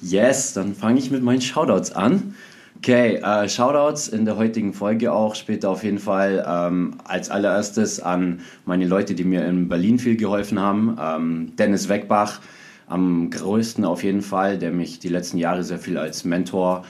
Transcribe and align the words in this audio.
Yes, 0.00 0.52
dann 0.52 0.74
fange 0.74 0.98
ich 0.98 1.10
mit 1.10 1.22
meinen 1.22 1.40
Shoutouts 1.40 1.92
an. 1.92 2.34
Okay, 2.76 3.16
äh, 3.16 3.48
Shoutouts 3.48 4.06
in 4.06 4.24
der 4.24 4.36
heutigen 4.36 4.72
Folge 4.72 5.12
auch, 5.12 5.34
später 5.34 5.70
auf 5.70 5.82
jeden 5.82 5.98
Fall 5.98 6.44
ähm, 6.48 6.94
als 7.04 7.28
allererstes 7.28 7.98
an 7.98 8.40
meine 8.66 8.86
Leute, 8.86 9.14
die 9.14 9.24
mir 9.24 9.44
in 9.44 9.68
Berlin 9.68 9.98
viel 9.98 10.16
geholfen 10.16 10.60
haben. 10.60 10.96
Ähm, 11.00 11.52
Dennis 11.56 11.88
Weckbach, 11.88 12.40
am 12.86 13.30
größten 13.30 13.84
auf 13.84 14.04
jeden 14.04 14.22
Fall, 14.22 14.58
der 14.58 14.70
mich 14.70 15.00
die 15.00 15.08
letzten 15.08 15.38
Jahre 15.38 15.64
sehr 15.64 15.80
viel 15.80 15.98
als 15.98 16.24
Mentor 16.24 16.84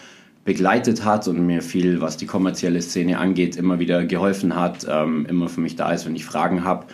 begleitet 0.45 1.07
hat 1.07 1.27
und 1.27 1.47
mir 1.47 1.63
viel, 1.63 2.03
was 2.03 2.19
die 2.19 2.27
kommerzielle 2.27 2.83
Szene 2.83 3.19
angeht, 3.19 3.57
immer 3.57 3.79
wieder 3.79 4.05
geholfen 4.05 4.55
hat, 4.55 4.87
ähm, 4.89 5.25
immer 5.27 5.49
für 5.49 5.63
mich 5.63 5.77
da 5.77 5.93
ist, 5.93 6.05
wenn 6.05 6.17
ich 6.17 6.27
Fragen 6.27 6.65
habe, 6.65 6.87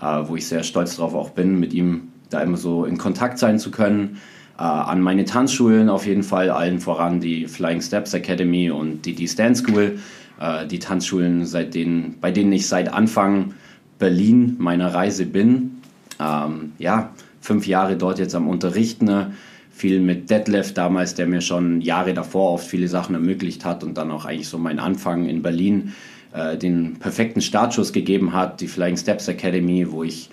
äh, 0.00 0.22
wo 0.26 0.34
ich 0.34 0.48
sehr 0.48 0.64
stolz 0.64 0.96
drauf 0.96 1.14
auch 1.14 1.30
bin, 1.30 1.60
mit 1.60 1.72
ihm 1.72 2.08
da 2.30 2.40
immer 2.40 2.56
so 2.56 2.84
in 2.84 2.98
Kontakt 2.98 3.38
sein 3.38 3.60
zu 3.60 3.70
können. 3.70 4.18
Äh, 4.60 4.64
an 4.64 5.00
meine 5.00 5.24
Tanzschulen 5.24 5.88
auf 5.88 6.06
jeden 6.06 6.22
Fall, 6.22 6.50
allen 6.50 6.80
voran 6.80 7.18
die 7.18 7.48
Flying 7.48 7.80
Steps 7.80 8.12
Academy 8.12 8.70
und 8.70 9.06
die 9.06 9.14
D-Stand 9.14 9.56
School. 9.56 9.98
Äh, 10.38 10.66
die 10.66 10.78
Tanzschulen, 10.78 11.46
seit 11.46 11.74
denen, 11.74 12.18
bei 12.20 12.30
denen 12.30 12.52
ich 12.52 12.68
seit 12.68 12.92
Anfang 12.92 13.54
Berlin 13.98 14.56
meiner 14.58 14.92
Reise 14.92 15.24
bin. 15.24 15.80
Ähm, 16.20 16.72
ja, 16.78 17.10
fünf 17.40 17.66
Jahre 17.66 17.96
dort 17.96 18.18
jetzt 18.18 18.34
am 18.34 18.48
Unterrichten. 18.48 19.06
Ne? 19.06 19.32
Viel 19.70 19.98
mit 20.00 20.28
Detlef 20.28 20.74
damals, 20.74 21.14
der 21.14 21.26
mir 21.26 21.40
schon 21.40 21.80
Jahre 21.80 22.12
davor 22.12 22.52
oft 22.52 22.66
viele 22.66 22.88
Sachen 22.88 23.14
ermöglicht 23.14 23.64
hat 23.64 23.82
und 23.82 23.96
dann 23.96 24.10
auch 24.10 24.26
eigentlich 24.26 24.48
so 24.48 24.58
mein 24.58 24.78
Anfang 24.78 25.26
in 25.26 25.42
Berlin 25.42 25.94
äh, 26.34 26.58
den 26.58 26.98
perfekten 26.98 27.40
Startschuss 27.40 27.94
gegeben 27.94 28.34
hat. 28.34 28.60
Die 28.60 28.68
Flying 28.68 28.98
Steps 28.98 29.26
Academy, 29.26 29.90
wo 29.90 30.04
ich 30.04 30.28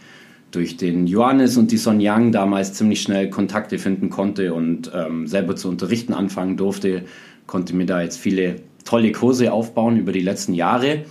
durch 0.51 0.77
den 0.77 1.07
Johannes 1.07 1.57
und 1.57 1.71
die 1.71 1.77
Son 1.77 1.99
Yang 1.99 2.31
damals 2.31 2.73
ziemlich 2.73 3.01
schnell 3.01 3.29
Kontakte 3.29 3.77
finden 3.77 4.09
konnte 4.09 4.53
und 4.53 4.91
ähm, 4.93 5.27
selber 5.27 5.55
zu 5.55 5.69
unterrichten 5.69 6.13
anfangen 6.13 6.57
durfte, 6.57 7.03
konnte 7.45 7.75
mir 7.75 7.85
da 7.85 8.01
jetzt 8.01 8.17
viele 8.17 8.57
tolle 8.85 9.11
Kurse 9.11 9.51
aufbauen 9.51 9.97
über 9.97 10.11
die 10.11 10.21
letzten 10.21 10.53
Jahre. 10.53 11.03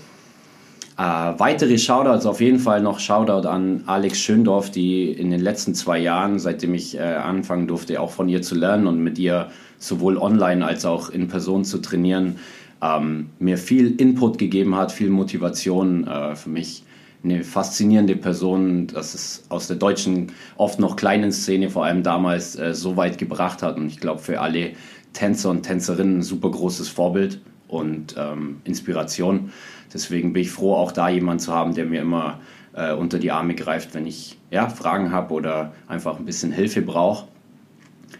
Äh, 0.98 1.34
weitere 1.36 1.76
Shoutouts 1.76 2.24
auf 2.24 2.40
jeden 2.40 2.58
Fall 2.58 2.80
noch 2.80 3.00
Shoutout 3.00 3.46
an 3.46 3.82
Alex 3.84 4.18
Schöndorf, 4.18 4.70
die 4.70 5.10
in 5.10 5.30
den 5.30 5.40
letzten 5.40 5.74
zwei 5.74 5.98
Jahren, 5.98 6.38
seitdem 6.38 6.72
ich 6.72 6.96
äh, 6.96 7.02
anfangen 7.02 7.68
durfte, 7.68 8.00
auch 8.00 8.10
von 8.10 8.30
ihr 8.30 8.40
zu 8.40 8.54
lernen 8.54 8.86
und 8.86 9.04
mit 9.04 9.18
ihr 9.18 9.50
sowohl 9.78 10.16
online 10.16 10.64
als 10.64 10.86
auch 10.86 11.10
in 11.10 11.28
Person 11.28 11.66
zu 11.66 11.78
trainieren, 11.78 12.36
ähm, 12.80 13.26
mir 13.38 13.58
viel 13.58 14.00
Input 14.00 14.38
gegeben 14.38 14.74
hat, 14.74 14.90
viel 14.90 15.10
Motivation 15.10 16.06
äh, 16.06 16.34
für 16.34 16.48
mich 16.48 16.85
eine 17.24 17.44
faszinierende 17.44 18.16
Person, 18.16 18.86
dass 18.86 19.14
es 19.14 19.44
aus 19.48 19.66
der 19.66 19.76
deutschen, 19.76 20.32
oft 20.56 20.78
noch 20.78 20.96
kleinen 20.96 21.32
Szene, 21.32 21.70
vor 21.70 21.84
allem 21.84 22.02
damals, 22.02 22.56
äh, 22.56 22.74
so 22.74 22.96
weit 22.96 23.18
gebracht 23.18 23.62
hat. 23.62 23.76
Und 23.76 23.88
ich 23.88 24.00
glaube, 24.00 24.20
für 24.20 24.40
alle 24.40 24.72
Tänzer 25.12 25.50
und 25.50 25.62
Tänzerinnen 25.62 26.18
ein 26.18 26.22
super 26.22 26.50
großes 26.50 26.88
Vorbild 26.88 27.40
und 27.68 28.14
ähm, 28.18 28.60
Inspiration. 28.64 29.50
Deswegen 29.92 30.32
bin 30.32 30.42
ich 30.42 30.50
froh, 30.50 30.74
auch 30.74 30.92
da 30.92 31.08
jemanden 31.08 31.40
zu 31.40 31.52
haben, 31.52 31.74
der 31.74 31.86
mir 31.86 32.02
immer 32.02 32.40
äh, 32.74 32.92
unter 32.92 33.18
die 33.18 33.30
Arme 33.30 33.54
greift, 33.54 33.94
wenn 33.94 34.06
ich 34.06 34.38
ja, 34.50 34.68
Fragen 34.68 35.10
habe 35.10 35.34
oder 35.34 35.72
einfach 35.88 36.18
ein 36.18 36.24
bisschen 36.24 36.52
Hilfe 36.52 36.82
brauche. 36.82 37.26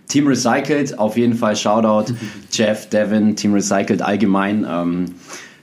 Team 0.08 0.26
Recycled, 0.26 0.98
auf 0.98 1.16
jeden 1.16 1.34
Fall 1.34 1.54
Shoutout. 1.54 2.12
Jeff, 2.50 2.88
Devin, 2.88 3.36
Team 3.36 3.52
Recycled 3.52 4.02
allgemein. 4.02 4.66
Ähm, 4.68 5.14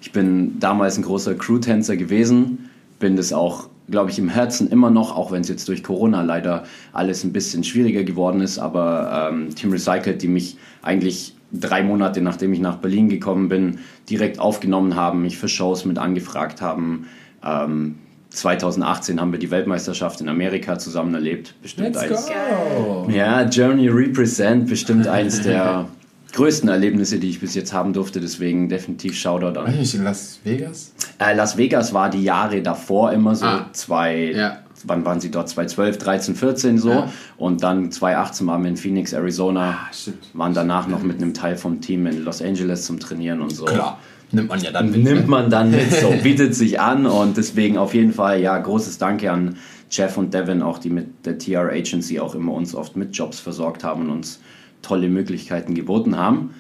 ich 0.02 0.12
bin 0.12 0.60
damals 0.60 0.98
ein 0.98 1.04
großer 1.04 1.36
Crew-Tänzer 1.36 1.98
gewesen 1.98 2.70
bin 3.04 3.18
das 3.18 3.34
auch, 3.34 3.68
glaube 3.90 4.12
ich, 4.12 4.18
im 4.18 4.30
Herzen 4.30 4.70
immer 4.70 4.90
noch, 4.90 5.14
auch 5.14 5.34
wenn 5.34 5.42
es 5.42 5.50
jetzt 5.50 5.68
durch 5.68 5.84
Corona 5.84 6.22
leider 6.22 6.64
alles 6.94 7.26
ein 7.26 7.34
bisschen 7.34 7.66
schwieriger 7.66 8.06
geworden 8.06 8.40
ist. 8.40 8.60
Aber 8.60 9.30
ähm, 9.30 9.54
Team 9.54 9.72
Recycled, 9.72 10.22
die 10.22 10.30
mich 10.30 10.56
eigentlich 10.82 11.36
drei 11.52 11.84
Monate 11.84 12.22
nachdem 12.22 12.54
ich 12.54 12.62
nach 12.62 12.78
Berlin 12.78 13.10
gekommen 13.10 13.50
bin, 13.50 13.80
direkt 14.10 14.40
aufgenommen 14.40 14.96
haben, 14.96 15.22
mich 15.22 15.38
für 15.38 15.50
Shows 15.50 15.84
mit 15.84 15.98
angefragt 15.98 16.62
haben. 16.62 17.08
Ähm, 17.44 17.96
2018 18.30 19.20
haben 19.20 19.34
wir 19.34 19.40
die 19.40 19.52
Weltmeisterschaft 19.52 20.22
in 20.22 20.30
Amerika 20.30 20.80
zusammen 20.80 21.14
erlebt. 21.14 21.56
Bestimmt 21.62 21.96
Let's 21.96 22.10
eins. 22.10 22.28
Go. 22.28 23.10
Ja, 23.12 23.44
Journey 23.44 23.90
Represent, 23.90 24.68
bestimmt 24.68 25.08
eins 25.08 25.42
der 25.42 25.90
größten 26.34 26.68
Erlebnisse, 26.68 27.20
die 27.20 27.30
ich 27.30 27.40
bis 27.40 27.56
jetzt 27.56 27.74
haben 27.74 27.94
durfte. 27.94 28.20
Deswegen 28.20 28.68
definitiv 28.68 29.16
Shoutout 29.16 29.60
an. 29.60 29.76
Nicht 29.78 29.96
in 29.96 30.04
Las 30.04 30.40
Vegas? 30.44 30.94
Äh, 31.20 31.36
Las 31.36 31.58
Vegas 31.58 31.94
war 31.94 32.10
die 32.10 32.24
Jahre 32.24 32.62
davor 32.62 33.12
immer 33.14 33.36
so 33.36 33.46
ah. 33.46 33.70
zwei. 33.72 34.32
Ja. 34.32 34.60
Wann 34.86 35.06
waren 35.06 35.22
sie 35.22 35.32
dort? 35.32 35.48
2012, 35.48 35.98
13, 35.98 36.36
14 36.36 36.78
so. 36.78 36.90
Ja. 36.90 37.10
Und 37.38 37.64
dann 37.64 37.90
2018 37.90 38.48
waren 38.48 38.64
wir 38.64 38.70
in 38.70 38.78
Phoenix, 38.78 39.14
Arizona. 39.14 39.78
Ah, 39.90 39.92
waren 40.34 40.54
danach 40.54 40.88
noch 40.88 41.04
mit 41.04 41.22
einem 41.22 41.34
Teil 41.34 41.56
vom 41.56 41.80
Team 41.80 42.06
in 42.08 42.26
Los 42.26 42.42
Angeles 42.42 42.86
zum 42.86 43.00
Trainieren 43.00 43.40
und 43.40 43.52
so. 43.52 43.64
Klar. 43.64 44.00
Nimmt 44.32 44.50
man 44.50 44.62
ja 44.62 44.72
dann 44.72 44.92
mit. 44.92 45.04
Nimmt 45.04 45.22
ne? 45.22 45.28
man 45.28 45.50
dann 45.50 45.72
mit, 45.72 45.94
so 45.94 46.12
bietet 46.24 46.56
sich 46.56 46.82
an 46.82 47.06
und 47.06 47.38
deswegen 47.38 47.78
auf 47.78 47.94
jeden 47.94 48.12
Fall, 48.12 48.42
ja, 48.42 48.58
großes 48.58 48.98
Danke 48.98 49.32
an 49.32 49.58
Jeff 49.92 50.18
und 50.18 50.34
Devin, 50.34 50.64
auch 50.64 50.80
die 50.80 50.90
mit 50.90 51.26
der 51.26 51.38
TR 51.38 51.70
Agency 51.70 52.20
auch 52.20 52.34
immer 52.34 52.54
uns 52.54 52.74
oft 52.74 52.96
mit 52.96 53.16
Jobs 53.16 53.40
versorgt 53.40 53.84
haben 53.84 54.06
und 54.06 54.10
uns 54.10 54.40
tolle 54.84 55.10
Möglichkeiten 55.10 55.74
geboten 55.74 56.18
haben. 56.18 56.54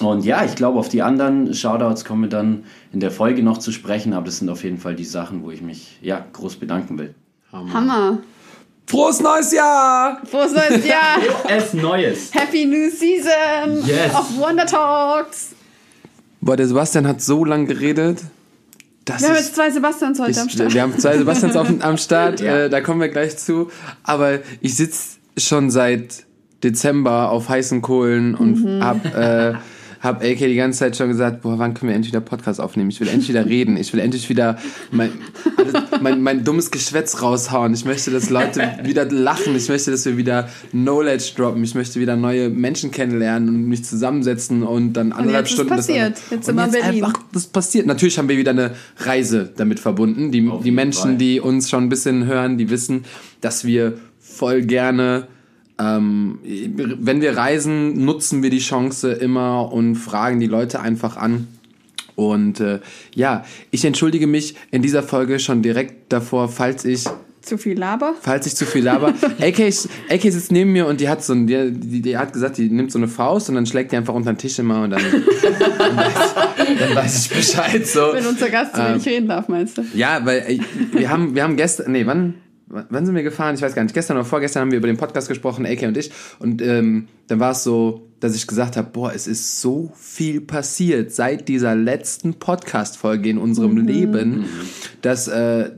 Und 0.00 0.26
ja, 0.26 0.44
ich 0.44 0.54
glaube, 0.56 0.78
auf 0.78 0.90
die 0.90 1.00
anderen 1.00 1.54
Shoutouts 1.54 2.04
kommen 2.04 2.22
wir 2.22 2.28
dann 2.28 2.64
in 2.92 3.00
der 3.00 3.10
Folge 3.10 3.42
noch 3.42 3.56
zu 3.56 3.72
sprechen, 3.72 4.12
aber 4.12 4.26
das 4.26 4.38
sind 4.38 4.50
auf 4.50 4.62
jeden 4.62 4.78
Fall 4.78 4.94
die 4.94 5.04
Sachen, 5.04 5.42
wo 5.42 5.50
ich 5.50 5.62
mich 5.62 5.98
ja, 6.02 6.24
groß 6.32 6.56
bedanken 6.56 6.98
will. 6.98 7.14
Hammer. 7.50 7.72
Hammer. 7.72 8.18
Frohes 8.86 9.20
neues 9.20 9.52
Jahr! 9.52 10.20
Frohes 10.26 10.52
neues 10.52 10.86
Jahr! 10.86 11.18
es 11.48 11.72
Neues! 11.72 12.32
Happy 12.32 12.66
New 12.66 12.90
Season 12.90 13.84
yes. 13.84 14.14
of 14.14 14.38
Wonder 14.38 14.66
Talks! 14.66 15.50
Boah, 16.40 16.56
der 16.56 16.68
Sebastian 16.68 17.06
hat 17.08 17.20
so 17.20 17.44
lange 17.44 17.66
geredet. 17.66 18.20
Das 19.04 19.22
wir 19.22 19.28
haben 19.28 19.36
jetzt 19.36 19.54
zwei 19.54 19.70
Sebastians 19.70 20.20
heute 20.20 20.32
ich, 20.32 20.38
am 20.38 20.48
Start. 20.48 20.74
Wir 20.74 20.82
haben 20.82 20.98
zwei 20.98 21.16
Sebastians 21.16 21.56
auf, 21.56 21.68
am 21.80 21.96
Start, 21.96 22.40
ja. 22.40 22.64
äh, 22.64 22.70
da 22.70 22.80
kommen 22.80 23.00
wir 23.00 23.08
gleich 23.08 23.38
zu. 23.38 23.70
Aber 24.04 24.40
ich 24.60 24.76
sitze 24.76 25.18
schon 25.36 25.70
seit 25.70 26.25
Dezember 26.66 27.30
auf 27.30 27.48
heißen 27.48 27.80
Kohlen 27.80 28.34
und 28.34 28.64
mhm. 28.64 28.82
hab, 28.82 29.04
äh, 29.14 29.54
hab 30.00 30.22
AK 30.22 30.38
die 30.38 30.56
ganze 30.56 30.80
Zeit 30.80 30.96
schon 30.96 31.08
gesagt, 31.08 31.42
boah, 31.42 31.58
wann 31.58 31.74
können 31.74 31.90
wir 31.90 31.94
endlich 31.94 32.12
wieder 32.12 32.20
Podcast 32.20 32.60
aufnehmen? 32.60 32.90
Ich 32.90 33.00
will 33.00 33.08
endlich 33.08 33.28
wieder 33.28 33.46
reden. 33.46 33.76
Ich 33.76 33.92
will 33.92 34.00
endlich 34.00 34.28
wieder 34.28 34.58
mein, 34.90 35.10
mein, 36.00 36.20
mein 36.22 36.44
dummes 36.44 36.72
Geschwätz 36.72 37.22
raushauen. 37.22 37.72
Ich 37.72 37.84
möchte, 37.84 38.10
dass 38.10 38.30
Leute 38.30 38.78
wieder 38.82 39.04
lachen. 39.04 39.54
Ich 39.54 39.68
möchte, 39.68 39.92
dass 39.92 40.04
wir 40.04 40.16
wieder 40.16 40.48
Knowledge 40.72 41.32
droppen. 41.36 41.62
Ich 41.62 41.74
möchte 41.76 42.00
wieder 42.00 42.16
neue 42.16 42.48
Menschen 42.50 42.90
kennenlernen 42.90 43.48
und 43.48 43.68
mich 43.68 43.84
zusammensetzen 43.84 44.64
und 44.64 44.94
dann 44.94 45.12
anderthalb 45.12 45.46
Stunden. 45.46 45.70
Das 45.70 45.86
passiert. 45.86 46.16
Das, 46.16 46.30
jetzt 46.30 46.48
immer 46.48 46.66
Berlin. 46.66 47.04
Einfach, 47.04 47.20
das 47.32 47.46
passiert. 47.46 47.86
Natürlich 47.86 48.18
haben 48.18 48.28
wir 48.28 48.38
wieder 48.38 48.50
eine 48.50 48.72
Reise 48.98 49.52
damit 49.56 49.78
verbunden. 49.78 50.32
Die, 50.32 50.50
die 50.64 50.72
Menschen, 50.72 51.02
Fall. 51.02 51.16
die 51.16 51.40
uns 51.40 51.70
schon 51.70 51.84
ein 51.84 51.88
bisschen 51.88 52.26
hören, 52.26 52.58
die 52.58 52.70
wissen, 52.70 53.04
dass 53.40 53.64
wir 53.64 53.94
voll 54.18 54.62
gerne 54.62 55.28
ähm, 55.78 56.38
wenn 56.42 57.20
wir 57.20 57.36
reisen, 57.36 58.04
nutzen 58.04 58.42
wir 58.42 58.50
die 58.50 58.60
Chance 58.60 59.12
immer 59.12 59.72
und 59.72 59.96
fragen 59.96 60.40
die 60.40 60.46
Leute 60.46 60.80
einfach 60.80 61.16
an. 61.16 61.48
Und 62.14 62.60
äh, 62.60 62.80
ja, 63.14 63.44
ich 63.70 63.84
entschuldige 63.84 64.26
mich 64.26 64.54
in 64.70 64.80
dieser 64.80 65.02
Folge 65.02 65.38
schon 65.38 65.62
direkt 65.62 66.12
davor, 66.12 66.48
falls 66.48 66.84
ich 66.86 67.04
zu 67.42 67.58
viel 67.58 67.78
laber. 67.78 68.14
Falls 68.20 68.46
ich 68.46 68.56
zu 68.56 68.66
viel 68.66 68.82
laber. 68.82 69.08
AK, 69.40 69.60
AK 70.10 70.22
sitzt 70.22 70.50
neben 70.50 70.72
mir 70.72 70.86
und 70.86 71.00
die 71.00 71.08
hat 71.08 71.22
so 71.22 71.32
ein, 71.32 71.46
die, 71.46 71.70
die, 71.70 72.02
die, 72.02 72.16
hat 72.16 72.32
gesagt, 72.32 72.58
die 72.58 72.68
nimmt 72.68 72.90
so 72.90 72.98
eine 72.98 73.06
Faust 73.06 73.48
und 73.48 73.54
dann 73.54 73.66
schlägt 73.66 73.92
die 73.92 73.96
einfach 73.96 74.14
unter 74.14 74.32
den 74.32 74.38
Tisch 74.38 74.58
immer 74.58 74.82
und 74.82 74.90
dann, 74.90 75.02
dann, 75.78 75.96
weiß, 75.96 76.34
dann 76.80 76.94
weiß, 76.96 77.26
ich 77.26 77.36
Bescheid. 77.36 77.86
So. 77.86 78.14
Wenn 78.14 78.26
unser 78.26 78.50
Gast 78.50 78.74
zu 78.74 78.80
ähm, 78.80 79.00
reden 79.00 79.28
darf, 79.28 79.46
meinst 79.46 79.78
du? 79.78 79.84
Ja, 79.94 80.20
weil 80.24 80.38
äh, 80.38 80.58
wir 80.92 81.08
haben, 81.08 81.36
wir 81.36 81.44
haben 81.44 81.56
gestern, 81.56 81.92
nee, 81.92 82.04
wann? 82.04 82.34
Wann 82.68 83.06
sind 83.06 83.14
wir 83.14 83.22
gefahren? 83.22 83.54
Ich 83.54 83.62
weiß 83.62 83.74
gar 83.74 83.82
nicht. 83.82 83.94
Gestern 83.94 84.16
oder 84.16 84.24
vorgestern 84.24 84.62
haben 84.62 84.70
wir 84.70 84.78
über 84.78 84.88
den 84.88 84.96
Podcast 84.96 85.28
gesprochen, 85.28 85.66
AK 85.66 85.82
und 85.82 85.96
ich. 85.96 86.10
Und 86.38 86.60
ähm, 86.62 87.08
dann 87.28 87.40
war 87.40 87.52
es 87.52 87.62
so, 87.62 88.08
dass 88.20 88.34
ich 88.34 88.46
gesagt 88.46 88.76
habe, 88.76 88.88
boah, 88.90 89.12
es 89.12 89.26
ist 89.26 89.60
so 89.60 89.92
viel 89.94 90.40
passiert 90.40 91.12
seit 91.12 91.48
dieser 91.48 91.74
letzten 91.74 92.34
Podcast-Folge 92.34 93.30
in 93.30 93.38
unserem 93.38 93.74
mhm. 93.74 93.86
Leben, 93.86 94.44
dass, 95.02 95.28
äh, 95.28 95.70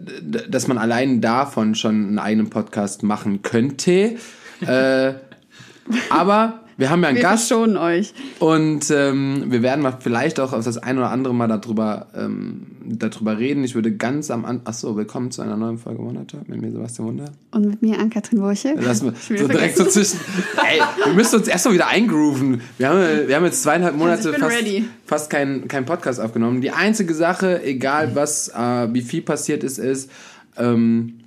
dass 0.48 0.68
man 0.68 0.78
allein 0.78 1.20
davon 1.20 1.74
schon 1.74 1.94
einen 1.94 2.18
eigenen 2.18 2.50
Podcast 2.50 3.02
machen 3.02 3.42
könnte. 3.42 4.16
äh, 4.60 5.12
aber 6.10 6.64
wir 6.78 6.90
haben 6.90 7.02
ja 7.02 7.08
einen 7.08 7.16
wir 7.16 7.22
Gast. 7.22 7.48
schonen 7.48 7.76
euch. 7.76 8.14
Und 8.38 8.88
ähm, 8.92 9.46
wir 9.48 9.62
werden 9.62 9.82
mal 9.82 9.98
vielleicht 9.98 10.38
auch 10.38 10.52
auf 10.52 10.64
das 10.64 10.78
ein 10.78 10.96
oder 10.96 11.10
andere 11.10 11.34
Mal 11.34 11.48
darüber, 11.48 12.06
ähm, 12.14 12.68
darüber 12.84 13.36
reden. 13.36 13.64
Ich 13.64 13.74
würde 13.74 13.96
ganz 13.96 14.30
am 14.30 14.44
Anfang. 14.44 14.68
Achso, 14.68 14.96
willkommen 14.96 15.32
zu 15.32 15.42
einer 15.42 15.56
neuen 15.56 15.78
Folge 15.78 16.04
Wondertalk 16.04 16.48
mit 16.48 16.60
mir, 16.60 16.70
Sebastian 16.70 17.08
Wunder. 17.08 17.24
Und 17.50 17.66
mit 17.66 17.82
mir, 17.82 17.98
Ann-Kathrin 17.98 18.40
Wurche. 18.40 18.74
Lass 18.78 19.02
mal 19.02 19.12
so 19.16 19.48
direkt 19.48 19.76
so 19.76 19.86
zwischen. 19.86 20.20
Ey, 20.56 20.80
wir 21.04 21.14
müssen 21.14 21.40
uns 21.40 21.48
erst 21.48 21.66
mal 21.66 21.74
wieder 21.74 21.88
eingrooven. 21.88 22.60
Wir 22.78 22.88
haben, 22.88 23.26
wir 23.26 23.34
haben 23.34 23.44
jetzt 23.44 23.64
zweieinhalb 23.64 23.96
Monate 23.96 24.32
fast, 24.34 24.56
fast 25.04 25.30
keinen 25.30 25.66
kein 25.66 25.84
Podcast 25.84 26.20
aufgenommen. 26.20 26.60
Die 26.60 26.70
einzige 26.70 27.12
Sache, 27.12 27.60
egal 27.64 28.14
was, 28.14 28.50
äh, 28.50 28.88
wie 28.92 29.02
viel 29.02 29.22
passiert 29.22 29.64
ist, 29.64 29.78
ist, 29.78 30.12
ähm, 30.56 31.18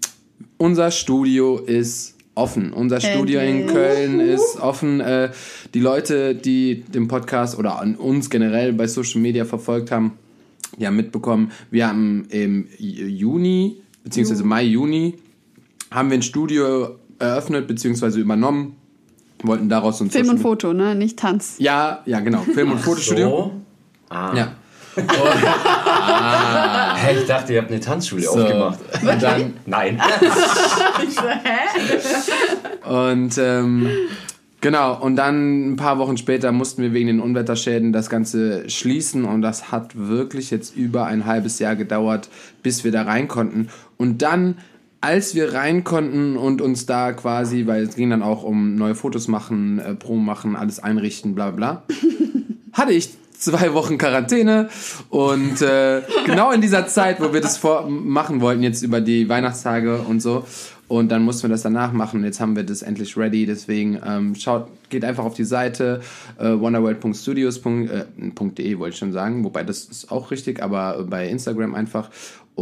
unser 0.57 0.91
Studio 0.91 1.57
ist 1.57 2.15
offen. 2.35 2.73
Unser 2.73 3.01
Studio 3.01 3.39
in 3.41 3.67
Köln 3.67 4.19
ist 4.19 4.59
offen. 4.59 4.99
Äh, 4.99 5.31
die 5.73 5.79
Leute, 5.79 6.35
die 6.35 6.81
den 6.81 7.07
Podcast 7.07 7.57
oder 7.57 7.79
an 7.79 7.95
uns 7.95 8.29
generell 8.29 8.73
bei 8.73 8.87
Social 8.87 9.21
Media 9.21 9.45
verfolgt 9.45 9.91
haben, 9.91 10.13
die 10.77 10.87
haben 10.87 10.95
mitbekommen, 10.95 11.51
wir 11.69 11.87
haben 11.87 12.25
im 12.29 12.67
Juni, 12.77 13.81
beziehungsweise 14.03 14.43
Mai, 14.43 14.63
Juni, 14.63 15.15
haben 15.91 16.09
wir 16.09 16.17
ein 16.17 16.21
Studio 16.21 16.95
eröffnet, 17.19 17.67
beziehungsweise 17.67 18.19
übernommen. 18.19 18.77
Wollten 19.43 19.69
daraus 19.69 19.97
so 19.97 20.05
ein 20.05 20.11
Film 20.11 20.29
und 20.29 20.37
Foto, 20.37 20.71
ne? 20.71 20.93
Nicht 20.95 21.17
Tanz. 21.17 21.55
Ja, 21.57 22.03
ja, 22.05 22.19
genau. 22.19 22.41
Film- 22.41 22.71
und 22.71 22.79
Fotostudio. 22.79 23.29
So? 23.29 23.51
Ah. 24.09 24.35
Ja. 24.35 24.55
ah. 26.01 26.95
Hey, 26.95 27.17
ich 27.19 27.27
dachte, 27.27 27.53
ihr 27.53 27.61
habt 27.61 27.71
eine 27.71 27.79
Tanzschule 27.79 28.23
so. 28.23 28.31
aufgemacht. 28.31 28.79
Und 29.01 29.23
dann, 29.23 29.53
nein. 29.65 30.01
und 32.89 33.37
ähm, 33.37 33.89
genau, 34.61 35.01
und 35.01 35.15
dann 35.15 35.71
ein 35.73 35.75
paar 35.75 35.97
Wochen 35.97 36.17
später 36.17 36.51
mussten 36.51 36.81
wir 36.81 36.93
wegen 36.93 37.07
den 37.07 37.19
Unwetterschäden 37.19 37.93
das 37.93 38.09
Ganze 38.09 38.69
schließen 38.69 39.25
und 39.25 39.41
das 39.41 39.71
hat 39.71 39.91
wirklich 39.95 40.51
jetzt 40.51 40.75
über 40.75 41.05
ein 41.05 41.25
halbes 41.25 41.59
Jahr 41.59 41.75
gedauert, 41.75 42.29
bis 42.63 42.83
wir 42.83 42.91
da 42.91 43.03
rein 43.03 43.27
konnten. 43.27 43.69
Und 43.97 44.21
dann 44.21 44.55
als 45.01 45.33
wir 45.33 45.53
rein 45.53 45.83
konnten 45.83 46.37
und 46.37 46.61
uns 46.61 46.85
da 46.85 47.11
quasi, 47.11 47.65
weil 47.65 47.83
es 47.83 47.95
ging 47.95 48.11
dann 48.11 48.21
auch 48.21 48.43
um 48.43 48.75
neue 48.75 48.93
Fotos 48.93 49.27
machen, 49.27 49.79
äh, 49.79 49.95
Promo 49.95 50.21
machen, 50.21 50.55
alles 50.55 50.79
einrichten, 50.79 51.33
bla 51.33 51.49
bla, 51.49 51.83
hatte 52.73 52.93
ich 52.93 53.09
zwei 53.41 53.73
Wochen 53.73 53.97
Quarantäne 53.97 54.69
und 55.09 55.61
äh, 55.61 56.01
genau 56.25 56.51
in 56.51 56.61
dieser 56.61 56.87
Zeit, 56.87 57.19
wo 57.19 57.33
wir 57.33 57.41
das 57.41 57.57
vor 57.57 57.89
machen 57.89 58.39
wollten, 58.41 58.63
jetzt 58.63 58.83
über 58.83 59.01
die 59.01 59.27
Weihnachtstage 59.27 59.97
und 59.97 60.21
so. 60.21 60.45
Und 60.87 61.09
dann 61.09 61.23
mussten 61.23 61.43
wir 61.43 61.49
das 61.51 61.61
danach 61.61 61.93
machen. 61.93 62.21
Jetzt 62.25 62.41
haben 62.41 62.53
wir 62.53 62.63
das 62.63 62.81
endlich 62.81 63.15
ready. 63.15 63.45
Deswegen 63.45 63.97
ähm, 64.05 64.35
schaut, 64.35 64.67
geht 64.89 65.05
einfach 65.05 65.23
auf 65.23 65.35
die 65.35 65.45
Seite 65.45 66.01
äh, 66.37 66.49
wonderworld.studios.de, 66.49 67.85
äh, 67.87 68.77
wollte 68.77 68.93
ich 68.93 68.97
schon 68.97 69.13
sagen. 69.13 69.45
Wobei 69.45 69.63
das 69.63 69.85
ist 69.85 70.11
auch 70.11 70.31
richtig, 70.31 70.61
aber 70.61 71.05
bei 71.09 71.29
Instagram 71.29 71.75
einfach 71.75 72.09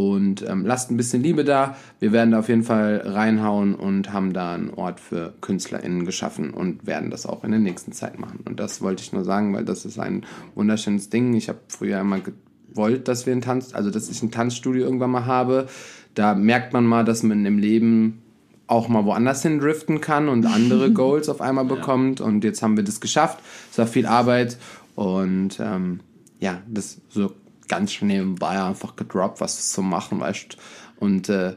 und 0.00 0.48
ähm, 0.48 0.64
lasst 0.64 0.90
ein 0.90 0.96
bisschen 0.96 1.22
Liebe 1.22 1.44
da. 1.44 1.76
Wir 1.98 2.10
werden 2.10 2.30
da 2.30 2.38
auf 2.38 2.48
jeden 2.48 2.62
Fall 2.62 3.02
reinhauen 3.04 3.74
und 3.74 4.14
haben 4.14 4.32
da 4.32 4.54
einen 4.54 4.70
Ort 4.70 4.98
für 4.98 5.34
KünstlerInnen 5.42 6.06
geschaffen 6.06 6.54
und 6.54 6.86
werden 6.86 7.10
das 7.10 7.26
auch 7.26 7.44
in 7.44 7.50
der 7.50 7.60
nächsten 7.60 7.92
Zeit 7.92 8.18
machen. 8.18 8.40
Und 8.46 8.58
das 8.58 8.80
wollte 8.80 9.02
ich 9.02 9.12
nur 9.12 9.24
sagen, 9.24 9.52
weil 9.52 9.66
das 9.66 9.84
ist 9.84 9.98
ein 9.98 10.24
wunderschönes 10.54 11.10
Ding. 11.10 11.34
Ich 11.34 11.50
habe 11.50 11.58
früher 11.68 12.00
immer 12.00 12.20
gewollt, 12.20 13.08
dass 13.08 13.26
wir 13.26 13.34
ein 13.34 13.42
Tanz, 13.42 13.74
also 13.74 13.90
dass 13.90 14.08
ich 14.08 14.22
ein 14.22 14.30
Tanzstudio 14.30 14.84
irgendwann 14.84 15.10
mal 15.10 15.26
habe. 15.26 15.66
Da 16.14 16.34
merkt 16.34 16.72
man 16.72 16.86
mal, 16.86 17.04
dass 17.04 17.22
man 17.22 17.44
im 17.44 17.58
Leben 17.58 18.22
auch 18.68 18.88
mal 18.88 19.04
woanders 19.04 19.42
hin 19.42 19.58
driften 19.58 20.00
kann 20.00 20.30
und 20.30 20.46
andere 20.46 20.90
Goals 20.94 21.28
auf 21.28 21.42
einmal 21.42 21.66
bekommt. 21.66 22.22
Und 22.22 22.42
jetzt 22.42 22.62
haben 22.62 22.78
wir 22.78 22.84
das 22.84 23.02
geschafft. 23.02 23.40
Es 23.70 23.76
war 23.76 23.86
viel 23.86 24.06
Arbeit 24.06 24.56
und 24.94 25.60
ähm, 25.60 26.00
ja, 26.38 26.62
das 26.66 27.02
so 27.10 27.32
ganz 27.70 27.92
schnell 27.92 28.18
nebenbei 28.18 28.60
einfach 28.62 28.96
gedroppt, 28.96 29.40
was 29.40 29.70
zu 29.70 29.80
machen, 29.80 30.20
weißt 30.20 30.56
Und 30.98 31.28
äh, 31.28 31.54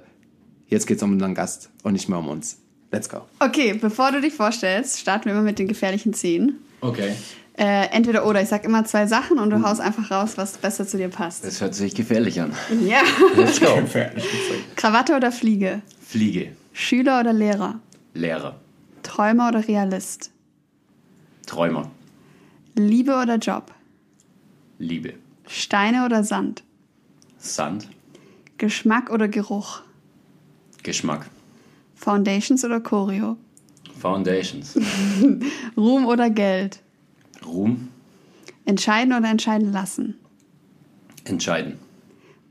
jetzt 0.67 0.85
geht 0.85 0.97
es 0.97 1.03
um 1.03 1.11
unseren 1.11 1.33
Gast 1.33 1.71
und 1.81 1.93
nicht 1.93 2.07
mehr 2.07 2.19
um 2.19 2.29
uns. 2.29 2.59
Let's 2.91 3.09
go. 3.09 3.21
Okay, 3.39 3.73
bevor 3.73 4.11
du 4.11 4.21
dich 4.21 4.33
vorstellst, 4.33 4.99
starten 4.99 5.25
wir 5.25 5.33
immer 5.33 5.41
mit 5.41 5.57
den 5.57 5.67
gefährlichen 5.67 6.13
Szenen. 6.13 6.59
Okay. 6.79 7.15
Äh, 7.57 7.87
entweder 7.87 8.25
oder. 8.27 8.41
Ich 8.41 8.49
sag 8.49 8.63
immer 8.63 8.85
zwei 8.85 9.07
Sachen 9.07 9.39
und 9.39 9.49
du 9.49 9.57
mhm. 9.57 9.65
haust 9.65 9.81
einfach 9.81 10.11
raus, 10.11 10.33
was 10.35 10.57
besser 10.57 10.87
zu 10.87 10.97
dir 10.97 11.09
passt. 11.09 11.43
Das 11.43 11.59
hört 11.59 11.73
sich 11.73 11.95
gefährlich 11.95 12.39
an. 12.39 12.53
Ja. 12.85 13.01
Let's 13.35 13.59
go. 13.59 13.81
Krawatte 14.75 15.15
oder 15.15 15.31
Fliege? 15.31 15.81
Fliege. 16.05 16.51
Schüler 16.73 17.21
oder 17.21 17.33
Lehrer? 17.33 17.79
Lehrer. 18.13 18.59
Träumer 19.01 19.49
oder 19.49 19.67
Realist? 19.67 20.31
Träumer. 21.47 21.89
Liebe 22.75 23.15
oder 23.15 23.37
Job? 23.37 23.71
Liebe. 24.77 25.15
Steine 25.47 26.05
oder 26.05 26.23
Sand? 26.23 26.63
Sand. 27.37 27.89
Geschmack 28.57 29.09
oder 29.09 29.27
Geruch? 29.27 29.81
Geschmack. 30.83 31.29
Foundations 31.95 32.63
oder 32.63 32.79
Choreo? 32.79 33.37
Foundations. 33.99 34.77
Ruhm 35.77 36.05
oder 36.05 36.29
Geld? 36.29 36.81
Ruhm. 37.45 37.89
Entscheiden 38.65 39.13
oder 39.13 39.29
entscheiden 39.29 39.71
lassen? 39.71 40.15
Entscheiden. 41.25 41.77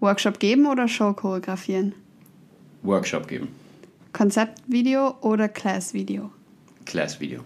Workshop 0.00 0.38
geben 0.41 0.67
oder 0.67 0.88
Show 0.88 1.12
choreografieren? 1.12 1.95
Workshop 2.83 3.29
geben. 3.29 3.49
Konzeptvideo 4.12 5.17
oder 5.21 5.49
Class-Video? 5.49 6.31
Class-Video. 6.85 7.43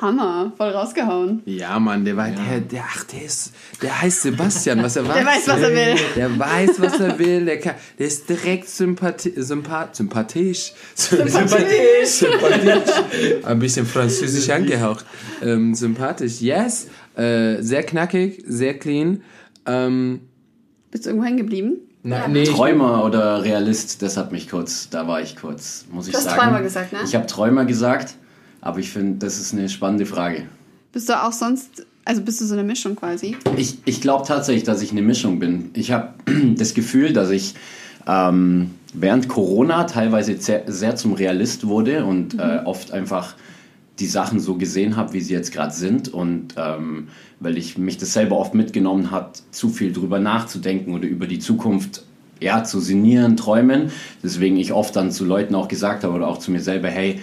Hammer, 0.00 0.52
voll 0.56 0.70
rausgehauen. 0.70 1.42
Ja, 1.44 1.78
Mann, 1.78 2.04
der 2.04 2.16
war, 2.16 2.28
ja. 2.28 2.34
der, 2.34 2.60
der, 2.60 2.84
ach, 2.86 3.04
der 3.04 3.24
ist, 3.24 3.52
der 3.82 4.00
heißt 4.00 4.22
Sebastian, 4.22 4.82
was 4.82 4.96
er 4.96 5.06
war. 5.06 5.14
Der 5.20 5.26
weiß, 5.26 5.48
was 5.48 5.60
er 5.60 5.70
will. 5.70 5.96
Der 6.16 6.38
weiß, 6.38 6.70
was 6.80 7.00
er 7.00 7.18
will, 7.18 7.44
der, 7.44 7.60
kann, 7.60 7.74
der 7.98 8.06
ist 8.06 8.28
direkt 8.28 8.68
sympathi 8.68 9.32
sympath 9.36 9.96
sympathisch. 9.96 10.72
Sympathisch. 10.94 11.68
sympathisch. 12.04 13.44
Ein 13.44 13.58
bisschen 13.58 13.86
französisch 13.86 14.48
angehaucht. 14.50 15.04
Ähm, 15.42 15.74
sympathisch, 15.74 16.40
yes. 16.40 16.88
Äh, 17.16 17.60
sehr 17.60 17.82
knackig, 17.82 18.42
sehr 18.46 18.78
clean. 18.78 19.22
Ähm, 19.66 20.20
Bist 20.90 21.04
du 21.04 21.10
irgendwo 21.10 21.26
hängen 21.26 21.38
geblieben? 21.38 21.76
Na, 22.02 22.28
nee, 22.28 22.44
Träumer 22.44 23.04
oder 23.04 23.44
Realist, 23.44 24.00
das 24.00 24.16
hat 24.16 24.32
mich 24.32 24.48
kurz, 24.48 24.88
da 24.88 25.06
war 25.06 25.20
ich 25.20 25.36
kurz, 25.36 25.84
muss 25.92 26.08
ich 26.08 26.14
du 26.14 26.20
sagen. 26.20 26.34
Du 26.34 26.40
hast 26.40 26.46
Träumer 26.46 26.62
gesagt, 26.62 26.92
ne? 26.94 26.98
Ich 27.04 27.14
habe 27.14 27.26
Träumer 27.26 27.64
gesagt. 27.66 28.14
Aber 28.60 28.78
ich 28.78 28.90
finde, 28.90 29.18
das 29.18 29.38
ist 29.38 29.52
eine 29.52 29.68
spannende 29.68 30.06
Frage. 30.06 30.44
Bist 30.92 31.08
du 31.08 31.22
auch 31.22 31.32
sonst, 31.32 31.86
also 32.04 32.22
bist 32.22 32.40
du 32.40 32.44
so 32.44 32.54
eine 32.54 32.64
Mischung 32.64 32.96
quasi? 32.96 33.36
Ich, 33.56 33.78
ich 33.84 34.00
glaube 34.00 34.26
tatsächlich, 34.26 34.64
dass 34.64 34.82
ich 34.82 34.90
eine 34.90 35.02
Mischung 35.02 35.38
bin. 35.38 35.70
Ich 35.74 35.92
habe 35.92 36.14
das 36.56 36.74
Gefühl, 36.74 37.12
dass 37.12 37.30
ich 37.30 37.54
ähm, 38.06 38.70
während 38.92 39.28
Corona 39.28 39.84
teilweise 39.84 40.36
sehr, 40.36 40.64
sehr, 40.66 40.96
zum 40.96 41.12
Realist 41.12 41.66
wurde 41.66 42.04
und 42.04 42.34
mhm. 42.34 42.40
äh, 42.40 42.58
oft 42.64 42.92
einfach 42.92 43.34
die 43.98 44.06
Sachen 44.06 44.40
so 44.40 44.54
gesehen 44.54 44.96
habe, 44.96 45.12
wie 45.12 45.20
sie 45.20 45.34
jetzt 45.34 45.52
gerade 45.52 45.72
sind. 45.72 46.08
Und 46.08 46.54
ähm, 46.56 47.08
weil 47.38 47.56
ich 47.56 47.78
mich 47.78 47.98
das 47.98 48.12
selber 48.12 48.36
oft 48.36 48.54
mitgenommen 48.54 49.10
hat, 49.10 49.42
zu 49.50 49.68
viel 49.68 49.92
drüber 49.92 50.18
nachzudenken 50.18 50.94
oder 50.94 51.06
über 51.06 51.26
die 51.26 51.38
Zukunft 51.38 52.04
ja, 52.40 52.64
zu 52.64 52.80
sinnieren, 52.80 53.36
träumen. 53.36 53.92
Deswegen 54.22 54.56
ich 54.56 54.72
oft 54.72 54.96
dann 54.96 55.10
zu 55.12 55.24
Leuten 55.24 55.54
auch 55.54 55.68
gesagt 55.68 56.04
habe 56.04 56.14
oder 56.14 56.26
auch 56.26 56.38
zu 56.38 56.50
mir 56.50 56.60
selber, 56.60 56.88
hey, 56.88 57.20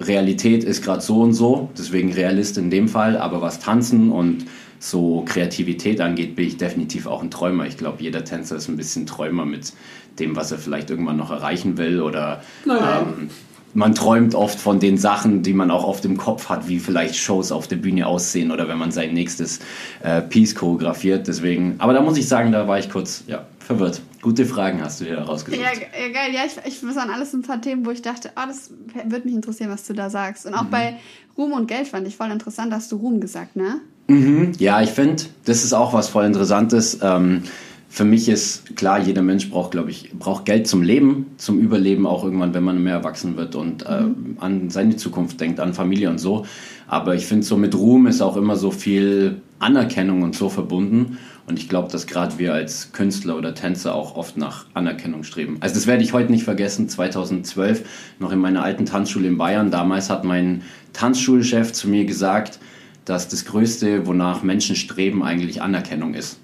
Realität 0.00 0.64
ist 0.64 0.82
gerade 0.82 1.00
so 1.00 1.20
und 1.22 1.34
so, 1.34 1.70
deswegen 1.76 2.12
Realist 2.12 2.58
in 2.58 2.70
dem 2.70 2.88
Fall, 2.88 3.16
aber 3.16 3.42
was 3.42 3.58
Tanzen 3.58 4.12
und 4.12 4.46
so 4.78 5.24
Kreativität 5.26 6.00
angeht, 6.00 6.36
bin 6.36 6.46
ich 6.46 6.56
definitiv 6.56 7.06
auch 7.06 7.22
ein 7.22 7.30
Träumer. 7.30 7.66
Ich 7.66 7.76
glaube, 7.76 8.02
jeder 8.02 8.24
Tänzer 8.24 8.56
ist 8.56 8.68
ein 8.68 8.76
bisschen 8.76 9.06
Träumer 9.06 9.44
mit 9.44 9.72
dem, 10.20 10.36
was 10.36 10.52
er 10.52 10.58
vielleicht 10.58 10.90
irgendwann 10.90 11.16
noch 11.16 11.30
erreichen 11.30 11.78
will 11.78 12.00
oder 12.00 12.42
ähm, 12.66 13.30
man 13.74 13.94
träumt 13.94 14.34
oft 14.34 14.58
von 14.58 14.80
den 14.80 14.98
Sachen, 14.98 15.42
die 15.42 15.52
man 15.52 15.70
auch 15.70 15.84
oft 15.84 16.04
im 16.04 16.16
Kopf 16.16 16.48
hat, 16.48 16.68
wie 16.68 16.78
vielleicht 16.78 17.16
Shows 17.16 17.52
auf 17.52 17.68
der 17.68 17.76
Bühne 17.76 18.06
aussehen 18.06 18.50
oder 18.50 18.68
wenn 18.68 18.78
man 18.78 18.92
sein 18.92 19.12
nächstes 19.12 19.60
äh, 20.02 20.22
Piece 20.22 20.54
choreografiert. 20.54 21.26
Deswegen, 21.28 21.74
aber 21.78 21.92
da 21.92 22.00
muss 22.00 22.16
ich 22.16 22.26
sagen, 22.26 22.52
da 22.52 22.66
war 22.66 22.78
ich 22.78 22.88
kurz 22.90 23.24
ja, 23.26 23.46
verwirrt. 23.68 24.00
Gute 24.22 24.46
Fragen 24.46 24.82
hast 24.82 25.00
du 25.00 25.04
hier 25.04 25.18
rausgesucht. 25.18 25.60
Ja, 25.60 25.72
ja 25.72 26.08
geil. 26.10 26.34
Ja, 26.34 26.40
ich, 26.46 26.56
ich 26.66 26.80
das 26.80 26.96
waren 26.96 27.10
alles 27.10 27.34
ein 27.34 27.42
paar 27.42 27.60
Themen, 27.60 27.84
wo 27.84 27.90
ich 27.90 28.00
dachte, 28.00 28.30
oh, 28.34 28.46
das 28.48 28.70
würde 29.04 29.26
mich 29.26 29.34
interessieren, 29.34 29.70
was 29.70 29.86
du 29.86 29.92
da 29.92 30.08
sagst. 30.08 30.46
Und 30.46 30.54
auch 30.54 30.64
mhm. 30.64 30.70
bei 30.70 30.96
Ruhm 31.36 31.52
und 31.52 31.68
Geld 31.68 31.86
fand 31.86 32.08
ich 32.08 32.16
voll 32.16 32.30
interessant, 32.30 32.72
hast 32.72 32.90
du 32.90 32.96
Ruhm 32.96 33.20
gesagt, 33.20 33.56
ne? 33.56 33.82
Mhm. 34.06 34.52
Ja, 34.58 34.80
ich 34.80 34.88
finde, 34.90 35.24
das 35.44 35.64
ist 35.64 35.74
auch 35.74 35.92
was 35.92 36.08
voll 36.08 36.24
Interessantes. 36.24 36.98
Ähm, 37.02 37.42
für 37.90 38.06
mich 38.06 38.30
ist 38.30 38.74
klar, 38.74 39.00
jeder 39.00 39.20
Mensch 39.20 39.50
braucht, 39.50 39.72
glaube 39.72 39.90
ich, 39.90 40.12
braucht 40.18 40.46
Geld 40.46 40.66
zum 40.66 40.82
Leben, 40.82 41.26
zum 41.36 41.58
Überleben 41.58 42.06
auch 42.06 42.24
irgendwann, 42.24 42.54
wenn 42.54 42.64
man 42.64 42.82
mehr 42.82 42.94
erwachsen 42.94 43.36
wird 43.36 43.54
und 43.54 43.84
äh, 43.84 44.00
mhm. 44.00 44.38
an 44.40 44.70
seine 44.70 44.96
Zukunft 44.96 45.42
denkt, 45.42 45.60
an 45.60 45.74
Familie 45.74 46.08
und 46.08 46.18
so. 46.18 46.46
Aber 46.86 47.14
ich 47.14 47.26
finde, 47.26 47.44
so 47.44 47.58
mit 47.58 47.74
Ruhm 47.74 48.06
ist 48.06 48.22
auch 48.22 48.38
immer 48.38 48.56
so 48.56 48.70
viel 48.70 49.42
Anerkennung 49.58 50.22
und 50.22 50.34
so 50.34 50.48
verbunden. 50.48 51.18
Und 51.48 51.58
ich 51.58 51.68
glaube, 51.70 51.90
dass 51.90 52.06
gerade 52.06 52.38
wir 52.38 52.52
als 52.52 52.92
Künstler 52.92 53.36
oder 53.36 53.54
Tänzer 53.54 53.94
auch 53.94 54.16
oft 54.16 54.36
nach 54.36 54.66
Anerkennung 54.74 55.24
streben. 55.24 55.56
Also 55.60 55.76
das 55.76 55.86
werde 55.86 56.02
ich 56.02 56.12
heute 56.12 56.30
nicht 56.30 56.44
vergessen. 56.44 56.90
2012, 56.90 57.84
noch 58.18 58.32
in 58.32 58.38
meiner 58.38 58.62
alten 58.62 58.84
Tanzschule 58.84 59.28
in 59.28 59.38
Bayern, 59.38 59.70
damals 59.70 60.10
hat 60.10 60.24
mein 60.24 60.62
Tanzschulchef 60.92 61.72
zu 61.72 61.88
mir 61.88 62.04
gesagt, 62.04 62.58
dass 63.06 63.28
das 63.28 63.46
Größte, 63.46 64.06
wonach 64.06 64.42
Menschen 64.42 64.76
streben, 64.76 65.22
eigentlich 65.22 65.62
Anerkennung 65.62 66.12
ist. 66.12 66.38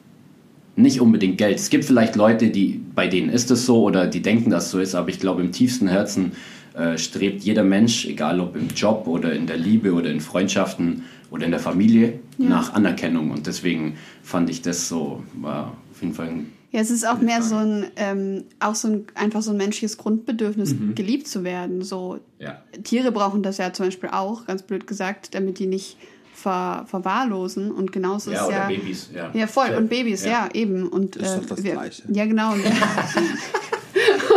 Nicht 0.76 1.02
unbedingt 1.02 1.36
Geld. 1.36 1.58
Es 1.58 1.68
gibt 1.68 1.84
vielleicht 1.84 2.16
Leute, 2.16 2.48
die, 2.48 2.80
bei 2.94 3.06
denen 3.06 3.28
ist 3.28 3.50
es 3.50 3.66
so 3.66 3.82
oder 3.82 4.06
die 4.06 4.22
denken, 4.22 4.48
dass 4.48 4.66
es 4.66 4.70
so 4.70 4.80
ist, 4.80 4.94
aber 4.94 5.10
ich 5.10 5.20
glaube, 5.20 5.42
im 5.42 5.52
tiefsten 5.52 5.86
Herzen 5.86 6.32
äh, 6.74 6.98
strebt 6.98 7.42
jeder 7.42 7.64
Mensch, 7.64 8.06
egal 8.06 8.40
ob 8.40 8.56
im 8.56 8.68
Job 8.68 9.06
oder 9.06 9.32
in 9.32 9.46
der 9.46 9.56
Liebe 9.56 9.92
oder 9.92 10.10
in 10.10 10.20
Freundschaften, 10.20 11.04
oder 11.34 11.46
in 11.46 11.50
der 11.50 11.60
Familie 11.60 12.20
ja. 12.38 12.48
nach 12.48 12.74
Anerkennung. 12.74 13.32
Und 13.32 13.48
deswegen 13.48 13.96
fand 14.22 14.48
ich 14.50 14.62
das 14.62 14.88
so, 14.88 15.24
war 15.34 15.76
auf 15.90 16.00
jeden 16.00 16.14
Fall 16.14 16.28
ein 16.28 16.52
Ja, 16.70 16.80
es 16.80 16.92
ist 16.92 17.04
auch 17.04 17.18
mehr 17.18 17.42
so 17.42 17.56
ein, 17.56 17.86
ähm, 17.96 18.44
auch 18.60 18.76
so 18.76 18.86
ein, 18.86 19.06
einfach 19.16 19.42
so 19.42 19.50
ein 19.50 19.56
menschliches 19.56 19.98
Grundbedürfnis, 19.98 20.74
mhm. 20.74 20.94
geliebt 20.94 21.26
zu 21.26 21.42
werden. 21.42 21.82
So, 21.82 22.20
ja. 22.38 22.62
Tiere 22.84 23.10
brauchen 23.10 23.42
das 23.42 23.58
ja 23.58 23.72
zum 23.72 23.86
Beispiel 23.86 24.10
auch, 24.10 24.46
ganz 24.46 24.62
blöd 24.62 24.86
gesagt, 24.86 25.34
damit 25.34 25.58
die 25.58 25.66
nicht 25.66 25.96
ver, 26.32 26.84
verwahrlosen. 26.86 27.72
Und 27.72 27.90
genauso 27.90 28.30
ja, 28.30 28.44
ist 28.44 28.52
ja. 28.52 28.68
Babys, 28.68 29.10
ja. 29.12 29.30
Ja, 29.34 29.48
voll. 29.48 29.74
Und 29.76 29.90
Babys, 29.90 30.24
ja, 30.24 30.30
ja 30.30 30.48
eben. 30.54 30.86
Und, 30.86 31.16
das 31.16 31.30
ist 31.30 31.34
äh, 31.34 31.40
doch 31.40 31.56
das 31.56 31.64
wir, 31.64 31.72
Gleiche. 31.72 32.02
Ja, 32.12 32.26
genau. 32.26 32.54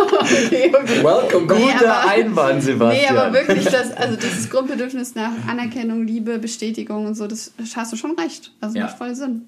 okay, 0.01 0.73
okay. 0.73 1.03
Welcome, 1.03 1.47
guter 1.47 1.55
nee, 1.55 1.85
aber, 1.85 2.09
Einwand, 2.09 2.63
Sebastian. 2.63 3.13
Nee, 3.13 3.19
aber 3.19 3.33
wirklich, 3.33 3.65
das, 3.65 3.91
also 3.91 4.15
dieses 4.15 4.49
Grundbedürfnis 4.49 5.15
nach 5.15 5.31
Anerkennung, 5.47 6.05
Liebe, 6.05 6.39
Bestätigung 6.39 7.05
und 7.05 7.15
so, 7.15 7.27
das 7.27 7.53
hast 7.75 7.93
du 7.93 7.97
schon 7.97 8.17
recht. 8.17 8.51
Also 8.61 8.79
macht 8.79 8.97
voll 8.97 9.15
Sinn. 9.15 9.43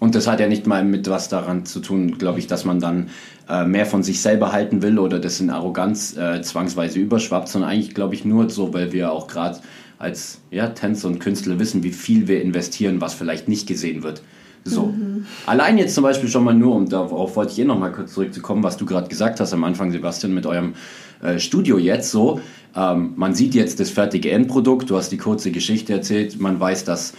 Und 0.00 0.14
das 0.14 0.26
hat 0.26 0.40
ja 0.40 0.48
nicht 0.48 0.66
mal 0.66 0.82
mit 0.82 1.08
was 1.10 1.28
daran 1.28 1.66
zu 1.66 1.80
tun, 1.80 2.16
glaube 2.16 2.38
ich, 2.38 2.46
dass 2.46 2.64
man 2.64 2.80
dann 2.80 3.10
äh, 3.48 3.66
mehr 3.66 3.84
von 3.84 4.02
sich 4.02 4.22
selber 4.22 4.50
halten 4.50 4.80
will 4.80 4.98
oder 4.98 5.18
das 5.18 5.40
in 5.40 5.50
Arroganz 5.50 6.16
äh, 6.16 6.40
zwangsweise 6.40 6.98
überschwappt, 6.98 7.48
sondern 7.48 7.70
eigentlich, 7.70 7.94
glaube 7.94 8.14
ich, 8.14 8.24
nur 8.24 8.48
so, 8.48 8.72
weil 8.72 8.92
wir 8.92 9.12
auch 9.12 9.26
gerade 9.26 9.60
als 9.98 10.40
ja, 10.50 10.68
Tänzer 10.68 11.08
und 11.08 11.18
Künstler 11.18 11.58
wissen, 11.58 11.82
wie 11.82 11.92
viel 11.92 12.26
wir 12.26 12.40
investieren, 12.40 13.02
was 13.02 13.12
vielleicht 13.12 13.46
nicht 13.46 13.66
gesehen 13.66 14.02
wird. 14.02 14.22
So. 14.64 14.86
Mhm. 14.86 15.26
Allein 15.46 15.78
jetzt 15.78 15.94
zum 15.94 16.04
Beispiel 16.04 16.28
schon 16.28 16.44
mal 16.44 16.54
nur, 16.54 16.74
und 16.74 16.92
darauf 16.92 17.36
wollte 17.36 17.52
ich 17.52 17.58
eh 17.58 17.64
noch 17.64 17.78
mal 17.78 17.92
kurz 17.92 18.14
zurückzukommen, 18.14 18.62
was 18.62 18.76
du 18.76 18.86
gerade 18.86 19.08
gesagt 19.08 19.40
hast 19.40 19.52
am 19.52 19.64
Anfang, 19.64 19.90
Sebastian, 19.90 20.34
mit 20.34 20.46
eurem 20.46 20.74
äh, 21.22 21.38
Studio 21.38 21.78
jetzt 21.78 22.10
so. 22.10 22.40
Ähm, 22.76 23.14
man 23.16 23.34
sieht 23.34 23.54
jetzt 23.54 23.80
das 23.80 23.90
fertige 23.90 24.30
Endprodukt, 24.30 24.90
du 24.90 24.96
hast 24.96 25.10
die 25.10 25.16
kurze 25.18 25.50
Geschichte 25.50 25.92
erzählt, 25.92 26.40
man 26.40 26.60
weiß, 26.60 26.84
dass 26.84 27.14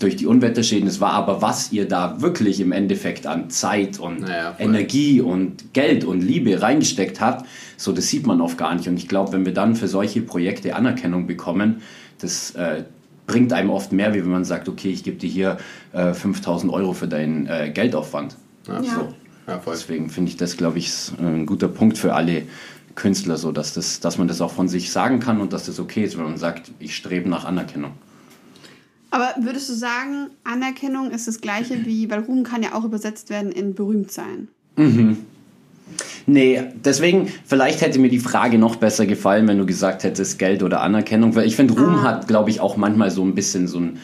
durch 0.00 0.16
die 0.16 0.26
Unwetterschäden 0.26 0.88
es 0.88 1.00
war, 1.00 1.12
aber 1.12 1.40
was 1.42 1.72
ihr 1.72 1.88
da 1.88 2.20
wirklich 2.20 2.60
im 2.60 2.72
Endeffekt 2.72 3.26
an 3.26 3.48
Zeit 3.50 3.98
und 3.98 4.20
naja, 4.20 4.54
Energie 4.58 5.20
und 5.20 5.72
Geld 5.72 6.04
und 6.04 6.20
Liebe 6.20 6.60
reingesteckt 6.60 7.20
habt, 7.20 7.46
so 7.76 7.92
das 7.92 8.08
sieht 8.08 8.26
man 8.26 8.40
oft 8.40 8.58
gar 8.58 8.74
nicht. 8.74 8.88
Und 8.88 8.96
ich 8.96 9.08
glaube, 9.08 9.32
wenn 9.32 9.46
wir 9.46 9.54
dann 9.54 9.76
für 9.76 9.88
solche 9.88 10.20
Projekte 10.22 10.74
Anerkennung 10.74 11.26
bekommen, 11.26 11.82
das 12.20 12.50
äh, 12.52 12.84
bringt 13.26 13.52
einem 13.52 13.70
oft 13.70 13.92
mehr, 13.92 14.14
wie 14.14 14.22
wenn 14.22 14.30
man 14.30 14.44
sagt, 14.44 14.68
okay, 14.68 14.90
ich 14.90 15.04
gebe 15.04 15.16
dir 15.16 15.28
hier 15.28 15.56
äh, 15.92 16.14
5000 16.14 16.72
Euro 16.72 16.92
für 16.92 17.08
deinen 17.08 17.46
äh, 17.46 17.70
Geldaufwand. 17.70 18.36
Ja. 18.66 18.82
So. 18.82 19.14
Ja, 19.46 19.60
Deswegen 19.64 20.10
finde 20.10 20.30
ich 20.30 20.36
das, 20.36 20.56
glaube 20.56 20.78
ich, 20.78 21.12
ein 21.18 21.46
guter 21.46 21.68
Punkt 21.68 21.98
für 21.98 22.14
alle 22.14 22.42
Künstler, 22.96 23.36
so 23.36 23.52
dass, 23.52 23.74
das, 23.74 24.00
dass 24.00 24.18
man 24.18 24.26
das 24.26 24.40
auch 24.40 24.50
von 24.50 24.68
sich 24.68 24.90
sagen 24.90 25.20
kann 25.20 25.40
und 25.40 25.52
dass 25.52 25.66
das 25.66 25.78
okay 25.78 26.02
ist, 26.02 26.16
wenn 26.18 26.24
man 26.24 26.38
sagt, 26.38 26.72
ich 26.80 26.96
strebe 26.96 27.28
nach 27.28 27.44
Anerkennung. 27.44 27.92
Aber 29.10 29.34
würdest 29.38 29.68
du 29.68 29.74
sagen, 29.74 30.30
Anerkennung 30.42 31.10
ist 31.10 31.28
das 31.28 31.40
gleiche 31.40 31.86
wie, 31.86 32.10
weil 32.10 32.20
Ruhm 32.20 32.42
kann 32.42 32.62
ja 32.62 32.74
auch 32.74 32.84
übersetzt 32.84 33.30
werden 33.30 33.52
in 33.52 33.74
berühmt 33.74 34.10
sein? 34.10 34.48
Mhm. 34.76 35.18
Nee, 36.26 36.62
deswegen, 36.84 37.28
vielleicht 37.44 37.80
hätte 37.80 37.98
mir 37.98 38.08
die 38.08 38.18
Frage 38.18 38.58
noch 38.58 38.76
besser 38.76 39.06
gefallen, 39.06 39.46
wenn 39.46 39.58
du 39.58 39.66
gesagt 39.66 40.02
hättest, 40.02 40.38
Geld 40.38 40.62
oder 40.62 40.80
Anerkennung. 40.82 41.36
Weil 41.36 41.46
ich 41.46 41.56
finde, 41.56 41.74
Ruhm 41.74 41.96
ah. 41.96 42.02
hat, 42.02 42.28
glaube 42.28 42.50
ich, 42.50 42.60
auch 42.60 42.76
manchmal 42.76 43.10
so 43.10 43.22
ein 43.22 43.34
bisschen 43.34 43.68
so 43.68 43.78
einen 43.78 43.98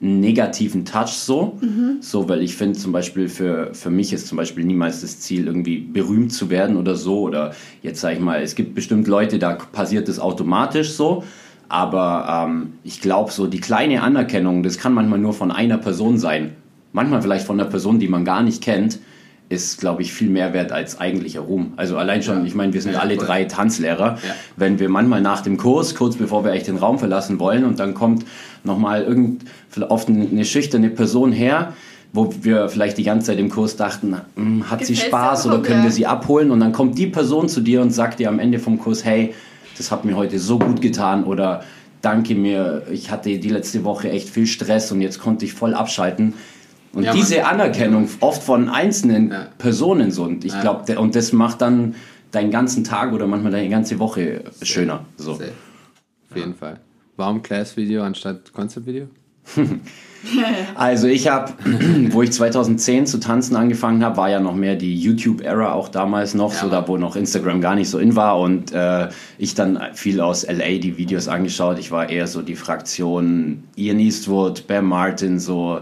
negativen 0.00 0.84
Touch 0.84 1.10
so. 1.10 1.58
Mhm. 1.60 1.98
So, 2.00 2.28
weil 2.28 2.42
ich 2.42 2.56
finde 2.56 2.78
zum 2.78 2.92
Beispiel 2.92 3.28
für, 3.28 3.74
für 3.74 3.90
mich 3.90 4.12
ist 4.12 4.26
zum 4.26 4.36
Beispiel 4.36 4.64
niemals 4.64 5.00
das 5.00 5.20
Ziel, 5.20 5.46
irgendwie 5.46 5.78
berühmt 5.78 6.32
zu 6.32 6.50
werden 6.50 6.76
oder 6.76 6.94
so. 6.94 7.20
Oder 7.20 7.54
jetzt 7.82 8.00
sage 8.00 8.16
ich 8.16 8.20
mal, 8.20 8.42
es 8.42 8.54
gibt 8.54 8.74
bestimmt 8.74 9.06
Leute, 9.06 9.38
da 9.38 9.54
passiert 9.54 10.08
das 10.08 10.18
automatisch 10.18 10.92
so. 10.92 11.24
Aber 11.68 12.46
ähm, 12.48 12.72
ich 12.82 13.00
glaube, 13.00 13.30
so 13.30 13.46
die 13.46 13.60
kleine 13.60 14.02
Anerkennung, 14.02 14.62
das 14.62 14.78
kann 14.78 14.94
manchmal 14.94 15.18
nur 15.18 15.34
von 15.34 15.50
einer 15.50 15.78
Person 15.78 16.18
sein. 16.18 16.52
Manchmal 16.92 17.20
vielleicht 17.20 17.46
von 17.46 17.60
einer 17.60 17.68
Person, 17.68 17.98
die 17.98 18.08
man 18.08 18.24
gar 18.24 18.42
nicht 18.42 18.62
kennt, 18.62 18.98
ist, 19.48 19.80
glaube 19.80 20.02
ich, 20.02 20.12
viel 20.12 20.28
mehr 20.28 20.52
wert 20.52 20.72
als 20.72 21.00
eigentlicher 21.00 21.40
Ruhm. 21.40 21.72
Also 21.76 21.96
allein 21.96 22.22
schon, 22.22 22.40
ja. 22.40 22.44
ich 22.44 22.54
meine, 22.54 22.74
wir 22.74 22.82
sind 22.82 22.92
ja, 22.92 22.98
alle 22.98 23.16
cool. 23.16 23.24
drei 23.24 23.44
Tanzlehrer. 23.44 24.18
Ja. 24.26 24.34
Wenn 24.56 24.78
wir 24.78 24.88
manchmal 24.88 25.22
nach 25.22 25.40
dem 25.40 25.56
Kurs, 25.56 25.94
kurz 25.94 26.16
bevor 26.16 26.44
wir 26.44 26.52
echt 26.52 26.66
den 26.66 26.76
Raum 26.76 26.98
verlassen 26.98 27.40
wollen, 27.40 27.64
und 27.64 27.78
dann 27.78 27.94
kommt 27.94 28.26
nochmal 28.64 29.02
irgend, 29.04 29.44
oft 29.88 30.08
eine 30.08 30.44
schüchterne 30.44 30.90
Person 30.90 31.32
her, 31.32 31.72
wo 32.12 32.34
wir 32.42 32.68
vielleicht 32.68 32.98
die 32.98 33.04
ganze 33.04 33.28
Zeit 33.28 33.38
im 33.38 33.50
Kurs 33.50 33.76
dachten, 33.76 34.16
hm, 34.34 34.70
hat 34.70 34.80
Gefällt 34.80 34.98
sie 34.98 35.06
Spaß 35.06 35.46
oder 35.46 35.60
können 35.60 35.82
wir 35.82 35.90
sie 35.90 36.06
abholen? 36.06 36.50
Und 36.50 36.60
dann 36.60 36.72
kommt 36.72 36.98
die 36.98 37.06
Person 37.06 37.48
zu 37.48 37.60
dir 37.60 37.80
und 37.80 37.90
sagt 37.90 38.18
dir 38.18 38.28
am 38.28 38.38
Ende 38.38 38.58
vom 38.58 38.78
Kurs, 38.78 39.04
hey, 39.04 39.34
das 39.76 39.90
hat 39.90 40.04
mir 40.04 40.16
heute 40.16 40.38
so 40.38 40.58
gut 40.58 40.80
getan 40.80 41.24
oder 41.24 41.62
danke 42.02 42.34
mir, 42.34 42.82
ich 42.90 43.10
hatte 43.10 43.38
die 43.38 43.48
letzte 43.48 43.84
Woche 43.84 44.10
echt 44.10 44.28
viel 44.28 44.46
Stress 44.46 44.90
und 44.92 45.00
jetzt 45.00 45.20
konnte 45.20 45.44
ich 45.44 45.52
voll 45.52 45.74
abschalten. 45.74 46.34
Und 46.92 47.04
ja, 47.04 47.12
diese 47.12 47.46
Anerkennung 47.46 48.08
oft 48.20 48.42
von 48.42 48.68
einzelnen 48.68 49.30
ja. 49.30 49.48
Personen 49.58 50.10
so 50.10 50.24
und 50.24 50.44
ich 50.44 50.58
glaube, 50.60 50.98
und 50.98 51.14
das 51.14 51.32
macht 51.32 51.60
dann 51.60 51.94
deinen 52.30 52.50
ganzen 52.50 52.84
Tag 52.84 53.12
oder 53.12 53.26
manchmal 53.26 53.52
deine 53.52 53.68
ganze 53.68 53.98
Woche 53.98 54.44
schöner. 54.62 55.04
So. 55.16 55.32
Auf 55.32 56.36
jeden 56.36 56.54
Fall. 56.54 56.78
Warum 57.16 57.42
Class-Video 57.42 58.02
anstatt 58.02 58.52
Concept-Video? 58.52 59.08
also 60.74 61.06
ich 61.06 61.28
habe, 61.28 61.52
wo 62.10 62.22
ich 62.22 62.32
2010 62.32 63.06
zu 63.06 63.18
tanzen 63.18 63.56
angefangen 63.56 64.04
habe, 64.04 64.16
war 64.18 64.30
ja 64.30 64.40
noch 64.40 64.54
mehr 64.54 64.76
die 64.76 64.94
YouTube-Era 64.94 65.72
auch 65.72 65.88
damals 65.88 66.34
noch, 66.34 66.52
ja. 66.52 66.60
so 66.60 66.68
da 66.68 66.86
wo 66.86 66.96
noch 66.96 67.16
Instagram 67.16 67.60
gar 67.60 67.74
nicht 67.74 67.88
so 67.88 67.98
in 67.98 68.14
war 68.14 68.38
und 68.38 68.72
äh, 68.72 69.08
ich 69.38 69.54
dann 69.54 69.80
viel 69.94 70.20
aus 70.20 70.46
LA 70.46 70.78
die 70.78 70.98
Videos 70.98 71.28
angeschaut. 71.28 71.78
Ich 71.78 71.90
war 71.90 72.08
eher 72.08 72.26
so 72.26 72.42
die 72.42 72.56
Fraktion 72.56 73.64
Ian 73.76 73.98
Eastwood, 73.98 74.66
Bam 74.66 74.86
Martin, 74.86 75.38
so 75.38 75.80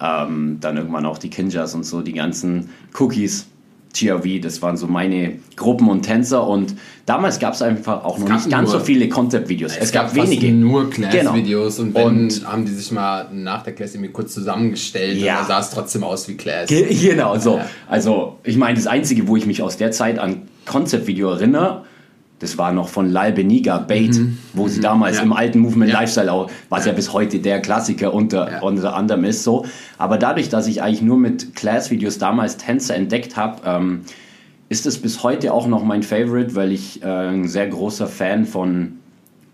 ähm, 0.00 0.58
dann 0.60 0.76
irgendwann 0.76 1.06
auch 1.06 1.18
die 1.18 1.30
Kinjas 1.30 1.74
und 1.74 1.84
so, 1.84 2.02
die 2.02 2.12
ganzen 2.12 2.70
Cookies. 2.98 3.46
GRV, 3.94 4.40
das 4.42 4.60
waren 4.60 4.76
so 4.76 4.86
meine 4.86 5.38
Gruppen 5.56 5.88
und 5.88 6.02
Tänzer 6.02 6.46
und 6.46 6.74
damals 7.06 7.38
gab 7.38 7.54
es 7.54 7.62
einfach 7.62 8.04
auch 8.04 8.18
noch 8.18 8.28
nicht 8.28 8.50
ganz 8.50 8.70
so 8.70 8.80
viele 8.80 9.08
Concept-Videos. 9.08 9.72
Es, 9.72 9.84
es, 9.84 9.92
gab, 9.92 10.14
gab 10.14 10.26
wenige. 10.26 10.52
nur 10.52 10.90
Class-Videos 10.90 11.78
genau. 11.78 11.88
und 11.88 11.94
wenn, 11.94 12.06
und 12.06 12.46
haben 12.46 12.66
die 12.66 12.72
sich 12.72 12.92
mal 12.92 13.28
nach 13.32 13.62
der 13.62 13.74
Class 13.74 13.94
irgendwie 13.94 14.12
kurz 14.12 14.34
zusammengestellt 14.34 15.18
ja. 15.18 15.40
und 15.40 15.46
sah 15.48 15.60
es 15.60 15.70
trotzdem 15.70 16.04
aus 16.04 16.28
wie 16.28 16.34
Class. 16.34 16.68
Ge 16.68 16.94
genau, 17.02 17.38
so. 17.38 17.56
Ja. 17.56 17.66
Also 17.88 18.38
ich 18.44 18.58
meine, 18.58 18.76
das 18.76 18.86
Einzige, 18.86 19.26
wo 19.26 19.36
ich 19.36 19.46
mich 19.46 19.62
aus 19.62 19.78
der 19.78 19.90
Zeit 19.90 20.18
an 20.18 20.42
Concept-Video 20.66 21.30
erinnere, 21.30 21.84
das 22.38 22.56
war 22.56 22.72
noch 22.72 22.88
von 22.88 23.10
Lal 23.10 23.32
Beniga, 23.32 23.78
Bait, 23.78 24.14
mhm. 24.14 24.38
wo 24.52 24.68
sie 24.68 24.78
mhm. 24.78 24.82
damals 24.82 25.16
ja. 25.16 25.22
im 25.24 25.32
alten 25.32 25.58
Movement 25.58 25.90
ja. 25.90 26.00
Lifestyle 26.00 26.32
auch, 26.32 26.50
was 26.68 26.84
ja. 26.84 26.92
ja. 26.92 26.96
bis 26.96 27.12
heute 27.12 27.40
der 27.40 27.60
Klassiker 27.60 28.14
unter, 28.14 28.62
unter 28.62 28.94
anderem 28.94 29.24
ist, 29.24 29.42
so. 29.42 29.66
Aber 29.98 30.18
dadurch, 30.18 30.48
dass 30.48 30.66
ich 30.66 30.82
eigentlich 30.82 31.02
nur 31.02 31.16
mit 31.16 31.56
Class-Videos 31.56 32.18
damals 32.18 32.56
Tänzer 32.56 32.94
entdeckt 32.94 33.36
habe, 33.36 33.62
ähm, 33.64 34.02
ist 34.68 34.86
es 34.86 35.00
bis 35.00 35.22
heute 35.22 35.52
auch 35.52 35.66
noch 35.66 35.82
mein 35.82 36.02
Favorite, 36.02 36.54
weil 36.54 36.72
ich 36.72 37.02
äh, 37.02 37.06
ein 37.06 37.48
sehr 37.48 37.66
großer 37.66 38.06
Fan 38.06 38.44
von 38.44 38.98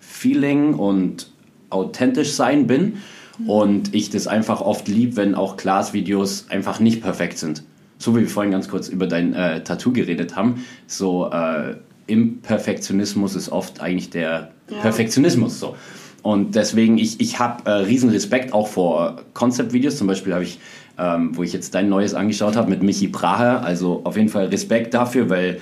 Feeling 0.01 0.75
und 0.75 1.31
authentisch 1.71 2.33
sein 2.33 2.67
bin. 2.67 2.99
Mhm. 3.39 3.49
Und 3.49 3.95
ich 3.95 4.11
das 4.11 4.27
einfach 4.27 4.61
oft 4.61 4.89
lieb, 4.89 5.17
wenn 5.17 5.35
auch 5.35 5.57
Class-Videos 5.57 6.47
einfach 6.51 6.81
nicht 6.81 7.03
perfekt 7.03 7.39
sind. 7.39 7.63
So 7.99 8.15
wie 8.15 8.21
wir 8.21 8.29
vorhin 8.29 8.53
ganz 8.53 8.69
kurz 8.69 8.89
über 8.89 9.07
dein 9.07 9.33
äh, 9.35 9.63
Tattoo 9.63 9.93
geredet 9.93 10.37
haben. 10.37 10.65
So, 10.87 11.31
äh, 11.31 11.77
Imperfektionismus 12.07 13.35
ist 13.35 13.51
oft 13.51 13.81
eigentlich 13.81 14.11
der 14.11 14.51
ja. 14.71 14.79
Perfektionismus. 14.81 15.59
So. 15.59 15.77
Und 16.23 16.55
deswegen, 16.55 16.99
ich, 16.99 17.21
ich 17.21 17.39
habe 17.39 17.71
äh, 17.71 17.75
riesen 17.75 18.11
Respekt 18.11 18.53
auch 18.53 18.69
vor 18.69 19.23
Concept-Videos. 19.35 19.99
Zum 19.99 20.07
Beispiel 20.07 20.33
habe 20.33 20.45
ich, 20.45 20.59
ähm, 20.99 21.37
wo 21.37 21.43
ich 21.43 21.53
jetzt 21.53 21.75
dein 21.75 21.89
neues 21.89 22.15
angeschaut 22.15 22.57
habe 22.57 22.71
mit 22.71 22.83
Michi 22.83 23.09
Brahe, 23.09 23.61
also 23.61 24.03
auf 24.05 24.17
jeden 24.17 24.29
Fall 24.29 24.47
Respekt 24.47 24.95
dafür, 24.95 25.29
weil 25.29 25.61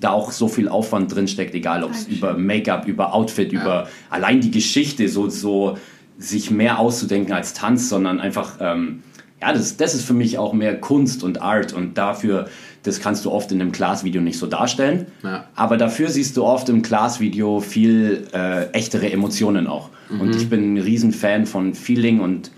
da 0.00 0.10
auch 0.10 0.30
so 0.30 0.48
viel 0.48 0.68
Aufwand 0.68 1.14
drin 1.14 1.26
steckt, 1.28 1.54
egal 1.54 1.82
ob 1.82 1.92
es 1.92 2.06
über 2.06 2.34
Make-up, 2.34 2.86
über 2.86 3.14
Outfit, 3.14 3.52
ja. 3.52 3.60
über 3.60 3.88
allein 4.10 4.40
die 4.40 4.50
Geschichte, 4.50 5.08
so, 5.08 5.28
so 5.28 5.78
sich 6.18 6.50
mehr 6.50 6.78
auszudenken 6.78 7.32
als 7.32 7.54
Tanz, 7.54 7.88
sondern 7.88 8.20
einfach, 8.20 8.58
ähm, 8.60 9.02
ja, 9.40 9.52
das, 9.52 9.76
das 9.76 9.94
ist 9.94 10.04
für 10.04 10.14
mich 10.14 10.38
auch 10.38 10.52
mehr 10.52 10.80
Kunst 10.80 11.24
und 11.24 11.42
Art 11.42 11.72
und 11.72 11.98
dafür 11.98 12.48
das 12.84 13.00
kannst 13.00 13.24
du 13.24 13.32
oft 13.32 13.50
in 13.50 13.60
einem 13.60 13.72
Class-Video 13.72 14.20
nicht 14.20 14.38
so 14.38 14.46
darstellen. 14.46 15.06
Ja. 15.22 15.46
Aber 15.56 15.76
dafür 15.76 16.10
siehst 16.10 16.36
du 16.36 16.44
oft 16.44 16.68
im 16.68 16.82
Class-Video 16.82 17.60
viel 17.60 18.28
äh, 18.32 18.66
echtere 18.72 19.10
Emotionen 19.10 19.66
auch. 19.66 19.88
Mhm. 20.10 20.20
Und 20.20 20.36
ich 20.36 20.48
bin 20.48 20.74
ein 20.74 20.78
Riesenfan 20.78 21.46
von 21.46 21.74
Feeling 21.74 22.20
und 22.20 22.50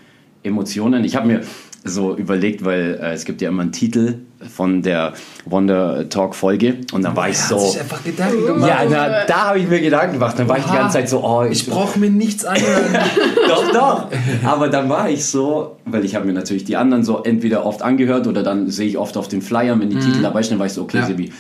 Emotionen. 0.42 1.04
Ich 1.04 1.16
habe 1.16 1.28
mir 1.28 1.42
so 1.88 2.16
überlegt, 2.16 2.64
weil 2.64 2.98
äh, 3.00 3.12
es 3.12 3.24
gibt 3.24 3.40
ja 3.42 3.48
immer 3.48 3.62
einen 3.62 3.72
Titel 3.72 4.18
von 4.54 4.82
der 4.82 5.14
Wonder 5.46 6.08
Talk 6.08 6.34
Folge 6.34 6.76
und 6.92 7.02
dann 7.02 7.16
war 7.16 7.28
ich 7.28 7.38
so 7.38 7.58
sich 7.58 7.80
einfach 7.80 8.04
Gedanken 8.04 8.46
gemacht. 8.46 8.68
ja 8.68 8.80
na, 8.88 9.24
da 9.24 9.48
habe 9.48 9.58
ich 9.58 9.66
mir 9.66 9.80
Gedanken 9.80 10.14
gemacht 10.14 10.38
dann 10.38 10.46
war 10.46 10.56
Oha, 10.56 10.64
ich 10.64 10.70
die 10.70 10.76
ganze 10.76 10.98
Zeit 10.98 11.08
so 11.08 11.24
oh 11.24 11.44
ich, 11.44 11.62
ich 11.62 11.70
brauche 11.70 11.98
mir 11.98 12.10
nichts 12.10 12.44
anhören 12.44 12.98
doch 13.48 13.72
doch 13.72 14.08
aber 14.44 14.68
dann 14.68 14.90
war 14.90 15.08
ich 15.08 15.24
so 15.24 15.76
weil 15.86 16.04
ich 16.04 16.14
habe 16.14 16.26
mir 16.26 16.34
natürlich 16.34 16.64
die 16.64 16.76
anderen 16.76 17.02
so 17.02 17.22
entweder 17.22 17.64
oft 17.64 17.80
angehört 17.80 18.26
oder 18.26 18.42
dann 18.42 18.68
sehe 18.68 18.86
ich 18.86 18.98
oft 18.98 19.16
auf 19.16 19.28
den 19.28 19.40
Flyern 19.40 19.80
wenn 19.80 19.88
die 19.88 19.96
mhm. 19.96 20.00
Titel 20.00 20.22
dabei 20.22 20.42
stehen 20.42 20.58
war 20.58 20.66
ich 20.66 20.74
so 20.74 20.82
okay 20.82 20.98
ja. 20.98 21.06
Sebi 21.06 21.32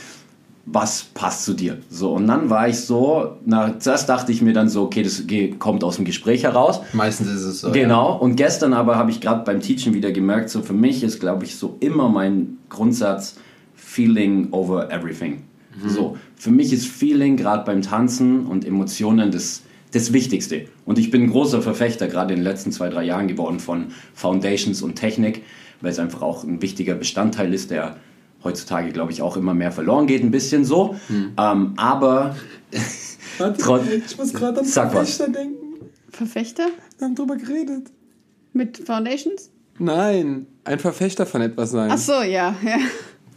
was 0.66 1.04
passt 1.14 1.44
zu 1.44 1.54
dir? 1.54 1.78
So, 1.88 2.12
und 2.12 2.26
dann 2.26 2.50
war 2.50 2.68
ich 2.68 2.80
so, 2.80 3.36
na, 3.44 3.78
zuerst 3.78 4.08
dachte 4.08 4.32
ich 4.32 4.42
mir 4.42 4.52
dann 4.52 4.68
so, 4.68 4.82
okay, 4.82 5.04
das 5.04 5.22
kommt 5.60 5.84
aus 5.84 5.96
dem 5.96 6.04
Gespräch 6.04 6.42
heraus. 6.42 6.80
Meistens 6.92 7.28
ist 7.28 7.44
es 7.44 7.60
so. 7.60 7.70
Genau, 7.70 8.10
ja. 8.10 8.16
und 8.16 8.34
gestern 8.34 8.74
aber 8.74 8.96
habe 8.96 9.12
ich 9.12 9.20
gerade 9.20 9.44
beim 9.44 9.60
Teachen 9.60 9.94
wieder 9.94 10.10
gemerkt, 10.10 10.50
so 10.50 10.62
für 10.62 10.72
mich 10.72 11.04
ist, 11.04 11.20
glaube 11.20 11.44
ich, 11.44 11.54
so 11.54 11.76
immer 11.78 12.08
mein 12.08 12.58
Grundsatz, 12.68 13.36
Feeling 13.76 14.48
over 14.50 14.90
everything. 14.90 15.44
Mhm. 15.80 15.88
So, 15.88 16.18
für 16.34 16.50
mich 16.50 16.72
ist 16.72 16.86
Feeling 16.86 17.36
gerade 17.36 17.64
beim 17.64 17.82
Tanzen 17.82 18.46
und 18.46 18.64
Emotionen 18.64 19.30
das, 19.30 19.62
das 19.92 20.12
Wichtigste. 20.12 20.64
Und 20.84 20.98
ich 20.98 21.12
bin 21.12 21.22
ein 21.22 21.30
großer 21.30 21.62
Verfechter, 21.62 22.08
gerade 22.08 22.34
in 22.34 22.40
den 22.40 22.44
letzten 22.44 22.72
zwei, 22.72 22.88
drei 22.88 23.04
Jahren 23.04 23.28
geworden, 23.28 23.60
von 23.60 23.86
Foundations 24.14 24.82
und 24.82 24.96
Technik, 24.96 25.42
weil 25.80 25.92
es 25.92 26.00
einfach 26.00 26.22
auch 26.22 26.42
ein 26.42 26.60
wichtiger 26.60 26.94
Bestandteil 26.96 27.54
ist, 27.54 27.70
der 27.70 27.96
heutzutage, 28.44 28.92
glaube 28.92 29.12
ich, 29.12 29.22
auch 29.22 29.36
immer 29.36 29.54
mehr 29.54 29.72
verloren 29.72 30.06
geht, 30.06 30.22
ein 30.22 30.30
bisschen 30.30 30.64
so. 30.64 30.96
Mhm. 31.08 31.32
Ähm, 31.38 31.72
aber. 31.76 32.36
Warte, 33.38 33.94
ich 33.94 34.16
muss 34.16 34.32
gerade 34.32 34.60
an 34.60 34.64
Verfechter 34.66 35.28
denken. 35.28 35.56
Verfechter? 36.10 36.68
Wir 36.98 37.06
haben 37.06 37.14
drüber 37.14 37.36
geredet. 37.36 37.88
Mit 38.52 38.78
Foundations? 38.78 39.50
Nein, 39.78 40.46
ein 40.64 40.78
Verfechter 40.78 41.26
von 41.26 41.42
etwas 41.42 41.72
sein. 41.72 41.90
Ach 41.92 41.98
so, 41.98 42.22
ja, 42.22 42.54
ja. 42.64 42.78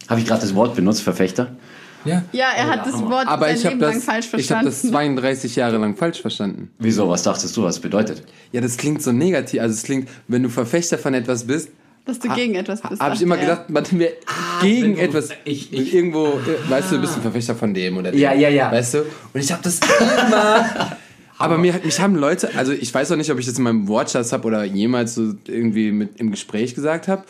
Habe 0.07 0.21
ich 0.21 0.25
gerade 0.25 0.41
das 0.41 0.55
Wort 0.55 0.75
benutzt, 0.75 1.01
Verfechter? 1.01 1.57
Ja. 2.05 2.23
Ja, 2.31 2.47
er 2.55 2.67
hat 2.67 2.85
das 2.85 3.01
Wort 3.01 3.27
Aber 3.27 3.47
sein 3.47 3.57
ich 3.57 3.63
Leben 3.63 3.79
das, 3.79 3.93
lang 3.93 4.01
falsch 4.01 4.27
verstanden. 4.27 4.41
Ich 4.41 4.51
habe 4.51 4.65
das 4.65 4.81
32 4.81 5.55
Jahre 5.55 5.77
lang 5.77 5.95
falsch 5.95 6.21
verstanden. 6.21 6.71
Wieso? 6.79 7.09
Was 7.09 7.23
dachtest 7.23 7.55
du, 7.57 7.63
was 7.63 7.75
es 7.75 7.81
bedeutet? 7.81 8.23
Ja, 8.51 8.61
das 8.61 8.77
klingt 8.77 9.01
so 9.01 9.11
negativ. 9.11 9.61
Also 9.61 9.73
es 9.73 9.83
klingt, 9.83 10.07
wenn 10.27 10.43
du 10.43 10.49
Verfechter 10.49 10.97
von 10.97 11.13
etwas 11.13 11.45
bist, 11.45 11.69
dass 12.05 12.19
du 12.19 12.29
gegen 12.29 12.55
etwas 12.55 12.81
bist. 12.81 13.01
Habe 13.01 13.15
ich 13.15 13.21
immer 13.21 13.37
gedacht, 13.37 13.69
man 13.69 13.85
wir 13.91 14.11
ah, 14.25 14.61
gegen 14.61 14.97
etwas. 14.97 15.29
Ich, 15.45 15.71
ich, 15.73 15.93
irgendwo, 15.93 16.25
ah. 16.27 16.69
weißt 16.69 16.91
du, 16.91 16.95
du 16.95 17.01
bist 17.01 17.15
ein 17.15 17.21
Verfechter 17.21 17.55
von 17.55 17.73
dem 17.73 17.97
oder 17.97 18.11
dem. 18.11 18.19
Ja, 18.19 18.33
ja, 18.33 18.49
ja. 18.49 18.71
Weißt 18.71 18.95
du? 18.95 18.99
Und 19.33 19.41
ich 19.41 19.51
habe 19.51 19.61
das 19.63 19.79
immer. 19.79 20.97
Aber 21.39 21.57
mir, 21.57 21.73
mich 21.85 21.99
haben 22.01 22.15
Leute, 22.15 22.53
also 22.57 22.73
ich 22.73 22.93
weiß 22.93 23.13
auch 23.13 23.15
nicht, 23.15 23.31
ob 23.31 23.39
ich 23.39 23.45
das 23.45 23.57
in 23.57 23.63
meinem 23.63 23.87
Wortschatz 23.87 24.33
habe 24.33 24.45
oder 24.45 24.65
jemals 24.65 25.15
so 25.15 25.35
irgendwie 25.47 25.93
mit 25.93 26.19
im 26.19 26.31
Gespräch 26.31 26.75
gesagt 26.75 27.07
habe, 27.07 27.23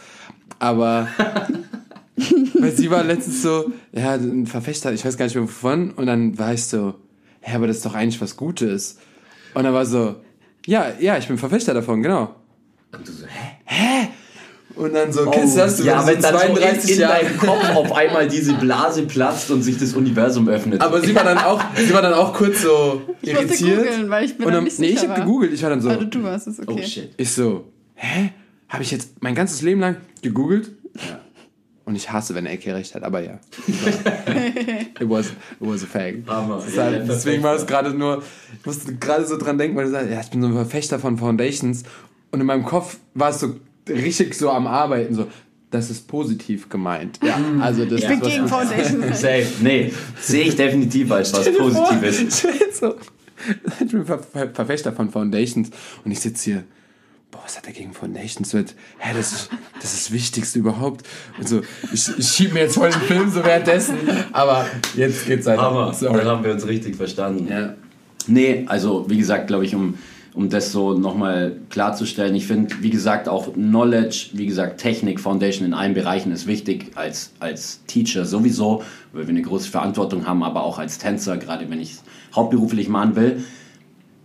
aber 0.57 1.07
weil 2.59 2.71
sie 2.71 2.89
war 2.89 3.03
letztens 3.03 3.43
so, 3.43 3.71
ja, 3.91 4.15
ein 4.15 4.47
Verfechter, 4.47 4.91
ich 4.93 5.05
weiß 5.05 5.15
gar 5.15 5.25
nicht 5.25 5.35
mehr 5.35 5.43
wovon, 5.43 5.91
und 5.91 6.07
dann 6.07 6.39
war 6.39 6.53
ich 6.53 6.65
so, 6.65 6.95
ja, 7.47 7.53
aber 7.53 7.67
das 7.67 7.77
ist 7.77 7.85
doch 7.85 7.93
eigentlich 7.93 8.19
was 8.19 8.35
Gutes. 8.35 8.97
Und 9.53 9.63
dann 9.63 9.75
war 9.75 9.85
so, 9.85 10.15
ja, 10.65 10.91
ja, 10.99 11.17
ich 11.19 11.27
bin 11.27 11.37
Verfechter 11.37 11.75
davon, 11.75 12.01
genau. 12.01 12.35
Und 12.91 13.07
du 13.07 13.11
so, 13.11 13.27
hä? 13.27 13.57
Hä? 13.65 14.07
Und 14.79 14.93
dann 14.93 15.11
so, 15.11 15.27
oh, 15.27 15.31
kennst 15.31 15.55
du 15.55 15.59
das? 15.59 15.75
Du 15.75 15.83
ja, 15.83 16.07
wenn 16.07 16.21
dann 16.21 16.35
32 16.35 16.81
so 16.81 16.87
in, 16.87 17.01
in 17.01 17.07
deinem 17.09 17.37
Kopf 17.37 17.75
auf 17.75 17.91
einmal 17.91 18.29
diese 18.29 18.53
Blase 18.53 19.03
platzt 19.03 19.51
und 19.51 19.61
sich 19.61 19.77
das 19.77 19.93
Universum 19.93 20.47
öffnet. 20.47 20.79
Aber 20.79 21.01
sie 21.01 21.13
war 21.13 21.25
dann 21.25 21.37
auch, 21.37 21.61
sie 21.75 21.93
war 21.93 22.01
dann 22.01 22.13
auch 22.13 22.33
kurz 22.33 22.61
so 22.61 23.01
ich 23.21 23.31
irritiert. 23.31 23.77
Googeln, 23.77 24.09
weil 24.09 24.23
ich 24.23 24.37
bin 24.37 24.47
und 24.47 24.53
dann, 24.53 24.63
Nee, 24.63 24.87
ich 24.87 25.05
habe 25.05 25.19
gegoogelt. 25.19 25.51
Ich 25.51 25.61
war 25.63 25.69
dann 25.69 25.81
so. 25.81 25.89
Also 25.89 26.05
du 26.05 26.23
warst 26.23 26.47
es, 26.47 26.61
okay. 26.61 26.79
Oh 26.81 26.81
shit. 26.81 27.13
Ich 27.17 27.29
so, 27.29 27.65
hä? 27.95 28.31
Habe 28.69 28.83
ich 28.83 28.91
jetzt 28.91 29.21
mein 29.21 29.35
ganzes 29.35 29.61
Leben 29.61 29.81
lang 29.81 29.97
gegoogelt? 30.21 30.71
Ja. 30.95 31.19
Und 31.83 31.97
ich 31.97 32.09
hasse, 32.09 32.33
wenn 32.35 32.47
AK 32.47 32.67
recht 32.67 32.95
hat, 32.95 33.03
aber 33.03 33.19
ja. 33.19 33.33
it, 33.67 35.09
was, 35.09 35.27
it 35.27 35.33
was 35.59 35.83
a 35.83 35.87
fact. 35.87 36.25
Hammer. 36.27 36.63
Ja, 36.73 36.83
halt, 36.83 37.09
deswegen 37.09 37.43
war 37.43 37.55
es 37.55 37.67
gerade 37.67 37.89
nur, 37.89 38.23
ich 38.57 38.65
musste 38.65 38.95
gerade 38.95 39.25
so 39.25 39.37
dran 39.37 39.57
denken, 39.57 39.75
weil 39.75 39.85
du 39.85 39.91
sagst, 39.91 40.09
ja, 40.09 40.21
ich 40.21 40.29
bin 40.29 40.41
so 40.41 40.47
ein 40.47 40.53
Verfechter 40.53 40.99
von 40.99 41.17
Foundations. 41.17 41.83
Und 42.31 42.39
in 42.39 42.45
meinem 42.45 42.63
Kopf 42.63 42.99
war 43.15 43.31
es 43.31 43.41
so 43.41 43.55
richtig 43.89 44.35
so 44.35 44.49
am 44.49 44.67
Arbeiten, 44.67 45.15
so. 45.15 45.27
Das 45.71 45.91
ist 45.91 46.07
positiv 46.07 46.67
gemeint. 46.67 47.19
Ja, 47.23 47.39
also 47.61 47.85
das 47.85 48.01
ich 48.01 48.07
bin 48.07 48.19
gegen 48.21 48.47
Foundation. 48.47 49.03
Safe. 49.13 49.45
Nee, 49.61 49.93
sehe 50.19 50.45
ich 50.45 50.55
definitiv 50.55 51.11
als 51.11 51.31
was 51.31 51.51
Positives. 51.53 52.47
So, 52.73 52.95
ich 53.79 53.91
bin 53.91 54.05
Ver 54.05 54.17
Ver 54.19 54.49
Verfechter 54.51 54.93
von 54.93 55.11
Foundations 55.11 55.69
und 56.03 56.11
ich 56.11 56.19
sitze 56.19 56.43
hier 56.45 56.63
boah, 57.31 57.41
was 57.43 57.57
hat 57.57 57.67
er 57.67 57.73
gegen 57.73 57.93
Foundations 57.93 58.53
mit? 58.53 58.75
Hä, 58.97 59.13
das, 59.15 59.31
ist, 59.31 59.49
das 59.75 59.93
ist 59.93 60.07
das 60.07 60.11
Wichtigste 60.11 60.59
überhaupt. 60.59 61.05
Und 61.37 61.47
so, 61.47 61.61
ich, 61.93 62.09
ich 62.17 62.27
schieb 62.27 62.53
mir 62.53 62.61
jetzt 62.61 62.75
voll 62.75 62.89
den 62.89 63.01
Film 63.01 63.29
so 63.29 63.43
währenddessen, 63.43 63.95
aber 64.31 64.65
jetzt 64.95 65.25
geht's 65.25 65.45
halt. 65.45 65.59
Aber 65.59 65.95
dann 66.01 66.25
haben 66.25 66.43
wir 66.43 66.51
uns 66.51 66.67
richtig 66.67 66.95
verstanden. 66.95 67.47
Ja. 67.49 67.75
Nee, 68.27 68.65
also 68.67 69.05
wie 69.09 69.17
gesagt, 69.17 69.47
glaube 69.47 69.65
ich, 69.65 69.75
um 69.75 69.95
um 70.33 70.49
das 70.49 70.71
so 70.71 70.93
nochmal 70.93 71.57
klarzustellen. 71.69 72.35
Ich 72.35 72.47
finde, 72.47 72.75
wie 72.81 72.89
gesagt, 72.89 73.27
auch 73.27 73.53
Knowledge, 73.53 74.29
wie 74.33 74.45
gesagt, 74.45 74.79
Technik, 74.79 75.19
Foundation 75.19 75.65
in 75.65 75.73
allen 75.73 75.93
Bereichen 75.93 76.31
ist 76.31 76.47
wichtig, 76.47 76.91
als, 76.95 77.33
als 77.39 77.83
Teacher 77.85 78.25
sowieso, 78.25 78.83
weil 79.13 79.23
wir 79.23 79.29
eine 79.29 79.41
große 79.41 79.69
Verantwortung 79.69 80.27
haben, 80.27 80.43
aber 80.43 80.63
auch 80.63 80.79
als 80.79 80.97
Tänzer, 80.97 81.37
gerade 81.37 81.69
wenn 81.69 81.79
ich 81.81 81.93
es 81.93 82.03
hauptberuflich 82.35 82.89
machen 82.89 83.15
will. 83.15 83.43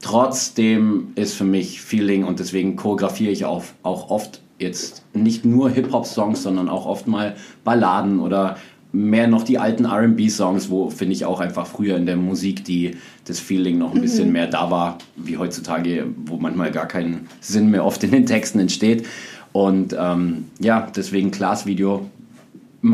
Trotzdem 0.01 1.09
ist 1.14 1.35
für 1.35 1.45
mich 1.45 1.81
Feeling 1.81 2.25
und 2.25 2.38
deswegen 2.38 2.77
choreografiere 2.77 3.33
ich 3.33 3.47
auch, 3.47 3.64
auch 3.83 4.11
oft 4.11 4.40
jetzt 4.59 5.05
nicht 5.14 5.45
nur 5.45 5.71
Hip-Hop-Songs, 5.71 6.43
sondern 6.43 6.69
auch 6.69 6.87
oft 6.87 7.07
mal 7.07 7.37
Balladen 7.64 8.21
oder 8.21 8.57
mehr 8.94 9.26
noch 9.26 9.42
die 9.42 9.59
alten 9.59 9.87
RB-Songs, 9.87 10.70
wo 10.70 10.88
finde 10.88 11.14
ich 11.14 11.24
auch 11.24 11.40
einfach 11.40 11.66
früher 11.66 11.96
in 11.96 12.07
der 12.07 12.16
Musik 12.16 12.64
die, 12.64 12.96
das 13.24 13.40
Feeling 13.40 13.76
noch 13.78 13.94
ein 13.94 14.00
bisschen 14.00 14.28
mhm. 14.28 14.33
mehr 14.33 14.46
da 14.46 14.70
war, 14.70 14.98
wie 15.16 15.37
heutzutage, 15.37 16.07
wo 16.24 16.37
manchmal 16.37 16.70
gar 16.70 16.87
kein 16.87 17.26
Sinn 17.40 17.70
mehr 17.70 17.85
oft 17.85 18.04
in 18.04 18.12
den 18.12 18.26
Texten 18.26 18.61
entsteht. 18.61 19.07
Und 19.52 19.94
ähm, 19.98 20.46
ja, 20.61 20.90
deswegen 20.94 21.30
Class-Video 21.30 22.09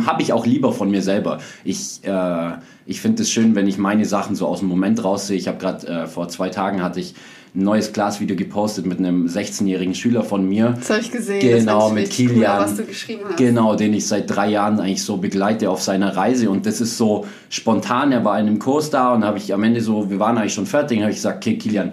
habe 0.06 0.22
ich 0.22 0.32
auch 0.32 0.46
lieber 0.46 0.72
von 0.72 0.90
mir 0.90 1.02
selber. 1.02 1.38
Ich, 1.64 2.00
äh, 2.04 2.52
ich 2.86 3.00
finde 3.00 3.22
es 3.22 3.30
schön, 3.30 3.54
wenn 3.54 3.66
ich 3.66 3.78
meine 3.78 4.04
Sachen 4.04 4.36
so 4.36 4.46
aus 4.46 4.60
dem 4.60 4.68
Moment 4.68 5.02
raussehe. 5.02 5.36
Ich 5.36 5.48
habe 5.48 5.58
gerade 5.58 5.86
äh, 5.86 6.06
vor 6.06 6.28
zwei 6.28 6.48
Tagen 6.48 6.82
hatte 6.82 7.00
ich 7.00 7.14
ein 7.54 7.64
neues 7.64 7.92
Glasvideo 7.92 8.36
gepostet 8.36 8.86
mit 8.86 8.98
einem 8.98 9.26
16-jährigen 9.26 9.94
Schüler 9.94 10.22
von 10.22 10.48
mir. 10.48 10.74
Das 10.78 10.90
habe 10.90 11.00
ich 11.00 11.10
gesehen. 11.10 11.40
Genau, 11.40 11.90
mit 11.90 12.10
Kilian. 12.10 12.58
Cool, 12.58 12.64
was 12.64 12.76
du 12.76 12.84
geschrieben 12.84 13.22
hast. 13.26 13.36
Genau, 13.38 13.74
den 13.74 13.92
ich 13.92 14.06
seit 14.06 14.30
drei 14.30 14.48
Jahren 14.48 14.78
eigentlich 14.78 15.02
so 15.02 15.16
begleite 15.16 15.68
auf 15.68 15.82
seiner 15.82 16.16
Reise. 16.16 16.48
Und 16.48 16.66
das 16.66 16.80
ist 16.80 16.96
so 16.96 17.26
spontan. 17.48 18.12
Er 18.12 18.24
war 18.24 18.38
in 18.38 18.46
einem 18.46 18.60
Kurs 18.60 18.90
da 18.90 19.14
und 19.14 19.24
habe 19.24 19.38
ich 19.38 19.52
am 19.52 19.64
Ende 19.64 19.80
so, 19.80 20.10
wir 20.10 20.20
waren 20.20 20.38
eigentlich 20.38 20.54
schon 20.54 20.66
fertig, 20.66 21.00
habe 21.00 21.10
ich 21.10 21.16
gesagt, 21.16 21.38
okay, 21.38 21.58
Kilian, 21.58 21.92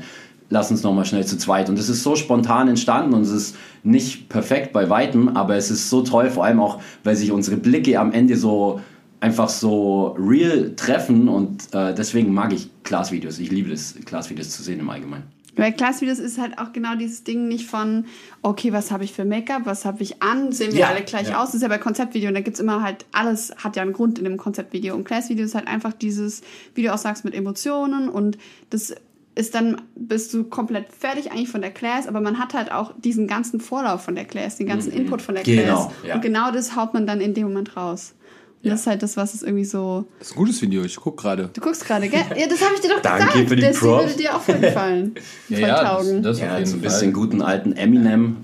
lass 0.49 0.71
uns 0.71 0.83
nochmal 0.83 1.05
schnell 1.05 1.25
zu 1.25 1.37
zweit. 1.37 1.69
Und 1.69 1.77
es 1.79 1.89
ist 1.89 2.03
so 2.03 2.15
spontan 2.15 2.67
entstanden 2.67 3.13
und 3.13 3.21
es 3.21 3.31
ist 3.31 3.55
nicht 3.83 4.29
perfekt 4.29 4.73
bei 4.73 4.89
weitem, 4.89 5.29
aber 5.29 5.55
es 5.55 5.71
ist 5.71 5.89
so 5.89 6.01
toll, 6.01 6.29
vor 6.29 6.45
allem 6.45 6.59
auch, 6.59 6.81
weil 7.03 7.15
sich 7.15 7.31
unsere 7.31 7.57
Blicke 7.57 7.99
am 7.99 8.11
Ende 8.11 8.37
so 8.37 8.81
einfach 9.19 9.49
so 9.49 10.15
real 10.19 10.73
treffen 10.75 11.27
und 11.27 11.73
äh, 11.73 11.93
deswegen 11.93 12.33
mag 12.33 12.53
ich 12.53 12.69
Class-Videos. 12.83 13.39
Ich 13.39 13.49
liebe 13.49 13.71
es, 13.71 13.95
Class-Videos 14.05 14.51
zu 14.51 14.61
sehen 14.61 14.79
im 14.79 14.89
Allgemeinen. 14.89 15.37
Bei 15.57 15.71
Classvideos 15.71 16.19
ist 16.19 16.37
halt 16.37 16.59
auch 16.59 16.71
genau 16.71 16.95
dieses 16.95 17.23
Ding 17.23 17.47
nicht 17.47 17.67
von, 17.67 18.05
okay, 18.43 18.71
was 18.73 18.91
habe 18.91 19.03
ich 19.03 19.11
für 19.11 19.25
Make-up, 19.25 19.63
was 19.65 19.85
habe 19.85 20.03
ich 20.03 20.21
an, 20.21 20.51
sehen 20.51 20.71
wir 20.71 20.81
ja, 20.81 20.89
alle 20.89 21.01
gleich 21.01 21.29
ja. 21.29 21.41
aus. 21.41 21.47
Das 21.47 21.55
ist 21.55 21.61
ja 21.63 21.67
bei 21.67 21.79
Konzeptvideo 21.79 22.29
und 22.29 22.35
da 22.35 22.41
gibt 22.41 22.55
es 22.55 22.61
immer 22.61 22.83
halt, 22.83 23.05
alles 23.11 23.53
hat 23.57 23.75
ja 23.75 23.81
einen 23.81 23.93
Grund 23.93 24.19
in 24.19 24.25
dem 24.25 24.37
Konzeptvideo. 24.37 24.93
Und 24.93 25.03
Classvideo 25.03 25.43
ist 25.43 25.55
halt 25.55 25.67
einfach 25.67 25.93
dieses, 25.93 26.41
wie 26.75 26.83
du 26.83 26.93
auch 26.93 26.99
sagst, 26.99 27.25
mit 27.25 27.33
Emotionen 27.33 28.07
und 28.07 28.37
das 28.69 28.93
ist 29.37 29.53
dann, 29.53 29.81
bist 29.95 30.33
du 30.33 30.45
komplett 30.45 30.91
fertig 30.91 31.31
eigentlich 31.31 31.49
von 31.49 31.61
der 31.61 31.71
Class, 31.71 32.07
aber 32.07 32.21
man 32.21 32.39
hat 32.39 32.53
halt 32.53 32.71
auch 32.71 32.93
diesen 32.97 33.27
ganzen 33.27 33.59
Vorlauf 33.59 34.03
von 34.03 34.15
der 34.15 34.25
Class, 34.25 34.57
den 34.57 34.67
ganzen 34.67 34.91
mhm. 34.91 35.01
Input 35.01 35.21
von 35.21 35.35
der 35.35 35.43
genau, 35.43 35.63
Class. 35.63 35.89
Ja. 36.05 36.15
Und 36.15 36.21
genau 36.21 36.51
das 36.51 36.75
haut 36.75 36.93
man 36.93 37.05
dann 37.05 37.21
in 37.21 37.33
dem 37.33 37.47
Moment 37.47 37.77
raus. 37.77 38.15
Ja. 38.63 38.71
Das 38.71 38.81
ist 38.81 38.87
halt 38.87 39.03
das, 39.03 39.15
was 39.15 39.35
es 39.35 39.43
irgendwie 39.43 39.65
so. 39.65 40.07
Das 40.17 40.29
ist 40.29 40.33
ein 40.33 40.37
gutes 40.37 40.61
Video, 40.61 40.83
ich 40.83 40.95
guck 40.95 41.17
gerade. 41.17 41.51
Du 41.53 41.61
guckst 41.61 41.85
gerade, 41.85 42.09
gell? 42.09 42.19
Ja, 42.35 42.47
das 42.47 42.61
habe 42.63 42.73
ich 42.73 42.81
dir 42.81 42.89
doch 42.89 43.01
Danke 43.01 43.25
gesagt. 43.25 43.49
Für 43.49 43.55
die 43.55 43.61
das 43.61 43.77
Props. 43.77 44.05
würde 44.05 44.17
dir 44.17 44.35
auch 44.35 44.45
gefallen. 44.45 45.15
ja, 45.49 45.59
ja, 45.59 45.83
taugen. 45.83 46.23
Das, 46.23 46.39
das 46.39 46.47
ja, 46.47 46.65
so 46.65 46.77
ein 46.77 46.81
bisschen 46.81 47.13
guten 47.13 47.41
alten 47.43 47.73
Eminem. 47.73 48.37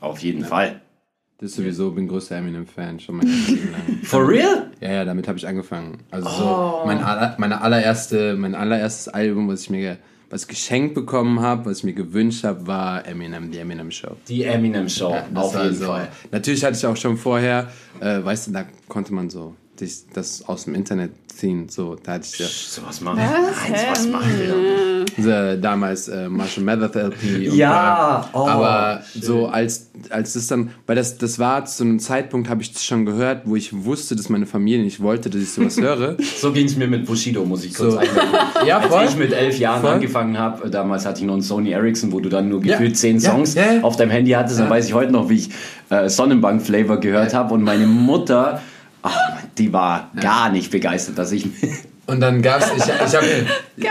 Auf 0.00 0.18
jeden 0.18 0.42
ja. 0.42 0.46
Fall. 0.46 0.80
Das 1.38 1.50
ist 1.50 1.56
sowieso, 1.56 1.90
bin 1.90 2.08
größter 2.08 2.36
Eminem-Fan 2.36 3.00
schon 3.00 3.16
mein 3.16 3.26
Leben 3.26 3.72
lang. 3.72 3.98
For 4.02 4.26
real? 4.26 4.70
Ja, 4.80 4.92
ja, 4.92 5.04
damit 5.04 5.28
habe 5.28 5.38
ich 5.38 5.46
angefangen. 5.46 5.98
Also 6.10 6.28
oh. 6.28 6.32
so 6.32 6.86
mein, 6.86 6.98
meine 7.38 7.60
allererste, 7.60 8.36
mein 8.36 8.54
allererstes 8.54 9.08
Album, 9.08 9.48
was 9.48 9.62
ich 9.62 9.70
mir 9.70 9.98
was 10.30 10.48
geschenkt 10.48 10.94
bekommen 10.94 11.40
habe, 11.40 11.66
was 11.70 11.78
ich 11.78 11.84
mir 11.84 11.92
gewünscht 11.92 12.44
habe, 12.44 12.66
war 12.66 13.06
Eminem, 13.06 13.50
die 13.50 13.58
Eminem 13.58 13.90
Show. 13.90 14.16
Die 14.28 14.42
Eminem 14.42 14.88
Show, 14.88 15.10
ja, 15.10 15.26
auf 15.34 15.54
jeden 15.62 15.74
so. 15.74 15.86
Fall. 15.86 16.08
Natürlich 16.30 16.64
hatte 16.64 16.76
ich 16.76 16.86
auch 16.86 16.96
schon 16.96 17.16
vorher, 17.16 17.70
äh, 18.00 18.24
weißt 18.24 18.48
du, 18.48 18.52
da 18.52 18.64
konnte 18.88 19.14
man 19.14 19.30
so 19.30 19.54
das 20.12 20.44
aus 20.46 20.64
dem 20.64 20.74
Internet 20.74 21.10
ziehen. 21.36 21.68
So, 21.68 21.96
da 22.02 22.12
hatte 22.12 22.26
ich 22.32 22.38
ja. 22.38 22.46
So 22.46 22.82
was 22.86 23.00
machen 23.00 23.18
wir. 23.18 23.90
Was 23.90 24.06
machen 24.08 25.06
wir? 25.16 25.56
Damals 25.56 26.08
äh, 26.08 26.28
Marshall 26.28 26.64
Mathers 26.64 26.94
LP. 26.94 27.54
ja, 27.54 28.28
oh, 28.32 28.46
aber 28.46 29.02
schön. 29.12 29.22
so 29.22 29.46
als, 29.46 29.90
als 30.10 30.34
das 30.34 30.46
dann, 30.46 30.70
weil 30.86 30.96
das, 30.96 31.18
das 31.18 31.38
war 31.38 31.64
zu 31.64 31.84
einem 31.84 31.98
Zeitpunkt, 32.00 32.48
habe 32.48 32.62
ich 32.62 32.72
das 32.72 32.84
schon 32.84 33.06
gehört, 33.06 33.42
wo 33.44 33.56
ich 33.56 33.84
wusste, 33.84 34.16
dass 34.16 34.28
meine 34.28 34.46
Familie 34.46 34.82
nicht 34.82 35.00
wollte, 35.00 35.30
dass 35.30 35.40
ich 35.40 35.52
sowas 35.52 35.80
höre. 35.80 36.16
so 36.38 36.52
ging 36.52 36.66
es 36.66 36.76
mir 36.76 36.88
mit 36.88 37.06
Bushido, 37.06 37.44
muss 37.44 37.64
ich 37.64 37.74
kurz 37.74 37.94
so. 37.94 38.00
ja, 38.66 38.80
voll. 38.80 38.98
Als 38.98 39.12
ich 39.12 39.16
mit 39.16 39.32
elf 39.32 39.58
Jahren 39.58 39.82
voll. 39.82 39.92
angefangen 39.92 40.38
habe, 40.38 40.68
damals 40.70 41.06
hatte 41.06 41.20
ich 41.20 41.26
noch 41.26 41.34
einen 41.34 41.42
Sony 41.42 41.70
Ericsson, 41.70 42.12
wo 42.12 42.20
du 42.20 42.28
dann 42.28 42.48
nur 42.48 42.60
gefühlt 42.60 42.90
ja. 42.90 42.96
zehn 42.96 43.20
Songs 43.20 43.54
ja. 43.54 43.74
Ja. 43.74 43.82
auf 43.82 43.96
deinem 43.96 44.10
Handy 44.10 44.32
hattest, 44.32 44.58
dann 44.58 44.70
weiß 44.70 44.86
ich 44.86 44.94
heute 44.94 45.12
noch, 45.12 45.28
wie 45.28 45.36
ich 45.36 45.50
äh, 45.90 46.08
Sonnenbank-Flavor 46.08 46.98
gehört 46.98 47.34
habe 47.34 47.54
und 47.54 47.62
meine 47.62 47.86
Mutter 47.86 48.60
die 49.58 49.72
war 49.72 50.10
ja. 50.14 50.20
gar 50.20 50.50
nicht 50.50 50.70
begeistert, 50.70 51.18
dass 51.18 51.32
ich. 51.32 51.48
Und 52.06 52.20
dann 52.20 52.42
gab's, 52.42 52.70
ich, 52.76 52.84
ich 52.84 53.14
habe. 53.14 53.26
Geil. 53.76 53.90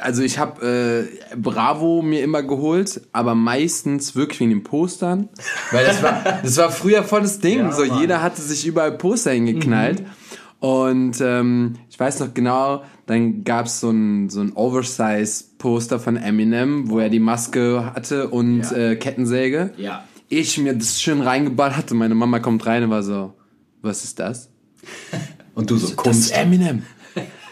also 0.00 0.22
ich 0.22 0.38
habe 0.38 1.08
äh, 1.32 1.36
Bravo 1.36 2.02
mir 2.02 2.22
immer 2.22 2.42
geholt, 2.42 3.00
aber 3.12 3.34
meistens 3.34 4.14
wirklich 4.14 4.40
wegen 4.40 4.50
den 4.50 4.62
Postern. 4.62 5.28
Weil 5.72 5.84
das 5.86 6.02
war, 6.02 6.22
das 6.42 6.56
war 6.56 6.70
früher 6.70 7.02
volles 7.02 7.40
Ding. 7.40 7.58
Ja, 7.58 7.72
so, 7.72 7.84
jeder 7.84 8.22
hatte 8.22 8.42
sich 8.42 8.66
überall 8.66 8.92
Poster 8.92 9.32
hingeknallt. 9.32 10.00
Mhm. 10.00 10.06
Und 10.58 11.20
ähm, 11.20 11.74
ich 11.90 12.00
weiß 12.00 12.20
noch 12.20 12.34
genau, 12.34 12.82
dann 13.06 13.44
gab 13.44 13.66
es 13.66 13.80
so 13.80 13.90
ein, 13.90 14.30
so 14.30 14.40
ein 14.40 14.52
Oversize-Poster 14.54 16.00
von 16.00 16.16
Eminem, 16.16 16.90
wo 16.90 16.98
er 16.98 17.08
die 17.08 17.20
Maske 17.20 17.92
hatte 17.94 18.28
und 18.28 18.62
ja. 18.62 18.76
äh, 18.76 18.96
Kettensäge. 18.96 19.72
Ja. 19.76 20.04
Ich 20.28 20.58
mir 20.58 20.74
das 20.74 21.00
schön 21.00 21.20
reingeballert 21.20 21.92
und 21.92 21.98
meine 21.98 22.14
Mama 22.14 22.40
kommt 22.40 22.66
rein 22.66 22.84
und 22.84 22.90
war 22.90 23.02
so, 23.02 23.34
was 23.86 24.04
ist 24.04 24.18
das? 24.18 24.48
Und 25.54 25.70
du 25.70 25.76
so, 25.76 25.94
Kunst. 25.96 26.06
Das 26.06 26.16
ist 26.26 26.30
Eminem. 26.30 26.82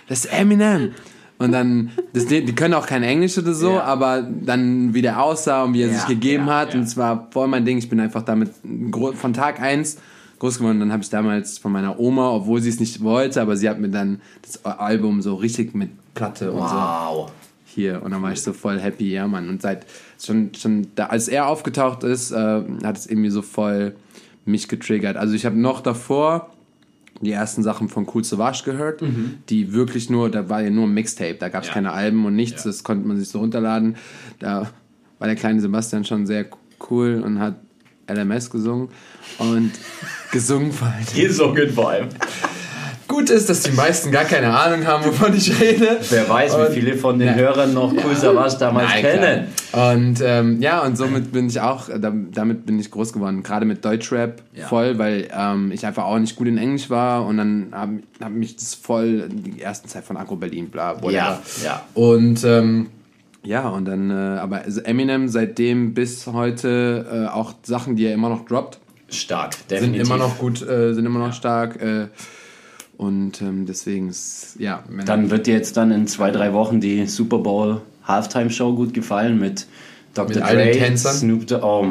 Das 0.08 0.26
ist 0.26 0.32
Eminem. 0.32 0.92
Und 1.38 1.52
dann, 1.52 1.90
das, 2.12 2.26
die 2.26 2.54
können 2.54 2.74
auch 2.74 2.86
kein 2.86 3.02
Englisch 3.02 3.36
oder 3.38 3.54
so, 3.54 3.72
ja. 3.72 3.82
aber 3.82 4.22
dann 4.22 4.94
wie 4.94 5.02
der 5.02 5.22
aussah 5.22 5.64
und 5.64 5.74
wie 5.74 5.82
er 5.82 5.88
ja, 5.88 5.94
sich 5.94 6.06
gegeben 6.06 6.46
ja, 6.46 6.58
hat. 6.58 6.74
Und 6.74 6.82
es 6.82 6.96
war 6.96 7.28
voll 7.32 7.48
mein 7.48 7.64
Ding. 7.64 7.78
Ich 7.78 7.88
bin 7.88 7.98
einfach 7.98 8.22
damit 8.22 8.50
von 9.14 9.32
Tag 9.32 9.60
eins 9.60 9.98
groß 10.38 10.58
geworden. 10.58 10.80
Dann 10.80 10.92
habe 10.92 11.02
ich 11.02 11.10
damals 11.10 11.58
von 11.58 11.72
meiner 11.72 11.98
Oma, 11.98 12.30
obwohl 12.30 12.60
sie 12.60 12.68
es 12.68 12.78
nicht 12.78 13.02
wollte, 13.02 13.40
aber 13.40 13.56
sie 13.56 13.68
hat 13.68 13.80
mir 13.80 13.88
dann 13.88 14.20
das 14.42 14.64
Album 14.64 15.22
so 15.22 15.34
richtig 15.34 15.74
mit 15.74 15.90
Platte 16.14 16.52
und 16.52 16.60
wow. 16.60 17.28
so 17.28 17.32
hier. 17.64 18.02
Und 18.02 18.12
dann 18.12 18.22
war 18.22 18.32
ich 18.32 18.42
so 18.42 18.52
voll 18.52 18.78
happy, 18.78 19.12
ja, 19.12 19.26
Mann. 19.26 19.48
Und 19.48 19.60
seit 19.62 19.86
schon, 20.22 20.54
schon 20.54 20.88
da, 20.94 21.06
als 21.06 21.28
er 21.28 21.48
aufgetaucht 21.48 22.04
ist, 22.04 22.30
äh, 22.30 22.62
hat 22.84 22.96
es 22.96 23.06
irgendwie 23.06 23.30
so 23.30 23.42
voll 23.42 23.96
mich 24.44 24.68
getriggert. 24.68 25.16
Also 25.16 25.34
ich 25.34 25.46
habe 25.46 25.56
noch 25.56 25.80
davor 25.80 26.50
die 27.20 27.32
ersten 27.32 27.62
Sachen 27.62 27.88
von 27.88 28.06
Cool 28.12 28.24
Savage 28.24 28.62
gehört, 28.64 29.02
mhm. 29.02 29.38
die 29.48 29.72
wirklich 29.72 30.10
nur, 30.10 30.30
da 30.30 30.48
war 30.48 30.62
ja 30.62 30.70
nur 30.70 30.86
ein 30.86 30.94
Mixtape, 30.94 31.34
da 31.34 31.48
gab 31.48 31.62
es 31.62 31.68
ja. 31.68 31.74
keine 31.74 31.92
Alben 31.92 32.26
und 32.26 32.34
nichts, 32.34 32.64
ja. 32.64 32.70
das 32.70 32.82
konnte 32.82 33.06
man 33.06 33.18
sich 33.18 33.28
so 33.28 33.38
runterladen. 33.38 33.96
Da 34.40 34.70
war 35.18 35.28
der 35.28 35.36
kleine 35.36 35.60
Sebastian 35.60 36.04
schon 36.04 36.26
sehr 36.26 36.46
cool 36.90 37.22
und 37.24 37.38
hat 37.38 37.56
LMS 38.10 38.50
gesungen 38.50 38.88
und 39.38 39.72
gesungen 40.32 40.72
vor 40.72 40.88
allem. 40.88 41.06
Gesungen 41.14 41.70
vor 41.70 41.90
allem 41.90 42.08
gut 43.08 43.30
ist, 43.30 43.48
dass 43.48 43.62
die 43.62 43.72
meisten 43.72 44.10
gar 44.10 44.24
keine 44.24 44.56
Ahnung 44.56 44.86
haben, 44.86 45.04
wovon 45.04 45.34
ich 45.34 45.60
rede. 45.60 45.98
Wer 46.08 46.28
weiß, 46.28 46.54
und, 46.54 46.68
wie 46.68 46.74
viele 46.74 46.96
von 46.96 47.18
den 47.18 47.28
ja, 47.28 47.34
Hörern 47.34 47.74
noch 47.74 47.92
ja, 47.92 48.02
Cool 48.04 48.16
Savage 48.16 48.56
damals 48.58 48.88
nein, 48.88 49.02
kennen. 49.02 49.46
Klar. 49.70 49.94
Und 49.94 50.20
ähm, 50.22 50.62
ja, 50.62 50.82
und 50.82 50.96
somit 50.96 51.32
bin 51.32 51.48
ich 51.48 51.60
auch, 51.60 51.88
damit 51.88 52.66
bin 52.66 52.78
ich 52.78 52.90
groß 52.90 53.12
geworden. 53.12 53.42
Gerade 53.42 53.66
mit 53.66 53.84
Deutschrap 53.84 54.42
ja. 54.54 54.66
voll, 54.66 54.98
weil 54.98 55.28
ähm, 55.36 55.72
ich 55.72 55.86
einfach 55.86 56.04
auch 56.04 56.18
nicht 56.18 56.36
gut 56.36 56.48
in 56.48 56.58
Englisch 56.58 56.90
war 56.90 57.26
und 57.26 57.36
dann 57.38 57.68
habe 57.72 58.00
hab 58.22 58.32
mich 58.32 58.56
das 58.56 58.74
voll, 58.74 59.28
die 59.28 59.60
ersten 59.60 59.88
Zeit 59.88 60.04
von 60.04 60.16
Agro 60.16 60.36
Berlin, 60.36 60.70
bla, 60.70 60.96
whatever. 60.96 61.12
Ja, 61.12 61.40
ja. 61.64 61.82
Und 61.94 62.44
ähm, 62.44 62.88
ja, 63.44 63.68
und 63.68 63.84
dann, 63.84 64.10
äh, 64.10 64.38
aber 64.38 64.62
Eminem 64.84 65.28
seitdem 65.28 65.92
bis 65.92 66.26
heute 66.26 67.26
äh, 67.28 67.32
auch 67.32 67.54
Sachen, 67.62 67.94
die 67.94 68.06
er 68.06 68.14
immer 68.14 68.30
noch 68.30 68.46
droppt. 68.46 68.78
Stark, 69.10 69.68
definitiv. 69.68 70.06
Sind 70.06 70.14
immer 70.14 70.24
noch 70.24 70.38
gut, 70.38 70.62
äh, 70.62 70.94
sind 70.94 71.04
immer 71.04 71.18
noch 71.18 71.34
stark. 71.34 71.80
Äh, 71.80 72.08
und 72.96 73.42
ähm, 73.42 73.66
deswegen 73.66 74.08
ist, 74.08 74.56
ja. 74.58 74.84
Dann 75.04 75.30
wird 75.30 75.46
dir 75.46 75.54
jetzt 75.54 75.76
dann 75.76 75.90
in 75.90 76.06
zwei, 76.06 76.30
drei 76.30 76.52
Wochen 76.52 76.80
die 76.80 77.06
Super 77.06 77.38
Bowl 77.38 77.80
Halftime 78.04 78.50
Show 78.50 78.74
gut 78.74 78.94
gefallen 78.94 79.38
mit 79.38 79.66
Dr. 80.14 80.36
Mit 80.36 80.36
Dre, 80.36 80.96
Snoop 80.96 81.46
Dogg. 81.46 81.62
Oh, 81.64 81.86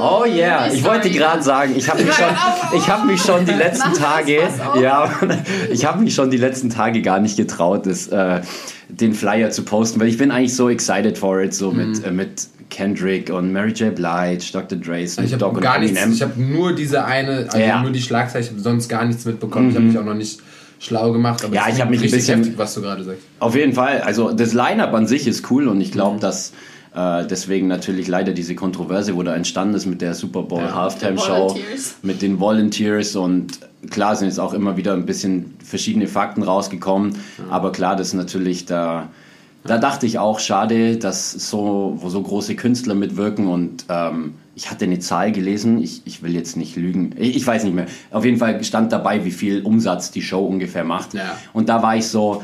oh 0.00 0.24
yeah, 0.24 0.72
ich 0.72 0.82
wollte 0.82 1.10
gerade 1.10 1.42
sagen, 1.42 1.74
ich 1.76 1.88
habe 1.88 2.02
mich 2.02 2.14
schon, 2.14 2.34
ich 2.76 2.88
habe 2.88 3.06
mich 3.06 3.20
schon 3.20 3.44
die 3.44 3.52
letzten 3.52 3.92
Tage, 3.92 4.38
ja, 4.80 5.10
ich 5.70 5.84
habe 5.84 6.02
mich 6.02 6.14
schon 6.14 6.30
die 6.30 6.38
letzten 6.38 6.70
Tage 6.70 7.02
gar 7.02 7.20
nicht 7.20 7.36
getraut, 7.36 7.86
das, 7.86 8.08
äh, 8.08 8.40
den 8.88 9.12
Flyer 9.12 9.50
zu 9.50 9.64
posten, 9.64 10.00
weil 10.00 10.08
ich 10.08 10.16
bin 10.16 10.30
eigentlich 10.30 10.56
so 10.56 10.70
excited 10.70 11.18
for 11.18 11.40
it, 11.42 11.54
so 11.54 11.70
mhm. 11.70 11.90
mit, 11.90 12.06
äh, 12.06 12.10
mit 12.10 12.48
Kendrick 12.70 13.30
und 13.30 13.52
Mary 13.52 13.72
J. 13.72 13.94
Blige, 13.94 14.42
Dr. 14.52 14.78
Dre, 14.78 15.06
Snoop 15.06 15.26
ich 15.26 15.36
Dogg 15.36 15.56
und 15.56 15.60
gar 15.60 15.78
nichts, 15.78 16.00
Ich 16.06 16.22
habe 16.22 16.40
nur 16.40 16.74
diese 16.74 17.04
eine, 17.04 17.48
also 17.50 17.58
ja. 17.58 17.82
nur 17.82 17.90
die 17.90 18.00
Schlagzeilen, 18.00 18.46
ich 18.46 18.50
habe 18.50 18.60
sonst 18.60 18.88
gar 18.88 19.04
nichts 19.04 19.26
mitbekommen. 19.26 19.66
Mhm. 19.66 19.70
Ich 19.70 19.76
habe 19.76 19.86
mich 19.86 19.98
auch 19.98 20.04
noch 20.04 20.14
nicht 20.14 20.40
schlau 20.78 21.12
gemacht. 21.12 21.44
Aber 21.44 21.54
ja, 21.54 21.66
ich 21.68 21.80
habe 21.80 21.90
mich 21.90 22.02
ein 22.02 22.10
bisschen, 22.10 22.38
heftig, 22.38 22.58
was 22.58 22.74
du 22.74 22.80
gerade 22.80 23.04
sagst. 23.04 23.22
Auf 23.38 23.54
jeden 23.54 23.74
Fall. 23.74 24.00
Also 24.00 24.32
das 24.32 24.52
Line-Up 24.52 24.92
an 24.94 25.06
sich 25.06 25.26
ist 25.26 25.50
cool 25.50 25.68
und 25.68 25.80
ich 25.80 25.92
glaube, 25.92 26.16
mhm. 26.16 26.20
dass 26.20 26.52
äh, 26.94 27.26
deswegen 27.26 27.68
natürlich 27.68 28.08
leider 28.08 28.32
diese 28.32 28.54
Kontroverse, 28.54 29.16
wo 29.16 29.22
da 29.22 29.34
entstanden 29.34 29.74
ist 29.74 29.86
mit 29.86 30.00
der 30.00 30.14
Super 30.14 30.42
Bowl 30.42 30.60
ja, 30.60 30.74
Halftime 30.74 31.18
Show, 31.18 31.56
mit 32.02 32.22
den 32.22 32.38
Volunteers 32.40 33.16
und 33.16 33.60
klar 33.90 34.16
sind 34.16 34.28
jetzt 34.28 34.38
auch 34.38 34.54
immer 34.54 34.76
wieder 34.76 34.92
ein 34.92 35.06
bisschen 35.06 35.54
verschiedene 35.64 36.06
Fakten 36.06 36.42
rausgekommen, 36.42 37.10
mhm. 37.10 37.50
aber 37.50 37.72
klar, 37.72 37.96
das 37.96 38.08
ist 38.08 38.14
natürlich 38.14 38.66
da 38.66 39.08
da 39.64 39.78
dachte 39.78 40.06
ich 40.06 40.18
auch, 40.18 40.40
schade, 40.40 40.96
dass 40.96 41.30
so, 41.30 41.96
wo 41.96 42.08
so 42.08 42.20
große 42.20 42.56
Künstler 42.56 42.94
mitwirken 42.94 43.46
und 43.46 43.84
ähm, 43.88 44.34
ich 44.54 44.70
hatte 44.70 44.84
eine 44.84 44.98
Zahl 44.98 45.32
gelesen, 45.32 45.82
ich, 45.82 46.02
ich 46.04 46.22
will 46.22 46.34
jetzt 46.34 46.56
nicht 46.56 46.76
lügen, 46.76 47.14
ich, 47.16 47.36
ich, 47.36 47.46
weiß 47.46 47.64
nicht 47.64 47.74
mehr. 47.74 47.86
Auf 48.10 48.24
jeden 48.24 48.38
Fall 48.38 48.62
stand 48.64 48.92
dabei, 48.92 49.24
wie 49.24 49.30
viel 49.30 49.62
Umsatz 49.62 50.10
die 50.10 50.22
Show 50.22 50.44
ungefähr 50.44 50.84
macht. 50.84 51.14
Ja. 51.14 51.38
Und 51.52 51.68
da 51.68 51.82
war 51.82 51.96
ich 51.96 52.08
so, 52.08 52.42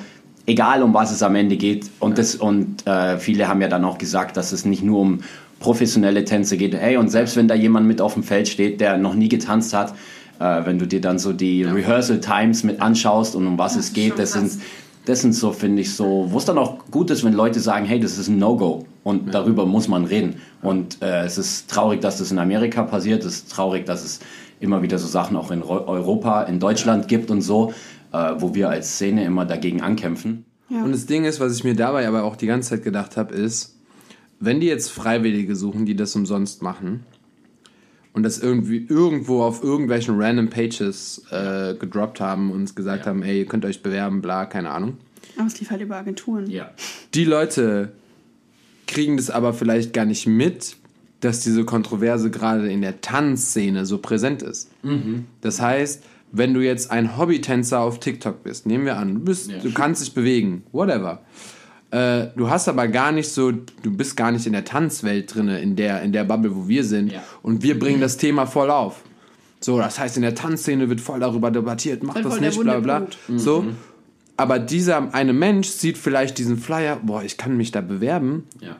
egal 0.48 0.82
um 0.82 0.94
was 0.94 1.12
es 1.12 1.22
am 1.22 1.36
Ende 1.36 1.56
geht. 1.56 1.90
Und, 2.00 2.18
das, 2.18 2.34
und 2.34 2.84
äh, 2.86 3.18
viele 3.18 3.46
haben 3.46 3.60
ja 3.60 3.68
dann 3.68 3.84
auch 3.84 3.98
gesagt, 3.98 4.36
dass 4.36 4.50
es 4.50 4.64
nicht 4.64 4.82
nur 4.82 4.98
um 4.98 5.20
professionelle 5.60 6.24
Tänze 6.24 6.56
geht. 6.56 6.74
Hey, 6.74 6.96
und 6.96 7.10
selbst 7.10 7.36
wenn 7.36 7.46
da 7.46 7.54
jemand 7.54 7.86
mit 7.86 8.00
auf 8.00 8.14
dem 8.14 8.22
Feld 8.22 8.48
steht, 8.48 8.80
der 8.80 8.96
noch 8.96 9.14
nie 9.14 9.28
getanzt 9.28 9.74
hat, 9.74 9.94
äh, 10.40 10.64
wenn 10.64 10.78
du 10.78 10.86
dir 10.86 11.00
dann 11.00 11.18
so 11.18 11.32
die 11.32 11.60
ja. 11.60 11.72
Rehearsal 11.72 12.20
Times 12.20 12.64
mit 12.64 12.80
anschaust 12.80 13.36
und 13.36 13.46
um 13.46 13.58
was 13.58 13.76
es 13.76 13.92
geht, 13.92 14.18
das 14.18 14.32
sind 14.32 14.60
das 15.04 15.22
sind 15.22 15.32
so, 15.32 15.52
finde 15.52 15.80
ich, 15.80 15.94
so, 15.94 16.26
wo 16.28 16.36
es 16.36 16.44
dann 16.44 16.58
auch 16.58 16.80
gut 16.90 17.10
ist, 17.10 17.24
wenn 17.24 17.32
Leute 17.32 17.60
sagen, 17.60 17.86
hey, 17.86 17.98
das 17.98 18.18
ist 18.18 18.28
ein 18.28 18.38
No-Go 18.38 18.84
und 19.04 19.26
ja. 19.26 19.32
darüber 19.32 19.64
muss 19.64 19.88
man 19.88 20.04
reden. 20.04 20.42
Und 20.60 21.00
äh, 21.00 21.24
es 21.24 21.38
ist 21.38 21.70
traurig, 21.70 22.02
dass 22.02 22.18
das 22.18 22.30
in 22.30 22.38
Amerika 22.38 22.82
passiert, 22.82 23.24
es 23.24 23.36
ist 23.36 23.50
traurig, 23.50 23.86
dass 23.86 24.04
es 24.04 24.20
immer 24.60 24.82
wieder 24.82 24.98
so 24.98 25.06
Sachen 25.06 25.38
auch 25.38 25.50
in 25.50 25.62
Europa, 25.62 26.42
in 26.42 26.60
Deutschland 26.60 27.04
ja. 27.04 27.08
gibt 27.08 27.30
und 27.30 27.40
so, 27.40 27.72
äh, 28.12 28.34
wo 28.38 28.54
wir 28.54 28.68
als 28.70 28.94
Szene 28.94 29.24
immer 29.24 29.44
dagegen 29.44 29.82
ankämpfen. 29.82 30.44
Ja. 30.68 30.82
Und 30.82 30.92
das 30.92 31.06
Ding 31.06 31.24
ist, 31.24 31.40
was 31.40 31.56
ich 31.56 31.64
mir 31.64 31.74
dabei 31.74 32.06
aber 32.06 32.24
auch 32.24 32.36
die 32.36 32.46
ganze 32.46 32.70
Zeit 32.70 32.84
gedacht 32.84 33.16
habe, 33.16 33.34
ist, 33.34 33.76
wenn 34.40 34.60
die 34.60 34.66
jetzt 34.66 34.90
Freiwillige 34.90 35.56
suchen, 35.56 35.86
die 35.86 35.96
das 35.96 36.14
umsonst 36.14 36.62
machen, 36.62 37.04
und 38.18 38.24
das 38.24 38.40
irgendwie 38.40 38.84
irgendwo 38.88 39.42
auf 39.42 39.62
irgendwelchen 39.62 40.20
random 40.20 40.50
Pages 40.50 41.22
äh, 41.30 41.74
gedroppt 41.74 42.20
haben 42.20 42.50
und 42.50 42.74
gesagt 42.74 43.04
ja. 43.04 43.10
haben, 43.10 43.22
ey, 43.22 43.38
ihr 43.38 43.46
könnt 43.46 43.64
euch 43.64 43.80
bewerben, 43.80 44.22
bla, 44.22 44.44
keine 44.44 44.70
Ahnung. 44.70 44.96
Aber 45.36 45.46
es 45.46 45.60
lief 45.60 45.70
halt 45.70 45.82
über 45.82 45.96
Agenturen. 45.96 46.50
Ja. 46.50 46.72
Die 47.14 47.24
Leute 47.24 47.92
kriegen 48.88 49.18
das 49.18 49.30
aber 49.30 49.54
vielleicht 49.54 49.92
gar 49.92 50.04
nicht 50.04 50.26
mit, 50.26 50.76
dass 51.20 51.40
diese 51.40 51.64
Kontroverse 51.64 52.30
gerade 52.30 52.68
in 52.70 52.80
der 52.80 53.00
Tanzszene 53.00 53.86
so 53.86 53.98
präsent 53.98 54.42
ist. 54.42 54.68
Mhm. 54.82 55.26
Das 55.40 55.60
heißt, 55.60 56.02
wenn 56.32 56.54
du 56.54 56.60
jetzt 56.60 56.90
ein 56.90 57.16
Hobbytänzer 57.16 57.80
auf 57.80 58.00
TikTok 58.00 58.42
bist, 58.42 58.66
nehmen 58.66 58.84
wir 58.84 58.96
an, 58.96 59.14
du, 59.14 59.20
bist, 59.20 59.50
ja. 59.50 59.58
du 59.58 59.72
kannst 59.72 60.02
dich 60.02 60.14
bewegen, 60.14 60.64
whatever 60.72 61.22
äh, 61.90 62.26
du 62.36 62.50
hast 62.50 62.68
aber 62.68 62.88
gar 62.88 63.12
nicht 63.12 63.30
so, 63.30 63.50
du 63.50 63.90
bist 63.90 64.16
gar 64.16 64.30
nicht 64.30 64.46
in 64.46 64.52
der 64.52 64.64
Tanzwelt 64.64 65.34
drin, 65.34 65.48
in 65.48 65.76
der, 65.76 66.02
in 66.02 66.12
der 66.12 66.24
Bubble, 66.24 66.54
wo 66.54 66.68
wir 66.68 66.84
sind. 66.84 67.12
Ja. 67.12 67.22
Und 67.42 67.62
wir 67.62 67.78
bringen 67.78 68.00
das 68.00 68.16
Thema 68.18 68.46
voll 68.46 68.70
auf. 68.70 69.02
So, 69.60 69.78
das 69.78 69.98
heißt, 69.98 70.16
in 70.16 70.22
der 70.22 70.34
Tanzszene 70.34 70.88
wird 70.88 71.00
voll 71.00 71.20
darüber 71.20 71.50
debattiert, 71.50 72.02
macht 72.02 72.24
das 72.24 72.40
nicht, 72.40 72.60
bla 72.60 72.78
bla. 72.80 73.06
Mhm. 73.26 73.38
So. 73.38 73.64
Aber 74.36 74.60
dieser 74.60 75.12
eine 75.14 75.32
Mensch 75.32 75.68
sieht 75.68 75.98
vielleicht 75.98 76.38
diesen 76.38 76.58
Flyer, 76.58 77.00
boah, 77.02 77.24
ich 77.24 77.38
kann 77.38 77.56
mich 77.56 77.72
da 77.72 77.80
bewerben. 77.80 78.44
Ja. 78.60 78.76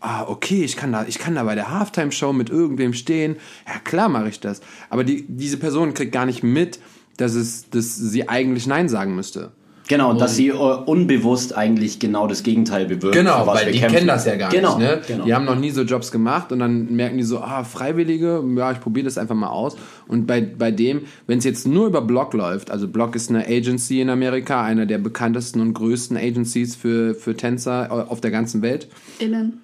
Ah, 0.00 0.24
okay, 0.26 0.64
ich 0.64 0.76
kann 0.76 0.92
da, 0.92 1.04
ich 1.06 1.18
kann 1.18 1.34
da 1.34 1.44
bei 1.44 1.54
der 1.54 1.70
Halftime-Show 1.70 2.32
mit 2.32 2.48
irgendwem 2.50 2.94
stehen. 2.94 3.36
Ja, 3.66 3.78
klar 3.80 4.08
mache 4.08 4.28
ich 4.28 4.40
das. 4.40 4.60
Aber 4.88 5.04
die, 5.04 5.26
diese 5.28 5.58
Person 5.58 5.94
kriegt 5.94 6.12
gar 6.12 6.26
nicht 6.26 6.42
mit, 6.42 6.80
dass, 7.18 7.34
es, 7.34 7.68
dass 7.70 7.96
sie 7.96 8.28
eigentlich 8.28 8.66
Nein 8.66 8.88
sagen 8.88 9.14
müsste. 9.14 9.52
Genau, 9.90 10.10
und 10.10 10.20
dass 10.20 10.36
sie 10.36 10.52
uh, 10.52 10.84
unbewusst 10.86 11.56
eigentlich 11.56 11.98
genau 11.98 12.28
das 12.28 12.44
Gegenteil 12.44 12.86
bewirken. 12.86 13.10
Genau, 13.10 13.44
weil 13.48 13.72
die 13.72 13.80
kämpfen. 13.80 13.96
kennen 13.96 14.06
das 14.06 14.24
ja 14.24 14.36
gar 14.36 14.48
genau, 14.48 14.78
nicht. 14.78 14.88
Ne? 14.88 15.00
Genau. 15.04 15.24
Die 15.24 15.34
haben 15.34 15.44
noch 15.44 15.58
nie 15.58 15.70
so 15.70 15.82
Jobs 15.82 16.12
gemacht 16.12 16.52
und 16.52 16.60
dann 16.60 16.94
merken 16.94 17.18
die 17.18 17.24
so, 17.24 17.40
ah, 17.40 17.64
Freiwillige, 17.64 18.40
ja, 18.56 18.70
ich 18.70 18.78
probiere 18.78 19.06
das 19.06 19.18
einfach 19.18 19.34
mal 19.34 19.48
aus. 19.48 19.76
Und 20.06 20.28
bei, 20.28 20.42
bei 20.42 20.70
dem, 20.70 21.02
wenn 21.26 21.38
es 21.38 21.44
jetzt 21.44 21.66
nur 21.66 21.88
über 21.88 22.02
Block 22.02 22.34
läuft, 22.34 22.70
also 22.70 22.86
Block 22.86 23.16
ist 23.16 23.30
eine 23.30 23.48
Agency 23.48 24.00
in 24.00 24.10
Amerika, 24.10 24.62
einer 24.62 24.86
der 24.86 24.98
bekanntesten 24.98 25.60
und 25.60 25.74
größten 25.74 26.16
Agencies 26.16 26.76
für, 26.76 27.16
für 27.16 27.36
Tänzer 27.36 27.90
auf 28.08 28.20
der 28.20 28.30
ganzen 28.30 28.62
Welt. 28.62 28.86
Innen. 29.18 29.60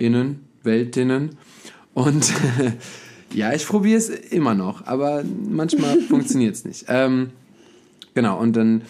Innen, 0.00 0.44
Weltinnen. 0.62 1.36
Und 1.94 2.32
ja, 3.34 3.52
ich 3.52 3.66
probiere 3.66 3.98
es 3.98 4.08
immer 4.08 4.54
noch, 4.54 4.86
aber 4.86 5.24
manchmal 5.48 6.00
funktioniert 6.08 6.54
es 6.54 6.64
nicht. 6.64 6.86
Ähm, 6.88 7.30
genau, 8.14 8.38
und 8.38 8.56
dann 8.56 8.82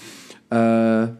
äh, 0.51 1.13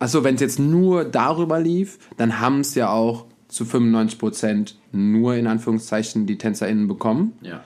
also 0.00 0.24
wenn 0.24 0.34
es 0.34 0.40
jetzt 0.40 0.58
nur 0.58 1.04
darüber 1.04 1.60
lief, 1.60 1.98
dann 2.16 2.40
haben 2.40 2.60
es 2.60 2.74
ja 2.74 2.90
auch 2.90 3.26
zu 3.48 3.64
95% 3.64 4.74
nur 4.92 5.34
in 5.34 5.46
Anführungszeichen 5.46 6.26
die 6.26 6.38
TänzerInnen 6.38 6.88
bekommen. 6.88 7.34
Ja. 7.42 7.62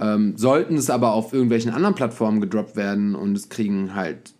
Ähm, 0.00 0.34
sollten 0.36 0.76
es 0.76 0.90
aber 0.90 1.12
auf 1.12 1.32
irgendwelchen 1.32 1.72
anderen 1.72 1.94
Plattformen 1.94 2.40
gedroppt 2.40 2.76
werden 2.76 3.14
und 3.14 3.36
es 3.36 3.48
kriegen 3.48 3.94
halt 3.94 4.32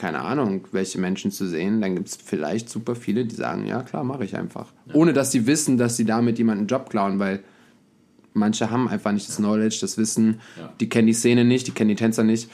keine 0.00 0.20
Ahnung, 0.20 0.66
welche 0.72 0.98
Menschen 0.98 1.30
zu 1.30 1.46
sehen, 1.46 1.82
dann 1.82 1.94
gibt 1.94 2.08
es 2.08 2.16
vielleicht 2.16 2.70
super 2.70 2.94
viele, 2.94 3.26
die 3.26 3.34
sagen, 3.34 3.66
ja 3.66 3.82
klar, 3.82 4.02
mache 4.02 4.24
ich 4.24 4.34
einfach. 4.34 4.72
Ja. 4.86 4.94
Ohne 4.94 5.12
dass 5.12 5.30
sie 5.30 5.46
wissen, 5.46 5.76
dass 5.76 5.98
sie 5.98 6.06
damit 6.06 6.38
jemanden 6.38 6.60
einen 6.60 6.68
Job 6.68 6.88
klauen, 6.88 7.18
weil 7.18 7.40
manche 8.32 8.70
haben 8.70 8.88
einfach 8.88 9.12
nicht 9.12 9.28
das 9.28 9.36
Knowledge, 9.36 9.76
das 9.82 9.98
Wissen, 9.98 10.40
ja. 10.58 10.72
die 10.80 10.88
kennen 10.88 11.06
die 11.06 11.12
Szene 11.12 11.44
nicht, 11.44 11.66
die 11.66 11.72
kennen 11.72 11.90
die 11.90 11.96
Tänzer 11.96 12.24
nicht. 12.24 12.48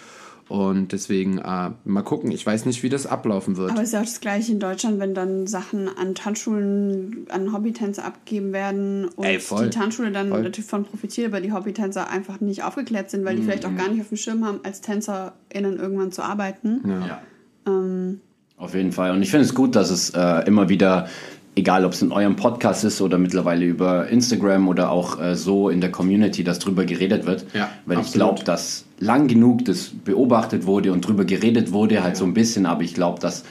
Und 0.49 0.93
deswegen 0.93 1.39
äh, 1.39 1.71
mal 1.85 2.03
gucken. 2.03 2.31
Ich 2.31 2.47
weiß 2.47 2.67
nicht, 2.67 2.85
wie 2.85 2.89
das 2.89 3.07
ablaufen 3.07 3.57
wird. 3.57 3.73
Aber 3.73 3.81
es 3.81 3.89
ist 3.89 3.93
ja 3.95 4.01
auch 4.01 4.05
das 4.05 4.21
Gleiche 4.21 4.53
in 4.53 4.61
Deutschland, 4.61 5.01
wenn 5.01 5.13
dann 5.13 5.49
Sachen 5.49 5.89
an 5.89 6.15
Tanzschulen, 6.15 7.27
an 7.31 7.53
Hobbytänzer 7.53 8.05
abgegeben 8.05 8.53
werden 8.53 9.07
und 9.17 9.25
Ey, 9.25 9.39
die 9.39 9.71
Tanzschule 9.71 10.13
dann 10.13 10.29
voll. 10.29 10.43
natürlich 10.43 10.71
von 10.71 10.85
profitiert, 10.85 11.33
weil 11.33 11.43
die 11.43 11.53
Hobbytänzer 11.53 12.09
einfach 12.09 12.41
nicht 12.41 12.63
aufgeklärt 12.63 13.11
sind, 13.11 13.25
weil 13.25 13.35
die 13.35 13.43
mhm. 13.43 13.47
vielleicht 13.47 13.67
auch 13.67 13.75
gar 13.75 13.89
nicht 13.89 14.01
auf 14.01 14.09
dem 14.09 14.19
Schirm 14.19 14.45
haben, 14.45 14.61
als 14.63 14.81
TänzerInnen 14.83 15.79
irgendwann 15.79 16.13
zu 16.13 16.23
arbeiten. 16.23 16.81
Ja. 16.89 17.21
Ähm, 17.67 18.21
auf 18.57 18.75
jeden 18.75 18.93
Fall. 18.93 19.11
Und 19.11 19.23
ich 19.23 19.31
finde 19.31 19.45
es 19.45 19.55
gut, 19.55 19.77
dass 19.77 19.91
es 19.91 20.11
äh, 20.11 20.47
immer 20.47 20.69
wieder 20.69 21.09
egal 21.57 21.87
ob 21.87 21.93
es 21.93 22.03
in 22.03 22.13
eurem 22.13 22.37
Podcast 22.37 22.85
ist 22.85 23.01
oder 23.01 23.19
mittlerweile 23.19 23.65
über 23.65 24.09
Instagram 24.09 24.69
oder 24.69 24.91
auch 24.91 25.21
äh, 25.21 25.35
so 25.35 25.71
in 25.71 25.81
der 25.81 25.91
Community, 25.91 26.45
dass 26.45 26.59
drüber 26.59 26.85
geredet 26.85 27.27
wird. 27.27 27.47
Ja, 27.55 27.71
Weil 27.87 27.97
absolut. 27.97 28.07
ich 28.07 28.13
glaube, 28.13 28.45
dass 28.45 28.85
lang 29.01 29.27
genug 29.27 29.65
das 29.65 29.91
beobachtet 30.05 30.67
wurde 30.67 30.93
und 30.93 31.07
drüber 31.07 31.25
geredet 31.25 31.73
wurde, 31.73 32.03
halt 32.03 32.15
ja. 32.15 32.19
so 32.19 32.25
ein 32.27 32.35
bisschen, 32.35 32.67
aber 32.67 32.83
ich 32.83 32.95
glaube, 32.95 33.21
dass 33.21 33.45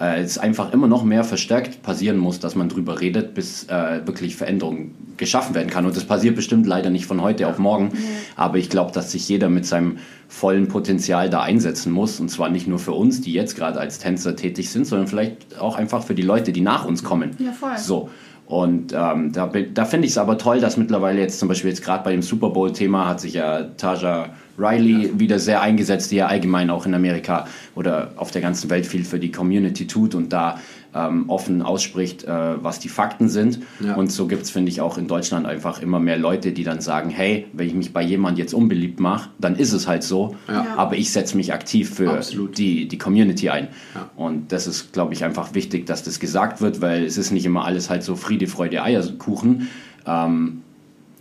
äh, 0.00 0.20
es 0.22 0.38
einfach 0.38 0.72
immer 0.72 0.86
noch 0.86 1.04
mehr 1.04 1.24
verstärkt 1.24 1.82
passieren 1.82 2.16
muss, 2.16 2.40
dass 2.40 2.54
man 2.54 2.68
drüber 2.68 3.00
redet, 3.00 3.34
bis 3.34 3.64
äh, 3.64 4.00
wirklich 4.06 4.34
Veränderungen 4.36 4.94
geschaffen 5.16 5.54
werden 5.54 5.68
kann. 5.68 5.84
Und 5.84 5.96
das 5.96 6.04
passiert 6.04 6.36
bestimmt 6.36 6.66
leider 6.66 6.90
nicht 6.90 7.06
von 7.06 7.20
heute 7.20 7.46
auf 7.46 7.58
morgen. 7.58 7.86
Mhm. 7.86 7.98
Aber 8.36 8.56
ich 8.56 8.70
glaube, 8.70 8.92
dass 8.92 9.12
sich 9.12 9.28
jeder 9.28 9.50
mit 9.50 9.66
seinem 9.66 9.98
vollen 10.28 10.68
Potenzial 10.68 11.28
da 11.28 11.42
einsetzen 11.42 11.92
muss. 11.92 12.18
Und 12.18 12.30
zwar 12.30 12.48
nicht 12.48 12.66
nur 12.66 12.78
für 12.78 12.92
uns, 12.92 13.20
die 13.20 13.32
jetzt 13.32 13.56
gerade 13.56 13.78
als 13.78 13.98
Tänzer 13.98 14.34
tätig 14.36 14.70
sind, 14.70 14.86
sondern 14.86 15.06
vielleicht 15.06 15.58
auch 15.60 15.76
einfach 15.76 16.02
für 16.02 16.14
die 16.14 16.22
Leute, 16.22 16.52
die 16.52 16.62
nach 16.62 16.86
uns 16.86 17.04
kommen. 17.04 17.36
Ja, 17.38 17.52
voll. 17.52 17.76
So. 17.76 18.08
Und 18.46 18.92
ähm, 18.92 19.32
da, 19.32 19.46
da 19.46 19.84
finde 19.84 20.06
ich 20.06 20.12
es 20.12 20.18
aber 20.18 20.36
toll, 20.36 20.60
dass 20.60 20.76
mittlerweile 20.76 21.20
jetzt 21.20 21.38
zum 21.38 21.48
Beispiel 21.48 21.70
jetzt 21.70 21.84
gerade 21.84 22.02
bei 22.02 22.10
dem 22.10 22.22
Super 22.22 22.50
Bowl-Thema 22.50 23.06
hat 23.06 23.20
sich 23.20 23.34
ja 23.34 23.62
Taja 23.76 24.30
Riley 24.60 25.06
ja. 25.06 25.20
wieder 25.20 25.38
sehr 25.38 25.60
eingesetzt, 25.62 26.10
die 26.10 26.16
ja 26.16 26.26
allgemein 26.26 26.70
auch 26.70 26.86
in 26.86 26.94
Amerika 26.94 27.46
oder 27.74 28.12
auf 28.16 28.30
der 28.30 28.42
ganzen 28.42 28.70
Welt 28.70 28.86
viel 28.86 29.04
für 29.04 29.18
die 29.18 29.32
Community 29.32 29.86
tut 29.86 30.14
und 30.14 30.32
da 30.32 30.58
ähm, 30.94 31.28
offen 31.28 31.62
ausspricht, 31.62 32.24
äh, 32.24 32.62
was 32.62 32.78
die 32.78 32.88
Fakten 32.88 33.28
sind. 33.28 33.60
Ja. 33.84 33.94
Und 33.94 34.10
so 34.10 34.26
gibt 34.26 34.42
es, 34.42 34.50
finde 34.50 34.70
ich, 34.70 34.80
auch 34.80 34.98
in 34.98 35.06
Deutschland 35.06 35.46
einfach 35.46 35.80
immer 35.80 36.00
mehr 36.00 36.18
Leute, 36.18 36.52
die 36.52 36.64
dann 36.64 36.80
sagen, 36.80 37.10
hey, 37.10 37.46
wenn 37.52 37.68
ich 37.68 37.74
mich 37.74 37.92
bei 37.92 38.02
jemand 38.02 38.38
jetzt 38.38 38.54
unbeliebt 38.54 39.00
mache, 39.00 39.30
dann 39.38 39.56
ist 39.56 39.72
es 39.72 39.86
halt 39.86 40.02
so, 40.02 40.36
ja. 40.48 40.74
aber 40.76 40.96
ich 40.96 41.12
setze 41.12 41.36
mich 41.36 41.52
aktiv 41.52 41.94
für 41.94 42.20
die, 42.56 42.88
die 42.88 42.98
Community 42.98 43.50
ein. 43.50 43.68
Und 44.16 44.52
das 44.52 44.66
ist, 44.66 44.92
glaube 44.92 45.14
ich, 45.14 45.24
einfach 45.24 45.54
wichtig, 45.54 45.86
dass 45.86 46.02
das 46.02 46.18
gesagt 46.18 46.60
wird, 46.60 46.80
weil 46.80 47.04
es 47.04 47.16
ist 47.16 47.30
nicht 47.30 47.46
immer 47.46 47.64
alles 47.64 47.88
halt 47.90 48.02
so 48.02 48.16
Friede, 48.16 48.46
Freude, 48.46 48.82
Eierkuchen. 48.82 49.68
Ähm, 50.06 50.62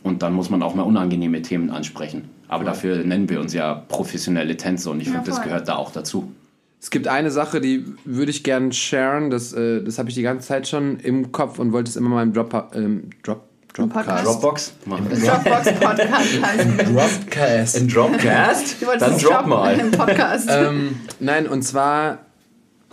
und 0.02 0.24
dann 0.24 0.34
muss 0.34 0.50
man 0.50 0.64
auch 0.64 0.76
mal 0.76 0.84
unangenehme 0.84 1.42
Themen 1.42 1.70
ansprechen. 1.70 2.30
Aber 2.50 2.66
ja. 2.66 2.72
dafür 2.72 2.98
nennen 3.04 3.30
wir 3.30 3.40
uns 3.40 3.54
ja 3.54 3.76
professionelle 3.88 4.58
Tänzer 4.58 4.92
und 4.92 5.00
ich 5.00 5.08
ja, 5.08 5.14
finde, 5.14 5.30
das 5.30 5.42
gehört 5.42 5.70
da 5.70 5.76
auch 5.76 5.92
dazu. 5.92 6.34
Es 6.82 6.90
gibt 6.90 7.08
eine 7.08 7.30
Sache, 7.30 7.62
die 7.62 7.86
würde 8.06 8.32
ich 8.32 8.44
gerne 8.44 8.74
sharen. 8.74 9.30
Das, 9.30 9.54
äh, 9.54 9.84
das 9.84 10.00
habe 10.00 10.10
ich 10.10 10.16
die 10.16 10.22
ganze 10.22 10.48
Zeit 10.48 10.68
schon 10.68 11.00
im 11.00 11.32
Kopf 11.32 11.60
und 11.60 11.72
wollte 11.72 11.90
es 11.90 11.96
immer 11.96 12.10
mal 12.10 12.24
im 12.24 12.34
Drop, 12.34 12.72
ähm, 12.74 13.10
Drop 13.24 13.44
Drop 13.74 13.94
Dropbox? 13.94 14.74
Dropbox 14.86 15.74
Podcast 15.80 16.42
heißt 16.44 16.68
Dropcast. 16.90 17.78
In 17.78 17.88
Dropcast? 17.88 18.76
Dann 19.00 19.18
drop 19.20 19.46
mal. 19.46 19.80
Im 19.80 19.92
Podcast. 19.92 20.50
ähm, 20.52 20.96
nein, 21.20 21.48
und 21.48 21.62
zwar 21.62 22.20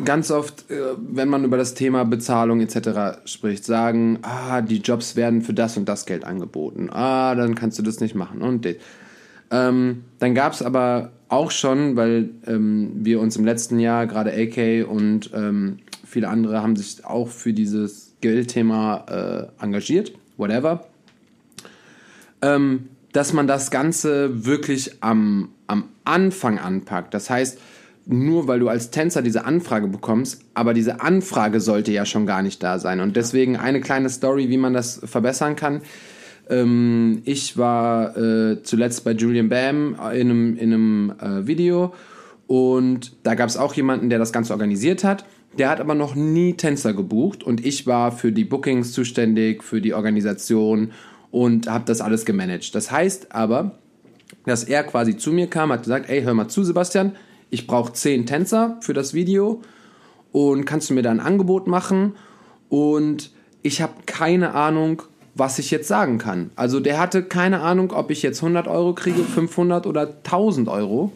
ganz 0.04 0.30
oft, 0.30 0.70
äh, 0.70 0.80
wenn 0.98 1.28
man 1.28 1.44
über 1.44 1.56
das 1.56 1.72
Thema 1.72 2.04
Bezahlung 2.04 2.60
etc. 2.60 3.20
spricht, 3.24 3.64
sagen, 3.64 4.18
ah, 4.20 4.60
die 4.60 4.78
Jobs 4.78 5.16
werden 5.16 5.40
für 5.40 5.54
das 5.54 5.78
und 5.78 5.88
das 5.88 6.04
Geld 6.04 6.24
angeboten. 6.24 6.90
Ah, 6.90 7.34
dann 7.34 7.54
kannst 7.54 7.78
du 7.78 7.82
das 7.82 8.00
nicht 8.00 8.14
machen. 8.14 8.42
Und 8.42 8.66
das. 8.66 8.74
Ähm, 9.50 10.04
dann 10.18 10.34
gab 10.34 10.52
es 10.52 10.62
aber 10.62 11.12
auch 11.28 11.50
schon, 11.50 11.96
weil 11.96 12.30
ähm, 12.46 12.92
wir 12.94 13.20
uns 13.20 13.36
im 13.36 13.44
letzten 13.44 13.78
Jahr, 13.78 14.06
gerade 14.06 14.32
AK 14.32 14.88
und 14.88 15.30
ähm, 15.34 15.78
viele 16.04 16.28
andere 16.28 16.62
haben 16.62 16.76
sich 16.76 17.04
auch 17.04 17.28
für 17.28 17.52
dieses 17.52 18.14
Geldthema 18.20 19.50
äh, 19.58 19.62
engagiert, 19.64 20.12
whatever, 20.36 20.86
ähm, 22.42 22.88
dass 23.12 23.32
man 23.32 23.46
das 23.46 23.70
Ganze 23.70 24.44
wirklich 24.46 25.02
am, 25.02 25.50
am 25.66 25.84
Anfang 26.04 26.58
anpackt. 26.58 27.14
Das 27.14 27.30
heißt, 27.30 27.58
nur 28.06 28.46
weil 28.46 28.60
du 28.60 28.68
als 28.68 28.90
Tänzer 28.90 29.20
diese 29.20 29.44
Anfrage 29.44 29.88
bekommst, 29.88 30.40
aber 30.54 30.74
diese 30.74 31.00
Anfrage 31.00 31.60
sollte 31.60 31.90
ja 31.90 32.06
schon 32.06 32.24
gar 32.24 32.42
nicht 32.42 32.62
da 32.62 32.78
sein. 32.78 33.00
Und 33.00 33.16
deswegen 33.16 33.56
eine 33.56 33.80
kleine 33.80 34.08
Story, 34.10 34.48
wie 34.48 34.58
man 34.58 34.74
das 34.74 35.00
verbessern 35.04 35.56
kann. 35.56 35.82
Ähm, 36.48 37.22
ich 37.24 37.56
war 37.56 38.16
äh, 38.16 38.62
zuletzt 38.62 39.04
bei 39.04 39.12
Julian 39.12 39.48
Bam 39.48 39.94
in 39.94 39.98
einem, 40.00 40.56
in 40.56 40.72
einem 40.72 41.12
äh, 41.20 41.46
Video 41.46 41.92
und 42.46 43.16
da 43.24 43.34
gab 43.34 43.48
es 43.48 43.56
auch 43.56 43.74
jemanden, 43.74 44.08
der 44.08 44.18
das 44.18 44.32
Ganze 44.32 44.52
organisiert 44.52 45.04
hat. 45.04 45.24
Der 45.58 45.70
hat 45.70 45.80
aber 45.80 45.94
noch 45.94 46.14
nie 46.14 46.52
Tänzer 46.54 46.92
gebucht 46.92 47.42
und 47.42 47.64
ich 47.64 47.86
war 47.86 48.12
für 48.12 48.30
die 48.30 48.44
Bookings 48.44 48.92
zuständig, 48.92 49.64
für 49.64 49.80
die 49.80 49.94
Organisation 49.94 50.92
und 51.30 51.68
habe 51.68 51.84
das 51.86 52.00
alles 52.00 52.24
gemanagt. 52.24 52.74
Das 52.74 52.90
heißt 52.90 53.34
aber, 53.34 53.78
dass 54.44 54.64
er 54.64 54.84
quasi 54.84 55.16
zu 55.16 55.32
mir 55.32 55.48
kam, 55.48 55.72
hat 55.72 55.82
gesagt, 55.82 56.08
ey, 56.08 56.22
hör 56.22 56.34
mal 56.34 56.48
zu, 56.48 56.62
Sebastian, 56.62 57.12
ich 57.50 57.66
brauche 57.66 57.92
zehn 57.92 58.26
Tänzer 58.26 58.76
für 58.80 58.92
das 58.92 59.14
Video 59.14 59.62
und 60.32 60.66
kannst 60.66 60.90
du 60.90 60.94
mir 60.94 61.02
da 61.02 61.10
ein 61.10 61.20
Angebot 61.20 61.66
machen? 61.66 62.14
Und 62.68 63.32
ich 63.62 63.80
habe 63.80 63.94
keine 64.04 64.54
Ahnung, 64.54 65.02
was 65.36 65.58
ich 65.58 65.70
jetzt 65.70 65.86
sagen 65.86 66.18
kann. 66.18 66.50
Also 66.56 66.80
der 66.80 66.98
hatte 66.98 67.22
keine 67.22 67.60
Ahnung, 67.60 67.92
ob 67.92 68.10
ich 68.10 68.22
jetzt 68.22 68.42
100 68.42 68.66
Euro 68.68 68.94
kriege, 68.94 69.22
500 69.22 69.86
oder 69.86 70.08
1000 70.24 70.68
Euro. 70.68 71.12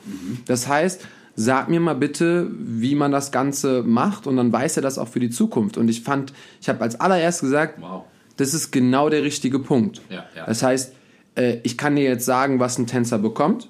Das 0.46 0.68
heißt, 0.68 1.06
sag 1.36 1.70
mir 1.70 1.80
mal 1.80 1.94
bitte, 1.94 2.50
wie 2.52 2.94
man 2.94 3.12
das 3.12 3.32
Ganze 3.32 3.82
macht 3.82 4.26
und 4.26 4.36
dann 4.36 4.52
weiß 4.52 4.76
er 4.76 4.82
das 4.82 4.98
auch 4.98 5.08
für 5.08 5.20
die 5.20 5.30
Zukunft. 5.30 5.78
Und 5.78 5.88
ich 5.88 6.02
fand, 6.02 6.34
ich 6.60 6.68
habe 6.68 6.82
als 6.82 7.00
allererst 7.00 7.40
gesagt, 7.40 7.80
wow. 7.80 8.04
das 8.36 8.52
ist 8.52 8.70
genau 8.70 9.08
der 9.08 9.22
richtige 9.22 9.58
Punkt. 9.58 10.02
Ja, 10.10 10.26
ja. 10.36 10.44
Das 10.44 10.62
heißt, 10.62 10.92
äh, 11.36 11.58
ich 11.62 11.78
kann 11.78 11.96
dir 11.96 12.04
jetzt 12.04 12.26
sagen, 12.26 12.60
was 12.60 12.78
ein 12.78 12.86
Tänzer 12.86 13.18
bekommt. 13.18 13.68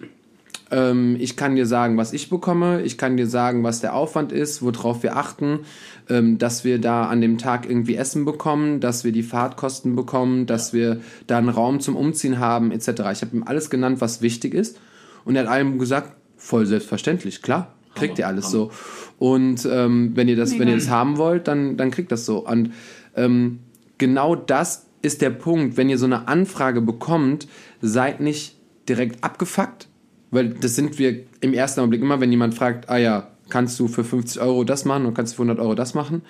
Ähm, 0.70 1.16
ich 1.18 1.36
kann 1.36 1.56
dir 1.56 1.66
sagen, 1.66 1.96
was 1.96 2.12
ich 2.12 2.30
bekomme. 2.30 2.82
Ich 2.82 2.96
kann 2.98 3.16
dir 3.16 3.26
sagen, 3.26 3.64
was 3.64 3.80
der 3.80 3.94
Aufwand 3.94 4.32
ist, 4.32 4.62
worauf 4.62 5.02
wir 5.02 5.16
achten, 5.16 5.60
ähm, 6.08 6.38
dass 6.38 6.64
wir 6.64 6.80
da 6.80 7.06
an 7.06 7.20
dem 7.20 7.38
Tag 7.38 7.68
irgendwie 7.68 7.96
Essen 7.96 8.24
bekommen, 8.24 8.80
dass 8.80 9.04
wir 9.04 9.12
die 9.12 9.22
Fahrtkosten 9.22 9.96
bekommen, 9.96 10.46
dass 10.46 10.72
wir 10.72 11.00
da 11.26 11.38
einen 11.38 11.48
Raum 11.48 11.80
zum 11.80 11.96
Umziehen 11.96 12.38
haben, 12.38 12.70
etc. 12.70 12.88
Ich 13.12 13.22
habe 13.22 13.34
ihm 13.34 13.42
alles 13.44 13.70
genannt, 13.70 14.00
was 14.00 14.22
wichtig 14.22 14.54
ist. 14.54 14.78
Und 15.24 15.36
er 15.36 15.42
hat 15.42 15.50
allem 15.50 15.78
gesagt, 15.78 16.12
voll 16.36 16.66
selbstverständlich, 16.66 17.42
klar, 17.42 17.74
kriegt 17.94 18.18
ihr 18.18 18.26
alles 18.26 18.50
so. 18.50 18.70
Und 19.18 19.68
ähm, 19.70 20.12
wenn 20.14 20.28
ihr 20.28 20.36
das, 20.36 20.58
wenn 20.58 20.68
ihr 20.68 20.76
das 20.76 20.88
haben 20.88 21.18
wollt, 21.18 21.48
dann, 21.48 21.76
dann 21.76 21.90
kriegt 21.90 22.10
das 22.10 22.24
so. 22.24 22.46
Und 22.46 22.72
ähm, 23.16 23.60
genau 23.98 24.34
das 24.34 24.86
ist 25.02 25.20
der 25.20 25.30
Punkt. 25.30 25.76
Wenn 25.76 25.90
ihr 25.90 25.98
so 25.98 26.06
eine 26.06 26.28
Anfrage 26.28 26.80
bekommt, 26.80 27.46
seid 27.82 28.20
nicht 28.20 28.56
direkt 28.88 29.22
abgefuckt, 29.22 29.89
weil 30.30 30.50
das 30.50 30.76
sind 30.76 30.98
wir 30.98 31.20
im 31.40 31.54
ersten 31.54 31.80
Augenblick 31.80 32.02
immer, 32.02 32.20
wenn 32.20 32.30
jemand 32.30 32.54
fragt, 32.54 32.88
ah 32.88 32.98
ja, 32.98 33.28
kannst 33.48 33.78
du 33.80 33.88
für 33.88 34.04
50 34.04 34.40
Euro 34.40 34.64
das 34.64 34.84
machen 34.84 35.06
und 35.06 35.14
kannst 35.14 35.32
du 35.32 35.36
für 35.36 35.42
100 35.42 35.58
Euro 35.58 35.74
das 35.74 35.94
machen, 35.94 36.22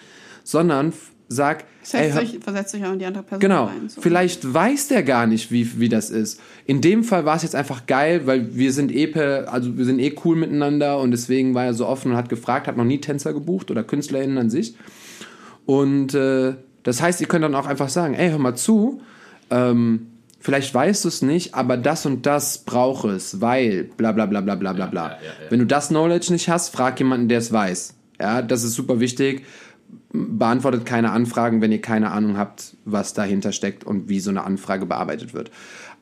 sondern 0.42 0.92
sag, 1.28 1.64
ey, 1.92 2.12
euch, 2.12 2.40
versetzt 2.40 2.74
euch 2.74 2.84
auch 2.84 2.92
in 2.92 2.98
die 2.98 3.06
andere 3.06 3.22
Person 3.22 3.40
genau, 3.40 3.66
rein. 3.66 3.88
So. 3.88 4.00
Vielleicht 4.00 4.52
weiß 4.52 4.88
der 4.88 5.04
gar 5.04 5.26
nicht, 5.26 5.52
wie, 5.52 5.78
wie 5.78 5.88
das 5.88 6.10
ist. 6.10 6.40
In 6.66 6.80
dem 6.80 7.04
Fall 7.04 7.24
war 7.24 7.36
es 7.36 7.42
jetzt 7.42 7.54
einfach 7.54 7.86
geil, 7.86 8.22
weil 8.24 8.56
wir 8.56 8.72
sind 8.72 8.90
eh 8.90 9.06
per, 9.06 9.52
also 9.52 9.78
wir 9.78 9.84
sind 9.84 10.00
eh 10.00 10.14
cool 10.24 10.34
miteinander 10.34 10.98
und 10.98 11.12
deswegen 11.12 11.54
war 11.54 11.66
er 11.66 11.74
so 11.74 11.86
offen 11.86 12.10
und 12.12 12.16
hat 12.16 12.28
gefragt, 12.28 12.66
hat 12.66 12.76
noch 12.76 12.84
nie 12.84 13.00
Tänzer 13.00 13.32
gebucht 13.32 13.70
oder 13.70 13.84
KünstlerInnen 13.84 14.38
an 14.38 14.50
sich. 14.50 14.74
Und 15.66 16.14
äh, 16.14 16.54
das 16.82 17.00
heißt, 17.00 17.20
ihr 17.20 17.28
könnt 17.28 17.44
dann 17.44 17.54
auch 17.54 17.66
einfach 17.66 17.90
sagen, 17.90 18.14
ey, 18.14 18.30
hör 18.30 18.38
mal 18.38 18.56
zu, 18.56 19.00
ähm, 19.50 20.06
vielleicht 20.40 20.74
weißt 20.74 21.05
du 21.05 21.09
es 21.09 21.22
nicht, 21.22 21.55
aber 21.55 21.76
das 21.76 22.07
und 22.07 22.26
das 22.26 22.59
braucht 22.59 23.05
es, 23.05 23.40
weil 23.40 23.85
bla 23.85 24.12
bla 24.12 24.26
bla 24.26 24.40
bla 24.40 24.57
bla 24.57 24.72
bla 24.72 24.87
bla. 24.87 25.09
Ja, 25.09 25.11
ja, 25.11 25.16
ja, 25.16 25.50
Wenn 25.50 25.61
du 25.61 25.66
das 25.66 25.88
Knowledge 25.88 26.33
nicht 26.33 26.48
hast, 26.48 26.70
frag 26.70 26.98
jemanden, 26.98 27.29
der 27.29 27.38
es 27.38 27.53
weiß. 27.53 27.94
Ja, 28.20 28.42
das 28.42 28.64
ist 28.64 28.74
super 28.74 29.00
wichtig. 29.00 29.44
Beantwortet 30.12 30.87
keine 30.87 31.11
Anfragen, 31.12 31.61
wenn 31.61 31.72
ihr 31.72 31.81
keine 31.81 32.11
Ahnung 32.11 32.37
habt, 32.37 32.76
was 32.85 33.14
dahinter 33.14 33.53
steckt 33.53 33.85
und 33.85 34.09
wie 34.09 34.20
so 34.20 34.31
eine 34.31 34.44
Anfrage 34.44 34.87
bearbeitet 34.87 35.35
wird. 35.35 35.50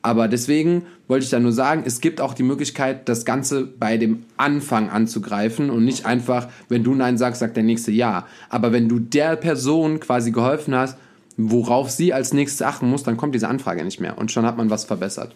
Aber 0.01 0.27
deswegen 0.27 0.83
wollte 1.07 1.25
ich 1.25 1.29
da 1.29 1.39
nur 1.39 1.51
sagen, 1.51 1.83
es 1.85 1.99
gibt 1.99 2.21
auch 2.21 2.33
die 2.33 2.43
Möglichkeit, 2.43 3.09
das 3.09 3.25
Ganze 3.25 3.65
bei 3.65 3.97
dem 3.97 4.23
Anfang 4.37 4.89
anzugreifen 4.89 5.69
und 5.69 5.83
nicht 5.83 6.05
einfach, 6.05 6.47
wenn 6.69 6.83
du 6.83 6.95
Nein 6.95 7.17
sagst, 7.17 7.41
sagt 7.41 7.57
der 7.57 7.63
nächste 7.63 7.91
Ja. 7.91 8.25
Aber 8.49 8.71
wenn 8.71 8.87
du 8.87 8.99
der 8.99 9.35
Person 9.35 9.99
quasi 9.99 10.31
geholfen 10.31 10.73
hast, 10.73 10.97
worauf 11.39 11.89
sie 11.89 12.13
als 12.13 12.33
nächstes 12.33 12.61
achten 12.61 12.89
muss, 12.89 13.03
dann 13.03 13.15
kommt 13.15 13.33
diese 13.33 13.47
Anfrage 13.47 13.83
nicht 13.83 14.01
mehr 14.01 14.17
und 14.17 14.31
schon 14.31 14.45
hat 14.45 14.57
man 14.57 14.69
was 14.69 14.83
verbessert. 14.83 15.33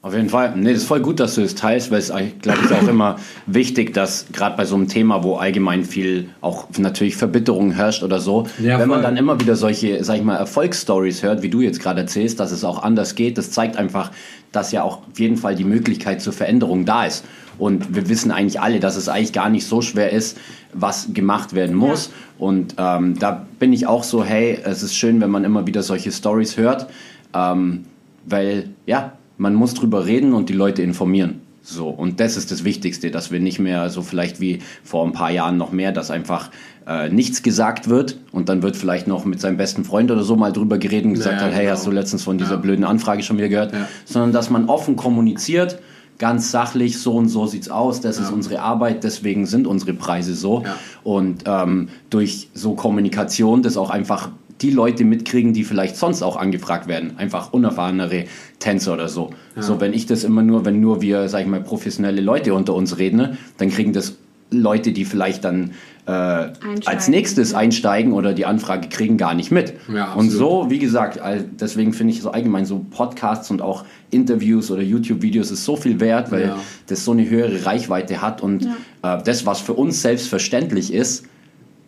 Auf 0.00 0.12
jeden 0.14 0.28
Fall. 0.28 0.54
Nee, 0.54 0.72
das 0.74 0.82
ist 0.82 0.88
voll 0.88 1.00
gut, 1.00 1.18
dass 1.18 1.34
du 1.34 1.40
das 1.40 1.54
teilst, 1.54 1.90
weil 1.90 1.98
es, 1.98 2.08
glaube 2.42 2.58
ich, 2.62 2.72
auch 2.72 2.86
immer 2.88 3.16
wichtig, 3.46 3.94
dass 3.94 4.26
gerade 4.32 4.54
bei 4.54 4.66
so 4.66 4.74
einem 4.74 4.86
Thema, 4.86 5.22
wo 5.22 5.36
allgemein 5.36 5.84
viel 5.84 6.28
auch 6.42 6.66
natürlich 6.76 7.16
Verbitterung 7.16 7.70
herrscht 7.70 8.02
oder 8.02 8.20
so, 8.20 8.46
ja, 8.58 8.78
wenn 8.78 8.88
man 8.90 9.00
dann 9.00 9.16
immer 9.16 9.40
wieder 9.40 9.56
solche, 9.56 10.04
sag 10.04 10.16
ich 10.16 10.22
mal, 10.22 10.36
Erfolgsstories 10.36 11.22
hört, 11.22 11.40
wie 11.40 11.48
du 11.48 11.62
jetzt 11.62 11.80
gerade 11.80 12.02
erzählst, 12.02 12.38
dass 12.38 12.52
es 12.52 12.64
auch 12.64 12.82
anders 12.82 13.14
geht, 13.14 13.38
das 13.38 13.50
zeigt 13.50 13.78
einfach, 13.78 14.10
dass 14.52 14.72
ja 14.72 14.82
auch 14.82 14.98
auf 15.08 15.18
jeden 15.18 15.38
Fall 15.38 15.54
die 15.54 15.64
Möglichkeit 15.64 16.20
zur 16.20 16.34
Veränderung 16.34 16.84
da 16.84 17.06
ist. 17.06 17.24
Und 17.58 17.94
wir 17.94 18.08
wissen 18.08 18.30
eigentlich 18.30 18.60
alle, 18.60 18.80
dass 18.80 18.96
es 18.96 19.08
eigentlich 19.08 19.32
gar 19.32 19.48
nicht 19.48 19.66
so 19.66 19.80
schwer 19.80 20.10
ist, 20.10 20.38
was 20.72 21.08
gemacht 21.12 21.54
werden 21.54 21.76
muss. 21.76 22.06
Ja. 22.06 22.12
Und 22.46 22.74
ähm, 22.78 23.18
da 23.18 23.46
bin 23.58 23.72
ich 23.72 23.86
auch 23.86 24.04
so, 24.04 24.24
hey, 24.24 24.58
es 24.64 24.82
ist 24.82 24.96
schön, 24.96 25.20
wenn 25.20 25.30
man 25.30 25.44
immer 25.44 25.66
wieder 25.66 25.82
solche 25.82 26.10
Stories 26.10 26.56
hört, 26.56 26.88
ähm, 27.32 27.84
weil 28.26 28.70
ja, 28.86 29.12
man 29.38 29.54
muss 29.54 29.74
drüber 29.74 30.06
reden 30.06 30.32
und 30.32 30.48
die 30.48 30.54
Leute 30.54 30.82
informieren. 30.82 31.40
So, 31.66 31.88
und 31.88 32.20
das 32.20 32.36
ist 32.36 32.50
das 32.50 32.62
Wichtigste, 32.64 33.10
dass 33.10 33.32
wir 33.32 33.40
nicht 33.40 33.58
mehr 33.58 33.88
so 33.88 34.02
vielleicht 34.02 34.38
wie 34.38 34.58
vor 34.82 35.06
ein 35.06 35.12
paar 35.12 35.30
Jahren 35.30 35.56
noch 35.56 35.72
mehr, 35.72 35.92
dass 35.92 36.10
einfach 36.10 36.50
äh, 36.86 37.08
nichts 37.08 37.42
gesagt 37.42 37.88
wird 37.88 38.18
und 38.32 38.50
dann 38.50 38.62
wird 38.62 38.76
vielleicht 38.76 39.06
noch 39.06 39.24
mit 39.24 39.40
seinem 39.40 39.56
besten 39.56 39.82
Freund 39.82 40.10
oder 40.10 40.24
so 40.24 40.36
mal 40.36 40.52
drüber 40.52 40.76
geredet 40.76 41.06
und 41.06 41.14
gesagt 41.14 41.40
ja, 41.40 41.46
hat, 41.46 41.54
hey, 41.54 41.62
genau. 41.62 41.72
hast 41.72 41.86
du 41.86 41.90
letztens 41.90 42.22
von 42.22 42.36
dieser 42.36 42.52
ja. 42.52 42.56
blöden 42.58 42.84
Anfrage 42.84 43.22
schon 43.22 43.38
wieder 43.38 43.48
gehört? 43.48 43.72
Ja. 43.72 43.88
Sondern 44.04 44.32
dass 44.32 44.50
man 44.50 44.66
offen 44.66 44.96
kommuniziert, 44.96 45.78
ganz 46.18 46.50
sachlich, 46.50 46.98
so 46.98 47.14
und 47.14 47.28
so 47.28 47.46
sieht's 47.46 47.68
aus, 47.68 48.00
das 48.00 48.18
ist 48.18 48.30
unsere 48.30 48.60
Arbeit, 48.60 49.04
deswegen 49.04 49.46
sind 49.46 49.66
unsere 49.66 49.94
Preise 49.94 50.34
so. 50.34 50.62
Und 51.02 51.44
ähm, 51.46 51.88
durch 52.10 52.48
so 52.54 52.74
Kommunikation 52.74 53.62
das 53.62 53.76
auch 53.76 53.90
einfach 53.90 54.30
die 54.60 54.70
Leute 54.70 55.04
mitkriegen, 55.04 55.52
die 55.52 55.64
vielleicht 55.64 55.96
sonst 55.96 56.22
auch 56.22 56.36
angefragt 56.36 56.86
werden. 56.86 57.18
Einfach 57.18 57.52
unerfahrenere 57.52 58.24
Tänzer 58.60 58.94
oder 58.94 59.08
so. 59.08 59.30
Ja. 59.56 59.62
So, 59.62 59.80
wenn 59.80 59.92
ich 59.92 60.06
das 60.06 60.24
immer 60.24 60.42
nur, 60.42 60.64
wenn 60.64 60.80
nur 60.80 61.02
wir, 61.02 61.28
sag 61.28 61.42
ich 61.42 61.46
mal, 61.46 61.60
professionelle 61.60 62.20
Leute 62.20 62.54
unter 62.54 62.74
uns 62.74 62.98
reden, 62.98 63.36
dann 63.58 63.70
kriegen 63.70 63.92
das 63.92 64.16
Leute, 64.60 64.92
die 64.92 65.04
vielleicht 65.04 65.44
dann 65.44 65.72
äh, 66.06 66.10
als 66.10 67.08
nächstes 67.08 67.52
ja. 67.52 67.58
einsteigen 67.58 68.12
oder 68.12 68.34
die 68.34 68.46
Anfrage 68.46 68.88
kriegen, 68.88 69.16
gar 69.16 69.34
nicht 69.34 69.50
mit. 69.50 69.74
Ja, 69.92 70.12
und 70.14 70.30
so, 70.30 70.66
wie 70.68 70.78
gesagt, 70.78 71.20
deswegen 71.60 71.92
finde 71.92 72.12
ich 72.12 72.22
so 72.22 72.30
allgemein 72.30 72.66
so 72.66 72.84
Podcasts 72.90 73.50
und 73.50 73.62
auch 73.62 73.84
Interviews 74.10 74.70
oder 74.70 74.82
YouTube-Videos 74.82 75.50
ist 75.50 75.64
so 75.64 75.76
viel 75.76 76.00
wert, 76.00 76.30
weil 76.30 76.48
ja. 76.48 76.58
das 76.86 77.04
so 77.04 77.12
eine 77.12 77.28
höhere 77.28 77.64
Reichweite 77.64 78.20
hat 78.20 78.42
und 78.42 78.66
äh, 79.02 79.22
das, 79.24 79.46
was 79.46 79.60
für 79.60 79.74
uns 79.74 80.02
selbstverständlich 80.02 80.92
ist, 80.92 81.26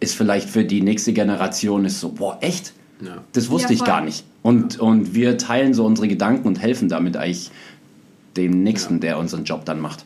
ist 0.00 0.14
vielleicht 0.14 0.48
für 0.48 0.64
die 0.64 0.82
nächste 0.82 1.12
Generation 1.12 1.84
ist 1.84 2.00
so, 2.00 2.10
boah, 2.10 2.38
echt? 2.40 2.72
Ja. 3.00 3.22
Das 3.32 3.50
wusste 3.50 3.72
ja, 3.72 3.80
ich 3.80 3.84
gar 3.84 4.00
nicht. 4.00 4.24
Und, 4.42 4.78
und 4.78 5.14
wir 5.14 5.38
teilen 5.38 5.74
so 5.74 5.84
unsere 5.84 6.08
Gedanken 6.08 6.46
und 6.48 6.60
helfen 6.60 6.88
damit 6.88 7.16
eigentlich 7.16 7.50
dem 8.36 8.62
Nächsten, 8.62 8.94
ja. 8.94 9.00
der 9.00 9.18
unseren 9.18 9.44
Job 9.44 9.64
dann 9.64 9.80
macht. 9.80 10.04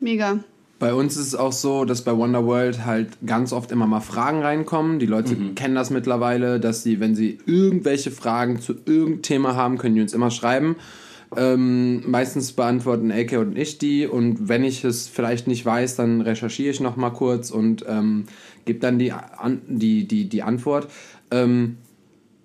Mega. 0.00 0.38
Bei 0.80 0.94
uns 0.94 1.18
ist 1.18 1.26
es 1.26 1.34
auch 1.34 1.52
so, 1.52 1.84
dass 1.84 2.02
bei 2.02 2.16
Wonderworld 2.16 2.86
halt 2.86 3.10
ganz 3.26 3.52
oft 3.52 3.70
immer 3.70 3.86
mal 3.86 4.00
Fragen 4.00 4.40
reinkommen. 4.40 4.98
Die 4.98 5.04
Leute 5.04 5.36
mhm. 5.36 5.54
kennen 5.54 5.74
das 5.74 5.90
mittlerweile, 5.90 6.58
dass 6.58 6.82
sie, 6.82 7.00
wenn 7.00 7.14
sie 7.14 7.38
irgendwelche 7.44 8.10
Fragen 8.10 8.60
zu 8.60 8.72
irgendeinem 8.86 9.22
Thema 9.22 9.56
haben, 9.56 9.76
können 9.76 9.94
die 9.94 10.00
uns 10.00 10.14
immer 10.14 10.30
schreiben. 10.30 10.76
Ähm, 11.36 12.10
meistens 12.10 12.52
beantworten 12.52 13.10
Elke 13.10 13.40
und 13.40 13.58
ich 13.58 13.76
die 13.76 14.06
und 14.06 14.48
wenn 14.48 14.64
ich 14.64 14.82
es 14.82 15.06
vielleicht 15.06 15.46
nicht 15.46 15.64
weiß, 15.66 15.96
dann 15.96 16.22
recherchiere 16.22 16.70
ich 16.70 16.80
noch 16.80 16.96
mal 16.96 17.10
kurz 17.10 17.50
und 17.50 17.84
ähm, 17.86 18.24
gebe 18.64 18.80
dann 18.80 18.98
die, 18.98 19.12
an, 19.12 19.60
die, 19.68 20.08
die, 20.08 20.30
die 20.30 20.42
Antwort. 20.42 20.88
Ähm, 21.30 21.76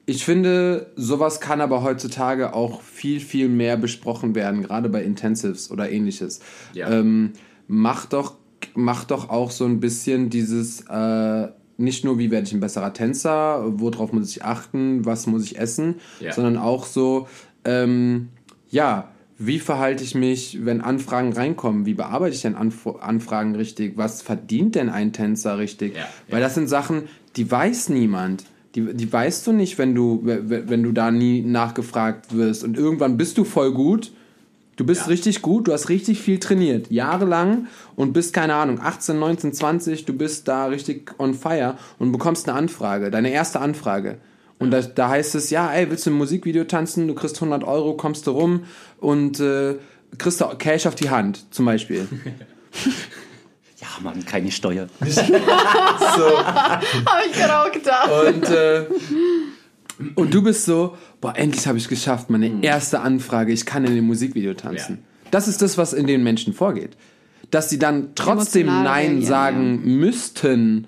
ich 0.06 0.26
finde, 0.26 0.92
sowas 0.98 1.40
kann 1.40 1.62
aber 1.62 1.84
heutzutage 1.84 2.54
auch 2.54 2.82
viel, 2.82 3.22
viel 3.22 3.48
mehr 3.48 3.78
besprochen 3.78 4.36
werden, 4.36 4.62
gerade 4.62 4.90
bei 4.90 5.02
Intensives 5.04 5.72
oder 5.72 5.90
ähnliches. 5.90 6.42
Ja. 6.74 6.92
Ähm, 6.92 7.32
mach, 7.68 8.06
doch, 8.06 8.36
mach 8.74 9.04
doch 9.06 9.30
auch 9.30 9.52
so 9.52 9.66
ein 9.66 9.80
bisschen 9.80 10.30
dieses, 10.30 10.82
äh, 10.82 11.48
nicht 11.78 12.06
nur, 12.06 12.18
wie 12.18 12.32
werde 12.32 12.48
ich 12.48 12.54
ein 12.54 12.60
besserer 12.60 12.94
Tänzer, 12.94 13.64
worauf 13.80 14.14
muss 14.14 14.30
ich 14.30 14.44
achten, 14.44 15.06
was 15.06 15.28
muss 15.28 15.44
ich 15.44 15.60
essen, 15.60 15.96
ja. 16.20 16.32
sondern 16.32 16.58
auch 16.58 16.86
so, 16.86 17.28
ähm, 17.66 18.30
ja, 18.70 19.10
wie 19.38 19.60
verhalte 19.60 20.04
ich 20.04 20.16
mich, 20.16 20.66
wenn 20.66 20.82
Anfragen 20.82 21.34
reinkommen? 21.34 21.86
Wie 21.86 21.94
bearbeite 21.94 22.36
ich 22.36 22.42
denn 22.42 22.56
Anf 22.56 22.88
Anfragen 22.88 23.56
richtig? 23.56 23.98
Was 23.98 24.22
verdient 24.22 24.76
denn 24.76 24.90
ein 24.90 25.12
Tänzer 25.12 25.58
richtig? 25.58 25.96
Ja, 25.96 26.08
Weil 26.30 26.40
das 26.40 26.56
sind 26.56 26.68
Sachen, 26.68 27.04
die 27.36 27.50
weiß 27.50 27.90
niemand. 27.90 28.46
Die, 28.76 28.94
die 28.94 29.12
weißt 29.12 29.46
du 29.48 29.52
nicht, 29.52 29.78
wenn 29.78 29.94
du, 29.96 30.22
wenn 30.24 30.84
du 30.84 30.92
da 30.92 31.12
nie 31.12 31.42
nachgefragt 31.42 32.36
wirst. 32.36 32.64
Und 32.64 32.78
irgendwann 32.78 33.18
bist 33.18 33.38
du 33.38 33.44
voll 33.44 33.74
gut. 33.74 34.14
Du 34.76 34.86
bist 34.86 35.02
ja. 35.02 35.08
richtig 35.08 35.42
gut, 35.42 35.68
du 35.68 35.74
hast 35.74 35.88
richtig 35.88 36.20
viel 36.20 36.40
trainiert, 36.40 36.92
jahrelang 36.92 37.68
und 37.96 38.12
bist, 38.12 38.34
keine 38.34 38.56
Ahnung, 38.56 38.80
18, 38.82 39.18
19, 39.18 39.54
20, 39.54 40.06
du 40.06 40.14
bist 40.14 40.48
da 40.48 40.66
richtig 40.66 41.14
on 41.18 41.34
fire 41.34 41.78
und 41.98 42.12
bekommst 42.12 42.50
eine 42.50 42.58
Anfrage, 42.58 43.10
deine 43.10 43.32
erste 43.32 43.62
Anfrage. 43.62 44.18
Und 44.60 44.72
da, 44.72 44.82
da 44.82 45.10
heißt 45.10 45.36
es, 45.36 45.50
ja, 45.50 45.72
ey, 45.72 45.90
willst 45.90 46.06
du 46.06 46.12
ein 46.12 46.18
Musikvideo 46.18 46.64
tanzen? 46.66 47.08
Du 47.08 47.14
kriegst 47.14 47.36
100 47.38 47.64
Euro, 47.64 47.96
kommst 47.96 48.28
du 48.28 48.32
rum 48.32 48.66
und 49.00 49.40
äh, 49.40 49.76
kriegst 50.18 50.42
du 50.42 50.46
Cash 50.58 50.86
auf 50.86 50.96
die 50.96 51.10
Hand, 51.10 51.54
zum 51.54 51.66
Beispiel. 51.66 52.08
ja, 53.78 53.88
Mann, 54.02 54.26
keine 54.26 54.52
Steuer. 54.52 54.88
so. 55.06 55.14
Hab 56.46 56.82
ich 57.26 57.34
gerade 57.34 57.60
auch 57.60 57.72
gedacht. 57.72 58.10
Und, 58.10 58.50
äh, 58.50 58.86
und 60.16 60.34
du 60.34 60.42
bist 60.44 60.66
so, 60.66 60.98
boah, 61.22 61.36
endlich 61.36 61.68
habe 61.68 61.78
ich 61.78 61.88
geschafft, 61.88 62.30
meine 62.30 62.50
mhm. 62.50 62.64
erste 62.64 63.02
Anfrage, 63.02 63.54
ich 63.54 63.66
kann 63.66 63.86
in 63.86 63.96
dem 63.96 64.06
Musikvideo 64.06 64.54
tanzen. 64.54 65.00
Ja. 65.00 65.30
Das 65.32 65.48
ist 65.48 65.62
das, 65.62 65.78
was 65.78 65.94
in 65.94 66.08
den 66.08 66.24
Menschen 66.24 66.54
vorgeht. 66.54 66.98
Dass 67.52 67.70
sie 67.70 67.80
dann 67.80 68.10
trotzdem 68.16 68.68
Nein 68.68 69.22
sagen 69.22 69.82
ja. 69.84 69.92
müssten, 69.92 70.88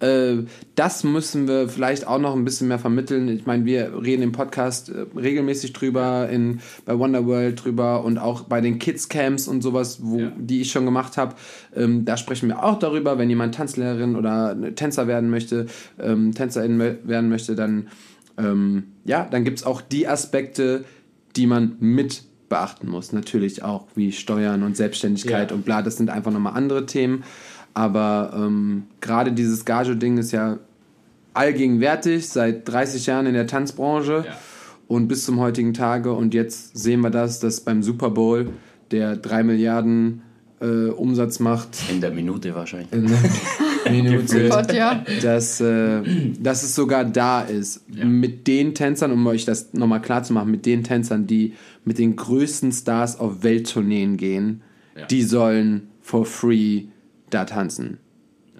äh, 0.00 0.44
das 0.74 1.04
müssen 1.04 1.46
wir 1.46 1.68
vielleicht 1.68 2.06
auch 2.06 2.18
noch 2.18 2.34
ein 2.34 2.44
bisschen 2.44 2.68
mehr 2.68 2.78
vermitteln. 2.78 3.28
Ich 3.28 3.46
meine, 3.46 3.64
wir 3.64 4.02
reden 4.02 4.22
im 4.22 4.32
Podcast 4.32 4.90
äh, 4.90 5.06
regelmäßig 5.16 5.72
drüber, 5.72 6.28
in, 6.28 6.60
bei 6.84 6.98
Wonderworld 6.98 7.64
drüber 7.64 8.04
und 8.04 8.18
auch 8.18 8.42
bei 8.42 8.60
den 8.60 8.78
Kids 8.78 9.08
Camps 9.08 9.48
und 9.48 9.62
sowas, 9.62 10.00
wo, 10.02 10.18
ja. 10.18 10.32
die 10.36 10.62
ich 10.62 10.70
schon 10.70 10.84
gemacht 10.84 11.16
habe. 11.16 11.36
Ähm, 11.74 12.04
da 12.04 12.16
sprechen 12.16 12.48
wir 12.48 12.62
auch 12.64 12.78
darüber, 12.78 13.18
wenn 13.18 13.30
jemand 13.30 13.54
Tanzlehrerin 13.54 14.16
oder 14.16 14.56
Tänzer 14.74 15.06
werden 15.06 15.30
möchte, 15.30 15.66
ähm, 16.00 16.34
Tänzerin 16.34 16.78
werden 16.78 17.28
möchte, 17.28 17.54
dann, 17.54 17.88
ähm, 18.38 18.84
ja, 19.04 19.26
dann 19.30 19.44
gibt 19.44 19.58
es 19.58 19.64
auch 19.64 19.80
die 19.80 20.08
Aspekte, 20.08 20.84
die 21.36 21.46
man 21.46 21.76
mit 21.80 22.24
beachten 22.48 22.88
muss. 22.88 23.12
Natürlich 23.12 23.62
auch 23.62 23.86
wie 23.94 24.12
Steuern 24.12 24.62
und 24.62 24.76
Selbstständigkeit 24.76 25.50
ja. 25.50 25.56
und 25.56 25.64
bla, 25.64 25.82
das 25.82 25.96
sind 25.96 26.10
einfach 26.10 26.30
nochmal 26.30 26.54
andere 26.54 26.86
Themen. 26.86 27.24
Aber 27.74 28.32
ähm, 28.36 28.84
gerade 29.00 29.32
dieses 29.32 29.64
Gage-Ding 29.64 30.18
ist 30.18 30.32
ja 30.32 30.58
allgegenwärtig, 31.32 32.28
seit 32.28 32.68
30 32.68 33.06
Jahren 33.06 33.26
in 33.26 33.34
der 33.34 33.48
Tanzbranche 33.48 34.24
ja. 34.26 34.38
und 34.86 35.08
bis 35.08 35.24
zum 35.24 35.40
heutigen 35.40 35.74
Tage. 35.74 36.12
Und 36.12 36.34
jetzt 36.34 36.78
sehen 36.78 37.00
wir 37.00 37.10
das, 37.10 37.40
dass 37.40 37.60
beim 37.60 37.82
Super 37.82 38.10
Bowl 38.10 38.50
der 38.92 39.16
3 39.16 39.42
Milliarden 39.42 40.22
äh, 40.60 40.90
Umsatz 40.90 41.40
macht. 41.40 41.70
In 41.90 42.00
der 42.00 42.12
Minute 42.12 42.54
wahrscheinlich. 42.54 42.92
In 42.92 43.08
der 43.08 43.18
Minute. 43.90 44.48
Dass, 45.22 45.60
äh, 45.60 46.02
dass 46.38 46.62
es 46.62 46.74
sogar 46.74 47.04
da 47.04 47.42
ist. 47.42 47.84
Ja. 47.94 48.04
Mit 48.04 48.46
den 48.46 48.74
Tänzern, 48.74 49.12
um 49.12 49.26
euch 49.26 49.44
das 49.44 49.72
nochmal 49.72 50.02
klar 50.02 50.22
zu 50.22 50.32
machen, 50.32 50.50
mit 50.50 50.66
den 50.66 50.84
Tänzern, 50.84 51.26
die 51.26 51.54
mit 51.84 51.98
den 51.98 52.16
größten 52.16 52.72
Stars 52.72 53.18
auf 53.18 53.42
Welttourneen 53.42 54.16
gehen, 54.16 54.62
ja. 54.96 55.06
die 55.06 55.22
sollen 55.22 55.88
for 56.00 56.24
free 56.26 56.84
da 57.30 57.44
tanzen. 57.44 57.98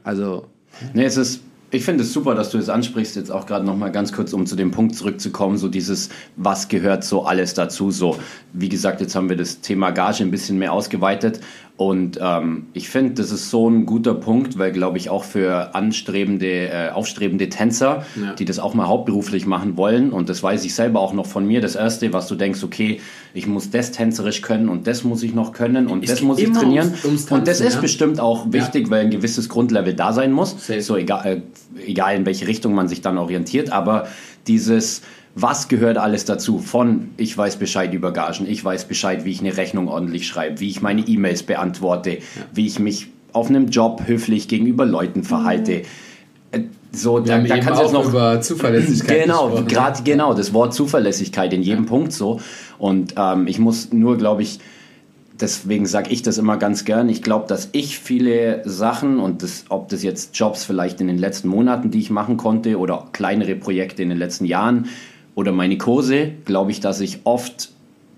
Also. 0.03 0.47
Nee, 0.93 1.05
es 1.05 1.17
ist 1.17 1.41
ich 1.75 1.85
finde 1.85 2.05
es 2.05 2.13
super, 2.13 2.37
dass 2.37 2.51
du 2.51 2.59
es 2.59 2.69
ansprichst, 2.69 3.17
jetzt 3.17 3.33
auch 3.33 3.47
gerade 3.47 3.67
nochmal 3.67 3.91
ganz 3.91 4.13
kurz, 4.13 4.33
um 4.33 4.47
zu 4.47 4.55
dem 4.55 4.71
Punkt 4.71 4.95
zurückzukommen, 4.95 5.59
so 5.59 5.69
dieses, 5.69 6.09
was 6.37 6.69
gehört 6.69 7.03
so 7.03 7.25
alles 7.25 7.55
dazu, 7.55 7.91
so, 7.91 8.17
wie 8.53 8.69
gesagt, 8.69 9.01
jetzt 9.01 9.17
haben 9.17 9.29
wir 9.29 9.37
das 9.37 9.61
Thema 9.61 9.91
Gage 9.91 10.23
ein 10.23 10.31
bisschen 10.31 10.57
mehr 10.59 10.73
ausgeweitet 10.73 11.41
und 11.77 12.21
ähm, 12.23 12.67
ich 12.73 12.89
finde, 12.89 13.15
das 13.15 13.33
ist 13.33 13.51
so 13.51 13.69
ein 13.69 13.85
guter 13.85 14.15
Punkt, 14.15 14.59
weil, 14.59 14.71
glaube 14.71 14.97
ich, 14.97 15.11
auch 15.11 15.25
für 15.25 15.75
anstrebende, 15.75 16.69
äh, 16.69 16.91
aufstrebende 16.91 17.49
Tänzer, 17.49 18.07
ja. 18.15 18.33
die 18.35 18.45
das 18.45 18.61
auch 18.61 18.75
mal 18.75 18.87
hauptberuflich 18.87 19.45
machen 19.45 19.77
wollen, 19.77 20.13
und 20.13 20.29
das 20.29 20.41
weiß 20.41 20.65
ich 20.65 20.73
selber 20.73 21.01
auch 21.01 21.13
noch 21.13 21.27
von 21.27 21.45
mir, 21.45 21.61
das 21.61 21.75
Erste, 21.75 22.13
was 22.13 22.29
du 22.29 22.37
denkst, 22.37 22.63
okay, 22.63 23.01
ich 23.35 23.49
muss 23.49 23.71
das 23.71 23.91
tänzerisch 23.91 24.41
können 24.41 24.69
und 24.69 24.87
das 24.87 25.03
muss 25.03 25.25
ich 25.25 25.35
noch 25.35 25.51
können 25.51 25.89
und 25.89 26.05
es 26.05 26.11
das 26.11 26.23
muss 26.23 26.39
ich 26.39 26.53
trainieren. 26.53 26.91
Ums, 26.91 27.05
ums 27.05 27.27
Tanzen, 27.27 27.41
und 27.41 27.49
das 27.49 27.61
ist 27.61 27.75
ja? 27.75 27.81
bestimmt 27.81 28.21
auch 28.21 28.53
wichtig, 28.53 28.85
ja. 28.85 28.91
weil 28.93 29.01
ein 29.07 29.11
gewisses 29.11 29.49
Grundlevel 29.49 29.95
da 29.95 30.13
sein 30.13 30.31
muss, 30.31 30.51
Safe. 30.51 30.81
so 30.81 30.97
egal, 30.97 31.27
äh, 31.27 31.41
egal 31.85 32.15
in 32.15 32.25
welche 32.25 32.47
Richtung 32.47 32.77
man 32.77 32.87
sich 32.87 33.01
dann 33.01 33.19
orientiert, 33.19 33.73
aber 33.73 34.07
dieses 34.47 35.03
was 35.35 35.69
gehört 35.69 35.99
alles 35.99 36.25
dazu? 36.25 36.59
Von 36.59 37.11
ich 37.17 37.37
weiß 37.37 37.57
Bescheid 37.57 37.93
über 37.93 38.13
Gagen, 38.13 38.47
ich 38.49 38.65
weiß 38.65 38.85
Bescheid, 38.87 39.25
wie 39.25 39.33
ich 39.33 39.41
eine 39.41 39.57
Rechnung 39.57 39.89
ordentlich 39.89 40.27
schreibe, 40.27 40.61
wie 40.61 40.69
ich 40.69 40.81
meine 40.81 41.03
E-Mails 41.03 41.43
beantworte, 41.43 42.11
ja. 42.11 42.21
wie 42.53 42.67
ich 42.67 42.79
mich 42.79 43.09
auf 43.33 43.49
einem 43.49 43.69
Job 43.69 44.03
höflich 44.07 44.47
gegenüber 44.47 44.87
Leuten 44.87 45.25
verhalte. 45.25 45.83
Mhm. 46.53 46.71
So, 46.93 47.19
da, 47.19 47.39
da 47.39 47.59
kannst 47.59 47.81
du 47.81 47.85
jetzt 47.85 47.93
noch 47.93 48.09
über 48.09 48.41
Zuverlässigkeit. 48.41 49.25
Genau, 49.25 49.63
gerade 49.67 50.03
genau 50.05 50.33
das 50.35 50.53
Wort 50.53 50.75
Zuverlässigkeit 50.75 51.53
in 51.53 51.63
jedem 51.63 51.85
ja. 51.85 51.89
Punkt 51.91 52.13
so. 52.13 52.41
Und 52.79 53.15
ähm, 53.17 53.49
ich 53.49 53.59
muss 53.59 53.93
nur, 53.93 54.17
glaube 54.17 54.43
ich, 54.43 54.61
deswegen 55.41 55.87
sage 55.87 56.11
ich 56.11 56.23
das 56.23 56.39
immer 56.39 56.57
ganz 56.57 56.85
gern. 56.85 57.09
Ich 57.09 57.23
glaube, 57.23 57.49
dass 57.49 57.69
ich 57.73 57.99
viele 57.99 58.63
Sachen 58.65 59.19
und 59.19 59.43
das, 59.43 59.65
ob 59.71 59.89
das 59.89 60.05
jetzt 60.05 60.39
Jobs 60.39 60.65
vielleicht 60.65 61.01
in 61.01 61.09
den 61.09 61.19
letzten 61.19 61.49
Monaten, 61.49 61.91
die 61.91 61.99
ich 61.99 62.11
machen 62.11 62.37
konnte, 62.37 62.79
oder 62.79 63.09
kleinere 63.13 63.57
Projekte 63.57 64.03
in 64.05 64.11
den 64.11 64.19
letzten 64.19 64.45
Jahren 64.45 64.87
oder 65.35 65.53
meine 65.53 65.79
Kurse, 65.79 66.33
glaube 66.45 66.71
ich, 66.71 66.81
dass 66.81 67.01
ich 67.01 67.21
oft 67.25 67.71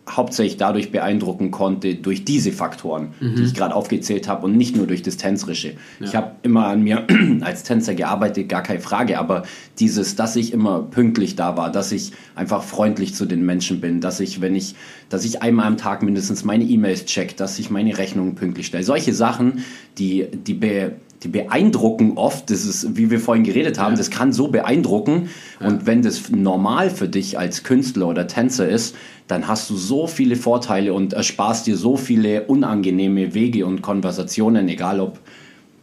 hauptsächlich 0.08 0.56
dadurch 0.56 0.92
beeindrucken 0.92 1.50
konnte, 1.50 1.96
durch 1.96 2.24
diese 2.24 2.52
Faktoren, 2.52 3.08
mhm. 3.18 3.34
die 3.34 3.42
ich 3.42 3.54
gerade 3.54 3.74
aufgezählt 3.74 4.28
habe 4.28 4.46
und 4.46 4.56
nicht 4.56 4.76
nur 4.76 4.86
durch 4.86 5.02
das 5.02 5.16
Tänzerische. 5.16 5.72
Ja. 5.98 6.06
Ich 6.06 6.14
habe 6.14 6.32
immer 6.42 6.66
an 6.66 6.82
mir 6.84 7.06
als 7.40 7.64
Tänzer 7.64 7.94
gearbeitet, 7.94 8.48
gar 8.48 8.62
keine 8.62 8.80
Frage, 8.80 9.18
aber 9.18 9.42
dieses, 9.80 10.14
dass 10.14 10.36
ich 10.36 10.52
immer 10.52 10.82
pünktlich 10.82 11.34
da 11.34 11.56
war, 11.56 11.72
dass 11.72 11.90
ich 11.90 12.12
einfach 12.36 12.62
freundlich 12.62 13.14
zu 13.14 13.26
den 13.26 13.44
Menschen 13.44 13.80
bin, 13.80 14.00
dass 14.00 14.20
ich, 14.20 14.40
wenn 14.40 14.54
ich, 14.54 14.76
dass 15.08 15.24
ich 15.24 15.42
einmal 15.42 15.66
am 15.66 15.76
Tag 15.76 16.02
mindestens 16.04 16.44
meine 16.44 16.64
E-Mails 16.64 17.06
check, 17.06 17.36
dass 17.36 17.58
ich 17.58 17.70
meine 17.70 17.98
Rechnungen 17.98 18.36
pünktlich 18.36 18.68
stelle. 18.68 18.84
Solche 18.84 19.12
Sachen, 19.12 19.64
die, 19.98 20.26
die 20.32 20.54
be 20.54 20.92
die 21.22 21.28
beeindrucken 21.28 22.12
oft, 22.16 22.50
das 22.50 22.64
ist, 22.64 22.96
wie 22.96 23.10
wir 23.10 23.20
vorhin 23.20 23.44
geredet 23.44 23.78
haben, 23.78 23.92
ja. 23.92 23.98
das 23.98 24.10
kann 24.10 24.32
so 24.32 24.48
beeindrucken. 24.48 25.28
Ja. 25.60 25.68
Und 25.68 25.86
wenn 25.86 26.02
das 26.02 26.30
normal 26.30 26.90
für 26.90 27.08
dich 27.08 27.38
als 27.38 27.62
Künstler 27.62 28.08
oder 28.08 28.26
Tänzer 28.26 28.68
ist, 28.68 28.94
dann 29.26 29.48
hast 29.48 29.70
du 29.70 29.76
so 29.76 30.06
viele 30.06 30.36
Vorteile 30.36 30.92
und 30.92 31.14
ersparst 31.14 31.66
dir 31.66 31.76
so 31.76 31.96
viele 31.96 32.42
unangenehme 32.42 33.34
Wege 33.34 33.66
und 33.66 33.82
Konversationen, 33.82 34.68
egal 34.68 35.00
ob 35.00 35.18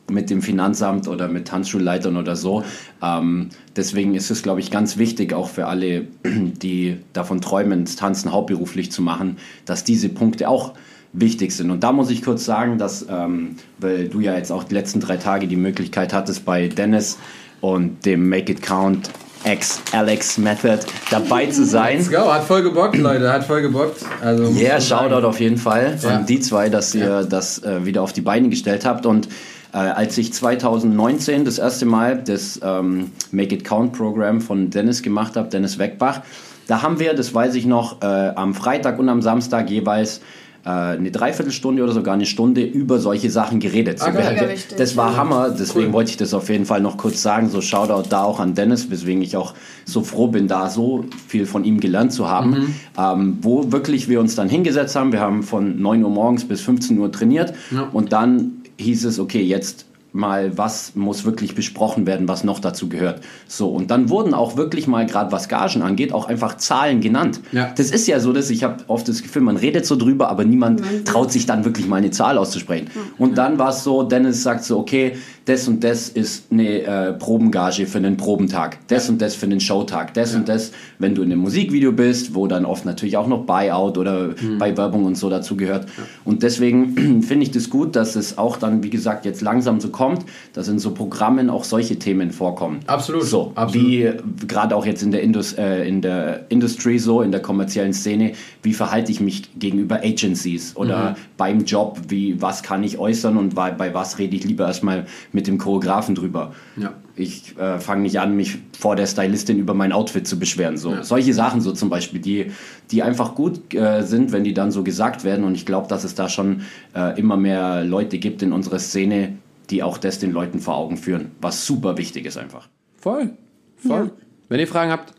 mit 0.10 0.30
dem 0.30 0.42
Finanzamt 0.42 1.08
oder 1.08 1.28
mit 1.28 1.48
Tanzschulleitern 1.48 2.18
oder 2.18 2.36
so. 2.36 2.64
Ähm, 3.02 3.50
deswegen 3.76 4.16
ist 4.16 4.32
es, 4.32 4.44
glaube 4.44 4.60
ich, 4.60 4.70
ganz 4.70 4.98
wichtig, 4.98 5.34
auch 5.34 5.50
für 5.50 5.68
alle, 5.68 6.08
die 6.24 6.98
davon 7.14 7.42
träumen, 7.42 7.86
das 7.86 7.96
Tanzen 7.96 8.32
hauptberuflich 8.32 8.92
zu 8.92 9.02
machen, 9.02 9.38
dass 9.66 9.84
diese 9.84 10.10
Punkte 10.10 10.50
auch 10.50 10.74
wichtig 11.14 11.52
sind. 11.52 11.72
Und 11.72 11.84
da 11.84 11.92
muss 11.92 12.10
ich 12.10 12.24
kurz 12.24 12.44
sagen, 12.44 12.78
dass, 12.78 13.06
ähm, 13.10 13.56
weil 13.80 14.10
du 14.10 14.20
ja 14.20 14.36
jetzt 14.36 14.52
auch 14.52 14.64
die 14.64 14.74
letzten 14.74 15.00
drei 15.00 15.18
Tage 15.18 15.48
die 15.48 15.56
Möglichkeit 15.56 16.14
hattest, 16.14 16.44
bei 16.44 16.68
Dennis 16.68 17.18
und 17.62 18.06
dem 18.06 18.28
Make 18.28 18.52
It 18.52 18.62
Count 18.62 19.10
Ex-Alex 19.44 20.38
Method 20.38 20.80
dabei 21.12 21.48
zu 21.48 21.66
sein. 21.66 21.98
Let's 21.98 22.10
go, 22.10 22.32
hat 22.32 22.44
voll 22.46 22.64
gebockt, 22.64 22.98
Leute, 22.98 23.32
hat 23.32 23.44
voll 23.44 23.62
gebockt. 23.62 23.98
Also, 24.22 24.50
yeah, 24.52 24.80
Shoutout 24.80 25.28
auf 25.28 25.40
jeden 25.40 25.58
Fall 25.58 25.98
ja. 26.02 26.10
an 26.10 26.26
die 26.26 26.40
zwei, 26.40 26.70
dass 26.70 26.96
ihr 26.96 27.06
ja. 27.06 27.24
das 27.24 27.62
äh, 27.64 27.86
wieder 27.86 28.02
auf 28.02 28.14
die 28.14 28.22
Beine 28.22 28.50
gestellt 28.50 28.86
habt. 28.86 29.06
Und 29.06 29.28
äh, 29.74 29.78
als 29.78 30.18
ich 30.18 30.34
2019 30.34 31.46
das 31.46 31.58
erste 31.60 31.86
Mal 31.86 32.24
das 32.24 32.60
ähm, 32.64 33.12
Make 33.32 33.56
It 33.56 33.66
Count 33.66 33.94
Programm 33.94 34.40
von 34.40 34.70
Dennis 34.70 35.02
gemacht 35.02 35.36
habe, 35.36 35.50
Dennis 35.50 35.78
Weckbach, 35.78 36.22
da 36.68 36.82
haben 36.82 37.00
wir, 37.00 37.14
das 37.14 37.34
weiß 37.34 37.56
ich 37.56 37.66
noch, 37.66 38.02
äh, 38.02 38.06
am 38.06 38.54
Freitag 38.54 38.98
und 38.98 39.10
am 39.10 39.22
Samstag 39.22 39.70
jeweils 39.70 40.22
eine 40.70 41.12
Dreiviertelstunde 41.12 41.84
oder 41.84 41.92
sogar 41.92 42.14
eine 42.14 42.26
Stunde 42.26 42.64
über 42.64 43.00
solche 43.00 43.30
Sachen 43.30 43.60
geredet. 43.60 44.02
Okay. 44.02 44.14
wir, 44.14 44.78
das 44.78 44.96
war 44.96 45.18
Hammer, 45.18 45.50
deswegen 45.50 45.88
cool. 45.88 45.94
wollte 45.94 46.12
ich 46.12 46.18
das 46.18 46.34
auf 46.34 46.48
jeden 46.50 46.66
Fall 46.66 46.80
noch 46.82 46.98
kurz 46.98 47.22
sagen. 47.22 47.50
So 47.50 47.60
Shoutout 47.60 48.08
da 48.10 48.24
auch 48.24 48.40
an 48.40 48.54
Dennis, 48.56 48.90
weswegen 48.90 49.22
ich 49.22 49.36
auch 49.36 49.54
so 49.86 50.04
froh 50.04 50.28
bin, 50.28 50.48
da 50.48 50.70
so 50.70 51.06
viel 51.28 51.46
von 51.46 51.66
ihm 51.66 51.80
gelernt 51.80 52.14
zu 52.14 52.30
haben. 52.30 52.50
Mhm. 52.50 52.76
Ähm, 52.98 53.38
wo 53.42 53.72
wirklich 53.74 54.08
wir 54.08 54.22
uns 54.22 54.36
dann 54.36 54.48
hingesetzt 54.48 54.96
haben. 54.96 55.12
Wir 55.12 55.20
haben 55.20 55.44
von 55.44 55.82
9 55.82 56.04
Uhr 56.04 56.10
morgens 56.10 56.46
bis 56.46 56.62
15 56.62 56.98
Uhr 56.98 57.12
trainiert 57.12 57.54
ja. 57.72 57.90
und 57.92 58.14
dann 58.14 58.64
hieß 58.78 59.06
es, 59.06 59.20
okay, 59.20 59.42
jetzt 59.42 59.86
mal, 60.14 60.58
was 60.58 60.96
muss 60.96 61.26
wirklich 61.26 61.56
besprochen 61.56 62.06
werden, 62.06 62.28
was 62.28 62.44
noch 62.44 62.60
dazu 62.60 62.88
gehört. 62.88 63.22
So, 63.48 63.70
und 63.70 63.90
dann 63.92 64.10
wurden 64.10 64.34
auch 64.34 64.56
wirklich 64.58 64.88
mal, 64.88 65.06
gerade 65.06 65.32
was 65.32 65.50
Gagen 65.50 65.82
angeht, 65.82 66.14
auch 66.14 66.28
einfach 66.28 66.58
Zahlen 66.58 67.02
genannt. 67.02 67.42
Ja. 67.52 67.74
Das 67.76 67.90
ist 67.90 68.08
ja 68.08 68.20
so, 68.20 68.32
dass 68.32 68.50
ich 68.52 68.64
habe 68.64 68.84
oft 68.88 69.08
das 69.10 69.24
Gefühl, 69.24 69.42
man 69.42 69.58
redet 69.58 69.86
so 69.86 69.96
drüber, 69.96 70.30
aber 70.30 70.46
niemand 70.46 70.84
traut 71.06 71.32
sich 71.32 71.46
dann 71.46 71.66
wirklich 71.66 71.88
mal 71.88 71.98
eine 71.98 72.12
Zahl 72.12 72.38
auszusprechen. 72.38 72.90
Und 73.18 73.38
dann 73.38 73.58
war 73.58 73.70
es 73.70 73.84
so, 73.84 74.04
Dennis 74.04 74.44
sagt 74.44 74.64
so, 74.64 74.78
okay, 74.78 75.18
das 75.46 75.68
und 75.68 75.84
das 75.84 76.10
ist 76.10 76.52
eine 76.52 76.82
äh, 76.84 77.14
Probengage 77.14 77.86
für 77.86 77.98
einen 77.98 78.16
Probentag, 78.16 78.80
das 78.88 79.10
und 79.10 79.22
das 79.22 79.36
für 79.36 79.46
einen 79.46 79.60
Showtag, 79.60 80.14
das 80.14 80.34
ja. 80.34 80.40
und 80.40 80.48
das, 80.48 80.72
wenn 81.00 81.16
du 81.16 81.22
in 81.22 81.32
einem 81.32 81.42
Musikvideo 81.42 81.92
bist, 81.92 82.34
wo 82.34 82.48
dann 82.48 82.66
oft 82.66 82.86
natürlich 82.86 83.18
auch 83.18 83.28
noch 83.28 83.46
Buyout 83.46 83.98
oder 83.98 84.30
mhm. 84.30 84.58
bei 84.58 84.76
Werbung 84.78 85.04
und 85.04 85.18
so 85.18 85.30
dazu 85.30 85.58
gehört. 85.58 85.86
Ja. 85.86 86.04
Und 86.24 86.44
deswegen 86.44 87.22
finde 87.24 87.44
ich 87.44 87.52
das 87.52 87.70
gut, 87.70 87.96
dass 87.96 88.16
es 88.16 88.38
auch 88.38 88.58
dann, 88.58 88.84
wie 88.84 88.90
gesagt, 88.90 89.26
jetzt 89.26 89.42
langsam 89.42 89.82
so 89.82 89.90
kommt, 89.90 90.26
dass 90.54 90.68
in 90.70 90.80
so 90.80 90.92
Programmen 90.92 91.50
auch 91.50 91.66
solche 91.66 92.00
Themen 92.00 92.32
vorkommen. 92.32 92.80
Absolut. 92.88 93.24
So, 93.24 93.52
Absolut. 93.56 93.88
wie 93.88 94.12
gerade 94.48 94.76
auch 94.76 94.86
jetzt 94.86 95.04
in 95.04 95.12
der, 95.12 95.24
Indus, 95.24 95.54
äh, 95.54 95.88
in 95.88 96.02
der 96.02 96.46
Industry 96.50 97.00
so, 97.00 97.22
in 97.22 97.32
der 97.32 97.42
kommerziellen 97.42 97.94
Szene, 97.94 98.34
wie 98.62 98.74
verhalte 98.74 99.12
ich 99.12 99.20
mich 99.20 99.60
gegenüber 99.60 100.02
Agencies 100.04 100.76
oder 100.78 101.12
mhm. 101.12 101.16
beim 101.36 101.66
Job, 101.66 102.00
wie, 102.08 102.42
was 102.42 102.64
kann 102.64 102.84
ich 102.84 102.98
äußern 102.98 103.36
und 103.36 103.56
bei, 103.56 103.72
bei 103.72 103.94
was 103.94 104.20
rede 104.20 104.36
ich 104.38 104.46
lieber 104.46 104.68
erstmal 104.68 105.06
mit 105.34 105.48
dem 105.48 105.58
Choreografen 105.58 106.16
drüber. 106.16 106.54
Ja. 106.78 106.94
Ich 107.16 107.58
äh, 107.58 107.80
fange 107.80 108.04
nicht 108.04 108.20
an, 108.20 108.36
mich 108.36 108.60
vor 108.78 108.96
der 108.96 109.08
Stylistin 109.08 109.60
über 109.60 109.74
mein 109.74 109.92
Outfit 109.92 110.28
zu 110.28 110.40
beschweren. 110.40 110.78
So. 110.78 110.92
Ja. 110.92 111.04
Solche 111.04 111.34
Sachen 111.34 111.62
so 111.62 111.74
zum 111.74 111.90
Beispiel, 111.90 112.20
die, 112.20 112.52
die 112.92 113.04
einfach 113.04 113.36
gut 113.36 113.74
äh, 113.74 114.04
sind, 114.04 114.32
wenn 114.32 114.44
die 114.44 114.54
dann 114.54 114.72
so 114.72 114.84
gesagt 114.84 115.24
werden. 115.24 115.44
Und 115.44 115.56
ich 115.56 115.66
glaube, 115.66 115.88
dass 115.88 116.04
es 116.04 116.16
da 116.16 116.30
schon 116.30 116.62
äh, 116.96 117.20
immer 117.20 117.36
mehr 117.36 117.84
Leute 117.84 118.18
gibt 118.20 118.42
in 118.42 118.54
unserer 118.54 118.80
Szene, 118.80 119.38
die 119.70 119.84
auch 119.84 119.98
das 119.98 120.20
den 120.20 120.32
Leuten 120.32 120.60
vor 120.60 120.76
Augen 120.76 120.98
führen, 120.98 121.32
was 121.42 121.66
super 121.66 121.98
wichtig 121.98 122.26
ist 122.26 122.38
einfach. 122.38 122.70
Voll, 122.98 123.32
voll. 123.76 124.06
Ja. 124.06 124.12
Wenn 124.50 124.60
ihr 124.60 124.68
Fragen 124.68 124.92
habt, 124.92 125.14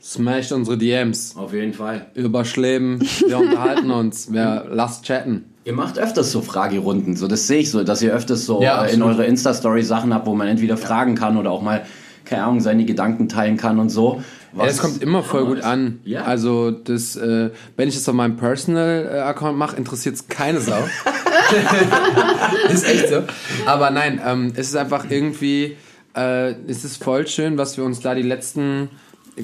smasht 0.00 0.52
unsere 0.52 0.78
DMs. 0.78 1.36
Auf 1.36 1.52
jeden 1.52 1.72
Fall. 1.72 2.06
Überschleben, 2.14 3.00
wir 3.26 3.38
unterhalten 3.38 3.90
uns, 3.90 4.32
wir 4.32 4.66
lasst 4.70 5.04
chatten. 5.04 5.51
Ihr 5.64 5.72
macht 5.74 5.98
öfters 5.98 6.32
so 6.32 6.42
Fragerunden, 6.42 7.14
so 7.16 7.28
das 7.28 7.46
sehe 7.46 7.60
ich 7.60 7.70
so, 7.70 7.84
dass 7.84 8.02
ihr 8.02 8.12
öfters 8.12 8.46
so 8.46 8.60
ja, 8.60 8.84
äh, 8.84 8.94
in 8.94 9.02
eurer 9.02 9.24
Insta-Story 9.24 9.84
Sachen 9.84 10.12
habt, 10.12 10.26
wo 10.26 10.34
man 10.34 10.48
entweder 10.48 10.76
fragen 10.76 11.14
kann 11.14 11.36
oder 11.36 11.52
auch 11.52 11.62
mal, 11.62 11.86
keine 12.24 12.44
Ahnung, 12.44 12.60
seine 12.60 12.84
Gedanken 12.84 13.28
teilen 13.28 13.56
kann 13.56 13.78
und 13.78 13.88
so. 13.88 14.22
Was 14.52 14.64
ja, 14.64 14.66
das 14.72 14.78
kommt 14.78 15.02
immer 15.02 15.22
voll 15.22 15.46
gut 15.46 15.62
an. 15.62 16.00
Ja. 16.04 16.24
Also 16.24 16.72
das, 16.72 17.14
äh, 17.16 17.50
wenn 17.76 17.88
ich 17.88 17.94
das 17.94 18.08
auf 18.08 18.14
meinem 18.14 18.36
Personal-Account 18.36 19.56
mache, 19.56 19.76
interessiert 19.76 20.16
es 20.16 20.26
keine 20.28 20.60
Sau. 20.60 20.78
ist 22.72 22.84
echt 22.84 23.08
so. 23.08 23.22
Aber 23.66 23.90
nein, 23.90 24.20
ähm, 24.24 24.52
es 24.56 24.68
ist 24.68 24.76
einfach 24.76 25.06
irgendwie, 25.08 25.76
äh, 26.16 26.54
es 26.66 26.84
ist 26.84 27.02
voll 27.02 27.26
schön, 27.28 27.56
was 27.56 27.76
wir 27.76 27.84
uns 27.84 28.00
da 28.00 28.14
die 28.14 28.22
letzten 28.22 28.90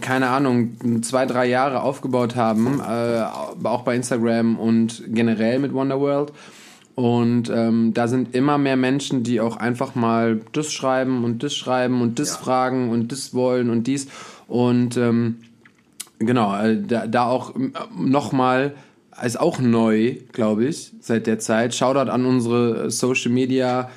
keine 0.00 0.28
Ahnung, 0.28 1.02
zwei, 1.02 1.26
drei 1.26 1.46
Jahre 1.46 1.82
aufgebaut 1.82 2.36
haben, 2.36 2.80
äh, 2.80 3.22
auch 3.64 3.82
bei 3.82 3.96
Instagram 3.96 4.58
und 4.58 5.02
generell 5.08 5.58
mit 5.58 5.72
Wonderworld. 5.72 6.32
Und 6.94 7.48
ähm, 7.48 7.94
da 7.94 8.08
sind 8.08 8.34
immer 8.34 8.58
mehr 8.58 8.76
Menschen, 8.76 9.22
die 9.22 9.40
auch 9.40 9.56
einfach 9.56 9.94
mal 9.94 10.40
das 10.52 10.72
schreiben 10.72 11.22
und 11.24 11.44
das 11.44 11.54
schreiben 11.54 12.02
und 12.02 12.18
das 12.18 12.30
ja. 12.30 12.38
fragen 12.38 12.90
und 12.90 13.12
das 13.12 13.34
wollen 13.34 13.70
und 13.70 13.86
dies. 13.86 14.08
Und 14.48 14.96
ähm, 14.96 15.36
genau, 16.18 16.60
äh, 16.60 16.82
da, 16.82 17.06
da 17.06 17.26
auch 17.26 17.54
äh, 17.54 17.70
nochmal, 17.96 18.74
ist 19.22 19.38
auch 19.38 19.60
neu, 19.60 20.16
glaube 20.32 20.64
ich, 20.64 20.92
seit 21.00 21.28
der 21.28 21.38
Zeit. 21.38 21.72
Shoutout 21.74 22.10
an 22.10 22.26
unsere 22.26 22.90
Social 22.90 23.30
Media 23.30 23.90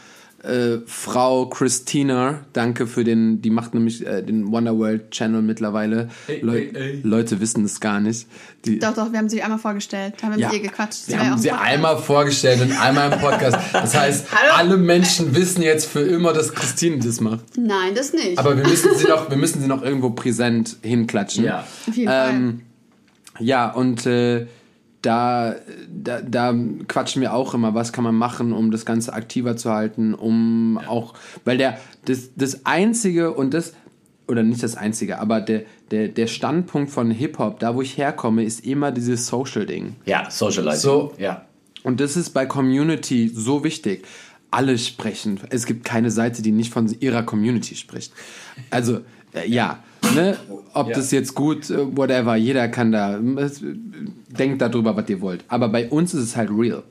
äh, 0.44 0.80
Frau 0.88 1.48
Christina, 1.48 2.40
danke 2.54 2.88
für 2.88 3.04
den, 3.04 3.42
die 3.42 3.50
macht 3.50 3.74
nämlich 3.74 4.06
äh, 4.06 4.24
den 4.24 4.52
Wonderworld 4.52 5.12
Channel 5.12 5.42
mittlerweile. 5.42 6.10
Ey, 6.28 6.40
Leu 6.42 6.58
ey, 6.58 6.72
ey. 6.74 7.02
Leute 7.04 7.40
wissen 7.40 7.64
es 7.64 7.80
gar 7.80 8.00
nicht. 8.00 8.28
Die, 8.66 8.80
doch, 8.80 8.96
doch, 8.96 9.12
wir 9.12 9.20
haben 9.20 9.30
sie 9.30 9.42
einmal 9.42 9.60
vorgestellt, 9.60 10.16
haben 10.24 10.40
ja, 10.40 10.48
mit 10.48 10.58
ihr 10.58 10.68
gequatscht. 10.68 11.08
Wir 11.08 11.20
haben 11.20 11.38
sie 11.38 11.52
einmal 11.52 11.98
vorgestellt 11.98 12.62
und 12.62 12.72
einmal 12.72 13.12
im 13.12 13.20
Podcast. 13.20 13.58
Das 13.72 13.96
heißt, 13.96 14.28
alle 14.56 14.78
Menschen 14.78 15.36
wissen 15.36 15.62
jetzt 15.62 15.86
für 15.86 16.02
immer, 16.02 16.34
dass 16.34 16.54
Christine 16.54 17.00
das 17.00 17.22
macht. 17.22 17.42
Nein, 17.58 17.94
das 17.96 18.14
nicht. 18.14 18.40
Aber 18.40 18.58
wir 18.58 18.68
müssen 18.68 18.96
sie 18.96 19.08
noch, 19.08 19.30
wir 19.30 19.38
müssen 19.38 19.62
sie 19.62 19.68
noch 19.68 19.84
irgendwo 19.84 20.10
präsent 20.12 20.78
hinklatschen. 20.82 21.44
Ja, 21.44 21.68
auf 21.88 21.96
jeden 21.96 22.12
ähm, 22.12 22.62
Fall. 23.34 23.46
Ja, 23.46 23.72
und 23.72 24.06
äh, 24.06 24.48
da, 25.02 25.56
da, 25.90 26.22
da 26.22 26.56
quatschen 26.88 27.22
wir 27.22 27.34
auch 27.34 27.54
immer, 27.54 27.74
was 27.74 27.92
kann 27.92 28.04
man 28.04 28.16
machen, 28.16 28.54
um 28.54 28.72
das 28.72 28.86
Ganze 28.86 29.14
aktiver 29.14 29.58
zu 29.58 29.72
halten, 29.72 30.14
um 30.14 30.80
ja. 30.82 30.88
auch, 30.90 31.14
weil 31.44 31.58
der, 31.58 31.80
das, 32.06 32.30
das 32.36 32.66
Einzige 32.66 33.34
und 33.34 33.54
das, 33.54 33.74
oder 34.28 34.44
nicht 34.44 34.62
das 34.62 34.76
Einzige, 34.76 35.20
aber 35.20 35.42
der, 35.42 35.64
der, 35.90 36.08
der 36.08 36.28
Standpunkt 36.28 36.92
von 36.92 37.12
Hip-Hop, 37.12 37.60
da 37.60 37.76
wo 37.76 37.82
ich 37.82 37.98
herkomme, 37.98 38.44
ist 38.44 38.66
immer 38.66 38.92
dieses 38.92 39.28
Social-Ding. 39.28 39.96
Ja, 40.06 40.30
Socializing. 40.30 40.82
So, 40.82 41.14
ja. 41.18 41.46
Und 41.84 42.00
das 42.00 42.16
ist 42.16 42.30
bei 42.30 42.46
Community 42.46 43.32
so 43.34 43.64
wichtig. 43.64 44.06
Alle 44.52 44.78
sprechen. 44.78 45.40
Es 45.50 45.66
gibt 45.66 45.84
keine 45.84 46.12
Seite, 46.12 46.42
die 46.42 46.52
nicht 46.52 46.72
von 46.72 46.94
ihrer 47.00 47.24
Community 47.24 47.76
spricht. 47.76 48.14
Also, 48.70 49.00
äh, 49.34 49.50
ja. 49.50 49.80
Ne? 50.16 50.38
Ob 50.74 50.90
ja. 50.90 50.96
das 50.96 51.12
jetzt 51.12 51.36
gut, 51.36 51.70
äh, 51.70 51.96
whatever, 51.96 52.36
jeder 52.36 52.68
kann 52.70 52.92
da, 52.92 53.20
denkt 53.20 54.62
darüber, 54.62 54.96
was 54.96 55.10
ihr 55.10 55.22
wollt. 55.22 55.44
Aber 55.48 55.70
bei 55.70 55.90
uns 55.90 56.14
ist 56.14 56.24
es 56.24 56.36
halt 56.36 56.50
real. 56.52 56.84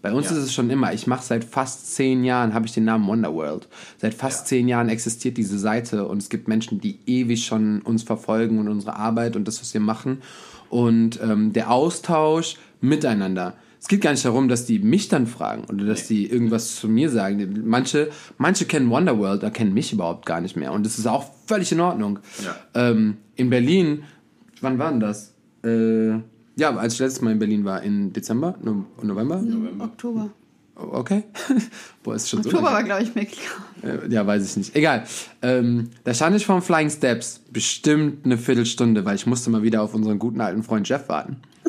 Bei 0.00 0.12
uns 0.12 0.30
ja. 0.30 0.36
ist 0.36 0.44
es 0.44 0.54
schon 0.54 0.70
immer, 0.70 0.92
ich 0.92 1.06
mache 1.06 1.24
seit 1.24 1.44
fast 1.44 1.94
zehn 1.94 2.22
Jahren, 2.22 2.54
habe 2.54 2.66
ich 2.66 2.72
den 2.72 2.84
Namen 2.84 3.06
Wonderworld. 3.06 3.66
Seit 3.98 4.14
fast 4.14 4.42
ja. 4.42 4.46
zehn 4.46 4.68
Jahren 4.68 4.88
existiert 4.88 5.36
diese 5.36 5.58
Seite 5.58 6.06
und 6.06 6.18
es 6.18 6.28
gibt 6.28 6.46
Menschen, 6.46 6.80
die 6.80 6.98
ewig 7.06 7.44
schon 7.44 7.82
uns 7.82 8.04
verfolgen 8.04 8.58
und 8.58 8.68
unsere 8.68 8.96
Arbeit 8.96 9.34
und 9.34 9.48
das, 9.48 9.60
was 9.60 9.74
wir 9.74 9.80
machen. 9.80 10.22
Und 10.70 11.18
ähm, 11.22 11.52
der 11.52 11.70
Austausch 11.70 12.56
miteinander, 12.80 13.54
es 13.80 13.86
geht 13.86 14.00
gar 14.00 14.10
nicht 14.10 14.24
darum, 14.24 14.48
dass 14.48 14.66
die 14.66 14.78
mich 14.80 15.08
dann 15.08 15.26
fragen 15.26 15.64
oder 15.64 15.84
dass 15.84 16.08
die 16.08 16.26
irgendwas 16.26 16.76
zu 16.76 16.88
mir 16.88 17.10
sagen. 17.10 17.62
Manche, 17.64 18.10
manche 18.36 18.64
kennen 18.64 18.90
Wonderworld, 18.90 19.42
da 19.42 19.50
kennen 19.50 19.72
mich 19.72 19.92
überhaupt 19.92 20.26
gar 20.26 20.40
nicht 20.40 20.56
mehr. 20.56 20.72
Und 20.72 20.84
das 20.84 20.98
ist 20.98 21.06
auch 21.06 21.26
völlig 21.46 21.70
in 21.70 21.80
Ordnung. 21.80 22.18
Ja. 22.44 22.90
Ähm, 22.90 23.18
in 23.36 23.50
Berlin, 23.50 24.02
wann 24.60 24.78
war 24.78 24.90
denn 24.90 25.00
das? 25.00 25.32
Äh, 25.64 26.18
ja, 26.56 26.76
als 26.76 26.94
ich 26.94 27.00
letztes 27.00 27.22
Mal 27.22 27.32
in 27.32 27.38
Berlin 27.38 27.64
war, 27.64 27.82
in 27.82 28.12
Dezember, 28.12 28.56
no 28.62 28.84
November? 29.00 29.36
November. 29.40 29.84
Oktober. 29.84 30.30
Okay. 30.74 31.24
Boah, 32.02 32.14
ist 32.14 32.28
schon 32.28 32.40
Oktober 32.40 32.58
so 32.58 32.64
war, 32.64 32.84
glaube 32.84 33.02
ich, 33.02 33.14
Mexiko. 33.14 33.54
Äh, 33.82 34.12
ja, 34.12 34.26
weiß 34.26 34.44
ich 34.44 34.56
nicht. 34.56 34.76
Egal. 34.76 35.04
Ähm, 35.42 35.90
da 36.04 36.14
stand 36.14 36.36
ich 36.36 36.46
vom 36.46 36.62
Flying 36.62 36.90
Steps 36.90 37.40
bestimmt 37.52 38.24
eine 38.24 38.38
Viertelstunde, 38.38 39.04
weil 39.04 39.16
ich 39.16 39.26
musste 39.26 39.50
mal 39.50 39.62
wieder 39.62 39.82
auf 39.82 39.94
unseren 39.94 40.18
guten 40.18 40.40
alten 40.40 40.62
Freund 40.62 40.88
Jeff 40.88 41.08
warten. 41.08 41.36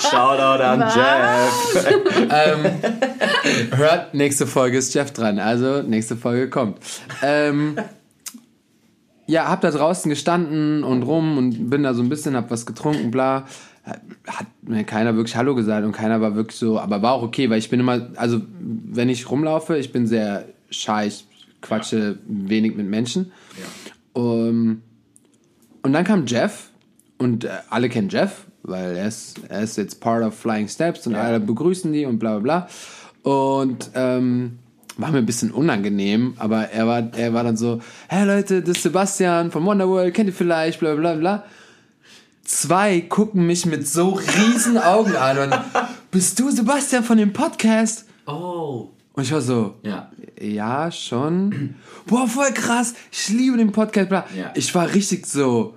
Shoutout 0.00 0.62
an 0.62 0.80
Was? 0.80 0.94
Jeff. 0.94 1.86
ähm, 2.30 3.76
hört, 3.76 4.14
nächste 4.14 4.46
Folge 4.46 4.78
ist 4.78 4.94
Jeff 4.94 5.12
dran. 5.12 5.38
Also, 5.38 5.82
nächste 5.82 6.16
Folge 6.16 6.48
kommt. 6.48 6.78
Ähm, 7.22 7.76
ja, 9.26 9.48
hab 9.48 9.60
da 9.60 9.70
draußen 9.70 10.08
gestanden 10.08 10.82
und 10.82 11.02
rum 11.02 11.38
und 11.38 11.70
bin 11.70 11.82
da 11.82 11.94
so 11.94 12.02
ein 12.02 12.08
bisschen, 12.08 12.34
hab 12.34 12.50
was 12.50 12.66
getrunken, 12.66 13.10
bla. 13.10 13.46
Hat 14.26 14.46
mir 14.62 14.84
keiner 14.84 15.16
wirklich 15.16 15.36
Hallo 15.36 15.54
gesagt 15.54 15.84
und 15.84 15.92
keiner 15.92 16.20
war 16.20 16.34
wirklich 16.34 16.58
so, 16.58 16.78
aber 16.78 17.00
war 17.02 17.12
auch 17.12 17.22
okay, 17.22 17.48
weil 17.48 17.58
ich 17.58 17.70
bin 17.70 17.80
immer, 17.80 18.08
also 18.16 18.40
wenn 18.58 19.08
ich 19.08 19.30
rumlaufe, 19.30 19.76
ich 19.78 19.92
bin 19.92 20.06
sehr 20.06 20.46
shy, 20.70 21.06
ich 21.06 21.26
quatsche 21.60 21.98
ja. 21.98 22.14
wenig 22.26 22.76
mit 22.76 22.86
Menschen. 22.86 23.32
Ja. 23.56 24.20
Um, 24.20 24.82
und 25.82 25.92
dann 25.92 26.04
kam 26.04 26.26
Jeff 26.26 26.70
und 27.18 27.44
äh, 27.44 27.50
alle 27.70 27.88
kennen 27.88 28.08
Jeff 28.08 28.46
weil 28.62 28.96
er 28.96 29.08
ist, 29.08 29.40
er 29.48 29.62
ist 29.62 29.76
jetzt 29.76 30.00
part 30.00 30.22
of 30.22 30.34
Flying 30.34 30.68
Steps 30.68 31.06
und 31.06 31.14
ja. 31.14 31.22
alle 31.22 31.40
begrüßen 31.40 31.92
die 31.92 32.04
und 32.04 32.18
bla 32.18 32.38
bla 32.38 32.66
bla. 33.22 33.32
Und 33.32 33.90
ähm, 33.94 34.58
war 34.96 35.10
mir 35.10 35.18
ein 35.18 35.26
bisschen 35.26 35.50
unangenehm, 35.50 36.34
aber 36.38 36.70
er 36.70 36.86
war, 36.86 37.14
er 37.16 37.32
war 37.32 37.44
dann 37.44 37.56
so, 37.56 37.80
hey 38.08 38.26
Leute, 38.26 38.60
das 38.62 38.76
ist 38.76 38.82
Sebastian 38.82 39.50
von 39.50 39.64
Wonderworld, 39.64 40.14
kennt 40.14 40.28
ihr 40.28 40.34
vielleicht, 40.34 40.80
bla 40.80 40.94
bla 40.94 41.14
bla. 41.14 41.44
Zwei 42.44 43.02
gucken 43.02 43.46
mich 43.46 43.66
mit 43.66 43.86
so 43.86 44.10
riesen 44.10 44.76
Augen 44.76 45.14
an 45.16 45.38
und 45.38 45.54
bist 46.10 46.38
du 46.40 46.50
Sebastian 46.50 47.04
von 47.04 47.18
dem 47.18 47.32
Podcast? 47.32 48.06
Oh. 48.26 48.88
Und 49.12 49.22
ich 49.24 49.32
war 49.32 49.40
so, 49.40 49.74
ja, 49.82 50.10
ja 50.40 50.90
schon. 50.90 51.74
Boah, 52.06 52.26
voll 52.26 52.52
krass, 52.52 52.94
ich 53.12 53.28
liebe 53.28 53.56
den 53.56 53.72
Podcast. 53.72 54.08
Bla. 54.08 54.26
Ja. 54.36 54.52
Ich 54.54 54.74
war 54.74 54.92
richtig 54.92 55.26
so, 55.26 55.74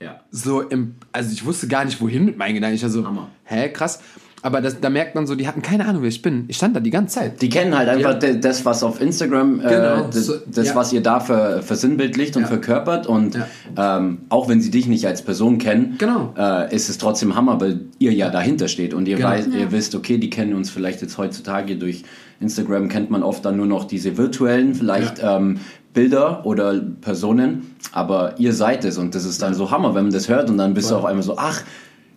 ja. 0.00 0.20
So 0.30 0.62
im, 0.62 0.94
also 1.12 1.32
ich 1.32 1.44
wusste 1.44 1.68
gar 1.68 1.84
nicht, 1.84 2.00
wohin 2.00 2.24
mit 2.24 2.36
meinen 2.36 2.54
Gedanken. 2.54 2.76
Ich 2.76 2.82
war 2.82 2.90
so, 2.90 3.06
Hammer. 3.06 3.28
hä, 3.44 3.68
krass. 3.68 4.00
Aber 4.42 4.60
das, 4.62 4.80
da 4.80 4.88
merkt 4.88 5.14
man 5.14 5.26
so, 5.26 5.34
die 5.34 5.46
hatten 5.46 5.60
keine 5.60 5.86
Ahnung, 5.86 6.02
wer 6.02 6.08
ich 6.08 6.22
bin. 6.22 6.44
Ich 6.48 6.56
stand 6.56 6.74
da 6.74 6.80
die 6.80 6.90
ganze 6.90 7.16
Zeit. 7.16 7.42
Die 7.42 7.50
kennen 7.50 7.76
halt 7.76 7.88
einfach 7.90 8.22
ja. 8.22 8.32
das, 8.32 8.64
was 8.64 8.82
auf 8.82 9.00
Instagram, 9.00 9.60
äh, 9.60 9.68
genau. 9.68 10.06
das, 10.06 10.26
so, 10.26 10.34
das 10.46 10.68
ja. 10.68 10.74
was 10.74 10.92
ihr 10.92 11.02
da 11.02 11.20
ver, 11.20 11.62
versinnbildlicht 11.62 12.36
und 12.36 12.42
ja. 12.42 12.48
verkörpert. 12.48 13.06
Und 13.06 13.38
ähm, 13.76 14.18
auch 14.30 14.48
wenn 14.48 14.62
sie 14.62 14.70
dich 14.70 14.86
nicht 14.86 15.06
als 15.06 15.22
Person 15.22 15.58
kennen, 15.58 15.96
genau. 15.98 16.32
äh, 16.38 16.74
ist 16.74 16.88
es 16.88 16.96
trotzdem 16.96 17.34
Hammer, 17.34 17.60
weil 17.60 17.80
ihr 17.98 18.12
ja 18.14 18.30
dahinter 18.30 18.68
steht. 18.68 18.94
Und 18.94 19.08
ihr, 19.08 19.16
genau. 19.16 19.28
weiß, 19.28 19.48
ihr 19.48 19.72
wisst, 19.72 19.94
okay, 19.94 20.16
die 20.16 20.30
kennen 20.30 20.54
uns 20.54 20.70
vielleicht 20.70 21.02
jetzt 21.02 21.18
heutzutage 21.18 21.76
durch 21.76 22.04
Instagram, 22.40 22.88
kennt 22.88 23.10
man 23.10 23.22
oft 23.22 23.44
dann 23.44 23.58
nur 23.58 23.66
noch 23.66 23.84
diese 23.84 24.16
virtuellen, 24.16 24.74
vielleicht 24.74 25.20
ähm, 25.22 25.58
Bilder 25.92 26.46
oder 26.46 26.80
Personen, 27.00 27.74
aber 27.92 28.38
ihr 28.38 28.52
seid 28.52 28.84
es 28.84 28.96
und 28.98 29.14
das 29.14 29.24
ist 29.24 29.42
dann 29.42 29.54
so 29.54 29.70
Hammer, 29.70 29.94
wenn 29.94 30.04
man 30.04 30.12
das 30.12 30.28
hört 30.28 30.48
und 30.48 30.56
dann 30.56 30.74
bist 30.74 30.88
Voll. 30.88 30.96
du 30.96 31.00
auf 31.00 31.06
einmal 31.06 31.22
so, 31.22 31.36
ach, 31.36 31.62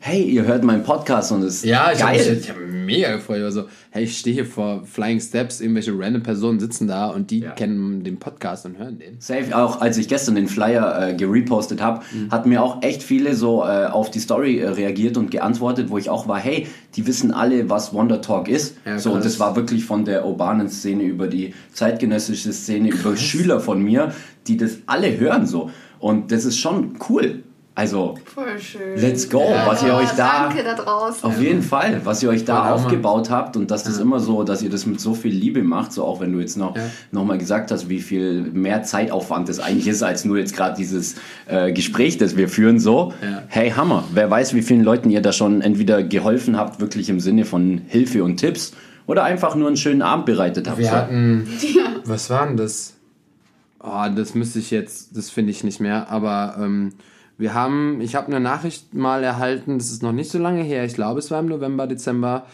hey, 0.05 0.21
ihr 0.21 0.43
hört 0.43 0.65
meinen 0.65 0.83
Podcast 0.83 1.31
und 1.31 1.43
es 1.43 1.55
ist 1.55 1.63
ja, 1.63 1.89
ich 1.93 1.99
geil. 1.99 2.19
Hab, 2.19 2.37
ich 2.37 2.49
habe 2.49 2.59
mega 2.59 3.15
gefreut. 3.15 3.41
Also, 3.41 3.69
hey, 3.89 4.03
ich 4.03 4.17
stehe 4.17 4.33
hier 4.33 4.45
vor 4.45 4.83
Flying 4.85 5.21
Steps, 5.21 5.61
irgendwelche 5.61 5.97
random 5.97 6.21
Personen 6.21 6.59
sitzen 6.59 6.89
da 6.89 7.07
und 7.07 7.31
die 7.31 7.39
ja. 7.39 7.51
kennen 7.51 8.03
den 8.03 8.19
Podcast 8.19 8.65
und 8.65 8.77
hören 8.77 8.99
den. 8.99 9.21
Safe, 9.21 9.55
auch 9.57 9.79
als 9.79 9.97
ich 9.97 10.09
gestern 10.09 10.35
den 10.35 10.49
Flyer 10.49 11.11
äh, 11.11 11.13
gerepostet 11.13 11.81
habe, 11.81 12.01
mhm. 12.11 12.31
hatten 12.31 12.49
mir 12.49 12.61
auch 12.61 12.83
echt 12.83 13.01
viele 13.01 13.33
so 13.33 13.63
äh, 13.63 13.85
auf 13.85 14.11
die 14.11 14.19
Story 14.19 14.59
äh, 14.59 14.67
reagiert 14.67 15.15
und 15.15 15.31
geantwortet, 15.31 15.89
wo 15.89 15.97
ich 15.97 16.09
auch 16.09 16.27
war, 16.27 16.37
hey, 16.37 16.67
die 16.97 17.07
wissen 17.07 17.31
alle, 17.31 17.69
was 17.69 17.93
Wonder 17.93 18.21
Talk 18.21 18.49
ist. 18.49 18.75
Ja, 18.85 18.99
so, 18.99 19.13
und 19.13 19.23
das 19.23 19.39
war 19.39 19.55
wirklich 19.55 19.85
von 19.85 20.03
der 20.03 20.25
urbanen 20.25 20.67
Szene 20.67 21.03
über 21.03 21.27
die 21.27 21.53
zeitgenössische 21.71 22.51
Szene, 22.51 22.89
krass. 22.89 23.01
über 23.01 23.15
Schüler 23.15 23.61
von 23.61 23.81
mir, 23.81 24.13
die 24.47 24.57
das 24.57 24.79
alle 24.85 25.17
hören 25.17 25.47
so. 25.47 25.71
Und 25.99 26.33
das 26.33 26.43
ist 26.43 26.57
schon 26.57 26.97
cool. 27.07 27.43
Also, 27.75 28.19
Voll 28.25 28.59
schön. 28.59 28.97
let's 28.97 29.27
go, 29.27 29.41
ja. 29.49 29.65
was 29.65 29.81
ihr 29.81 29.95
euch 29.95 30.11
da. 30.11 30.47
Danke 30.47 30.63
da 30.63 30.75
draußen. 30.75 31.23
Auf 31.23 31.41
jeden 31.41 31.63
Fall, 31.63 32.01
was 32.03 32.21
ihr 32.21 32.29
euch 32.29 32.45
da 32.45 32.71
aufgebaut 32.71 33.31
habt 33.31 33.57
und 33.57 33.71
dass 33.71 33.83
das 33.83 33.97
ja. 33.97 34.03
immer 34.03 34.19
so, 34.19 34.43
dass 34.43 34.61
ihr 34.61 34.69
das 34.69 34.85
mit 34.85 34.99
so 34.99 35.15
viel 35.15 35.33
Liebe 35.33 35.63
macht, 35.63 35.91
so 35.91 36.03
auch 36.03 36.19
wenn 36.19 36.31
du 36.31 36.39
jetzt 36.39 36.55
noch, 36.55 36.75
ja. 36.75 36.83
noch 37.11 37.25
mal 37.25 37.39
gesagt 37.39 37.71
hast, 37.71 37.89
wie 37.89 38.01
viel 38.01 38.41
mehr 38.41 38.83
Zeitaufwand 38.83 39.49
das 39.49 39.59
eigentlich 39.59 39.87
ist, 39.87 40.03
als 40.03 40.23
nur 40.23 40.37
jetzt 40.37 40.55
gerade 40.55 40.75
dieses 40.75 41.15
äh, 41.47 41.71
Gespräch, 41.71 42.19
das 42.19 42.37
wir 42.37 42.47
führen, 42.47 42.79
so. 42.79 43.11
Ja. 43.23 43.41
Hey, 43.47 43.71
Hammer. 43.71 44.03
Wer 44.13 44.29
weiß, 44.29 44.53
wie 44.53 44.61
vielen 44.61 44.83
Leuten 44.83 45.09
ihr 45.09 45.21
da 45.21 45.31
schon 45.31 45.61
entweder 45.61 46.03
geholfen 46.03 46.57
habt, 46.57 46.79
wirklich 46.79 47.09
im 47.09 47.19
Sinne 47.19 47.43
von 47.43 47.81
Hilfe 47.87 48.23
und 48.23 48.37
Tipps, 48.37 48.73
oder 49.07 49.23
einfach 49.23 49.55
nur 49.55 49.67
einen 49.67 49.77
schönen 49.77 50.03
Abend 50.03 50.27
bereitet 50.27 50.69
habt. 50.69 50.77
Wir 50.77 50.85
so. 50.85 50.91
hatten. 50.91 51.47
Was 52.05 52.29
war 52.29 52.45
denn 52.45 52.55
das? 52.55 52.93
Oh, 53.79 54.05
das 54.15 54.35
müsste 54.35 54.59
ich 54.59 54.69
jetzt, 54.69 55.17
das 55.17 55.31
finde 55.31 55.49
ich 55.49 55.63
nicht 55.63 55.79
mehr, 55.79 56.11
aber. 56.11 56.55
Ähm, 56.59 56.91
wir 57.37 57.53
haben, 57.53 57.99
ich 58.01 58.15
habe 58.15 58.27
eine 58.27 58.39
Nachricht 58.39 58.93
mal 58.93 59.23
erhalten, 59.23 59.77
das 59.77 59.91
ist 59.91 60.03
noch 60.03 60.11
nicht 60.11 60.29
so 60.29 60.37
lange 60.37 60.63
her, 60.63 60.85
ich 60.85 60.93
glaube, 60.93 61.19
es 61.19 61.31
war 61.31 61.39
im 61.39 61.47
November, 61.47 61.87
Dezember. 61.87 62.45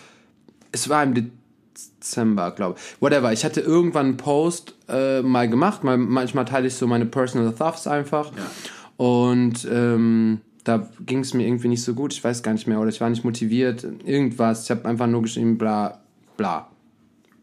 Es 0.71 0.87
war 0.87 1.03
im 1.03 1.13
Dezember, 1.13 2.51
glaube 2.51 2.77
ich. 2.77 3.01
Whatever. 3.01 3.33
Ich 3.33 3.43
hatte 3.43 3.61
irgendwann 3.61 4.05
einen 4.07 4.17
Post 4.17 4.75
äh, 4.87 5.21
mal 5.21 5.49
gemacht, 5.49 5.83
mal, 5.83 5.97
manchmal 5.97 6.45
teile 6.45 6.67
ich 6.67 6.75
so 6.75 6.87
meine 6.87 7.05
Personal 7.05 7.53
Thoughts 7.53 7.87
einfach. 7.87 8.31
Ja. 8.35 9.05
Und 9.05 9.67
ähm, 9.71 10.41
da 10.63 10.87
ging 11.05 11.19
es 11.19 11.33
mir 11.33 11.45
irgendwie 11.45 11.69
nicht 11.69 11.83
so 11.83 11.93
gut, 11.93 12.13
ich 12.13 12.23
weiß 12.23 12.43
gar 12.43 12.53
nicht 12.53 12.67
mehr, 12.67 12.79
oder 12.79 12.89
ich 12.89 13.01
war 13.01 13.09
nicht 13.09 13.25
motiviert, 13.25 13.85
irgendwas. 14.05 14.65
Ich 14.65 14.71
habe 14.71 14.87
einfach 14.87 15.07
nur 15.07 15.23
geschrieben, 15.23 15.57
bla, 15.57 15.99
bla, 16.37 16.69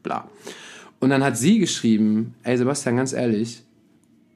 bla. 0.03 0.29
Und 1.01 1.11
dann 1.11 1.23
hat 1.23 1.37
sie 1.37 1.59
geschrieben, 1.59 2.35
ey 2.45 2.57
Sebastian, 2.57 2.97
ganz 2.97 3.13
ehrlich, 3.13 3.63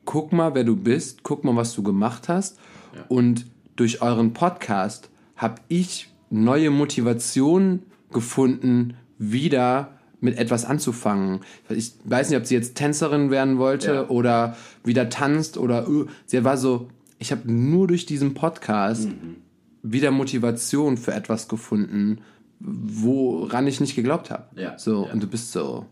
guck 0.04 0.32
mal, 0.32 0.54
wer 0.54 0.64
du 0.64 0.76
bist, 0.76 1.22
guck 1.22 1.44
mal, 1.44 1.56
was 1.56 1.74
du 1.74 1.82
gemacht 1.82 2.28
hast 2.28 2.58
und 3.08 3.46
durch 3.76 4.02
euren 4.02 4.32
Podcast 4.32 5.10
habe 5.36 5.56
ich 5.68 6.08
neue 6.30 6.70
Motivation 6.70 7.82
gefunden, 8.12 8.94
wieder 9.18 9.98
mit 10.20 10.38
etwas 10.38 10.64
anzufangen. 10.64 11.40
Ich 11.68 11.94
weiß 12.04 12.30
nicht, 12.30 12.38
ob 12.38 12.46
sie 12.46 12.54
jetzt 12.54 12.74
Tänzerin 12.74 13.30
werden 13.30 13.58
wollte 13.58 13.92
ja. 13.92 14.08
oder 14.08 14.56
wieder 14.84 15.08
tanzt 15.08 15.56
oder 15.56 15.88
uh, 15.88 16.06
sie 16.26 16.44
war 16.44 16.56
so, 16.56 16.88
ich 17.18 17.32
habe 17.32 17.50
nur 17.50 17.86
durch 17.86 18.06
diesen 18.06 18.34
Podcast 18.34 19.08
mhm. 19.08 19.36
wieder 19.82 20.10
Motivation 20.10 20.96
für 20.96 21.14
etwas 21.14 21.48
gefunden, 21.48 22.18
woran 22.58 23.66
ich 23.66 23.80
nicht 23.80 23.96
geglaubt 23.96 24.30
habe. 24.30 24.44
Ja. 24.60 24.78
So 24.78 25.06
ja. 25.06 25.12
und 25.12 25.22
du 25.22 25.26
bist 25.26 25.52
so 25.52 25.86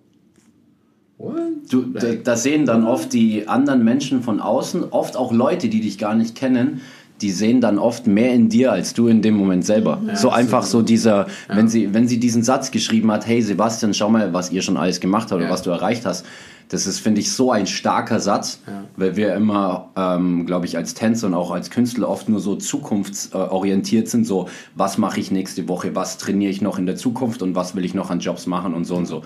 Du, 1.68 1.84
das 2.22 2.44
sehen 2.44 2.64
dann 2.64 2.86
oft 2.86 3.12
die 3.12 3.48
anderen 3.48 3.82
Menschen 3.84 4.22
von 4.22 4.40
außen, 4.40 4.84
oft 4.90 5.16
auch 5.16 5.32
Leute, 5.32 5.68
die 5.68 5.80
dich 5.80 5.98
gar 5.98 6.14
nicht 6.14 6.36
kennen, 6.36 6.80
die 7.20 7.32
sehen 7.32 7.60
dann 7.60 7.78
oft 7.78 8.06
mehr 8.06 8.32
in 8.32 8.48
dir 8.48 8.70
als 8.70 8.94
du 8.94 9.08
in 9.08 9.22
dem 9.22 9.36
Moment 9.36 9.66
selber. 9.66 10.00
Ja, 10.06 10.16
so 10.16 10.30
einfach 10.30 10.62
so 10.62 10.82
dieser, 10.82 11.26
ja. 11.26 11.56
wenn 11.56 11.68
sie, 11.68 11.92
wenn 11.92 12.06
sie 12.06 12.20
diesen 12.20 12.44
Satz 12.44 12.70
geschrieben 12.70 13.10
hat, 13.10 13.26
hey 13.26 13.42
Sebastian, 13.42 13.92
schau 13.94 14.08
mal, 14.08 14.32
was 14.32 14.52
ihr 14.52 14.62
schon 14.62 14.76
alles 14.76 15.00
gemacht 15.00 15.32
habt 15.32 15.40
ja. 15.40 15.46
oder 15.46 15.52
was 15.52 15.62
du 15.62 15.70
erreicht 15.70 16.06
hast. 16.06 16.24
Das 16.68 16.86
ist, 16.86 17.00
finde 17.00 17.22
ich, 17.22 17.32
so 17.32 17.50
ein 17.50 17.66
starker 17.66 18.20
Satz, 18.20 18.60
weil 18.96 19.16
wir 19.16 19.34
immer, 19.34 19.88
ähm, 19.96 20.44
glaube 20.44 20.66
ich, 20.66 20.76
als 20.76 20.92
Tänzer 20.92 21.26
und 21.26 21.34
auch 21.34 21.50
als 21.50 21.70
Künstler 21.70 22.10
oft 22.10 22.28
nur 22.28 22.40
so 22.40 22.56
zukunftsorientiert 22.56 24.06
sind. 24.06 24.26
So, 24.26 24.48
was 24.74 24.98
mache 24.98 25.18
ich 25.18 25.30
nächste 25.30 25.66
Woche, 25.66 25.94
was 25.94 26.18
trainiere 26.18 26.50
ich 26.50 26.60
noch 26.60 26.78
in 26.78 26.84
der 26.84 26.96
Zukunft 26.96 27.40
und 27.40 27.54
was 27.54 27.74
will 27.74 27.86
ich 27.86 27.94
noch 27.94 28.10
an 28.10 28.20
Jobs 28.20 28.46
machen 28.46 28.74
und 28.74 28.84
so 28.84 28.96
und 28.96 29.06
so. 29.06 29.22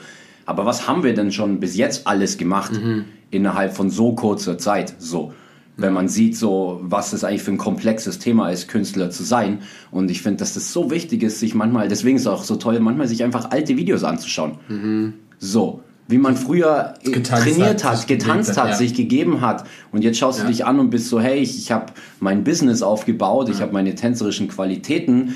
Aber 0.47 0.66
was 0.66 0.88
haben 0.88 1.03
wir 1.03 1.14
denn 1.14 1.32
schon 1.32 1.61
bis 1.61 1.76
jetzt 1.76 2.07
alles 2.07 2.38
gemacht 2.38 2.72
mhm. 2.72 3.05
innerhalb 3.30 3.76
von 3.76 3.90
so 3.90 4.14
kurzer 4.14 4.59
Zeit? 4.59 4.95
So 4.99 5.32
wenn 5.76 5.93
man 5.93 6.09
sieht, 6.09 6.36
so 6.36 6.80
was 6.82 7.12
es 7.12 7.24
eigentlich 7.24 7.43
für 7.43 7.53
ein 7.53 7.59
komplexes 7.59 8.18
Thema 8.18 8.51
ist, 8.51 8.68
Künstler 8.68 9.11
zu 9.11 9.22
sein. 9.22 9.61
Und 9.90 10.11
ich 10.11 10.22
finde, 10.22 10.38
dass 10.38 10.55
das 10.55 10.72
so 10.72 10.90
wichtig 10.90 11.22
ist, 11.22 11.40
sich 11.40 11.55
manchmal, 11.55 11.88
deswegen 11.88 12.16
ist 12.16 12.22
es 12.22 12.28
auch 12.28 12.45
so 12.45 12.57
toll, 12.57 12.78
manchmal 12.80 13.09
sich 13.09 13.24
einfach 13.24 13.51
alte 13.51 13.76
Videos 13.76 14.05
anzuschauen. 14.05 14.59
Mhm. 14.68 15.14
So, 15.38 15.80
wie 16.09 16.18
man 16.18 16.36
früher 16.36 16.95
getanzt 17.03 17.45
trainiert 17.45 17.84
hat, 17.84 18.01
hat 18.01 18.07
getanzt 18.07 18.57
hat, 18.59 18.68
ja. 18.68 18.74
sich 18.74 18.95
gegeben 18.95 19.40
hat. 19.40 19.64
Und 19.93 20.05
jetzt 20.05 20.18
schaust 20.18 20.38
ja. 20.38 20.45
du 20.45 20.51
dich 20.51 20.64
an 20.66 20.78
und 20.78 20.90
bist 20.90 21.09
so, 21.09 21.20
hey, 21.20 21.38
ich, 21.38 21.59
ich 21.59 21.72
habe 21.72 21.86
mein 22.20 22.45
Business 22.45 22.82
aufgebaut, 22.82 23.49
ja. 23.49 23.55
ich 23.55 23.61
habe 23.62 23.72
meine 23.72 23.95
tänzerischen 23.95 24.49
Qualitäten 24.49 25.34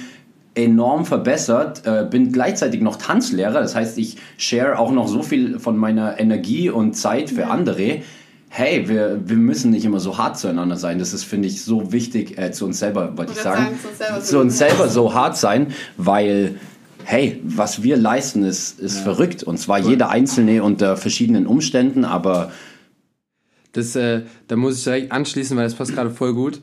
enorm 0.56 1.04
verbessert, 1.04 1.82
äh, 1.86 2.06
bin 2.10 2.32
gleichzeitig 2.32 2.80
noch 2.80 2.96
Tanzlehrer, 2.96 3.60
das 3.60 3.74
heißt, 3.74 3.98
ich 3.98 4.16
share 4.38 4.78
auch 4.78 4.90
noch 4.90 5.06
so 5.06 5.22
viel 5.22 5.60
von 5.60 5.76
meiner 5.76 6.18
Energie 6.18 6.70
und 6.70 6.94
Zeit 6.94 7.30
für 7.30 7.46
andere 7.46 8.02
hey, 8.48 8.88
wir, 8.88 9.20
wir 9.22 9.36
müssen 9.36 9.70
nicht 9.70 9.84
immer 9.84 10.00
so 10.00 10.16
hart 10.16 10.38
zueinander 10.38 10.76
sein. 10.76 10.98
Das 10.98 11.12
ist, 11.12 11.24
finde 11.24 11.46
ich, 11.46 11.62
so 11.62 11.92
wichtig 11.92 12.38
äh, 12.38 12.52
zu 12.52 12.64
uns 12.64 12.78
selber, 12.78 13.16
wollte 13.16 13.32
ich 13.32 13.38
sagen. 13.38 13.66
sagen. 13.66 13.78
Zu 13.80 13.88
uns 13.88 13.98
selber, 13.98 14.20
zu 14.22 14.38
uns 14.38 14.58
selber 14.58 14.88
so 14.88 15.14
hart 15.14 15.36
sein, 15.36 15.74
weil 15.98 16.58
hey, 17.04 17.40
was 17.44 17.82
wir 17.82 17.96
leisten, 17.96 18.42
ist, 18.42 18.80
ist 18.80 18.96
ja. 18.96 19.02
verrückt. 19.02 19.42
Und 19.42 19.58
zwar 19.58 19.80
cool. 19.80 19.90
jeder 19.90 20.08
Einzelne 20.08 20.62
unter 20.62 20.96
verschiedenen 20.96 21.46
Umständen, 21.46 22.04
aber. 22.04 22.50
Das, 23.72 23.94
äh, 23.94 24.22
da 24.48 24.56
muss 24.56 24.78
ich 24.78 24.84
direkt 24.84 25.12
anschließen, 25.12 25.54
weil 25.56 25.64
das 25.64 25.74
passt 25.74 25.94
gerade 25.94 26.10
voll 26.10 26.32
gut. 26.32 26.62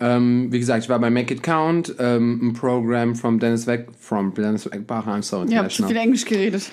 Ähm, 0.00 0.48
wie 0.50 0.58
gesagt, 0.58 0.84
ich 0.84 0.88
war 0.88 0.98
bei 0.98 1.10
Make 1.10 1.34
It 1.34 1.42
Count, 1.42 1.94
ähm, 1.98 2.40
ein 2.42 2.52
Programm 2.52 3.14
from 3.14 3.38
Dennis 3.38 3.66
Weg, 3.66 3.86
from 3.98 4.34
Dennis 4.34 4.66
Wegbacher, 4.66 5.12
I'm 5.12 5.22
so 5.22 5.42
international. 5.42 5.50
Ja, 5.52 5.68
zu 5.68 5.86
viel 5.86 5.96
Englisch 5.96 6.24
geredet. 6.24 6.70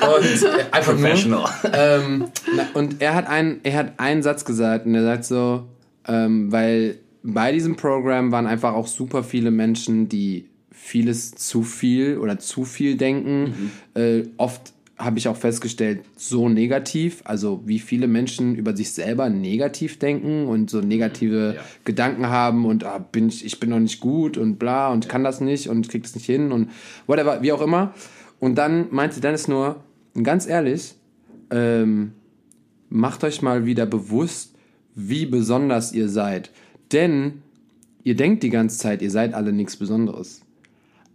und, 0.00 0.42
äh, 0.42 0.64
einfach 0.72 0.92
Professional. 0.92 1.48
ähm, 1.72 2.26
na, 2.54 2.66
und 2.74 3.00
er 3.00 3.14
hat, 3.14 3.28
einen, 3.28 3.60
er 3.62 3.78
hat 3.78 3.94
einen 3.98 4.22
Satz 4.22 4.44
gesagt 4.44 4.86
und 4.86 4.94
er 4.94 5.04
sagt 5.04 5.24
so, 5.24 5.64
ähm, 6.06 6.52
weil 6.52 6.98
bei 7.22 7.52
diesem 7.52 7.76
Programm 7.76 8.30
waren 8.30 8.46
einfach 8.46 8.74
auch 8.74 8.86
super 8.86 9.24
viele 9.24 9.50
Menschen, 9.50 10.08
die 10.08 10.48
vieles 10.70 11.32
zu 11.32 11.62
viel 11.62 12.18
oder 12.18 12.38
zu 12.38 12.64
viel 12.64 12.96
denken, 12.96 13.72
mhm. 13.94 14.00
äh, 14.00 14.22
oft 14.36 14.72
habe 14.98 15.18
ich 15.18 15.28
auch 15.28 15.36
festgestellt, 15.36 16.00
so 16.16 16.48
negativ, 16.48 17.20
also 17.24 17.62
wie 17.66 17.78
viele 17.78 18.06
Menschen 18.06 18.54
über 18.54 18.74
sich 18.74 18.92
selber 18.92 19.28
negativ 19.28 19.98
denken 19.98 20.46
und 20.46 20.70
so 20.70 20.80
negative 20.80 21.54
ja. 21.56 21.62
Gedanken 21.84 22.28
haben 22.28 22.64
und 22.64 22.84
ah, 22.84 22.98
bin 22.98 23.28
ich, 23.28 23.44
ich 23.44 23.60
bin 23.60 23.70
noch 23.70 23.78
nicht 23.78 24.00
gut 24.00 24.38
und 24.38 24.58
bla 24.58 24.90
und 24.90 25.04
ja. 25.04 25.10
kann 25.10 25.22
das 25.22 25.40
nicht 25.40 25.68
und 25.68 25.88
krieg 25.88 26.02
das 26.02 26.14
nicht 26.14 26.24
hin 26.24 26.50
und 26.50 26.70
whatever, 27.06 27.42
wie 27.42 27.52
auch 27.52 27.60
immer. 27.60 27.92
Und 28.40 28.56
dann 28.56 28.86
meinte 28.90 29.20
Dennis 29.20 29.48
nur, 29.48 29.84
ganz 30.22 30.46
ehrlich, 30.46 30.94
ähm, 31.50 32.12
macht 32.88 33.22
euch 33.22 33.42
mal 33.42 33.66
wieder 33.66 33.84
bewusst, 33.84 34.54
wie 34.94 35.26
besonders 35.26 35.92
ihr 35.92 36.08
seid. 36.08 36.50
Denn 36.92 37.42
ihr 38.02 38.16
denkt 38.16 38.42
die 38.42 38.50
ganze 38.50 38.78
Zeit, 38.78 39.02
ihr 39.02 39.10
seid 39.10 39.34
alle 39.34 39.52
nichts 39.52 39.76
Besonderes. 39.76 40.40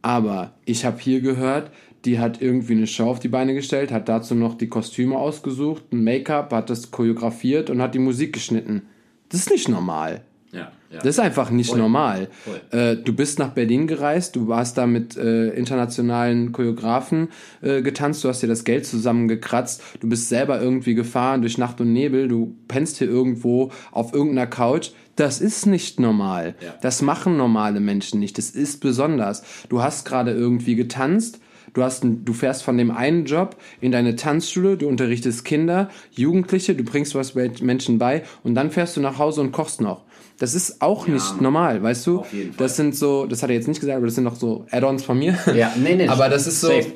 Aber 0.03 0.53
ich 0.65 0.85
habe 0.85 0.99
hier 0.99 1.21
gehört, 1.21 1.71
die 2.05 2.19
hat 2.19 2.41
irgendwie 2.41 2.73
eine 2.73 2.87
Show 2.87 3.09
auf 3.09 3.19
die 3.19 3.27
Beine 3.27 3.53
gestellt, 3.53 3.91
hat 3.91 4.09
dazu 4.09 4.35
noch 4.35 4.55
die 4.55 4.67
Kostüme 4.67 5.17
ausgesucht, 5.17 5.91
ein 5.91 6.03
Make-up, 6.03 6.51
hat 6.51 6.69
das 6.69 6.91
choreografiert 6.91 7.69
und 7.69 7.81
hat 7.81 7.93
die 7.93 7.99
Musik 7.99 8.33
geschnitten. 8.33 8.83
Das 9.29 9.41
ist 9.41 9.51
nicht 9.51 9.69
normal. 9.69 10.21
Ja, 10.51 10.71
ja. 10.89 10.97
Das 10.97 11.05
ist 11.05 11.19
einfach 11.19 11.49
nicht 11.49 11.69
Voll. 11.69 11.79
normal. 11.79 12.27
Voll. 12.43 12.77
Äh, 12.77 12.97
du 12.97 13.13
bist 13.13 13.39
nach 13.39 13.51
Berlin 13.51 13.87
gereist, 13.87 14.35
du 14.35 14.49
warst 14.49 14.77
da 14.77 14.85
mit 14.85 15.15
äh, 15.15 15.49
internationalen 15.49 16.51
Choreografen 16.51 17.29
äh, 17.61 17.81
getanzt, 17.81 18.23
du 18.23 18.27
hast 18.27 18.43
dir 18.43 18.47
das 18.47 18.65
Geld 18.65 18.85
zusammengekratzt, 18.85 19.81
du 20.01 20.09
bist 20.09 20.27
selber 20.27 20.61
irgendwie 20.61 20.93
gefahren 20.93 21.41
durch 21.41 21.57
Nacht 21.57 21.79
und 21.79 21.93
Nebel, 21.93 22.27
du 22.27 22.57
pennst 22.67 22.97
hier 22.97 23.07
irgendwo 23.07 23.71
auf 23.91 24.13
irgendeiner 24.13 24.47
Couch. 24.47 24.91
Das 25.15 25.39
ist 25.39 25.65
nicht 25.65 25.99
normal. 25.99 26.55
Ja. 26.61 26.73
Das 26.81 27.01
machen 27.01 27.37
normale 27.37 27.79
Menschen 27.79 28.19
nicht. 28.19 28.37
Das 28.37 28.49
ist 28.49 28.81
besonders. 28.81 29.43
Du 29.69 29.81
hast 29.81 30.05
gerade 30.05 30.31
irgendwie 30.31 30.75
getanzt, 30.75 31.39
Du, 31.73 31.83
hast 31.83 32.03
du 32.03 32.33
fährst 32.33 32.63
von 32.63 32.77
dem 32.77 32.91
einen 32.91 33.25
Job 33.25 33.55
in 33.79 33.91
deine 33.91 34.15
Tanzschule, 34.15 34.77
du 34.77 34.87
unterrichtest 34.87 35.45
Kinder, 35.45 35.89
Jugendliche, 36.11 36.75
du 36.75 36.83
bringst 36.83 37.15
was 37.15 37.33
Menschen 37.35 37.97
bei 37.97 38.23
und 38.43 38.55
dann 38.55 38.71
fährst 38.71 38.97
du 38.97 39.01
nach 39.01 39.17
Hause 39.19 39.41
und 39.41 39.51
kochst 39.51 39.79
noch. 39.79 40.03
Das 40.37 40.55
ist 40.55 40.81
auch 40.81 41.07
ja, 41.07 41.13
nicht 41.13 41.39
normal, 41.39 41.83
weißt 41.83 42.07
du? 42.07 42.25
Das 42.57 42.75
sind 42.75 42.95
so, 42.95 43.27
das 43.27 43.43
hat 43.43 43.51
er 43.51 43.55
jetzt 43.55 43.67
nicht 43.67 43.79
gesagt, 43.79 43.97
aber 43.97 44.07
das 44.07 44.15
sind 44.15 44.23
noch 44.23 44.35
so 44.35 44.65
Add-ons 44.71 45.03
von 45.03 45.19
mir. 45.19 45.37
Ja, 45.55 45.71
nee, 45.77 45.95
nee. 45.95 46.07
aber 46.07 46.29
das 46.29 46.47
ist 46.47 46.61
so. 46.61 46.67
Safe. 46.67 46.93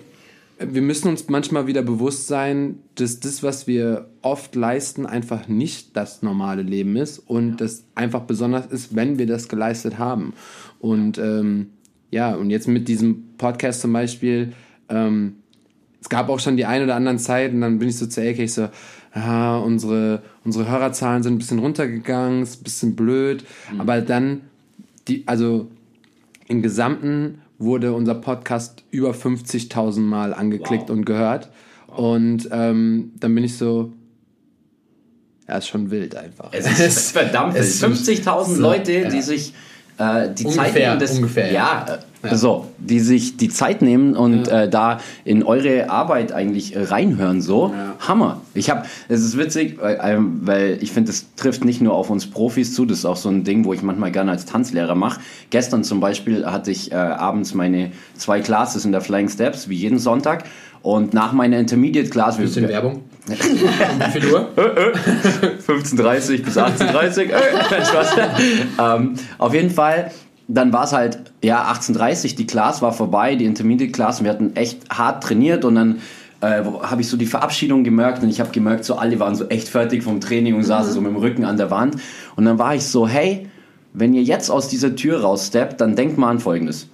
Wir 0.57 0.81
müssen 0.81 1.09
uns 1.09 1.27
manchmal 1.27 1.67
wieder 1.67 1.81
bewusst 1.81 2.27
sein, 2.27 2.79
dass 2.95 3.19
das, 3.19 3.43
was 3.43 3.67
wir 3.67 4.09
oft 4.21 4.55
leisten, 4.55 5.05
einfach 5.05 5.49
nicht 5.49 5.97
das 5.97 6.21
normale 6.21 6.61
Leben 6.61 6.95
ist 6.95 7.19
und 7.19 7.49
ja. 7.49 7.55
das 7.57 7.83
einfach 7.93 8.21
besonders 8.21 8.65
ist, 8.67 8.95
wenn 8.95 9.19
wir 9.19 9.27
das 9.27 9.49
geleistet 9.49 9.99
haben. 9.99 10.33
Und 10.79 11.17
ähm, 11.17 11.71
ja, 12.09 12.33
und 12.33 12.49
jetzt 12.49 12.67
mit 12.69 12.87
diesem 12.87 13.35
Podcast 13.37 13.81
zum 13.81 13.91
Beispiel, 13.91 14.53
ähm, 14.89 15.37
es 16.01 16.09
gab 16.09 16.29
auch 16.29 16.39
schon 16.39 16.57
die 16.57 16.65
ein 16.65 16.83
oder 16.83 16.95
anderen 16.95 17.17
Zeiten, 17.17 17.61
dann 17.61 17.79
bin 17.79 17.89
ich 17.89 17.97
so 17.97 18.05
zu 18.05 18.21
Elke, 18.21 18.43
ich 18.43 18.53
so, 18.53 18.69
ja, 19.15 19.57
unsere, 19.57 20.21
unsere 20.43 20.69
Hörerzahlen 20.69 21.23
sind 21.23 21.35
ein 21.35 21.37
bisschen 21.39 21.59
runtergegangen, 21.59 22.43
ist 22.43 22.61
ein 22.61 22.63
bisschen 22.63 22.95
blöd, 22.95 23.43
mhm. 23.71 23.81
aber 23.81 24.01
dann, 24.01 24.41
die, 25.07 25.23
also 25.25 25.67
im 26.47 26.61
Gesamten 26.61 27.41
wurde 27.57 27.93
unser 27.93 28.15
Podcast 28.15 28.83
über 28.91 29.11
50.000 29.11 29.99
Mal 29.99 30.33
angeklickt 30.33 30.89
wow. 30.89 30.97
und 30.97 31.05
gehört. 31.05 31.49
Wow. 31.87 31.97
Und 31.97 32.49
ähm, 32.51 33.13
dann 33.19 33.33
bin 33.33 33.43
ich 33.43 33.57
so, 33.57 33.93
ja, 35.47 35.57
ist 35.57 35.67
schon 35.67 35.89
wild 35.91 36.15
einfach. 36.15 36.49
Es 36.51 36.79
ist 36.79 37.11
verdammt 37.13 37.55
wild. 37.55 37.63
50.000 37.63 38.57
Leute, 38.57 38.91
ja. 38.91 39.09
die 39.09 39.21
sich 39.21 39.53
äh, 39.97 40.29
die 40.33 40.45
ungefähr, 40.45 40.65
Zeit 40.65 40.75
nehmen, 40.75 40.99
das, 40.99 41.15
ungefähr, 41.15 41.51
ja, 41.51 41.99
ja. 42.25 42.31
Äh, 42.33 42.35
so, 42.35 42.67
die 42.77 42.99
sich 42.99 43.37
die 43.37 43.49
Zeit 43.49 43.81
nehmen 43.81 44.15
und 44.15 44.47
ja. 44.47 44.63
äh, 44.63 44.69
da 44.69 44.99
in 45.23 45.43
eure 45.43 45.89
Arbeit 45.89 46.31
eigentlich 46.31 46.75
äh, 46.75 46.83
reinhören, 46.83 47.41
so 47.41 47.71
ja. 47.73 47.95
Hammer. 48.07 48.41
Ich 48.53 48.69
habe, 48.69 48.83
es 49.07 49.21
ist 49.21 49.37
witzig, 49.37 49.77
weil, 49.79 49.99
ähm, 50.01 50.41
weil 50.43 50.77
ich 50.81 50.91
finde, 50.91 51.11
es 51.11 51.33
trifft 51.35 51.65
nicht 51.65 51.81
nur 51.81 51.93
auf 51.93 52.09
uns 52.09 52.29
Profis 52.29 52.73
zu, 52.73 52.85
das 52.85 52.99
ist 52.99 53.05
auch 53.05 53.17
so 53.17 53.29
ein 53.29 53.43
Ding, 53.43 53.65
wo 53.65 53.73
ich 53.73 53.81
manchmal 53.81 54.11
gerne 54.11 54.31
als 54.31 54.45
Tanzlehrer 54.45 54.95
mache. 54.95 55.19
Gestern 55.49 55.83
zum 55.83 55.99
Beispiel 55.99 56.45
hatte 56.45 56.71
ich 56.71 56.91
äh, 56.91 56.95
abends 56.95 57.53
meine 57.53 57.91
zwei 58.15 58.41
Classes 58.41 58.85
in 58.85 58.91
der 58.91 59.01
Flying 59.01 59.29
Steps, 59.29 59.69
wie 59.69 59.75
jeden 59.75 59.99
Sonntag. 59.99 60.45
Und 60.81 61.15
nach 61.15 61.33
meiner 61.33 61.57
Intermediate 61.57 62.09
Class... 62.09 62.37
Bisschen 62.37 62.67
Werbung. 62.67 63.01
Wie 63.27 63.33
viel 63.33 64.31
Uhr? 64.31 64.51
15.30 64.55 66.43
bis 66.43 66.57
18.30 66.59 67.29
ähm, 68.95 69.15
auf 69.39 69.53
jeden 69.55 69.71
Fall, 69.71 70.11
dann 70.47 70.73
war 70.73 70.83
es 70.83 70.93
halt, 70.93 71.33
ja, 71.43 71.71
18.30 71.71 72.35
die 72.35 72.47
Class 72.47 72.81
war 72.81 72.93
vorbei, 72.93 73.35
die 73.35 73.45
Intermediate 73.45 73.91
Class, 73.91 74.19
und 74.19 74.25
wir 74.25 74.31
hatten 74.31 74.55
echt 74.55 74.89
hart 74.89 75.23
trainiert 75.23 75.65
und 75.65 75.75
dann 75.75 76.01
äh, 76.41 76.63
habe 76.63 77.01
ich 77.01 77.09
so 77.09 77.17
die 77.17 77.25
Verabschiedung 77.25 77.83
gemerkt 77.83 78.21
und 78.21 78.29
ich 78.29 78.39
habe 78.39 78.51
gemerkt, 78.51 78.85
so 78.85 78.95
alle 78.95 79.19
waren 79.19 79.35
so 79.35 79.47
echt 79.47 79.67
fertig 79.67 80.03
vom 80.03 80.21
Training 80.21 80.55
und 80.55 80.63
saßen 80.63 80.91
mhm. 80.91 80.93
so 80.93 81.01
mit 81.01 81.11
dem 81.11 81.17
Rücken 81.17 81.45
an 81.45 81.57
der 81.57 81.71
Wand. 81.71 81.95
Und 82.35 82.45
dann 82.45 82.59
war 82.59 82.75
ich 82.75 82.85
so, 82.85 83.07
hey, 83.07 83.49
wenn 83.93 84.13
ihr 84.13 84.23
jetzt 84.23 84.49
aus 84.49 84.67
dieser 84.67 84.95
Tür 84.95 85.21
raussteppt, 85.21 85.81
dann 85.81 85.95
denkt 85.95 86.17
mal 86.17 86.29
an 86.29 86.39
Folgendes. 86.39 86.87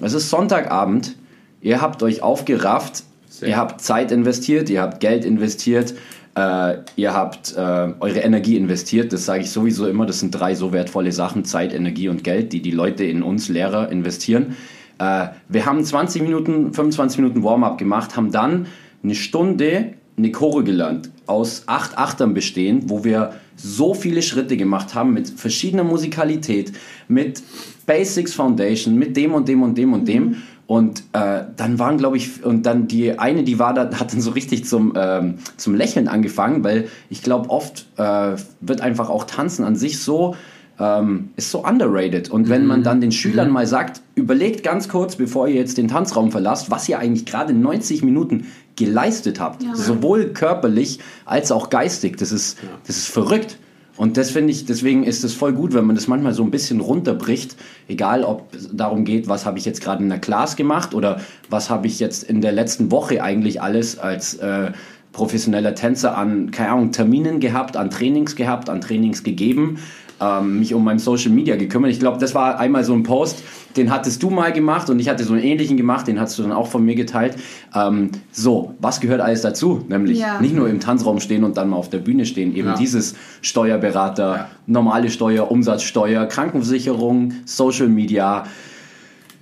Es 0.00 0.12
ist 0.12 0.30
Sonntagabend, 0.30 1.16
ihr 1.60 1.80
habt 1.80 2.02
euch 2.02 2.22
aufgerafft, 2.22 3.04
sehr. 3.38 3.50
Ihr 3.50 3.56
habt 3.56 3.80
Zeit 3.80 4.10
investiert, 4.10 4.68
ihr 4.68 4.82
habt 4.82 5.00
Geld 5.00 5.24
investiert, 5.24 5.94
äh, 6.38 6.78
ihr 6.94 7.14
habt 7.14 7.56
äh, 7.56 7.58
eure 7.58 8.20
Energie 8.20 8.56
investiert. 8.56 9.12
Das 9.12 9.24
sage 9.24 9.42
ich 9.42 9.50
sowieso 9.50 9.88
immer. 9.88 10.06
Das 10.06 10.20
sind 10.20 10.30
drei 10.30 10.54
so 10.54 10.72
wertvolle 10.72 11.10
Sachen: 11.10 11.44
Zeit, 11.44 11.74
Energie 11.74 12.08
und 12.08 12.22
Geld, 12.22 12.52
die 12.52 12.62
die 12.62 12.70
Leute 12.70 13.04
in 13.04 13.22
uns 13.22 13.48
Lehrer 13.48 13.90
investieren. 13.90 14.56
Äh, 14.98 15.28
wir 15.48 15.66
haben 15.66 15.82
20 15.82 16.22
Minuten, 16.22 16.72
25 16.72 17.18
Minuten 17.18 17.42
Warm-up 17.42 17.78
gemacht, 17.78 18.16
haben 18.16 18.30
dann 18.30 18.66
eine 19.02 19.14
Stunde 19.16 19.94
eine 20.16 20.32
Chore 20.32 20.64
gelernt, 20.64 21.10
aus 21.26 21.62
acht 21.66 21.96
Achtern 21.96 22.34
bestehend, 22.34 22.90
wo 22.90 23.04
wir 23.04 23.34
so 23.56 23.94
viele 23.94 24.22
Schritte 24.22 24.56
gemacht 24.56 24.94
haben 24.94 25.14
mit 25.14 25.28
verschiedener 25.28 25.84
Musikalität, 25.84 26.72
mit 27.06 27.42
Basics 27.86 28.34
Foundation, 28.34 28.96
mit 28.96 29.16
dem 29.16 29.32
und 29.34 29.48
dem 29.48 29.62
und 29.62 29.78
dem 29.78 29.92
und 29.92 30.06
dem. 30.06 30.42
Und 30.68 31.02
äh, 31.14 31.44
dann 31.56 31.78
waren, 31.78 31.96
glaube 31.96 32.18
ich, 32.18 32.44
und 32.44 32.66
dann 32.66 32.88
die 32.88 33.18
eine, 33.18 33.42
die 33.42 33.58
war 33.58 33.72
da, 33.72 33.90
hat 33.98 34.12
dann 34.12 34.20
so 34.20 34.32
richtig 34.32 34.66
zum, 34.66 34.92
ähm, 34.96 35.36
zum 35.56 35.74
Lächeln 35.74 36.08
angefangen, 36.08 36.62
weil 36.62 36.88
ich 37.08 37.22
glaube, 37.22 37.48
oft 37.48 37.86
äh, 37.96 38.36
wird 38.60 38.82
einfach 38.82 39.08
auch 39.08 39.24
Tanzen 39.24 39.64
an 39.64 39.76
sich 39.76 39.98
so, 39.98 40.36
ähm, 40.78 41.30
ist 41.36 41.50
so 41.50 41.64
underrated. 41.64 42.30
Und 42.30 42.50
wenn 42.50 42.66
man 42.66 42.80
mhm. 42.80 42.84
dann 42.84 43.00
den 43.00 43.12
Schülern 43.12 43.48
mhm. 43.48 43.54
mal 43.54 43.66
sagt, 43.66 44.02
überlegt 44.14 44.62
ganz 44.62 44.90
kurz, 44.90 45.16
bevor 45.16 45.48
ihr 45.48 45.54
jetzt 45.54 45.78
den 45.78 45.88
Tanzraum 45.88 46.30
verlasst, 46.30 46.70
was 46.70 46.86
ihr 46.86 46.98
eigentlich 46.98 47.24
gerade 47.24 47.54
90 47.54 48.02
Minuten 48.02 48.48
geleistet 48.76 49.40
habt, 49.40 49.62
ja. 49.62 49.74
sowohl 49.74 50.34
körperlich 50.34 50.98
als 51.24 51.50
auch 51.50 51.70
geistig, 51.70 52.18
das 52.18 52.30
ist, 52.30 52.58
das 52.86 52.98
ist 52.98 53.08
verrückt. 53.08 53.58
Und 53.98 54.16
das 54.16 54.30
finde 54.30 54.52
ich, 54.52 54.64
deswegen 54.64 55.02
ist 55.02 55.24
es 55.24 55.34
voll 55.34 55.52
gut, 55.52 55.74
wenn 55.74 55.84
man 55.84 55.96
das 55.96 56.06
manchmal 56.06 56.32
so 56.32 56.44
ein 56.44 56.52
bisschen 56.52 56.80
runterbricht, 56.80 57.56
egal 57.88 58.22
ob 58.22 58.54
es 58.54 58.70
darum 58.72 59.04
geht, 59.04 59.28
was 59.28 59.44
habe 59.44 59.58
ich 59.58 59.64
jetzt 59.64 59.82
gerade 59.82 60.02
in 60.02 60.08
der 60.08 60.20
Class 60.20 60.54
gemacht 60.54 60.94
oder 60.94 61.20
was 61.50 61.68
habe 61.68 61.88
ich 61.88 61.98
jetzt 61.98 62.22
in 62.22 62.40
der 62.40 62.52
letzten 62.52 62.92
Woche 62.92 63.22
eigentlich 63.24 63.60
alles 63.60 63.98
als 63.98 64.34
äh, 64.34 64.70
professioneller 65.12 65.74
Tänzer 65.74 66.16
an, 66.16 66.52
keine 66.52 66.70
Ahnung, 66.70 66.92
Terminen 66.92 67.40
gehabt, 67.40 67.76
an 67.76 67.90
Trainings 67.90 68.36
gehabt, 68.36 68.70
an 68.70 68.80
Trainings 68.80 69.24
gegeben 69.24 69.78
ähm, 70.20 70.58
mich 70.58 70.74
um 70.74 70.84
mein 70.84 70.98
Social 70.98 71.30
Media 71.30 71.56
gekümmert. 71.56 71.90
Ich 71.90 72.00
glaube, 72.00 72.18
das 72.18 72.34
war 72.34 72.58
einmal 72.58 72.84
so 72.84 72.92
ein 72.92 73.02
Post, 73.02 73.42
den 73.76 73.90
hattest 73.90 74.22
du 74.22 74.30
mal 74.30 74.52
gemacht 74.52 74.90
und 74.90 74.98
ich 74.98 75.08
hatte 75.08 75.24
so 75.24 75.32
einen 75.32 75.42
ähnlichen 75.42 75.76
gemacht, 75.76 76.08
den 76.08 76.20
hast 76.20 76.38
du 76.38 76.42
dann 76.42 76.52
auch 76.52 76.66
von 76.68 76.84
mir 76.84 76.94
geteilt. 76.94 77.36
Ähm, 77.74 78.10
so, 78.32 78.74
was 78.80 79.00
gehört 79.00 79.20
alles 79.20 79.42
dazu? 79.42 79.84
Nämlich 79.88 80.18
ja. 80.18 80.40
nicht 80.40 80.54
nur 80.54 80.68
im 80.68 80.80
Tanzraum 80.80 81.20
stehen 81.20 81.44
und 81.44 81.56
dann 81.56 81.70
mal 81.70 81.76
auf 81.76 81.90
der 81.90 81.98
Bühne 81.98 82.26
stehen, 82.26 82.54
eben 82.54 82.68
ja. 82.68 82.74
dieses 82.74 83.14
Steuerberater, 83.42 84.36
ja. 84.36 84.48
normale 84.66 85.10
Steuer, 85.10 85.50
Umsatzsteuer, 85.50 86.26
Krankenversicherung, 86.26 87.34
Social 87.44 87.88
Media. 87.88 88.44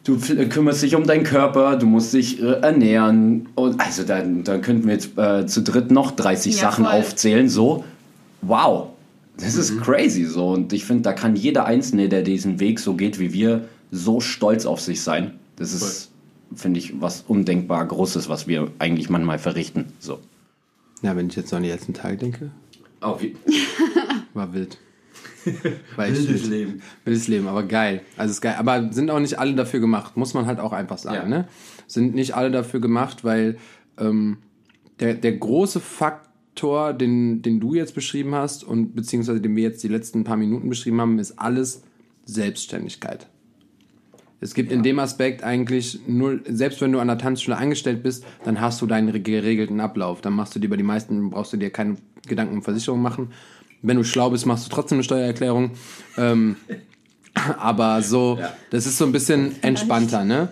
Du 0.04 0.18
kümmerst 0.18 0.82
dich 0.82 0.94
um 0.94 1.04
deinen 1.04 1.24
Körper, 1.24 1.76
du 1.76 1.86
musst 1.86 2.12
dich 2.12 2.40
äh, 2.40 2.60
ernähren. 2.60 3.48
Und 3.56 3.80
also 3.80 4.04
dann, 4.04 4.44
dann 4.44 4.60
könnten 4.60 4.86
wir 4.86 4.94
jetzt 4.94 5.18
äh, 5.18 5.46
zu 5.46 5.62
dritt 5.62 5.90
noch 5.90 6.12
30 6.12 6.56
Sachen 6.56 6.84
voll. 6.84 6.94
aufzählen. 6.94 7.48
So, 7.48 7.82
wow, 8.42 8.90
das 9.38 9.56
ist 9.56 9.72
mhm. 9.72 9.80
crazy 9.80 10.24
so. 10.24 10.48
Und 10.50 10.72
ich 10.72 10.84
finde, 10.84 11.02
da 11.02 11.12
kann 11.12 11.36
jeder 11.36 11.64
Einzelne, 11.66 12.08
der 12.08 12.22
diesen 12.22 12.60
Weg 12.60 12.80
so 12.80 12.94
geht 12.94 13.18
wie 13.18 13.32
wir, 13.32 13.68
so 13.90 14.20
stolz 14.20 14.66
auf 14.66 14.80
sich 14.80 15.02
sein. 15.02 15.38
Das 15.56 15.72
ist 15.72 16.10
finde 16.54 16.78
ich, 16.78 17.00
was 17.00 17.22
undenkbar 17.26 17.84
Großes, 17.86 18.28
was 18.28 18.46
wir 18.46 18.70
eigentlich 18.78 19.10
manchmal 19.10 19.38
verrichten. 19.38 19.86
So. 19.98 20.20
Ja, 21.02 21.16
wenn 21.16 21.28
ich 21.28 21.36
jetzt 21.36 21.50
noch 21.50 21.58
an 21.58 21.64
die 21.64 21.70
letzten 21.70 21.94
Tage 21.94 22.16
denke. 22.16 22.50
Auf 23.00 23.20
War 24.34 24.52
wild. 24.52 24.78
War 25.96 26.08
Wildes 26.08 26.46
Leben. 26.46 26.82
Wildes 27.04 27.28
Leben, 27.28 27.48
aber 27.48 27.62
geil. 27.62 28.02
Also 28.16 28.32
ist 28.32 28.40
geil. 28.40 28.56
Aber 28.58 28.92
sind 28.92 29.10
auch 29.10 29.20
nicht 29.20 29.38
alle 29.38 29.54
dafür 29.54 29.80
gemacht, 29.80 30.16
muss 30.16 30.34
man 30.34 30.46
halt 30.46 30.60
auch 30.60 30.72
einfach 30.72 30.98
sagen. 30.98 31.30
Ja. 31.30 31.38
Ne? 31.38 31.48
Sind 31.86 32.14
nicht 32.14 32.34
alle 32.34 32.50
dafür 32.50 32.80
gemacht, 32.80 33.24
weil 33.24 33.58
ähm, 33.98 34.38
der, 35.00 35.14
der 35.14 35.32
große 35.32 35.80
Faktor, 36.56 36.94
den, 36.94 37.42
den 37.42 37.60
du 37.60 37.74
jetzt 37.74 37.94
beschrieben 37.94 38.34
hast 38.34 38.64
und 38.64 38.96
beziehungsweise 38.96 39.42
den 39.42 39.54
wir 39.54 39.62
jetzt 39.62 39.82
die 39.82 39.88
letzten 39.88 40.24
paar 40.24 40.38
Minuten 40.38 40.70
beschrieben 40.70 40.98
haben, 41.02 41.18
ist 41.18 41.38
alles 41.38 41.82
Selbstständigkeit. 42.24 43.26
Es 44.40 44.54
gibt 44.54 44.70
ja. 44.70 44.76
in 44.76 44.82
dem 44.82 44.98
Aspekt 44.98 45.44
eigentlich 45.44 46.00
nur, 46.06 46.40
selbst 46.48 46.80
wenn 46.80 46.92
du 46.92 46.98
an 46.98 47.08
der 47.08 47.18
Tanzschule 47.18 47.58
angestellt 47.58 48.02
bist, 48.02 48.24
dann 48.44 48.58
hast 48.58 48.80
du 48.80 48.86
deinen 48.86 49.22
geregelten 49.22 49.80
Ablauf. 49.80 50.22
Dann 50.22 50.32
machst 50.32 50.54
du 50.54 50.58
dir 50.58 50.70
bei 50.70 50.78
den 50.78 50.86
meisten, 50.86 51.28
brauchst 51.28 51.52
du 51.52 51.58
dir 51.58 51.68
keine 51.68 51.96
Gedanken 52.26 52.54
um 52.54 52.62
Versicherung 52.62 53.02
machen. 53.02 53.32
Wenn 53.82 53.98
du 53.98 54.04
schlau 54.04 54.30
bist, 54.30 54.46
machst 54.46 54.64
du 54.64 54.70
trotzdem 54.70 54.96
eine 54.96 55.04
Steuererklärung. 55.04 55.72
Ähm, 56.16 56.56
aber 57.58 58.00
so, 58.00 58.38
ja. 58.40 58.54
das 58.70 58.86
ist 58.86 58.96
so 58.96 59.04
ein 59.04 59.12
bisschen 59.12 59.62
entspannter, 59.62 60.24
ne? 60.24 60.48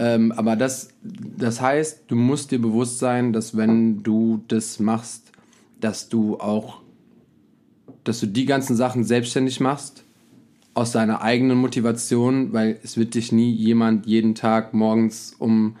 Ähm, 0.00 0.30
aber 0.30 0.54
das, 0.54 0.90
das 1.02 1.60
heißt, 1.60 2.02
du 2.06 2.14
musst 2.14 2.52
dir 2.52 2.62
bewusst 2.62 3.00
sein, 3.00 3.32
dass 3.32 3.56
wenn 3.56 4.04
du 4.04 4.44
das 4.46 4.78
machst, 4.78 5.27
dass 5.80 6.08
du 6.08 6.38
auch, 6.38 6.82
dass 8.04 8.20
du 8.20 8.26
die 8.26 8.46
ganzen 8.46 8.76
Sachen 8.76 9.04
selbstständig 9.04 9.60
machst, 9.60 10.04
aus 10.74 10.92
deiner 10.92 11.22
eigenen 11.22 11.58
Motivation, 11.58 12.52
weil 12.52 12.78
es 12.82 12.96
wird 12.96 13.14
dich 13.14 13.32
nie 13.32 13.50
jemand 13.50 14.06
jeden 14.06 14.34
Tag 14.34 14.74
morgens 14.74 15.34
um 15.38 15.76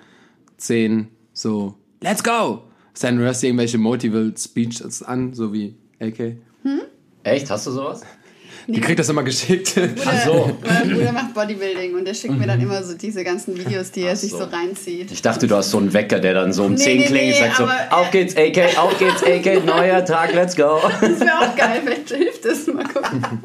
10 0.56 1.08
so, 1.32 1.74
let's 2.00 2.24
go! 2.24 2.64
Du 3.00 3.18
hörst 3.18 3.44
irgendwelche 3.44 3.78
Motival 3.78 4.34
Speeches 4.36 5.04
an, 5.04 5.34
so 5.34 5.52
wie 5.52 5.76
AK. 6.00 6.36
Hm? 6.62 6.80
Echt? 7.22 7.48
Hast 7.48 7.68
du 7.68 7.70
sowas? 7.70 8.02
Nee. 8.68 8.74
Die 8.74 8.80
kriegt 8.82 8.98
das 8.98 9.08
immer 9.08 9.22
geschickt. 9.22 9.76
Bruder, 9.76 9.88
Ach 10.04 10.26
so. 10.26 10.58
Mein 10.62 10.90
Bruder 10.90 11.12
macht 11.12 11.32
Bodybuilding 11.32 11.94
und 11.94 12.04
der 12.04 12.12
schickt 12.12 12.34
mhm. 12.34 12.40
mir 12.40 12.46
dann 12.48 12.58
mhm. 12.58 12.66
immer 12.66 12.82
so 12.82 12.92
diese 12.92 13.24
ganzen 13.24 13.56
Videos, 13.56 13.90
die 13.90 14.02
er 14.02 14.14
so. 14.14 14.26
sich 14.26 14.30
so 14.30 14.44
reinzieht. 14.44 15.10
Ich 15.10 15.22
dachte, 15.22 15.46
du 15.46 15.56
hast 15.56 15.70
so 15.70 15.78
einen 15.78 15.90
Wecker, 15.94 16.20
der 16.20 16.34
dann 16.34 16.52
so 16.52 16.64
um 16.64 16.72
nee, 16.72 16.76
10 16.76 16.98
nee, 16.98 17.06
klingt 17.06 17.32
und 17.32 17.38
sagt 17.38 17.56
so, 17.56 17.64
auf 17.96 18.10
geht's 18.10 18.36
AK, 18.36 18.78
auf 18.78 18.98
geht's 18.98 19.22
AK, 19.22 19.64
neuer 19.64 20.04
Tag, 20.04 20.34
let's 20.34 20.54
go. 20.54 20.82
Das 21.00 21.18
wäre 21.18 21.38
auch 21.38 21.56
geil, 21.56 21.80
vielleicht 21.82 22.10
hilft 22.10 22.44
das. 22.44 22.66
Mal 22.66 22.84
gucken. 22.84 23.22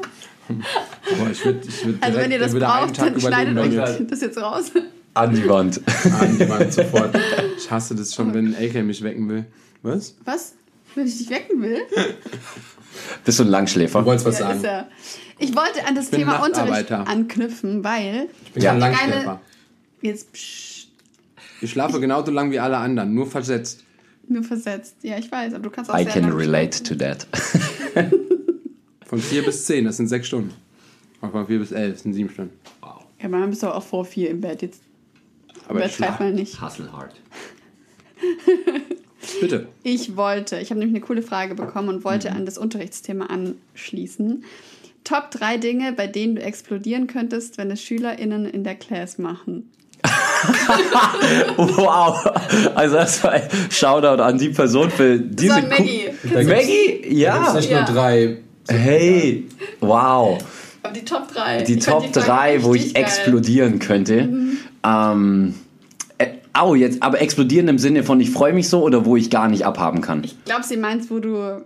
Boah, 0.48 1.30
ich 1.32 1.42
würd, 1.42 1.64
ich 1.66 1.86
würd 1.86 1.96
also 2.02 2.18
wenn 2.18 2.30
ihr 2.30 2.38
das 2.38 2.54
braucht, 2.54 3.00
dann 3.00 3.18
schneidet 3.18 3.56
euch 3.56 4.06
das 4.06 4.20
jetzt 4.20 4.36
raus. 4.36 4.72
An 5.14 5.34
die 5.34 5.48
Wand. 5.48 5.80
An 6.20 6.38
die 6.38 6.46
Wand, 6.46 6.70
sofort. 6.70 7.18
Ich 7.56 7.70
hasse 7.70 7.94
das 7.94 8.14
schon, 8.14 8.34
wenn 8.34 8.54
AK 8.54 8.84
mich 8.84 9.02
wecken 9.02 9.26
will. 9.30 9.46
Was? 9.82 10.16
Was? 10.26 10.52
Wenn 10.94 11.06
ich 11.06 11.18
dich 11.18 11.30
wecken 11.30 11.62
will? 11.62 11.82
Bist 13.24 13.38
du 13.38 13.44
ein 13.44 13.48
Langschläfer? 13.48 14.00
Du 14.00 14.06
wolltest 14.06 14.26
was 14.26 14.38
ja, 14.38 14.46
sagen. 14.48 14.62
Ja. 14.62 14.88
Ich 15.38 15.54
wollte 15.56 15.84
an 15.86 15.94
das 15.94 16.10
Thema 16.10 16.44
Unterricht 16.44 16.90
anknüpfen, 16.92 17.82
weil... 17.82 18.28
Ich 18.46 18.52
bin 18.52 18.62
ja. 18.62 18.72
ein 18.72 18.78
Langschläfer. 18.78 19.40
Jetzt... 20.00 20.32
Psch. 20.32 20.86
Ich 21.60 21.70
schlafe 21.70 21.98
genauso 21.98 22.30
lang 22.30 22.50
wie 22.50 22.58
alle 22.58 22.76
anderen, 22.76 23.14
nur 23.14 23.26
versetzt. 23.26 23.84
Nur 24.28 24.42
versetzt, 24.42 24.96
ja, 25.02 25.18
ich 25.18 25.30
weiß, 25.30 25.54
aber 25.54 25.62
du 25.62 25.70
kannst 25.70 25.90
auch 25.90 25.98
I 25.98 26.04
can 26.04 26.32
relate 26.32 26.82
to 26.82 26.94
that. 26.94 27.26
Von 29.06 29.18
4 29.18 29.44
bis 29.44 29.66
10, 29.66 29.84
das 29.84 29.96
sind 29.96 30.08
6 30.08 30.26
Stunden. 30.26 30.54
Und 31.20 31.30
von 31.30 31.46
4 31.46 31.58
bis 31.58 31.72
11, 31.72 31.92
das 31.92 32.02
sind 32.02 32.12
7 32.14 32.30
Stunden. 32.30 32.52
Wow. 32.80 33.04
Ja, 33.20 33.28
man 33.28 33.48
bist 33.48 33.62
du 33.62 33.68
auch 33.68 33.82
vor 33.82 34.04
4 34.04 34.30
im 34.30 34.40
Bett. 34.40 34.62
Jetzt 34.62 34.82
aber 35.68 35.78
übertreibt 35.78 36.20
mal 36.20 36.32
nicht. 36.32 36.60
Hustle 36.60 36.92
hard. 36.92 37.14
Bitte. 39.40 39.66
Ich 39.82 40.16
wollte, 40.16 40.58
ich 40.58 40.70
habe 40.70 40.80
nämlich 40.80 40.96
eine 40.96 41.04
coole 41.04 41.22
Frage 41.22 41.54
bekommen 41.54 41.88
und 41.88 42.04
wollte 42.04 42.30
mhm. 42.30 42.36
an 42.36 42.46
das 42.46 42.58
Unterrichtsthema 42.58 43.26
anschließen. 43.26 44.44
Top 45.04 45.30
3 45.30 45.58
Dinge, 45.58 45.92
bei 45.92 46.06
denen 46.06 46.36
du 46.36 46.42
explodieren 46.42 47.06
könntest, 47.06 47.58
wenn 47.58 47.70
es 47.70 47.82
SchülerInnen 47.82 48.46
in 48.46 48.64
der 48.64 48.74
Class 48.74 49.18
machen. 49.18 49.70
wow. 51.56 52.24
Also 52.74 52.96
das 52.96 53.22
war 53.24 53.32
ein 53.32 53.48
Shoutout 53.70 54.22
an 54.22 54.38
die 54.38 54.50
Person 54.50 54.90
für 54.90 55.18
diese... 55.18 55.62
Das 55.62 55.68
Maggie. 55.68 56.10
Maggie? 56.24 57.14
Ja. 57.14 57.46
Da 57.46 57.54
nicht 57.54 57.70
ja. 57.70 57.84
nur 57.84 57.94
drei 57.94 58.38
Hey, 58.68 59.46
wow. 59.80 60.38
Aber 60.82 60.92
die 60.92 61.04
Top 61.04 61.32
3. 61.32 61.62
Die 61.62 61.74
ich 61.74 61.84
Top 61.84 62.12
3, 62.12 62.62
wo 62.62 62.74
ich 62.74 62.94
geil. 62.94 63.02
explodieren 63.02 63.78
könnte. 63.78 64.22
Mhm. 64.22 64.58
Ähm, 64.84 65.54
äh, 65.54 65.63
au, 66.54 66.74
jetzt, 66.74 67.02
aber 67.02 67.20
explodieren 67.20 67.68
im 67.68 67.78
Sinne 67.78 68.02
von 68.02 68.20
ich 68.20 68.30
freue 68.30 68.52
mich 68.52 68.68
so 68.68 68.82
oder 68.82 69.04
wo 69.04 69.16
ich 69.16 69.30
gar 69.30 69.48
nicht 69.48 69.66
abhaben 69.66 70.00
kann? 70.00 70.24
Ich 70.24 70.42
glaube, 70.44 70.62
sie 70.64 70.76
meint, 70.76 71.10
wo 71.10 71.18
du 71.18 71.64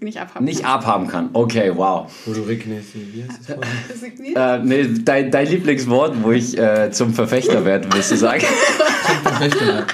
nicht 0.00 0.20
abhaben 0.20 0.44
Nicht 0.44 0.62
kannst. 0.62 0.86
abhaben 0.86 1.08
kann. 1.08 1.30
Okay, 1.32 1.72
wow. 1.74 2.10
Wo 2.26 2.32
du 2.32 2.46
Wort? 2.46 2.58
äh, 4.36 4.58
nee, 4.64 4.88
dein, 5.04 5.30
dein 5.30 5.48
Lieblingswort, 5.48 6.14
wo 6.22 6.30
ich 6.30 6.56
äh, 6.56 6.90
zum 6.92 7.12
Verfechter 7.12 7.64
werde, 7.64 7.88
willst 7.92 8.12
du 8.12 8.16
sagen? 8.16 8.44
zum 9.06 9.32
Verfechter. 9.32 9.86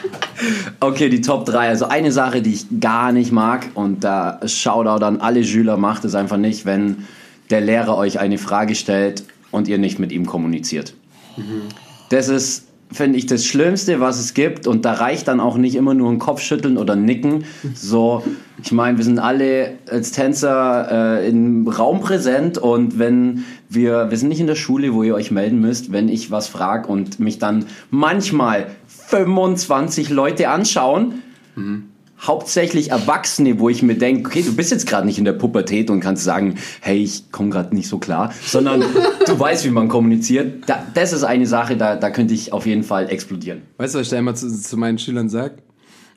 Okay, 0.81 1.09
die 1.09 1.23
Top 1.23 1.47
3. 1.47 1.69
Also 1.69 1.87
eine 1.87 2.13
Sache, 2.13 2.43
die 2.43 2.53
ich 2.53 2.67
gar 2.81 3.13
nicht 3.13 3.33
mag 3.33 3.69
und 3.75 4.05
da 4.05 4.41
Shoutout 4.47 5.05
an 5.05 5.21
alle 5.21 5.45
Schüler 5.45 5.77
macht 5.79 6.05
es 6.05 6.15
einfach 6.15 6.37
nicht, 6.37 6.67
wenn 6.67 7.07
der 7.49 7.63
Lehrer 7.63 7.97
euch 7.97 8.21
eine 8.21 8.37
Frage 8.39 8.75
stellt 8.75 9.25
und 9.51 9.67
ihr 9.67 9.79
nicht 9.79 9.99
mit 9.99 10.13
ihm 10.13 10.27
kommuniziert. 10.27 10.95
Mhm. 11.37 11.63
Das 12.11 12.29
ist 12.29 12.67
finde 12.93 13.19
ich 13.19 13.27
das 13.27 13.45
Schlimmste, 13.45 14.01
was 14.01 14.19
es 14.19 14.35
gibt. 14.35 14.67
Und 14.67 14.85
da 14.85 14.95
reicht 14.95 15.29
dann 15.29 15.41
auch 15.41 15.57
nicht 15.57 15.75
immer 15.75 15.95
nur 15.95 16.11
ein 16.11 16.19
Kopfschütteln 16.19 16.77
oder 16.77 16.97
Nicken. 16.97 17.45
So, 17.75 18.23
ich 18.63 18.73
meine, 18.73 18.99
wir 18.99 19.05
sind 19.05 19.19
alle 19.19 19.75
als 19.89 20.13
Tänzer 20.13 21.21
äh, 21.21 21.29
im 21.29 21.69
Raum 21.69 22.01
präsent 22.01 22.59
und 22.59 22.99
wenn 22.99 23.45
wir, 23.69 24.11
wir 24.11 24.19
sind 24.19 24.29
nicht 24.29 24.41
in 24.41 24.47
der 24.47 24.55
Schule, 24.57 24.93
wo 24.95 25.03
ihr 25.03 25.15
euch 25.15 25.31
melden 25.31 25.61
müsst, 25.61 25.93
wenn 25.93 26.09
ich 26.09 26.31
was 26.31 26.49
frage 26.49 26.89
und 26.89 27.21
mich 27.21 27.39
dann 27.39 27.67
manchmal 27.91 28.67
25 28.87 30.11
Leute 30.11 30.49
anschauen. 30.49 31.23
Mhm 31.55 31.90
hauptsächlich 32.21 32.91
Erwachsene, 32.91 33.59
wo 33.59 33.69
ich 33.69 33.83
mir 33.83 33.95
denke, 33.95 34.29
okay, 34.29 34.43
du 34.43 34.55
bist 34.55 34.71
jetzt 34.71 34.87
gerade 34.87 35.07
nicht 35.07 35.19
in 35.19 35.25
der 35.25 35.33
Pubertät 35.33 35.91
und 35.91 36.01
kannst 36.01 36.25
sagen, 36.25 36.57
hey, 36.81 36.99
ich 36.99 37.33
komme 37.33 37.51
gerade 37.51 37.75
nicht 37.75 37.89
so 37.89 37.99
klar, 37.99 38.33
sondern 38.45 38.85
du 39.27 39.39
weißt, 39.39 39.65
wie 39.65 39.71
man 39.71 39.89
kommuniziert. 39.89 40.69
Da, 40.69 40.85
das 40.95 41.13
ist 41.13 41.25
eine 41.25 41.47
Sache, 41.47 41.77
da, 41.77 41.97
da 41.97 42.11
könnte 42.11 42.35
ich 42.35 42.53
auf 42.53 42.67
jeden 42.67 42.83
Fall 42.83 43.09
explodieren. 43.11 43.63
Weißt 43.79 43.95
du, 43.95 43.99
was 43.99 44.07
ich 44.07 44.11
da 44.11 44.19
immer 44.19 44.35
zu, 44.35 44.51
zu 44.51 44.77
meinen 44.77 44.99
Schülern 44.99 45.29
sage? 45.29 45.57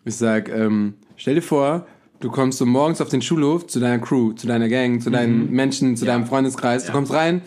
Ich 0.05 0.15
sage, 0.15 0.51
ähm, 0.51 0.95
stell 1.15 1.35
dir 1.35 1.41
vor, 1.41 1.87
du 2.19 2.29
kommst 2.29 2.57
so 2.57 2.65
morgens 2.65 2.99
auf 2.99 3.09
den 3.09 3.21
Schulhof 3.21 3.67
zu 3.67 3.79
deiner 3.79 3.99
Crew, 3.99 4.33
zu 4.33 4.47
deiner 4.47 4.67
Gang, 4.67 5.01
zu 5.01 5.09
deinen 5.09 5.47
mhm. 5.47 5.55
Menschen, 5.55 5.95
zu 5.95 6.05
ja. 6.05 6.13
deinem 6.13 6.25
Freundeskreis. 6.25 6.83
Ja. 6.83 6.87
Du 6.87 6.97
kommst 6.97 7.13
rein, 7.13 7.41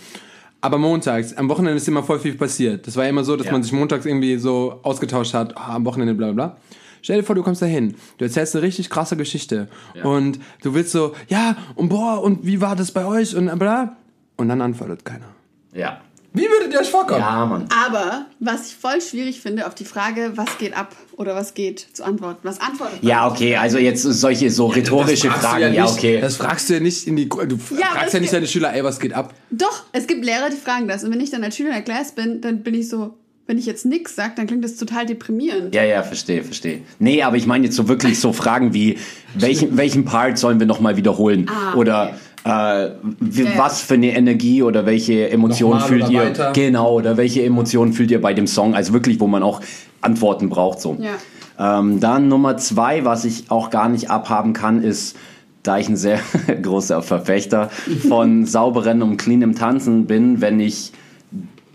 aber 0.62 0.78
montags, 0.78 1.34
am 1.34 1.50
Wochenende 1.50 1.76
ist 1.76 1.88
immer 1.88 2.02
voll 2.02 2.18
viel 2.18 2.34
passiert. 2.34 2.86
Das 2.86 2.96
war 2.96 3.06
immer 3.06 3.24
so, 3.24 3.36
dass 3.36 3.46
ja. 3.46 3.52
man 3.52 3.62
sich 3.62 3.72
montags 3.72 4.06
irgendwie 4.06 4.38
so 4.38 4.80
ausgetauscht 4.82 5.34
hat, 5.34 5.54
oh, 5.56 5.60
am 5.60 5.84
Wochenende 5.84 6.14
bla 6.14 6.32
bla 6.32 6.46
bla. 6.46 6.56
Stell 7.02 7.18
dir 7.18 7.24
vor, 7.24 7.34
du 7.34 7.42
kommst 7.42 7.62
da 7.62 7.66
hin, 7.66 7.94
du 8.18 8.24
erzählst 8.24 8.54
eine 8.54 8.62
richtig 8.62 8.90
krasse 8.90 9.16
Geschichte 9.16 9.68
ja. 9.94 10.04
und 10.04 10.38
du 10.62 10.74
willst 10.74 10.92
so, 10.92 11.14
ja, 11.28 11.56
und 11.74 11.88
boah, 11.88 12.22
und 12.22 12.46
wie 12.46 12.60
war 12.60 12.76
das 12.76 12.92
bei 12.92 13.04
euch 13.04 13.34
und 13.36 13.58
bla. 13.58 13.96
Und 14.36 14.48
dann 14.48 14.60
antwortet 14.60 15.04
keiner. 15.04 15.28
Ja. 15.72 16.00
Wie 16.36 16.42
würdet 16.42 16.70
ihr 16.74 16.80
euch 16.80 16.90
vorkommen? 16.90 17.20
Ja, 17.20 17.46
Mann. 17.46 17.66
Aber 17.86 18.26
was 18.40 18.68
ich 18.68 18.76
voll 18.76 19.00
schwierig 19.00 19.40
finde 19.40 19.66
auf 19.66 19.74
die 19.74 19.86
Frage, 19.86 20.32
was 20.34 20.58
geht 20.58 20.76
ab 20.76 20.94
oder 21.12 21.34
was 21.34 21.54
geht 21.54 21.86
zu 21.94 22.04
antworten. 22.04 22.40
Was 22.42 22.60
antwortet? 22.60 22.98
Ja, 23.00 23.26
okay, 23.26 23.56
also 23.56 23.78
jetzt 23.78 24.02
solche 24.02 24.50
so 24.50 24.66
rhetorische 24.66 25.30
Fragen. 25.30 25.62
Ja, 25.62 25.68
nicht, 25.70 25.78
ja, 25.78 25.86
okay. 25.86 26.20
Das 26.20 26.36
fragst 26.36 26.68
du 26.68 26.74
ja 26.74 26.80
nicht 26.80 27.06
in 27.06 27.16
die. 27.16 27.26
Du 27.26 27.56
ja, 27.78 27.86
fragst 27.94 28.12
ja 28.12 28.20
nicht 28.20 28.34
deine 28.34 28.46
Schüler, 28.46 28.74
ey, 28.74 28.84
was 28.84 29.00
geht 29.00 29.14
ab? 29.14 29.32
Doch, 29.50 29.84
es 29.92 30.06
gibt 30.06 30.26
Lehrer, 30.26 30.50
die 30.50 30.58
fragen 30.58 30.88
das. 30.88 31.04
Und 31.04 31.10
wenn 31.10 31.20
ich 31.22 31.30
dann 31.30 31.42
als 31.42 31.56
Schüler 31.56 31.70
in 31.70 31.76
der 31.76 31.84
Class 31.84 32.12
bin, 32.12 32.42
dann 32.42 32.62
bin 32.62 32.74
ich 32.74 32.90
so, 32.90 33.14
wenn 33.46 33.58
ich 33.58 33.66
jetzt 33.66 33.86
nichts 33.86 34.16
sage, 34.16 34.32
dann 34.36 34.46
klingt 34.46 34.64
das 34.64 34.76
total 34.76 35.06
deprimierend. 35.06 35.74
Ja, 35.74 35.84
ja, 35.84 36.02
verstehe, 36.02 36.42
verstehe. 36.42 36.80
Nee, 36.98 37.22
aber 37.22 37.36
ich 37.36 37.46
meine 37.46 37.66
jetzt 37.66 37.76
so 37.76 37.88
wirklich 37.88 38.18
so 38.18 38.32
Fragen 38.32 38.74
wie, 38.74 38.98
welchen, 39.34 39.76
welchen 39.76 40.04
Part 40.04 40.38
sollen 40.38 40.58
wir 40.58 40.66
nochmal 40.66 40.96
wiederholen? 40.96 41.48
Ah, 41.48 41.76
oder 41.76 42.14
okay. 42.44 42.86
äh, 42.86 42.90
wie, 43.20 43.42
ja, 43.44 43.50
was 43.56 43.82
für 43.82 43.94
eine 43.94 44.16
Energie 44.16 44.62
oder 44.62 44.84
welche 44.84 45.30
Emotionen 45.30 45.80
fühlt 45.80 46.08
ihr? 46.10 46.22
Weiter. 46.22 46.52
Genau, 46.54 46.94
oder 46.94 47.16
welche 47.16 47.44
Emotionen 47.44 47.92
fühlt 47.92 48.10
ihr 48.10 48.20
bei 48.20 48.34
dem 48.34 48.48
Song? 48.48 48.74
Also 48.74 48.92
wirklich, 48.92 49.20
wo 49.20 49.28
man 49.28 49.44
auch 49.44 49.60
Antworten 50.00 50.48
braucht. 50.48 50.80
So. 50.80 50.98
Ja. 51.00 51.78
Ähm, 51.78 52.00
dann 52.00 52.28
Nummer 52.28 52.56
zwei, 52.56 53.04
was 53.04 53.24
ich 53.24 53.44
auch 53.48 53.70
gar 53.70 53.88
nicht 53.88 54.10
abhaben 54.10 54.54
kann, 54.54 54.82
ist, 54.82 55.16
da 55.62 55.78
ich 55.78 55.88
ein 55.88 55.96
sehr 55.96 56.18
großer 56.62 57.00
Verfechter 57.00 57.70
von 58.08 58.44
sauberen 58.44 59.02
und 59.02 59.18
cleanem 59.18 59.54
Tanzen 59.54 60.06
bin, 60.06 60.40
wenn 60.40 60.58
ich 60.58 60.92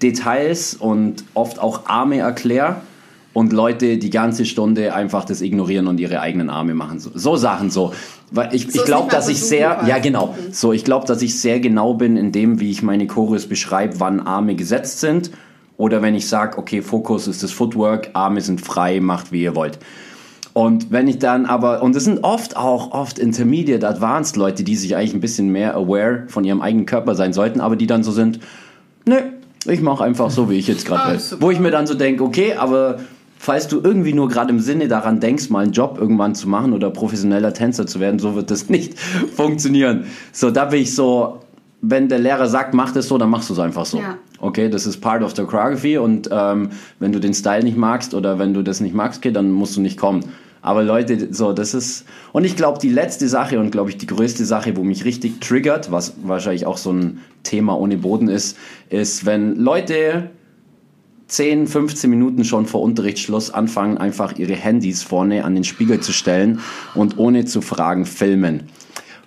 Details 0.01 0.73
und 0.73 1.23
oft 1.33 1.59
auch 1.59 1.85
Arme 1.85 2.19
erkläre 2.19 2.77
und 3.33 3.53
Leute 3.53 3.97
die 3.97 4.09
ganze 4.09 4.45
Stunde 4.45 4.93
einfach 4.93 5.25
das 5.25 5.41
ignorieren 5.41 5.87
und 5.87 5.99
ihre 5.99 6.19
eigenen 6.19 6.49
Arme 6.49 6.73
machen. 6.73 6.99
So, 6.99 7.11
so 7.13 7.35
Sachen 7.35 7.69
so. 7.69 7.93
Weil 8.31 8.53
ich, 8.53 8.71
so 8.71 8.79
ich 8.79 8.85
glaube, 8.85 9.11
dass 9.11 9.29
ich 9.29 9.41
sehr, 9.41 9.83
ja 9.87 9.99
genau, 9.99 10.35
so 10.51 10.73
ich 10.73 10.83
glaube, 10.83 11.05
dass 11.05 11.21
ich 11.21 11.39
sehr 11.39 11.59
genau 11.59 11.93
bin 11.93 12.17
in 12.17 12.31
dem, 12.31 12.59
wie 12.59 12.71
ich 12.71 12.81
meine 12.81 13.07
Chorus 13.07 13.47
beschreibe, 13.47 13.99
wann 13.99 14.19
Arme 14.19 14.55
gesetzt 14.55 14.99
sind 14.99 15.31
oder 15.77 16.01
wenn 16.01 16.15
ich 16.15 16.27
sage, 16.27 16.57
okay, 16.57 16.81
Fokus 16.81 17.27
ist 17.27 17.43
das 17.43 17.51
Footwork, 17.51 18.11
Arme 18.13 18.41
sind 18.41 18.61
frei, 18.61 18.99
macht 18.99 19.31
wie 19.31 19.43
ihr 19.43 19.55
wollt. 19.55 19.79
Und 20.53 20.91
wenn 20.91 21.07
ich 21.07 21.19
dann 21.19 21.45
aber, 21.45 21.81
und 21.81 21.95
es 21.95 22.03
sind 22.03 22.23
oft 22.23 22.57
auch, 22.57 22.91
oft 22.91 23.17
Intermediate, 23.17 23.87
Advanced 23.87 24.35
Leute, 24.35 24.63
die 24.63 24.75
sich 24.75 24.95
eigentlich 24.95 25.13
ein 25.13 25.21
bisschen 25.21 25.49
mehr 25.49 25.75
aware 25.75 26.25
von 26.27 26.43
ihrem 26.43 26.61
eigenen 26.61 26.85
Körper 26.85 27.15
sein 27.15 27.31
sollten, 27.31 27.61
aber 27.61 27.77
die 27.77 27.87
dann 27.87 28.03
so 28.03 28.11
sind, 28.11 28.39
ne, 29.05 29.33
ich 29.65 29.81
mache 29.81 30.03
einfach 30.03 30.31
so, 30.31 30.49
wie 30.49 30.55
ich 30.55 30.67
jetzt 30.67 30.85
gerade 30.85 31.13
will. 31.13 31.37
Wo 31.39 31.51
ich 31.51 31.59
mir 31.59 31.71
dann 31.71 31.87
so 31.87 31.93
denke, 31.93 32.23
okay, 32.23 32.55
aber 32.55 32.99
falls 33.37 33.67
du 33.67 33.81
irgendwie 33.83 34.13
nur 34.13 34.27
gerade 34.27 34.51
im 34.51 34.59
Sinne 34.59 34.87
daran 34.87 35.19
denkst, 35.19 35.49
mal 35.49 35.63
einen 35.63 35.71
Job 35.71 35.97
irgendwann 35.99 36.35
zu 36.35 36.47
machen 36.47 36.73
oder 36.73 36.89
professioneller 36.89 37.53
Tänzer 37.53 37.87
zu 37.87 37.99
werden, 37.99 38.19
so 38.19 38.35
wird 38.35 38.51
das 38.51 38.69
nicht 38.69 38.99
funktionieren. 38.99 40.05
So, 40.31 40.51
da 40.51 40.65
bin 40.65 40.81
ich 40.81 40.95
so, 40.95 41.39
wenn 41.81 42.07
der 42.07 42.19
Lehrer 42.19 42.47
sagt, 42.47 42.73
mach 42.73 42.91
das 42.91 43.07
so, 43.07 43.17
dann 43.17 43.29
machst 43.29 43.49
du 43.49 43.53
es 43.53 43.59
einfach 43.59 43.85
so. 43.85 43.97
Ja. 43.97 44.17
Okay, 44.39 44.69
das 44.69 44.87
ist 44.87 45.01
part 45.01 45.23
of 45.23 45.35
the 45.35 45.43
choreography 45.43 45.97
und 45.97 46.29
ähm, 46.31 46.69
wenn 46.99 47.11
du 47.11 47.19
den 47.19 47.33
Style 47.33 47.63
nicht 47.63 47.77
magst 47.77 48.13
oder 48.13 48.39
wenn 48.39 48.53
du 48.53 48.63
das 48.63 48.79
nicht 48.79 48.95
magst, 48.95 49.19
okay, 49.19 49.31
dann 49.31 49.51
musst 49.51 49.77
du 49.77 49.81
nicht 49.81 49.99
kommen. 49.99 50.23
Aber 50.61 50.83
Leute, 50.83 51.33
so, 51.33 51.53
das 51.53 51.73
ist, 51.73 52.05
und 52.33 52.45
ich 52.45 52.55
glaube, 52.55 52.79
die 52.79 52.89
letzte 52.89 53.27
Sache 53.27 53.59
und 53.59 53.71
glaube 53.71 53.89
ich 53.89 53.97
die 53.97 54.05
größte 54.05 54.45
Sache, 54.45 54.77
wo 54.77 54.83
mich 54.83 55.05
richtig 55.05 55.41
triggert, 55.41 55.91
was 55.91 56.13
wahrscheinlich 56.23 56.65
auch 56.65 56.77
so 56.77 56.91
ein 56.91 57.21
Thema 57.43 57.77
ohne 57.77 57.97
Boden 57.97 58.27
ist, 58.27 58.57
ist, 58.89 59.25
wenn 59.25 59.55
Leute 59.55 60.29
10, 61.27 61.65
15 61.65 62.09
Minuten 62.09 62.43
schon 62.43 62.67
vor 62.67 62.81
Unterrichtsschluss 62.81 63.51
anfangen, 63.51 63.97
einfach 63.97 64.37
ihre 64.37 64.53
Handys 64.53 65.01
vorne 65.01 65.45
an 65.45 65.55
den 65.55 65.63
Spiegel 65.63 65.99
zu 66.01 66.11
stellen 66.11 66.59
und 66.93 67.17
ohne 67.17 67.45
zu 67.45 67.61
fragen 67.61 68.05
filmen. 68.05 68.63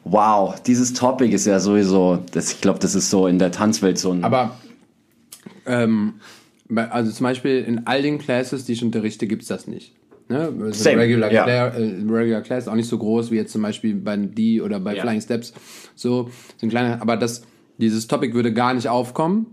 Wow, 0.05 0.61
dieses 0.61 0.93
Topic 0.93 1.35
ist 1.35 1.47
ja 1.47 1.59
sowieso, 1.59 2.23
das, 2.33 2.53
ich 2.53 2.61
glaube, 2.61 2.79
das 2.79 2.95
ist 2.95 3.09
so 3.09 3.27
in 3.27 3.39
der 3.39 3.51
Tanzwelt 3.51 3.99
so 3.99 4.13
ein. 4.13 4.23
Aber, 4.23 4.55
ähm, 5.65 6.15
also 6.91 7.11
zum 7.11 7.25
Beispiel 7.25 7.65
in 7.65 7.87
all 7.87 8.03
den 8.03 8.19
Classes, 8.19 8.67
die 8.67 8.75
ich 8.75 8.85
unterrichte, 8.85 9.27
gibt 9.27 9.43
es 9.43 9.49
das 9.49 9.67
nicht. 9.67 9.95
Ne? 10.29 10.73
Same. 10.73 11.03
Regular, 11.03 11.31
ja. 11.31 11.45
Class, 11.45 11.77
äh, 11.77 12.03
Regular 12.09 12.41
Class 12.41 12.69
auch 12.69 12.75
nicht 12.75 12.89
so 12.89 12.99
groß 12.99 13.31
wie 13.31 13.37
jetzt 13.37 13.53
zum 13.53 13.63
Beispiel 13.63 13.95
bei 13.95 14.17
D 14.17 14.61
oder 14.61 14.81
bei 14.81 14.95
ja. 14.95 15.03
Flying 15.03 15.21
Steps. 15.21 15.53
So 15.95 16.31
sind 16.57 16.71
kleine, 16.71 17.01
aber 17.03 17.17
das, 17.17 17.43
dieses 17.79 18.07
Topic 18.07 18.35
würde 18.35 18.53
gar 18.53 18.73
nicht 18.73 18.89
aufkommen, 18.89 19.47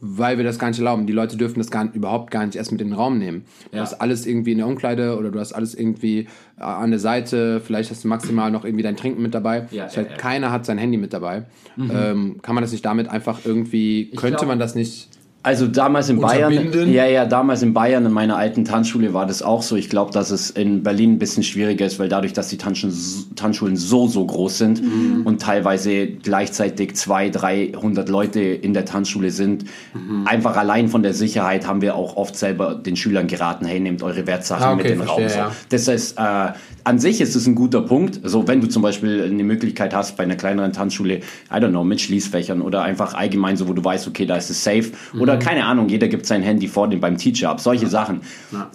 weil 0.00 0.36
wir 0.36 0.44
das 0.44 0.58
gar 0.58 0.68
nicht 0.68 0.78
erlauben. 0.78 1.06
Die 1.06 1.12
Leute 1.12 1.36
dürfen 1.36 1.58
das 1.58 1.70
gar, 1.70 1.88
überhaupt 1.94 2.30
gar 2.30 2.44
nicht 2.44 2.56
erst 2.56 2.72
mit 2.72 2.80
in 2.80 2.88
den 2.88 2.94
Raum 2.94 3.18
nehmen. 3.18 3.44
Du 3.70 3.76
ja. 3.76 3.82
hast 3.82 3.94
alles 3.94 4.26
irgendwie 4.26 4.52
in 4.52 4.58
der 4.58 4.66
Umkleide 4.66 5.16
oder 5.16 5.30
du 5.30 5.38
hast 5.38 5.52
alles 5.52 5.74
irgendwie 5.74 6.26
äh, 6.58 6.62
an 6.62 6.90
der 6.90 7.00
Seite. 7.00 7.60
Vielleicht 7.60 7.90
hast 7.90 8.04
du 8.04 8.08
maximal 8.08 8.50
noch 8.50 8.64
irgendwie 8.64 8.82
dein 8.82 8.96
Trinken 8.96 9.22
mit 9.22 9.32
dabei. 9.32 9.68
Ja, 9.70 9.86
ja, 9.86 9.96
halt 9.96 10.18
Keiner 10.18 10.50
hat 10.50 10.66
sein 10.66 10.78
Handy 10.78 10.98
mit 10.98 11.12
dabei. 11.12 11.44
Mhm. 11.76 11.90
Ähm, 11.94 12.42
kann 12.42 12.54
man 12.54 12.62
das 12.62 12.72
nicht 12.72 12.84
damit 12.84 13.08
einfach 13.08 13.40
irgendwie, 13.44 14.10
ich 14.10 14.16
könnte 14.16 14.38
glaub, 14.38 14.48
man 14.48 14.58
das 14.58 14.74
nicht 14.74 15.08
also 15.46 15.68
damals 15.68 16.08
in 16.08 16.20
Bayern, 16.20 16.90
ja, 16.90 17.06
ja, 17.06 17.24
damals 17.24 17.62
in 17.62 17.72
Bayern 17.72 18.04
in 18.04 18.10
meiner 18.10 18.36
alten 18.36 18.64
Tanzschule 18.64 19.14
war 19.14 19.26
das 19.26 19.42
auch 19.42 19.62
so. 19.62 19.76
Ich 19.76 19.88
glaube, 19.88 20.10
dass 20.10 20.32
es 20.32 20.50
in 20.50 20.82
Berlin 20.82 21.12
ein 21.12 21.18
bisschen 21.20 21.44
schwieriger 21.44 21.86
ist, 21.86 22.00
weil 22.00 22.08
dadurch, 22.08 22.32
dass 22.32 22.48
die 22.48 22.58
Tanzschulen 22.58 23.76
so, 23.76 24.08
so 24.08 24.26
groß 24.26 24.58
sind 24.58 24.82
mhm. 24.82 25.24
und 25.24 25.40
teilweise 25.40 26.08
gleichzeitig 26.08 26.96
zwei, 26.96 27.30
300 27.30 28.08
Leute 28.08 28.40
in 28.40 28.74
der 28.74 28.86
Tanzschule 28.86 29.30
sind, 29.30 29.66
mhm. 29.94 30.26
einfach 30.26 30.56
allein 30.56 30.88
von 30.88 31.04
der 31.04 31.14
Sicherheit 31.14 31.64
haben 31.64 31.80
wir 31.80 31.94
auch 31.94 32.16
oft 32.16 32.34
selber 32.34 32.74
den 32.74 32.96
Schülern 32.96 33.28
geraten, 33.28 33.66
hey, 33.66 33.78
nehmt 33.78 34.02
eure 34.02 34.26
Wertsachen 34.26 34.64
ah, 34.64 34.72
okay, 34.72 34.82
mit 34.82 34.92
in 34.94 34.98
den 34.98 35.08
Raum. 35.08 35.22
Ja. 35.22 35.52
Das 35.68 35.86
heißt, 35.86 36.18
äh, 36.18 36.54
an 36.86 37.00
sich 37.00 37.20
ist 37.20 37.34
es 37.34 37.48
ein 37.48 37.56
guter 37.56 37.82
Punkt. 37.82 38.20
Also 38.22 38.46
wenn 38.46 38.60
du 38.60 38.68
zum 38.68 38.80
Beispiel 38.80 39.24
eine 39.24 39.42
Möglichkeit 39.42 39.92
hast 39.92 40.16
bei 40.16 40.22
einer 40.22 40.36
kleineren 40.36 40.72
Tanzschule, 40.72 41.16
I 41.16 41.54
don't 41.54 41.70
know, 41.70 41.82
mit 41.82 42.00
Schließfächern 42.00 42.62
oder 42.62 42.82
einfach 42.82 43.14
allgemein 43.14 43.56
so, 43.56 43.66
wo 43.66 43.72
du 43.72 43.82
weißt, 43.82 44.06
okay, 44.06 44.24
da 44.24 44.36
ist 44.36 44.50
es 44.50 44.62
safe 44.62 44.92
mhm. 45.12 45.20
oder 45.20 45.36
keine 45.36 45.64
Ahnung, 45.64 45.88
jeder 45.88 46.06
gibt 46.06 46.26
sein 46.26 46.42
Handy 46.42 46.68
vor 46.68 46.88
dem 46.88 47.00
beim 47.00 47.18
Teacher 47.18 47.50
ab. 47.50 47.60
Solche 47.60 47.84
ja. 47.84 47.90
Sachen. 47.90 48.20
Ja. 48.52 48.70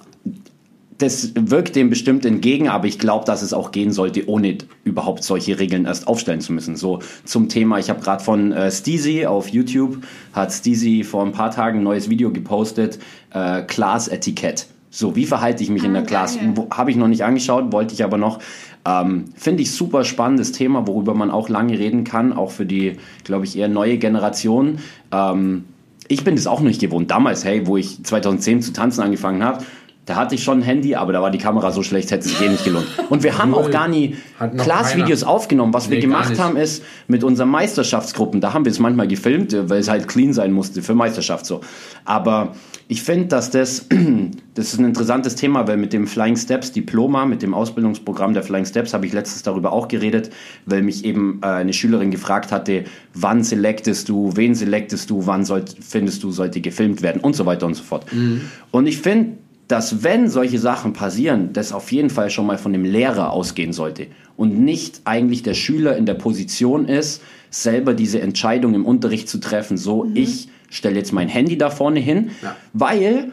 Das 0.97 1.31
wirkt 1.35 1.77
dem 1.77 1.89
bestimmt 1.89 2.25
entgegen, 2.25 2.67
aber 2.67 2.85
ich 2.85 2.99
glaube, 2.99 3.25
dass 3.25 3.41
es 3.41 3.53
auch 3.53 3.71
gehen 3.71 3.93
sollte, 3.93 4.27
ohne 4.27 4.57
überhaupt 4.83 5.23
solche 5.23 5.57
Regeln 5.57 5.85
erst 5.85 6.05
aufstellen 6.05 6.41
zu 6.41 6.51
müssen. 6.51 6.75
So 6.75 6.99
zum 7.23 7.47
Thema, 7.47 7.79
ich 7.79 7.89
habe 7.89 8.01
gerade 8.01 8.23
von 8.23 8.51
äh, 8.51 8.69
Steezy 8.69 9.25
auf 9.25 9.47
YouTube, 9.47 9.99
hat 10.33 10.51
Steezy 10.51 11.03
vor 11.05 11.25
ein 11.25 11.31
paar 11.31 11.51
Tagen 11.51 11.79
ein 11.79 11.83
neues 11.83 12.09
Video 12.09 12.29
gepostet, 12.31 12.99
äh, 13.33 13.61
Class-Etikett. 13.61 14.67
So, 14.93 15.15
wie 15.15 15.25
verhalte 15.25 15.63
ich 15.63 15.69
mich 15.69 15.83
ah, 15.83 15.85
in 15.85 15.93
der 15.93 16.03
Class? 16.03 16.37
Habe 16.69 16.91
ich 16.91 16.97
noch 16.97 17.07
nicht 17.07 17.23
angeschaut, 17.23 17.71
wollte 17.71 17.93
ich 17.93 18.03
aber 18.03 18.17
noch. 18.17 18.39
Ähm, 18.85 19.25
Finde 19.35 19.63
ich 19.63 19.71
super 19.71 20.03
spannendes 20.03 20.51
Thema, 20.51 20.85
worüber 20.85 21.13
man 21.13 21.31
auch 21.31 21.47
lange 21.47 21.79
reden 21.79 22.03
kann, 22.03 22.33
auch 22.33 22.51
für 22.51 22.65
die, 22.65 22.97
glaube 23.23 23.45
ich, 23.45 23.57
eher 23.57 23.69
neue 23.69 23.97
Generation. 23.97 24.79
Ähm, 25.13 25.63
ich 26.09 26.25
bin 26.25 26.35
das 26.35 26.45
auch 26.45 26.59
nicht 26.59 26.81
gewohnt. 26.81 27.09
Damals, 27.09 27.45
hey, 27.45 27.67
wo 27.67 27.77
ich 27.77 28.03
2010 28.03 28.61
zu 28.61 28.73
tanzen 28.73 29.01
angefangen 29.01 29.41
habe, 29.43 29.63
da 30.05 30.15
hatte 30.15 30.33
ich 30.33 30.43
schon 30.43 30.59
ein 30.59 30.63
Handy, 30.63 30.95
aber 30.95 31.13
da 31.13 31.21
war 31.21 31.29
die 31.29 31.37
Kamera 31.37 31.71
so 31.71 31.83
schlecht, 31.83 32.09
hätte 32.09 32.27
sich 32.27 32.41
eh 32.41 32.49
nicht 32.49 32.63
gelohnt. 32.63 32.87
Und 33.09 33.21
wir 33.21 33.37
haben 33.37 33.53
auch 33.53 33.69
gar 33.69 33.87
nie 33.87 34.15
Class-Videos 34.57 35.23
aufgenommen. 35.23 35.73
Was 35.73 35.87
nee, 35.87 35.95
wir 35.95 36.01
gemacht 36.01 36.39
haben, 36.39 36.57
ist 36.57 36.83
mit 37.07 37.23
unseren 37.23 37.49
Meisterschaftsgruppen, 37.49 38.41
da 38.41 38.53
haben 38.53 38.65
wir 38.65 38.71
es 38.71 38.79
manchmal 38.79 39.07
gefilmt, 39.07 39.55
weil 39.69 39.79
es 39.79 39.89
halt 39.89 40.07
clean 40.07 40.33
sein 40.33 40.53
musste 40.53 40.81
für 40.81 40.95
Meisterschaft 40.95 41.45
so. 41.45 41.61
Aber 42.03 42.53
ich 42.87 43.03
finde, 43.03 43.27
dass 43.27 43.51
das, 43.51 43.87
das 44.55 44.73
ist 44.73 44.79
ein 44.79 44.85
interessantes 44.85 45.35
Thema, 45.35 45.67
weil 45.67 45.77
mit 45.77 45.93
dem 45.93 46.07
Flying 46.07 46.35
Steps 46.35 46.71
Diploma, 46.71 47.25
mit 47.25 47.43
dem 47.43 47.53
Ausbildungsprogramm 47.53 48.33
der 48.33 48.41
Flying 48.41 48.65
Steps, 48.65 48.95
habe 48.95 49.05
ich 49.05 49.13
letztens 49.13 49.43
darüber 49.43 49.71
auch 49.71 49.87
geredet, 49.87 50.31
weil 50.65 50.81
mich 50.81 51.05
eben 51.05 51.39
äh, 51.43 51.47
eine 51.47 51.73
Schülerin 51.73 52.09
gefragt 52.09 52.51
hatte, 52.51 52.85
wann 53.13 53.43
selektest 53.43 54.09
du, 54.09 54.35
wen 54.35 54.55
selektest 54.55 55.11
du, 55.11 55.27
wann 55.27 55.45
soll, 55.45 55.63
findest 55.79 56.23
du, 56.23 56.31
sollte 56.31 56.59
gefilmt 56.59 57.03
werden 57.03 57.21
und 57.21 57.35
so 57.35 57.45
weiter 57.45 57.67
und 57.67 57.75
so 57.75 57.83
fort. 57.83 58.11
Mhm. 58.11 58.41
Und 58.71 58.87
ich 58.87 58.97
finde, 58.97 59.37
dass 59.71 60.03
wenn 60.03 60.29
solche 60.29 60.59
Sachen 60.59 60.91
passieren, 60.91 61.53
das 61.53 61.71
auf 61.71 61.93
jeden 61.93 62.09
Fall 62.09 62.29
schon 62.29 62.45
mal 62.45 62.57
von 62.57 62.73
dem 62.73 62.83
Lehrer 62.83 63.31
ausgehen 63.31 63.71
sollte 63.71 64.07
und 64.35 64.59
nicht 64.59 65.01
eigentlich 65.05 65.43
der 65.43 65.53
Schüler 65.53 65.95
in 65.95 66.05
der 66.05 66.15
Position 66.15 66.89
ist, 66.89 67.21
selber 67.49 67.93
diese 67.93 68.19
Entscheidung 68.19 68.73
im 68.73 68.85
Unterricht 68.85 69.29
zu 69.29 69.39
treffen, 69.39 69.77
so 69.77 70.03
mhm. 70.03 70.15
ich 70.15 70.49
stelle 70.69 70.97
jetzt 70.97 71.13
mein 71.13 71.29
Handy 71.29 71.57
da 71.57 71.69
vorne 71.69 72.01
hin, 72.01 72.31
ja. 72.41 72.55
weil 72.73 73.31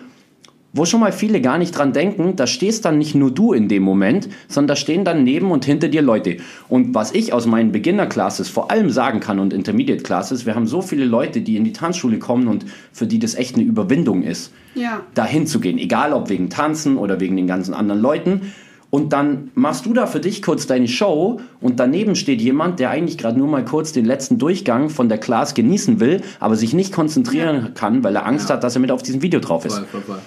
wo 0.73 0.85
schon 0.85 1.01
mal 1.01 1.13
viele 1.13 1.41
gar 1.41 1.59
nicht 1.59 1.77
dran 1.77 1.93
denken, 1.93 2.37
da 2.37 2.47
stehst 2.47 2.85
dann 2.85 2.99
nicht 2.99 3.15
nur 3.15 3.31
du 3.31 3.53
in 3.53 3.69
dem 3.69 3.83
Moment, 3.83 4.29
sondern 4.49 4.69
da 4.69 4.77
stehen 4.77 5.05
dann 5.05 5.25
neben 5.25 5.51
und 5.51 5.65
hinter 5.65 5.89
dir 5.89 6.03
Leute. 6.03 6.37
Und 6.69 6.95
was 6.95 7.13
ich 7.13 7.33
aus 7.33 7.47
meinen 7.47 7.73
Beginner-Classes 7.73 8.49
vor 8.49 8.71
allem 8.71 8.91
sagen 8.91 9.21
kann 9.21 9.39
und 9.39 9.53
Intermediate-Classes, 9.53 10.45
wir 10.45 10.55
haben 10.55 10.67
so 10.67 10.83
viele 10.83 11.07
Leute, 11.07 11.41
die 11.41 11.57
in 11.57 11.65
die 11.65 11.73
Tanzschule 11.73 12.19
kommen 12.19 12.49
und 12.49 12.67
für 12.93 13.07
die 13.07 13.19
das 13.19 13.35
echt 13.35 13.57
eine 13.57 13.65
Überwindung 13.65 14.23
ist, 14.23 14.53
ja. 14.75 15.01
dahin 15.15 15.47
zu 15.47 15.61
gehen. 15.61 15.79
Egal 15.79 16.13
ob 16.13 16.29
wegen 16.29 16.51
Tanzen 16.51 16.99
oder 16.99 17.19
wegen 17.19 17.37
den 17.37 17.47
ganzen 17.47 17.73
anderen 17.73 18.01
Leuten. 18.01 18.53
Und 18.91 19.13
dann 19.13 19.51
machst 19.55 19.85
du 19.85 19.93
da 19.93 20.07
für 20.07 20.21
dich 20.21 20.41
kurz 20.41 20.67
deine 20.67 20.89
Show 20.89 21.41
und 21.61 21.79
daneben 21.79 22.15
steht 22.15 22.41
jemand, 22.41 22.81
der 22.81 22.89
eigentlich 22.89 23.19
gerade 23.19 23.39
nur 23.39 23.49
mal 23.49 23.63
kurz 23.63 23.93
den 23.93 24.07
letzten 24.07 24.39
Durchgang 24.39 24.89
von 24.89 25.11
der 25.11 25.19
Class 25.19 25.53
genießen 25.53 26.01
will, 26.01 26.23
aber 26.41 26.57
sich 26.57 26.73
nicht 26.73 26.93
konzentrieren 26.95 27.57
ja. 27.57 27.69
kann, 27.69 28.03
weil 28.03 28.17
er 28.17 28.25
Angst 28.25 28.49
ja. 28.49 28.55
hat, 28.55 28.65
dass 28.65 28.77
er 28.77 28.81
mit 28.81 28.91
auf 28.91 29.03
diesem 29.03 29.21
Video 29.21 29.41
drauf 29.41 29.67
ist. 29.67 29.75
Voll, 29.75 29.87
voll, 29.87 30.01
voll. 30.01 30.19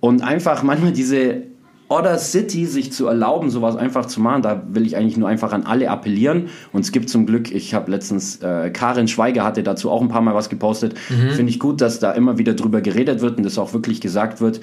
Und 0.00 0.22
einfach 0.22 0.62
manchmal 0.62 0.92
diese 0.92 1.42
Order 1.88 2.18
City 2.18 2.66
sich 2.66 2.92
zu 2.92 3.06
erlauben, 3.06 3.50
sowas 3.50 3.76
einfach 3.76 4.06
zu 4.06 4.20
machen, 4.20 4.42
da 4.42 4.62
will 4.70 4.86
ich 4.86 4.96
eigentlich 4.96 5.16
nur 5.16 5.28
einfach 5.28 5.52
an 5.52 5.64
alle 5.64 5.88
appellieren. 5.88 6.48
Und 6.72 6.80
es 6.80 6.90
gibt 6.90 7.08
zum 7.08 7.26
Glück, 7.26 7.52
ich 7.52 7.74
habe 7.74 7.90
letztens, 7.90 8.42
äh, 8.42 8.70
Karin 8.70 9.06
Schweiger 9.06 9.44
hatte 9.44 9.62
dazu 9.62 9.90
auch 9.90 10.02
ein 10.02 10.08
paar 10.08 10.22
Mal 10.22 10.34
was 10.34 10.48
gepostet. 10.48 10.94
Mhm. 11.08 11.30
Finde 11.30 11.50
ich 11.50 11.60
gut, 11.60 11.80
dass 11.80 12.00
da 12.00 12.12
immer 12.12 12.38
wieder 12.38 12.54
drüber 12.54 12.80
geredet 12.80 13.20
wird 13.20 13.38
und 13.38 13.44
das 13.44 13.56
auch 13.56 13.72
wirklich 13.72 14.00
gesagt 14.00 14.40
wird. 14.40 14.60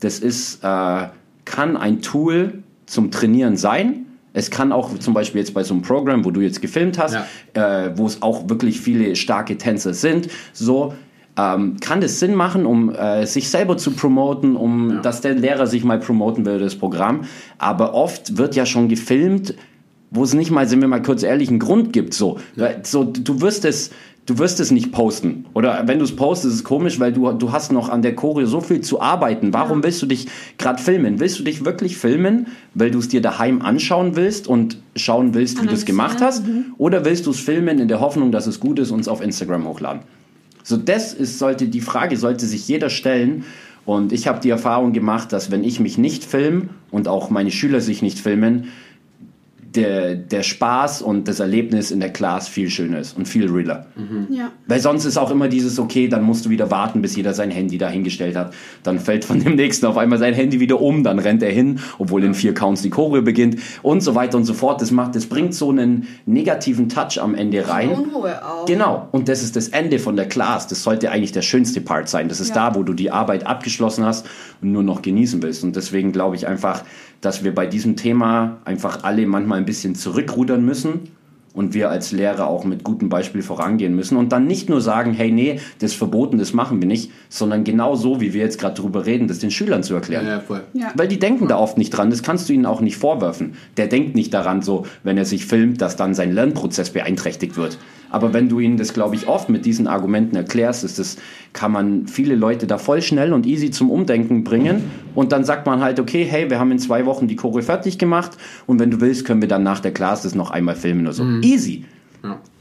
Das 0.00 0.18
ist, 0.18 0.64
äh, 0.64 1.08
kann 1.44 1.76
ein 1.76 2.02
Tool 2.02 2.64
zum 2.86 3.10
Trainieren 3.10 3.56
sein. 3.56 4.06
Es 4.32 4.50
kann 4.50 4.72
auch 4.72 4.98
zum 4.98 5.14
Beispiel 5.14 5.40
jetzt 5.40 5.54
bei 5.54 5.62
so 5.62 5.74
einem 5.74 5.82
Programm, 5.82 6.24
wo 6.24 6.32
du 6.32 6.40
jetzt 6.40 6.60
gefilmt 6.60 6.98
hast, 6.98 7.14
ja. 7.54 7.86
äh, 7.86 7.96
wo 7.96 8.04
es 8.06 8.20
auch 8.20 8.48
wirklich 8.48 8.80
viele 8.80 9.14
starke 9.14 9.56
Tänzer 9.56 9.94
sind, 9.94 10.28
so 10.52 10.92
ähm, 11.36 11.76
kann 11.80 12.00
das 12.00 12.20
Sinn 12.20 12.34
machen, 12.34 12.66
um 12.66 12.94
äh, 12.94 13.26
sich 13.26 13.48
selber 13.48 13.76
zu 13.76 13.90
promoten, 13.92 14.56
um 14.56 14.90
ja. 14.90 15.00
dass 15.00 15.20
der 15.20 15.34
Lehrer 15.34 15.66
sich 15.66 15.84
mal 15.84 15.98
promoten 15.98 16.46
will, 16.46 16.58
das 16.58 16.76
Programm. 16.76 17.22
Aber 17.58 17.94
oft 17.94 18.36
wird 18.38 18.54
ja 18.54 18.66
schon 18.66 18.88
gefilmt, 18.88 19.54
wo 20.10 20.22
es 20.22 20.34
nicht 20.34 20.50
mal, 20.50 20.68
sind 20.68 20.80
wir 20.80 20.88
mal 20.88 21.02
kurz 21.02 21.22
ehrlich, 21.22 21.48
einen 21.48 21.58
Grund 21.58 21.92
gibt. 21.92 22.14
So, 22.14 22.38
ja. 22.56 22.68
so 22.82 23.04
du 23.04 23.40
wirst 23.40 23.64
es 23.64 23.90
du 24.26 24.38
wirst 24.38 24.60
es 24.60 24.70
nicht 24.70 24.92
posten. 24.92 25.46
Oder 25.54 25.82
wenn 25.86 25.98
du 25.98 26.04
es 26.04 26.16
postest, 26.16 26.54
ist 26.54 26.60
es 26.60 26.64
komisch, 26.64 26.98
weil 26.98 27.12
du, 27.12 27.30
du 27.32 27.52
hast 27.52 27.72
noch 27.72 27.88
an 27.88 28.02
der 28.02 28.14
Choreo 28.14 28.46
so 28.46 28.60
viel 28.60 28.80
zu 28.80 29.00
arbeiten. 29.00 29.52
Warum 29.52 29.82
willst 29.82 30.00
du 30.02 30.06
dich 30.06 30.28
gerade 30.56 30.82
filmen? 30.82 31.20
Willst 31.20 31.38
du 31.38 31.42
dich 31.42 31.64
wirklich 31.64 31.98
filmen, 31.98 32.46
weil 32.74 32.90
du 32.90 32.98
es 32.98 33.08
dir 33.08 33.20
daheim 33.20 33.60
anschauen 33.62 34.16
willst 34.16 34.48
und 34.48 34.78
schauen 34.96 35.34
willst, 35.34 35.62
wie 35.62 35.66
du 35.66 35.74
es 35.74 35.84
gemacht 35.84 36.20
hast? 36.20 36.46
Mhm. 36.46 36.74
Oder 36.78 37.04
willst 37.04 37.26
du 37.26 37.30
es 37.30 37.40
filmen 37.40 37.78
in 37.78 37.88
der 37.88 38.00
Hoffnung, 38.00 38.32
dass 38.32 38.46
es 38.46 38.60
gut 38.60 38.78
ist 38.78 38.90
und 38.90 39.00
es 39.00 39.08
auf 39.08 39.20
Instagram 39.20 39.66
hochladen? 39.66 40.00
So, 40.64 40.78
das 40.78 41.12
ist, 41.12 41.38
sollte, 41.38 41.68
die 41.68 41.82
Frage 41.82 42.16
sollte 42.16 42.46
sich 42.46 42.66
jeder 42.66 42.90
stellen. 42.90 43.44
Und 43.84 44.12
ich 44.12 44.26
habe 44.26 44.40
die 44.40 44.48
Erfahrung 44.48 44.94
gemacht, 44.94 45.30
dass 45.32 45.50
wenn 45.50 45.62
ich 45.62 45.78
mich 45.78 45.98
nicht 45.98 46.24
filme 46.24 46.70
und 46.90 47.06
auch 47.06 47.28
meine 47.28 47.50
Schüler 47.50 47.82
sich 47.82 48.00
nicht 48.00 48.18
filmen, 48.18 48.68
der, 49.76 50.14
der 50.14 50.42
Spaß 50.42 51.02
und 51.02 51.26
das 51.28 51.40
Erlebnis 51.40 51.90
in 51.90 52.00
der 52.00 52.12
Class 52.12 52.48
viel 52.48 52.70
schöner 52.70 52.98
ist 53.00 53.16
und 53.16 53.26
viel 53.26 53.50
realer. 53.50 53.86
Mhm. 53.96 54.28
Ja. 54.34 54.52
Weil 54.66 54.80
sonst 54.80 55.04
ist 55.04 55.16
auch 55.16 55.30
immer 55.30 55.48
dieses, 55.48 55.78
okay, 55.78 56.08
dann 56.08 56.22
musst 56.22 56.46
du 56.46 56.50
wieder 56.50 56.70
warten, 56.70 57.02
bis 57.02 57.16
jeder 57.16 57.34
sein 57.34 57.50
Handy 57.50 57.78
dahingestellt 57.78 58.36
hat. 58.36 58.54
Dann 58.82 59.00
fällt 59.00 59.24
von 59.24 59.40
dem 59.42 59.56
nächsten 59.56 59.86
auf 59.86 59.96
einmal 59.96 60.18
sein 60.18 60.34
Handy 60.34 60.60
wieder 60.60 60.80
um, 60.80 61.02
dann 61.02 61.18
rennt 61.18 61.42
er 61.42 61.50
hin, 61.50 61.80
obwohl 61.98 62.24
in 62.24 62.34
vier 62.34 62.54
Counts 62.54 62.82
die 62.82 62.90
Choreo 62.90 63.22
beginnt 63.22 63.58
und 63.82 64.00
so 64.02 64.14
weiter 64.14 64.36
und 64.36 64.44
so 64.44 64.54
fort. 64.54 64.80
Das 64.80 64.90
macht, 64.90 65.16
das 65.16 65.26
bringt 65.26 65.54
so 65.54 65.70
einen 65.70 66.06
negativen 66.26 66.88
Touch 66.88 67.20
am 67.20 67.34
Ende 67.34 67.68
rein. 67.68 67.90
Unruhe 67.90 68.44
auch. 68.44 68.66
Genau. 68.66 69.08
Und 69.12 69.28
das 69.28 69.42
ist 69.42 69.56
das 69.56 69.68
Ende 69.68 69.98
von 69.98 70.16
der 70.16 70.28
Class. 70.28 70.66
Das 70.68 70.82
sollte 70.82 71.10
eigentlich 71.10 71.32
der 71.32 71.42
schönste 71.42 71.80
Part 71.80 72.08
sein. 72.08 72.28
Das 72.28 72.40
ist 72.40 72.50
Ja. 72.50 72.70
da, 72.70 72.74
wo 72.76 72.82
du 72.82 72.92
die 72.92 73.10
Arbeit 73.10 73.46
abgeschlossen 73.46 74.04
hast 74.04 74.26
und 74.62 74.72
nur 74.72 74.82
noch 74.82 75.02
genießen 75.02 75.42
willst. 75.42 75.64
Und 75.64 75.74
deswegen 75.76 76.12
glaube 76.12 76.36
ich 76.36 76.46
einfach, 76.46 76.84
dass 77.20 77.42
wir 77.42 77.54
bei 77.54 77.66
diesem 77.66 77.96
Thema 77.96 78.58
einfach 78.64 79.02
alle 79.02 79.26
manchmal 79.26 79.63
ein 79.64 79.66
bisschen 79.66 79.94
zurückrudern 79.94 80.64
müssen 80.64 81.08
und 81.54 81.72
wir 81.72 81.88
als 81.88 82.12
Lehrer 82.12 82.48
auch 82.48 82.64
mit 82.64 82.84
gutem 82.84 83.08
Beispiel 83.08 83.42
vorangehen 83.42 83.94
müssen 83.94 84.16
und 84.16 84.32
dann 84.32 84.46
nicht 84.46 84.68
nur 84.68 84.80
sagen, 84.80 85.14
hey, 85.14 85.30
nee, 85.30 85.60
das 85.78 85.92
ist 85.92 85.96
verboten, 85.96 86.36
das 86.36 86.52
machen 86.52 86.82
wir 86.82 86.88
nicht, 86.88 87.12
sondern 87.28 87.64
genau 87.64 87.94
so, 87.94 88.20
wie 88.20 88.34
wir 88.34 88.42
jetzt 88.42 88.58
gerade 88.58 88.74
drüber 88.74 89.06
reden, 89.06 89.28
das 89.28 89.38
den 89.38 89.52
Schülern 89.52 89.82
zu 89.82 89.94
erklären. 89.94 90.26
Ja, 90.26 90.40
voll. 90.40 90.64
Ja. 90.74 90.92
Weil 90.96 91.08
die 91.08 91.18
denken 91.18 91.46
da 91.48 91.56
oft 91.56 91.78
nicht 91.78 91.90
dran, 91.90 92.10
das 92.10 92.22
kannst 92.22 92.48
du 92.48 92.52
ihnen 92.52 92.66
auch 92.66 92.80
nicht 92.80 92.96
vorwerfen. 92.96 93.54
Der 93.76 93.86
denkt 93.86 94.16
nicht 94.16 94.34
daran, 94.34 94.62
so, 94.62 94.84
wenn 95.04 95.16
er 95.16 95.24
sich 95.24 95.46
filmt, 95.46 95.80
dass 95.80 95.96
dann 95.96 96.14
sein 96.14 96.32
Lernprozess 96.32 96.90
beeinträchtigt 96.90 97.56
wird. 97.56 97.78
Aber 98.14 98.32
wenn 98.32 98.48
du 98.48 98.60
ihnen 98.60 98.76
das, 98.76 98.94
glaube 98.94 99.16
ich, 99.16 99.26
oft 99.26 99.48
mit 99.48 99.66
diesen 99.66 99.88
Argumenten 99.88 100.36
erklärst, 100.36 100.84
ist 100.84 101.00
das, 101.00 101.16
kann 101.52 101.72
man 101.72 102.06
viele 102.06 102.36
Leute 102.36 102.68
da 102.68 102.78
voll 102.78 103.02
schnell 103.02 103.32
und 103.32 103.44
easy 103.44 103.72
zum 103.72 103.90
Umdenken 103.90 104.44
bringen. 104.44 104.84
Und 105.16 105.32
dann 105.32 105.42
sagt 105.42 105.66
man 105.66 105.80
halt, 105.80 105.98
okay, 105.98 106.24
hey, 106.24 106.48
wir 106.48 106.60
haben 106.60 106.70
in 106.70 106.78
zwei 106.78 107.06
Wochen 107.06 107.26
die 107.26 107.34
Choreo 107.34 107.62
fertig 107.62 107.98
gemacht 107.98 108.38
und 108.66 108.78
wenn 108.78 108.92
du 108.92 109.00
willst, 109.00 109.24
können 109.24 109.40
wir 109.40 109.48
dann 109.48 109.64
nach 109.64 109.80
der 109.80 109.92
Class 109.92 110.22
das 110.22 110.36
noch 110.36 110.52
einmal 110.52 110.76
filmen 110.76 111.00
oder 111.00 111.12
so. 111.12 111.24
Easy. 111.42 111.86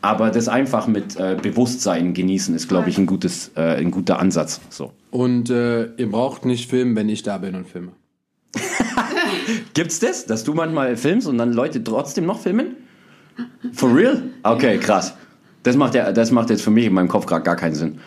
Aber 0.01 0.31
das 0.31 0.47
einfach 0.47 0.87
mit 0.87 1.17
äh, 1.17 1.37
Bewusstsein 1.39 2.15
genießen 2.15 2.55
ist, 2.55 2.67
glaube 2.67 2.89
ich, 2.89 2.97
ein, 2.97 3.05
gutes, 3.05 3.51
äh, 3.55 3.75
ein 3.77 3.91
guter 3.91 4.19
Ansatz. 4.19 4.59
So. 4.69 4.91
Und 5.11 5.51
äh, 5.51 5.93
ihr 5.95 6.09
braucht 6.09 6.45
nicht 6.45 6.67
filmen, 6.67 6.95
wenn 6.95 7.09
ich 7.09 7.21
da 7.21 7.37
bin 7.37 7.53
und 7.53 7.67
filme. 7.67 7.91
Gibt's 9.75 9.99
das, 9.99 10.25
dass 10.25 10.43
du 10.43 10.55
manchmal 10.55 10.97
filmst 10.97 11.27
und 11.27 11.37
dann 11.37 11.53
Leute 11.53 11.83
trotzdem 11.83 12.25
noch 12.25 12.39
filmen? 12.39 12.75
For 13.71 13.95
real? 13.95 14.23
Okay, 14.43 14.77
krass. 14.79 15.13
Das 15.63 15.75
macht, 15.75 15.95
ja, 15.95 16.11
das 16.11 16.31
macht 16.31 16.49
jetzt 16.49 16.61
für 16.61 16.71
mich 16.71 16.85
in 16.85 16.93
meinem 16.93 17.07
Kopf 17.07 17.25
gerade 17.25 17.43
gar 17.43 17.55
keinen 17.55 17.75
Sinn. 17.75 17.99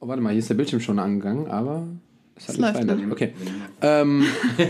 Oh, 0.00 0.08
warte 0.08 0.20
mal, 0.22 0.30
hier 0.30 0.38
ist 0.38 0.50
der 0.50 0.54
Bildschirm 0.54 0.80
schon 0.80 0.98
angegangen, 0.98 1.48
aber 1.48 1.86
es 2.36 2.48
hat 2.48 2.58
nicht 2.58 2.70
verändert. 2.70 3.00
Okay. 3.10 3.32
Ähm, 3.80 4.24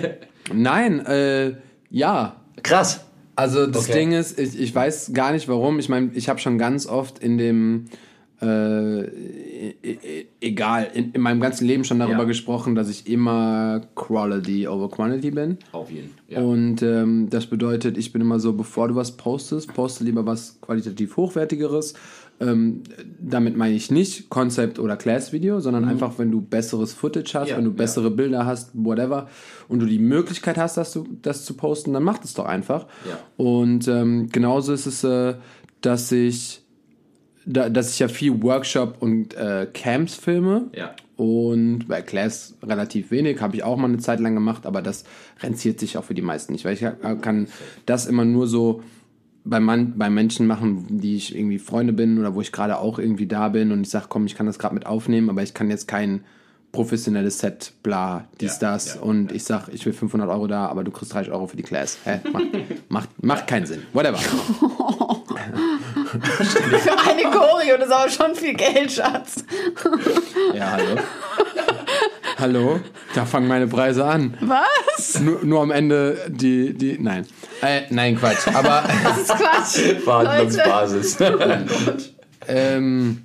nein, 0.54 1.04
äh, 1.06 1.54
ja. 1.90 2.36
Krass. 2.62 3.00
Also 3.34 3.66
das 3.66 3.84
Okay. 3.84 3.98
Ding 3.98 4.12
ist, 4.12 4.38
ich, 4.38 4.58
ich 4.58 4.74
weiß 4.74 5.10
gar 5.12 5.32
nicht 5.32 5.48
warum. 5.48 5.78
Ich 5.78 5.88
meine, 5.88 6.10
ich 6.14 6.28
habe 6.28 6.38
schon 6.38 6.56
ganz 6.56 6.86
oft 6.86 7.18
in 7.18 7.36
dem, 7.36 7.86
äh, 8.42 9.00
e- 9.04 9.74
e- 9.82 10.26
egal, 10.40 10.88
in, 10.94 11.12
in 11.12 11.20
meinem 11.20 11.40
ganzen 11.40 11.66
Leben 11.66 11.84
schon 11.84 11.98
darüber 11.98 12.18
Ja. 12.20 12.24
gesprochen, 12.24 12.74
dass 12.74 12.88
ich 12.90 13.06
immer 13.08 13.80
Quality 13.94 14.68
over 14.68 14.90
Quantity 14.90 15.30
bin. 15.30 15.56
Auf 15.72 15.90
jeden 15.90 16.10
Fall. 16.30 16.44
Und 16.44 16.82
ähm, 16.82 17.28
das 17.30 17.46
bedeutet, 17.46 17.96
ich 17.96 18.12
bin 18.12 18.20
immer 18.20 18.38
so, 18.38 18.52
bevor 18.52 18.88
du 18.88 18.94
was 18.94 19.16
postest, 19.16 19.72
poste 19.74 20.04
lieber 20.04 20.26
was 20.26 20.60
qualitativ 20.60 21.16
hochwertigeres. 21.16 21.94
Ähm, 22.38 22.82
damit 23.18 23.56
meine 23.56 23.74
ich 23.74 23.90
nicht 23.90 24.28
Concept- 24.28 24.78
oder 24.78 24.96
Class-Video, 24.98 25.60
sondern 25.60 25.86
einfach, 25.86 26.18
wenn 26.18 26.30
du 26.30 26.42
besseres 26.42 26.92
Footage 26.92 27.32
hast, 27.32 27.44
Mhm. 27.46 27.50
Ja, 27.50 27.56
wenn 27.56 27.64
du 27.64 27.70
ja. 27.70 27.76
bessere 27.76 28.10
Bilder 28.10 28.44
hast, 28.44 28.72
whatever, 28.74 29.28
und 29.68 29.78
du 29.80 29.86
die 29.86 29.98
Möglichkeit 29.98 30.58
hast, 30.58 30.76
das 30.76 30.92
zu, 30.92 31.08
das 31.22 31.46
zu 31.46 31.54
posten, 31.54 31.94
dann 31.94 32.02
mach 32.02 32.18
das 32.18 32.34
doch 32.34 32.44
einfach. 32.44 32.84
Ja. 33.08 33.18
Und 33.42 33.88
ähm, 33.88 34.28
genauso 34.30 34.74
ist 34.74 34.84
es, 34.84 35.02
äh, 35.02 35.36
dass 35.80 36.12
ich 36.12 36.60
da, 37.46 37.70
dass 37.70 37.92
ich 37.92 37.98
ja 38.00 38.08
viel 38.08 38.42
Workshop 38.42 38.96
und 39.00 39.34
äh, 39.34 39.66
Camps 39.72 40.14
filme. 40.14 40.66
Ja. 40.74 40.94
Und 41.16 41.88
bei 41.88 42.02
Class 42.02 42.56
relativ 42.62 43.10
wenig, 43.10 43.40
habe 43.40 43.56
ich 43.56 43.62
auch 43.62 43.78
mal 43.78 43.88
eine 43.88 43.98
Zeit 43.98 44.20
lang 44.20 44.34
gemacht, 44.34 44.66
aber 44.66 44.82
das 44.82 45.04
rentiert 45.40 45.80
sich 45.80 45.96
auch 45.96 46.04
für 46.04 46.12
die 46.12 46.20
meisten 46.20 46.52
nicht, 46.52 46.66
weil 46.66 46.74
ich 46.74 46.84
kann 47.22 47.48
das 47.86 48.06
immer 48.06 48.26
nur 48.26 48.46
so 48.46 48.82
bei, 49.42 49.58
man, 49.60 49.96
bei 49.96 50.10
Menschen 50.10 50.46
machen, 50.46 50.84
die 50.90 51.16
ich 51.16 51.34
irgendwie 51.34 51.58
Freunde 51.58 51.94
bin 51.94 52.18
oder 52.18 52.34
wo 52.34 52.42
ich 52.42 52.52
gerade 52.52 52.78
auch 52.78 52.98
irgendwie 52.98 53.26
da 53.26 53.48
bin 53.48 53.72
und 53.72 53.82
ich 53.82 53.88
sage, 53.88 54.06
komm, 54.10 54.26
ich 54.26 54.34
kann 54.34 54.44
das 54.44 54.58
gerade 54.58 54.74
mit 54.74 54.84
aufnehmen, 54.84 55.30
aber 55.30 55.42
ich 55.42 55.54
kann 55.54 55.70
jetzt 55.70 55.88
kein 55.88 56.24
professionelles 56.76 57.38
Set, 57.38 57.72
bla, 57.82 58.24
dies, 58.40 58.60
Ja, 58.60 58.72
das 58.72 58.94
ja, 58.94 59.00
und 59.00 59.32
ich 59.32 59.44
sag, 59.44 59.68
ich 59.72 59.84
will 59.86 59.92
500 59.92 60.28
Euro 60.30 60.46
da, 60.46 60.66
aber 60.66 60.84
du 60.84 60.90
kriegst 60.90 61.12
30 61.14 61.32
Euro 61.32 61.46
für 61.46 61.56
die 61.56 61.62
Class. 61.62 61.98
Hä? 62.04 62.20
Macht, 62.32 62.44
macht, 62.88 63.08
macht 63.24 63.46
keinen 63.46 63.66
Sinn. 63.66 63.82
Whatever. 63.92 64.18
Für 66.16 67.10
eine 67.10 67.22
Choreo, 67.30 67.76
das 67.78 67.88
ist 67.88 67.92
aber 67.92 68.10
schon 68.10 68.34
viel 68.34 68.54
Geld, 68.54 68.90
Schatz. 68.92 69.44
Ja, 70.54 70.72
hallo. 70.72 71.00
hallo? 72.38 72.80
Da 73.14 73.26
fangen 73.26 73.48
meine 73.48 73.66
Preise 73.66 74.04
an. 74.04 74.34
Was? 74.40 75.20
Nur, 75.20 75.44
nur 75.44 75.62
am 75.62 75.70
Ende 75.70 76.18
die, 76.28 76.72
die, 76.74 76.98
nein. 76.98 77.26
Äh, 77.62 77.82
nein, 77.90 78.16
Quatsch. 78.18 78.46
Aber, 78.48 78.84
Das 79.02 79.18
ist 79.18 79.28
Quatsch. 79.34 79.78
Verhandlungsbasis. 80.04 81.16
ähm, 82.48 83.22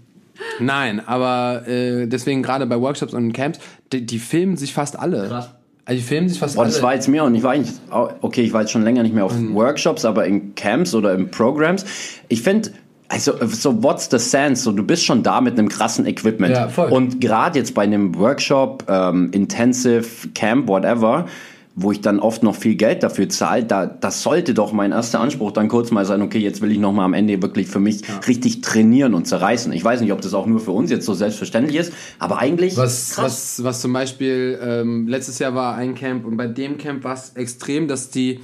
nein, 0.60 1.02
aber 1.06 1.68
äh, 1.68 2.08
deswegen 2.08 2.44
gerade 2.44 2.66
bei 2.66 2.80
Workshops 2.80 3.14
und 3.14 3.34
Camps, 3.34 3.60
die, 3.92 4.06
die 4.06 4.20
filmen 4.20 4.58
sich 4.58 4.74
fast 4.74 4.98
alle. 5.00 5.28
Krass. 5.28 5.50
Also 5.86 6.00
die 6.00 6.06
filmen 6.08 6.30
sich 6.30 6.40
fast 6.40 6.56
Boah, 6.56 6.62
alle. 6.64 6.72
das 6.72 6.82
war 6.84 6.94
jetzt 6.94 7.08
mir 7.08 7.24
und 7.24 7.34
ich 7.36 7.44
war 7.44 7.52
eigentlich, 7.54 7.74
auch- 7.90 8.14
okay, 8.22 8.42
ich 8.44 8.54
war 8.54 8.62
jetzt 8.62 8.72
schon 8.72 8.84
länger 8.84 9.04
nicht 9.04 9.16
mehr 9.16 9.26
auf 9.26 9.34
Mhm. 9.38 9.56
Workshops, 9.56 10.06
aber 10.06 10.26
in 10.26 10.54
Camps 10.56 10.94
oder 10.94 11.14
in 11.16 11.32
Programs. 11.32 11.86
Ich 12.30 12.42
finde, 12.44 12.72
also 13.10 13.34
so 13.48 13.82
what's 13.84 14.08
the 14.10 14.20
sense? 14.20 14.64
So, 14.64 14.72
du 14.72 14.84
bist 14.84 15.04
schon 15.04 15.24
da 15.24 15.42
mit 15.42 15.58
einem 15.58 15.68
krassen 15.70 16.06
Equipment. 16.06 16.54
Ja, 16.56 16.70
voll. 16.70 16.90
Und 16.92 17.20
gerade 17.20 17.58
jetzt 17.60 17.74
bei 17.74 17.82
einem 17.84 18.16
Workshop, 18.16 18.86
ähm, 18.88 19.32
Intensive 19.34 20.30
Camp, 20.34 20.68
whatever, 20.70 21.26
wo 21.74 21.92
ich 21.92 22.02
dann 22.02 22.20
oft 22.20 22.44
noch 22.44 22.56
viel 22.56 22.76
Geld 22.76 23.02
dafür 23.02 23.30
zahle, 23.30 23.64
da, 23.64 23.86
das 23.86 24.24
sollte 24.24 24.54
doch 24.54 24.74
mein 24.74 24.92
erster 24.92 25.22
Anspruch 25.22 25.52
dann 25.52 25.70
kurz 25.70 25.90
mal 25.90 26.06
sein, 26.06 26.22
okay, 26.22 26.40
jetzt 26.40 26.62
will 26.62 26.70
ich 26.72 26.80
noch 26.80 26.92
mal 26.92 27.06
am 27.06 27.14
Ende 27.14 27.42
wirklich 27.42 27.68
für 27.68 27.80
mich 27.80 28.02
richtig 28.28 28.60
trainieren 28.62 29.14
und 29.14 29.26
zerreißen. 29.26 29.72
Ich 29.72 29.84
weiß 29.84 30.02
nicht, 30.02 30.12
ob 30.12 30.20
das 30.22 30.34
auch 30.34 30.48
nur 30.48 30.60
für 30.60 30.72
uns 30.72 30.92
jetzt 30.92 31.06
so 31.06 31.14
selbstverständlich 31.14 31.78
ist, 31.78 31.94
aber 32.20 32.40
eigentlich 32.40 32.76
Was, 32.76 33.12
krass. 33.16 33.24
was, 33.60 33.64
was 33.64 33.82
zum 33.82 33.94
Beispiel, 33.94 34.60
ähm, 34.62 35.08
letztes 35.08 35.40
Jahr 35.40 35.56
war 35.56 35.76
ein 35.76 35.96
Camp 35.96 36.26
und 36.26 36.36
bei 36.36 36.48
dem 36.48 36.78
Camp 36.78 37.04
war 37.06 37.14
es 37.14 37.32
extrem, 37.36 37.88
dass 37.88 38.10
die, 38.10 38.42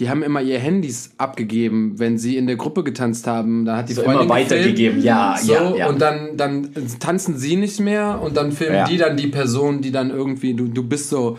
die 0.00 0.10
haben 0.10 0.24
immer 0.24 0.42
ihr 0.42 0.58
Handys 0.58 1.12
abgegeben, 1.16 2.00
wenn 2.00 2.18
sie 2.18 2.36
in 2.36 2.48
der 2.48 2.56
Gruppe 2.56 2.82
getanzt 2.82 3.28
haben. 3.28 3.64
Da 3.64 3.76
hat 3.76 3.88
die 3.88 3.92
so 3.92 4.02
Freundin 4.02 4.24
immer 4.24 4.34
weitergegeben. 4.34 5.00
Ja, 5.00 5.36
So, 5.40 5.52
ja, 5.52 5.76
ja. 5.76 5.88
und 5.88 6.00
dann, 6.02 6.36
dann 6.36 6.70
tanzen 6.98 7.38
sie 7.38 7.54
nicht 7.54 7.78
mehr 7.78 8.20
und 8.20 8.36
dann 8.36 8.50
filmen 8.50 8.74
Ja. 8.74 8.84
die 8.88 8.96
dann 8.96 9.16
die 9.16 9.28
Person, 9.28 9.80
die 9.80 9.92
dann 9.92 10.10
irgendwie, 10.10 10.54
du, 10.54 10.66
du 10.66 10.82
bist 10.82 11.10
so 11.10 11.38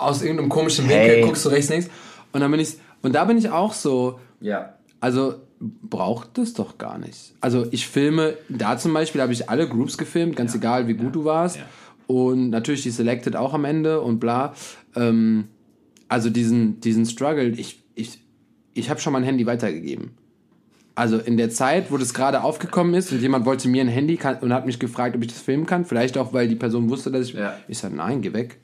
aus 0.00 0.22
irgendeinem 0.22 0.48
komischen 0.48 0.88
Winkel, 0.88 1.08
Hey. 1.16 1.22
guckst 1.22 1.44
du 1.44 1.48
rechts, 1.50 1.70
links. 1.70 1.88
Und 2.32 2.40
dann 2.40 2.50
bin 2.50 2.60
ich, 2.60 2.76
und 3.02 3.14
da 3.14 3.24
bin 3.24 3.38
ich 3.38 3.50
auch 3.50 3.72
so, 3.72 4.18
ja. 4.40 4.74
also 5.00 5.34
braucht 5.60 6.38
es 6.38 6.54
doch 6.54 6.78
gar 6.78 6.98
nicht. 6.98 7.34
Also 7.40 7.66
ich 7.70 7.86
filme, 7.86 8.34
da 8.48 8.78
zum 8.78 8.94
Beispiel 8.94 9.20
habe 9.20 9.32
ich 9.32 9.50
alle 9.50 9.68
Groups 9.68 9.98
gefilmt, 9.98 10.36
ganz 10.36 10.54
egal 10.54 10.88
wie 10.88 10.94
gut 10.94 11.14
du 11.14 11.24
warst. 11.24 11.56
ja. 11.56 11.62
Und 12.06 12.50
natürlich 12.50 12.82
die 12.82 12.90
Selected 12.90 13.36
auch 13.36 13.54
am 13.54 13.64
Ende 13.64 14.00
und 14.00 14.18
bla. 14.18 14.54
Ähm, 14.96 15.48
also 16.08 16.28
diesen, 16.30 16.80
diesen 16.80 17.06
Struggle, 17.06 17.50
ich, 17.50 17.82
ich, 17.94 18.18
ich 18.74 18.90
habe 18.90 18.98
schon 19.00 19.12
mein 19.12 19.22
Handy 19.22 19.46
weitergegeben. 19.46 20.12
Also 20.96 21.18
in 21.18 21.36
der 21.36 21.50
Zeit, 21.50 21.92
wo 21.92 21.98
das 21.98 22.12
gerade 22.12 22.42
aufgekommen 22.42 22.94
ist 22.94 23.12
und 23.12 23.20
jemand 23.22 23.44
wollte 23.46 23.68
mir 23.68 23.82
ein 23.82 23.88
Handy 23.88 24.18
und 24.40 24.52
hat 24.52 24.66
mich 24.66 24.78
gefragt, 24.80 25.14
ob 25.14 25.22
ich 25.22 25.28
das 25.28 25.40
filmen 25.40 25.66
kann, 25.66 25.84
vielleicht 25.84 26.18
auch, 26.18 26.32
weil 26.32 26.48
die 26.48 26.56
Person 26.56 26.90
wusste, 26.90 27.10
dass 27.12 27.28
ich. 27.28 27.34
Ja. 27.34 27.54
Ich 27.68 27.78
sage, 27.78 27.94
nein, 27.94 28.22
geh 28.22 28.32
weg. 28.32 28.58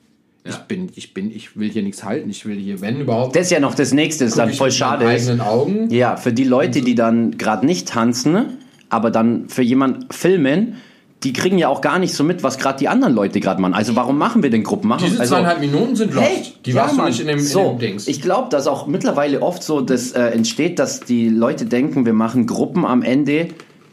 Ich 0.49 0.57
bin, 0.57 0.89
ich 0.95 1.13
bin, 1.13 1.31
ich 1.31 1.57
will 1.57 1.69
hier 1.69 1.83
nichts 1.83 2.03
halten. 2.03 2.29
Ich 2.29 2.45
will 2.45 2.57
hier, 2.57 2.81
wenn 2.81 2.99
überhaupt, 3.01 3.35
Das 3.35 3.43
ist 3.43 3.51
ja 3.51 3.59
noch 3.59 3.75
das 3.75 3.93
nächste, 3.93 4.25
ist 4.25 4.37
dann 4.37 4.53
voll 4.53 4.71
schade 4.71 5.05
ist. 5.05 5.29
eigenen 5.29 5.41
Augen. 5.41 5.89
Ja, 5.89 6.17
für 6.17 6.33
die 6.33 6.43
Leute, 6.43 6.81
die 6.81 6.95
dann 6.95 7.37
gerade 7.37 7.65
nicht 7.65 7.87
tanzen, 7.87 8.57
aber 8.89 9.11
dann 9.11 9.49
für 9.49 9.63
jemand 9.63 10.13
filmen, 10.13 10.75
die 11.23 11.33
kriegen 11.33 11.57
ja 11.57 11.67
auch 11.67 11.81
gar 11.81 11.97
nicht 11.97 12.13
so 12.13 12.23
mit, 12.23 12.43
was 12.43 12.59
gerade 12.59 12.77
die 12.77 12.87
anderen 12.87 13.13
Leute 13.13 13.39
gerade 13.39 13.59
machen. 13.59 13.73
Also 13.73 13.95
warum 13.95 14.17
machen 14.17 14.43
wir 14.43 14.51
denn 14.51 14.63
Gruppen? 14.63 14.87
Machen 14.87 15.05
Diese 15.09 15.19
also, 15.19 15.35
zweieinhalb 15.35 15.59
Minuten 15.59 15.95
sind 15.95 16.13
lost. 16.13 16.27
Hey, 16.27 16.43
die 16.65 16.71
ja, 16.71 16.83
warst 16.83 16.97
du 16.97 17.03
nicht 17.03 17.19
in 17.19 17.27
dem, 17.27 17.39
so, 17.39 17.61
in 17.61 17.67
dem 17.69 17.79
Dings. 17.79 18.07
Ich 18.07 18.21
glaube, 18.21 18.49
dass 18.49 18.67
auch 18.67 18.85
mittlerweile 18.85 19.41
oft 19.41 19.63
so 19.63 19.81
das 19.81 20.11
äh, 20.11 20.21
entsteht, 20.27 20.77
dass 20.77 20.99
die 20.99 21.29
Leute 21.29 21.65
denken, 21.65 22.05
wir 22.05 22.13
machen 22.13 22.45
Gruppen 22.45 22.85
am 22.85 23.01
Ende. 23.01 23.47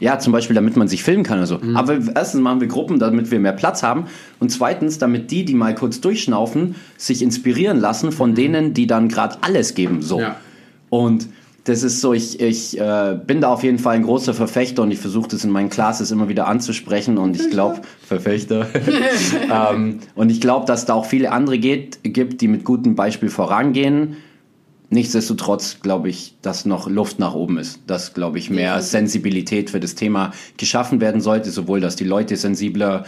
Ja, 0.05 0.19
zum 0.19 0.35
Beispiel, 0.35 0.55
damit 0.55 0.77
man 0.77 0.87
sich 0.87 1.03
filmen 1.03 1.23
kann 1.23 1.39
oder 1.39 1.47
so. 1.47 1.57
Mhm. 1.57 1.79
Aber 1.79 1.97
erstens 2.15 2.43
machen 2.43 2.61
wir 2.61 2.69
Gruppen, 2.69 2.99
damit 2.99 3.31
wir 3.31 3.41
mehr 3.41 3.55
Platz 3.55 3.83
haben. 3.83 4.05
Und 4.39 4.51
zweitens, 4.51 4.99
damit 4.99 5.31
die, 5.31 5.47
die 5.47 5.55
mal 5.55 5.75
kurz 5.75 6.03
durchschnaufen, 6.03 6.75
sich 6.99 7.23
inspirieren 7.23 7.81
lassen 7.81 8.13
von 8.13 8.35
denen, 8.35 8.75
die 8.75 8.87
dann 8.87 9.09
gerade 9.09 9.39
alles 9.41 9.75
geben. 9.75 10.03
So. 10.03 10.19
Mhm. 10.19 10.23
Ja. 10.23 10.37
Und 10.91 11.29
das 11.65 11.83
ist 11.83 12.03
so, 12.03 12.13
ich, 12.13 12.39
ich 12.39 12.79
äh, 12.79 13.19
bin 13.27 13.41
da 13.41 13.49
auf 13.49 13.63
jeden 13.63 13.79
Fall 13.79 13.97
ein 13.97 14.03
großer 14.03 14.35
Verfechter 14.35 14.83
und 14.83 14.91
ich 14.91 14.99
versuche 14.99 15.29
das 15.29 15.43
in 15.43 15.51
meinen 15.51 15.71
Classes 15.71 16.11
immer 16.11 16.29
wieder 16.29 16.49
anzusprechen 16.49 17.17
und 17.17 17.41
ich 17.41 17.49
glaube, 17.49 17.81
Verfechter. 18.07 18.67
ähm, 19.73 20.01
und 20.15 20.31
ich 20.31 20.43
glaube, 20.43 20.67
dass 20.67 20.85
da 20.85 20.93
auch 20.93 21.07
viele 21.07 21.33
andere 21.33 21.59
geht, 21.59 22.01
gibt, 22.03 22.43
die 22.43 22.49
mit 22.49 22.65
gutem 22.65 22.95
Beispiel 22.95 23.31
vorangehen. 23.31 24.19
Nichtsdestotrotz 24.91 25.81
glaube 25.81 26.09
ich, 26.09 26.35
dass 26.43 26.65
noch 26.65 26.89
Luft 26.89 27.19
nach 27.19 27.35
oben 27.35 27.59
ist, 27.59 27.81
dass, 27.87 28.15
glaube 28.15 28.39
ich, 28.39 28.51
mehr 28.51 28.81
Sensibilität 28.83 29.71
für 29.71 29.81
das 29.81 29.95
Thema 29.95 30.33
geschaffen 30.57 31.01
werden 31.01 31.21
sollte, 31.21 31.51
sowohl, 31.51 31.81
dass 31.81 31.97
die 31.97 32.05
Leute 32.05 32.37
sensibler 32.37 33.05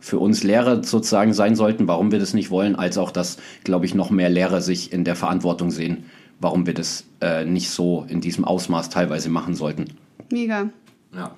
für 0.00 0.18
uns 0.18 0.42
Lehrer 0.42 0.84
sozusagen 0.84 1.32
sein 1.32 1.56
sollten, 1.56 1.88
warum 1.88 2.12
wir 2.12 2.18
das 2.18 2.34
nicht 2.34 2.50
wollen, 2.50 2.76
als 2.76 2.98
auch, 2.98 3.10
dass, 3.10 3.38
glaube 3.64 3.86
ich, 3.86 3.94
noch 3.94 4.10
mehr 4.10 4.28
Lehrer 4.28 4.60
sich 4.60 4.92
in 4.92 5.04
der 5.04 5.16
Verantwortung 5.16 5.70
sehen, 5.70 6.04
warum 6.40 6.66
wir 6.66 6.74
das 6.74 7.04
äh, 7.22 7.44
nicht 7.44 7.70
so 7.70 8.04
in 8.08 8.20
diesem 8.20 8.44
Ausmaß 8.44 8.90
teilweise 8.90 9.30
machen 9.30 9.54
sollten. 9.54 9.86
Mega. 10.30 10.68
Ja. 11.14 11.34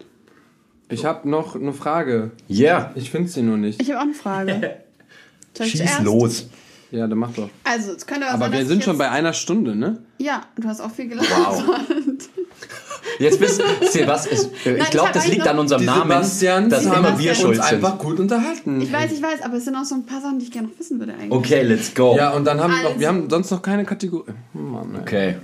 Ich 0.88 1.04
habe 1.04 1.28
noch 1.28 1.54
eine 1.54 1.72
Frage. 1.72 2.32
Ja. 2.48 2.78
Yeah. 2.78 2.92
Ich 2.96 3.10
finde 3.10 3.28
sie 3.28 3.42
nur 3.42 3.56
nicht. 3.56 3.80
Ich 3.80 3.90
habe 3.90 4.00
auch 4.00 4.04
eine 4.04 4.14
Frage. 4.14 4.76
Schieß 5.60 6.00
los. 6.00 6.48
Ja, 6.96 7.06
dann 7.06 7.18
mach 7.18 7.32
doch. 7.32 7.50
Also, 7.64 7.92
es 7.92 8.06
könnte 8.06 8.26
aber 8.26 8.46
sein, 8.46 8.52
wir 8.52 8.66
sind 8.66 8.82
schon 8.82 8.96
bei 8.96 9.10
einer 9.10 9.34
Stunde, 9.34 9.76
ne? 9.76 9.98
Ja, 10.16 10.42
du 10.56 10.66
hast 10.66 10.80
auch 10.80 10.90
viel 10.90 11.08
gelernt. 11.08 11.28
Wow. 11.28 11.62
Jetzt 13.18 13.38
bist 13.38 13.60
du, 13.60 14.06
was 14.06 14.26
ist, 14.26 14.50
äh, 14.66 14.78
ich 14.78 14.90
glaube, 14.90 15.10
das 15.12 15.28
liegt 15.28 15.46
an 15.46 15.58
unserem 15.58 15.84
Namen, 15.84 16.10
Sebastian, 16.10 16.70
dass 16.70 16.84
immer 16.84 17.18
wir 17.18 17.34
schuld 17.34 17.56
sind. 17.56 17.64
einfach 17.64 17.98
gut 17.98 18.18
unterhalten. 18.18 18.80
Ich 18.80 18.92
weiß, 18.92 19.12
ich 19.12 19.22
weiß, 19.22 19.42
aber 19.42 19.56
es 19.56 19.64
sind 19.64 19.76
auch 19.76 19.84
so 19.84 19.94
ein 19.94 20.06
paar 20.06 20.22
Sachen, 20.22 20.38
die 20.38 20.46
ich 20.46 20.50
gerne 20.50 20.68
noch 20.68 20.78
wissen 20.78 20.98
würde 20.98 21.12
eigentlich. 21.12 21.32
Okay, 21.32 21.62
let's 21.62 21.94
go. 21.94 22.16
Ja, 22.16 22.30
und 22.30 22.46
dann 22.46 22.60
haben 22.60 22.72
also. 22.72 22.82
wir 22.82 22.90
noch, 22.90 22.98
wir 22.98 23.08
haben 23.08 23.30
sonst 23.30 23.50
noch 23.50 23.62
keine 23.62 23.84
Kategorie. 23.84 24.32
Mann, 24.54 24.96
okay, 25.00 25.36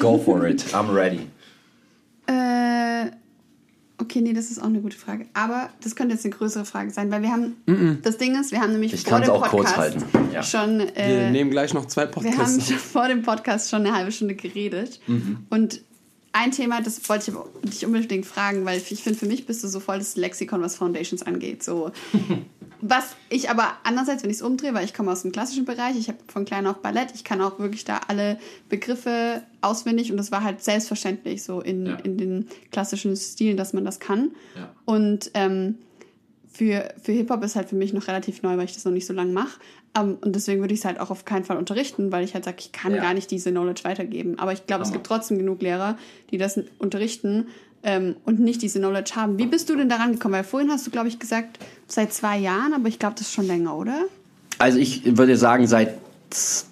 go 0.00 0.18
for 0.18 0.44
it. 0.44 0.64
I'm 0.72 0.92
ready. 0.92 1.20
Äh, 2.26 2.55
okay, 3.98 4.20
nee, 4.20 4.32
das 4.32 4.50
ist 4.50 4.60
auch 4.60 4.66
eine 4.66 4.80
gute 4.80 4.96
Frage. 4.96 5.26
Aber 5.34 5.70
das 5.82 5.96
könnte 5.96 6.14
jetzt 6.14 6.24
eine 6.24 6.34
größere 6.34 6.64
Frage 6.64 6.90
sein, 6.90 7.10
weil 7.10 7.22
wir 7.22 7.30
haben, 7.30 7.56
mm 7.66 7.72
-mm. 7.72 8.02
das 8.02 8.18
Ding 8.18 8.38
ist, 8.38 8.52
wir 8.52 8.60
haben 8.60 8.72
nämlich 8.72 8.92
ich 8.92 9.04
vor 9.04 9.20
dem 9.20 9.30
auch 9.30 9.48
Podcast 9.48 9.74
kurz 9.74 9.76
halten. 9.76 10.04
Ja. 10.32 10.42
schon... 10.42 10.80
Äh, 10.80 11.24
wir 11.24 11.30
nehmen 11.30 11.50
gleich 11.50 11.74
noch 11.74 11.86
zwei 11.86 12.06
Podcasts. 12.06 12.38
Wir 12.38 12.44
haben 12.44 12.60
schon 12.60 12.78
vor 12.92 13.08
dem 13.08 13.22
Podcast 13.22 13.70
schon 13.70 13.86
eine 13.86 13.94
halbe 13.94 14.12
Stunde 14.12 14.34
geredet. 14.34 15.00
Mhm. 15.06 15.46
Und 15.50 15.80
ein 16.36 16.50
Thema, 16.50 16.82
das 16.82 17.08
wollte 17.08 17.30
ich 17.64 17.70
dich 17.70 17.86
unbedingt 17.86 18.26
fragen, 18.26 18.66
weil 18.66 18.78
ich 18.78 19.02
finde, 19.02 19.18
für 19.18 19.24
mich 19.24 19.46
bist 19.46 19.64
du 19.64 19.68
so 19.68 19.80
voll 19.80 19.98
das 19.98 20.16
Lexikon, 20.16 20.60
was 20.60 20.76
Foundations 20.76 21.22
angeht. 21.22 21.62
So. 21.62 21.92
was 22.82 23.16
ich 23.30 23.48
aber 23.48 23.72
andererseits, 23.84 24.22
wenn 24.22 24.28
ich 24.28 24.36
es 24.36 24.42
umdrehe, 24.42 24.74
weil 24.74 24.84
ich 24.84 24.92
komme 24.92 25.10
aus 25.10 25.22
dem 25.22 25.32
klassischen 25.32 25.64
Bereich, 25.64 25.96
ich 25.96 26.08
habe 26.08 26.18
von 26.28 26.44
klein 26.44 26.66
auf 26.66 26.82
Ballett, 26.82 27.12
ich 27.14 27.24
kann 27.24 27.40
auch 27.40 27.58
wirklich 27.58 27.86
da 27.86 28.02
alle 28.08 28.38
Begriffe 28.68 29.42
auswendig 29.62 30.10
und 30.10 30.18
das 30.18 30.30
war 30.30 30.44
halt 30.44 30.62
selbstverständlich 30.62 31.42
so 31.42 31.62
in, 31.62 31.86
ja. 31.86 31.96
in 31.96 32.18
den 32.18 32.48
klassischen 32.70 33.16
Stilen, 33.16 33.56
dass 33.56 33.72
man 33.72 33.86
das 33.86 33.98
kann. 33.98 34.32
Ja. 34.56 34.70
Und 34.84 35.30
ähm, 35.32 35.76
für, 36.52 36.92
für 37.02 37.12
Hip-Hop 37.12 37.42
ist 37.44 37.56
halt 37.56 37.70
für 37.70 37.76
mich 37.76 37.94
noch 37.94 38.08
relativ 38.08 38.42
neu, 38.42 38.58
weil 38.58 38.66
ich 38.66 38.74
das 38.74 38.84
noch 38.84 38.92
nicht 38.92 39.06
so 39.06 39.14
lange 39.14 39.32
mache. 39.32 39.58
Um, 39.96 40.02
ähm, 40.02 40.18
und 40.20 40.36
deswegen 40.36 40.60
würde 40.60 40.74
ich 40.74 40.80
es 40.80 40.84
halt 40.84 41.00
auch 41.00 41.10
auf 41.10 41.24
keinen 41.24 41.44
Fall 41.44 41.56
unterrichten, 41.56 42.12
weil 42.12 42.24
ich 42.24 42.34
halt 42.34 42.44
sage, 42.44 42.58
ich 42.60 42.72
kann 42.72 42.94
ja. 42.94 43.02
gar 43.02 43.14
nicht 43.14 43.30
diese 43.30 43.50
Knowledge 43.50 43.84
weitergeben. 43.84 44.38
Aber 44.38 44.52
ich 44.52 44.66
glaube, 44.66 44.82
es 44.82 44.92
gibt 44.92 45.06
trotzdem 45.06 45.38
genug 45.38 45.62
Lehrer, 45.62 45.96
die 46.30 46.38
das 46.38 46.60
unterrichten 46.78 47.46
ähm, 47.82 48.16
und 48.24 48.40
nicht 48.40 48.62
diese 48.62 48.78
Knowledge 48.78 49.12
haben. 49.16 49.38
Wie 49.38 49.46
bist 49.46 49.70
du 49.70 49.76
denn 49.76 49.88
daran 49.88 50.12
gekommen? 50.12 50.34
Weil 50.34 50.44
vorhin 50.44 50.70
hast 50.70 50.86
du, 50.86 50.90
glaube 50.90 51.08
ich, 51.08 51.18
gesagt, 51.18 51.58
seit 51.86 52.12
zwei 52.12 52.38
Jahren, 52.38 52.74
aber 52.74 52.88
ich 52.88 52.98
glaube, 52.98 53.14
das 53.14 53.28
ist 53.28 53.32
schon 53.32 53.46
länger, 53.46 53.76
oder? 53.76 54.04
Also 54.58 54.78
ich 54.78 55.16
würde 55.16 55.36
sagen, 55.36 55.66
seit 55.66 55.98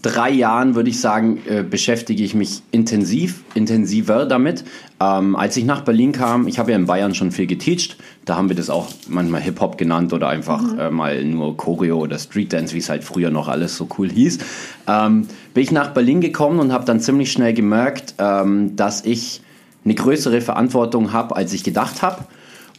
drei 0.03 0.31
Jahren, 0.31 0.75
würde 0.75 0.91
ich 0.91 1.01
sagen, 1.01 1.41
äh, 1.47 1.63
beschäftige 1.63 2.23
ich 2.23 2.35
mich 2.35 2.63
intensiv, 2.71 3.45
intensiver 3.55 4.27
damit. 4.27 4.65
Ähm, 5.01 5.37
als 5.37 5.57
ich 5.57 5.65
nach 5.65 5.83
Berlin 5.83 6.13
kam, 6.13 6.49
ich 6.49 6.59
habe 6.59 6.73
ja 6.73 6.77
in 6.77 6.87
Bayern 6.87 7.15
schon 7.15 7.31
viel 7.31 7.47
geteacht, 7.47 7.97
da 8.25 8.37
haben 8.37 8.49
wir 8.49 8.57
das 8.57 8.71
auch 8.71 8.89
manchmal 9.09 9.41
Hip-Hop 9.41 9.79
genannt 9.79 10.13
oder 10.13 10.29
einfach 10.29 10.63
mhm. 10.63 10.79
äh, 10.79 10.91
mal 10.91 11.25
nur 11.25 11.57
Choreo 11.57 11.99
oder 11.99 12.19
Street 12.19 12.53
Dance, 12.53 12.75
wie 12.75 12.79
es 12.79 12.89
halt 12.89 13.05
früher 13.05 13.31
noch 13.31 13.49
alles 13.49 13.77
so 13.77 13.89
cool 13.99 14.11
hieß. 14.11 14.39
Ähm, 14.87 15.27
bin 15.53 15.63
ich 15.63 15.71
nach 15.71 15.91
Berlin 15.91 16.21
gekommen 16.21 16.59
und 16.59 16.73
habe 16.73 16.85
dann 16.85 17.01
ziemlich 17.01 17.33
schnell 17.33 17.55
gemerkt, 17.55 18.15
ähm, 18.19 18.77
dass 18.77 19.05
ich 19.05 19.41
eine 19.85 19.95
größere 19.95 20.41
Verantwortung 20.41 21.13
habe, 21.13 21.37
als 21.37 21.53
ich 21.53 21.63
gedacht 21.63 22.03
habe 22.03 22.25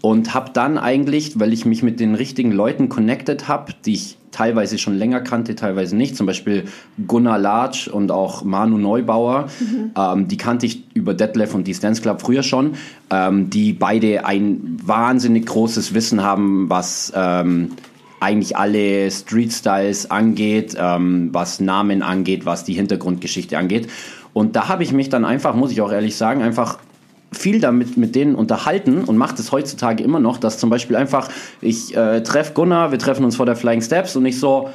und 0.01 0.34
habe 0.34 0.51
dann 0.53 0.78
eigentlich, 0.78 1.39
weil 1.39 1.53
ich 1.53 1.65
mich 1.65 1.84
mit 1.84 1.99
den 1.99 2.15
richtigen 2.15 2.51
Leuten 2.51 2.89
connected 2.89 3.47
habe, 3.47 3.73
die 3.86 3.93
ich 3.93 4.17
teilweise 4.36 4.77
schon 4.77 4.97
länger 4.97 5.21
kannte, 5.21 5.55
teilweise 5.55 5.95
nicht, 5.95 6.17
zum 6.17 6.25
Beispiel 6.25 6.65
Gunnar 7.07 7.39
Latsch 7.39 7.88
und 7.88 8.11
auch 8.11 8.43
Manu 8.43 8.77
Neubauer, 8.77 9.47
mhm. 9.59 9.91
ähm, 9.97 10.27
die 10.27 10.36
kannte 10.36 10.65
ich 10.65 10.83
über 10.93 11.13
Detlef 11.13 11.55
und 11.55 11.65
die 11.67 11.73
Dance 11.73 12.01
Club 12.01 12.21
früher 12.21 12.43
schon, 12.43 12.73
ähm, 13.09 13.49
die 13.49 13.71
beide 13.71 14.25
ein 14.25 14.77
wahnsinnig 14.83 15.45
großes 15.45 15.93
Wissen 15.93 16.21
haben, 16.21 16.69
was 16.69 17.13
ähm, 17.15 17.71
eigentlich 18.19 18.57
alle 18.57 19.09
Street 19.09 19.53
Styles 19.53 20.11
angeht, 20.11 20.75
ähm, 20.77 21.29
was 21.31 21.61
Namen 21.61 22.01
angeht, 22.01 22.45
was 22.45 22.65
die 22.65 22.73
Hintergrundgeschichte 22.73 23.57
angeht. 23.57 23.88
Und 24.33 24.57
da 24.57 24.67
habe 24.67 24.83
ich 24.83 24.91
mich 24.91 25.07
dann 25.07 25.23
einfach, 25.23 25.55
muss 25.55 25.71
ich 25.71 25.79
auch 25.79 25.91
ehrlich 25.93 26.17
sagen, 26.17 26.41
einfach 26.41 26.79
viel 27.38 27.59
damit 27.59 27.97
mit 27.97 28.15
denen 28.15 28.36
unterhalten 28.36 29.03
und 29.03 29.17
macht 29.17 29.39
es 29.39 29.51
heutzutage 29.51 30.03
immer 30.03 30.19
noch, 30.19 30.38
dass 30.38 30.57
zum 30.57 30.69
Beispiel 30.69 30.95
einfach, 30.95 31.29
ich 31.61 31.95
äh, 31.95 32.21
treffe 32.21 32.53
Gunnar, 32.53 32.91
wir 32.91 32.99
treffen 32.99 33.25
uns 33.25 33.36
vor 33.36 33.45
der 33.45 33.55
Flying 33.55 33.81
Steps 33.81 34.15
und 34.15 34.25
ich 34.25 34.39
so, 34.39 34.69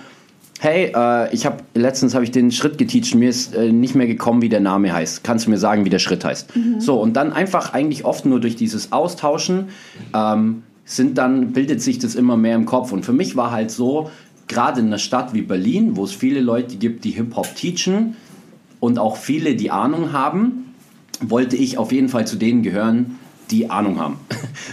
hey, 0.60 0.92
äh, 0.94 1.34
ich 1.34 1.46
habe 1.46 1.58
letztens 1.74 2.14
habe 2.14 2.24
ich 2.24 2.30
den 2.30 2.52
Schritt 2.52 2.78
geteacht, 2.78 3.14
mir 3.14 3.30
ist 3.30 3.54
äh, 3.54 3.72
nicht 3.72 3.94
mehr 3.94 4.06
gekommen, 4.06 4.42
wie 4.42 4.48
der 4.48 4.60
Name 4.60 4.92
heißt. 4.92 5.24
Kannst 5.24 5.46
du 5.46 5.50
mir 5.50 5.58
sagen, 5.58 5.84
wie 5.84 5.90
der 5.90 5.98
Schritt 5.98 6.24
heißt? 6.24 6.54
Mhm. 6.54 6.80
So 6.80 7.00
und 7.00 7.14
dann 7.14 7.32
einfach 7.32 7.72
eigentlich 7.72 8.04
oft 8.04 8.26
nur 8.26 8.40
durch 8.40 8.56
dieses 8.56 8.92
Austauschen 8.92 9.68
ähm, 10.14 10.62
sind 10.84 11.18
dann 11.18 11.52
bildet 11.52 11.80
sich 11.80 11.98
das 11.98 12.14
immer 12.14 12.36
mehr 12.36 12.56
im 12.56 12.66
Kopf 12.66 12.92
und 12.92 13.04
für 13.04 13.12
mich 13.12 13.36
war 13.36 13.50
halt 13.50 13.70
so, 13.70 14.10
gerade 14.48 14.80
in 14.80 14.88
einer 14.88 14.98
Stadt 14.98 15.32
wie 15.32 15.42
Berlin, 15.42 15.96
wo 15.96 16.04
es 16.04 16.12
viele 16.12 16.40
Leute 16.40 16.76
gibt, 16.76 17.04
die 17.04 17.10
Hip 17.10 17.36
Hop 17.36 17.54
teachen 17.54 18.16
und 18.80 18.98
auch 18.98 19.16
viele, 19.16 19.54
die 19.54 19.70
Ahnung 19.70 20.12
haben 20.12 20.59
wollte 21.20 21.56
ich 21.56 21.78
auf 21.78 21.92
jeden 21.92 22.08
Fall 22.08 22.26
zu 22.26 22.36
denen 22.36 22.62
gehören, 22.62 23.18
die 23.50 23.70
Ahnung 23.70 24.00
haben. 24.00 24.16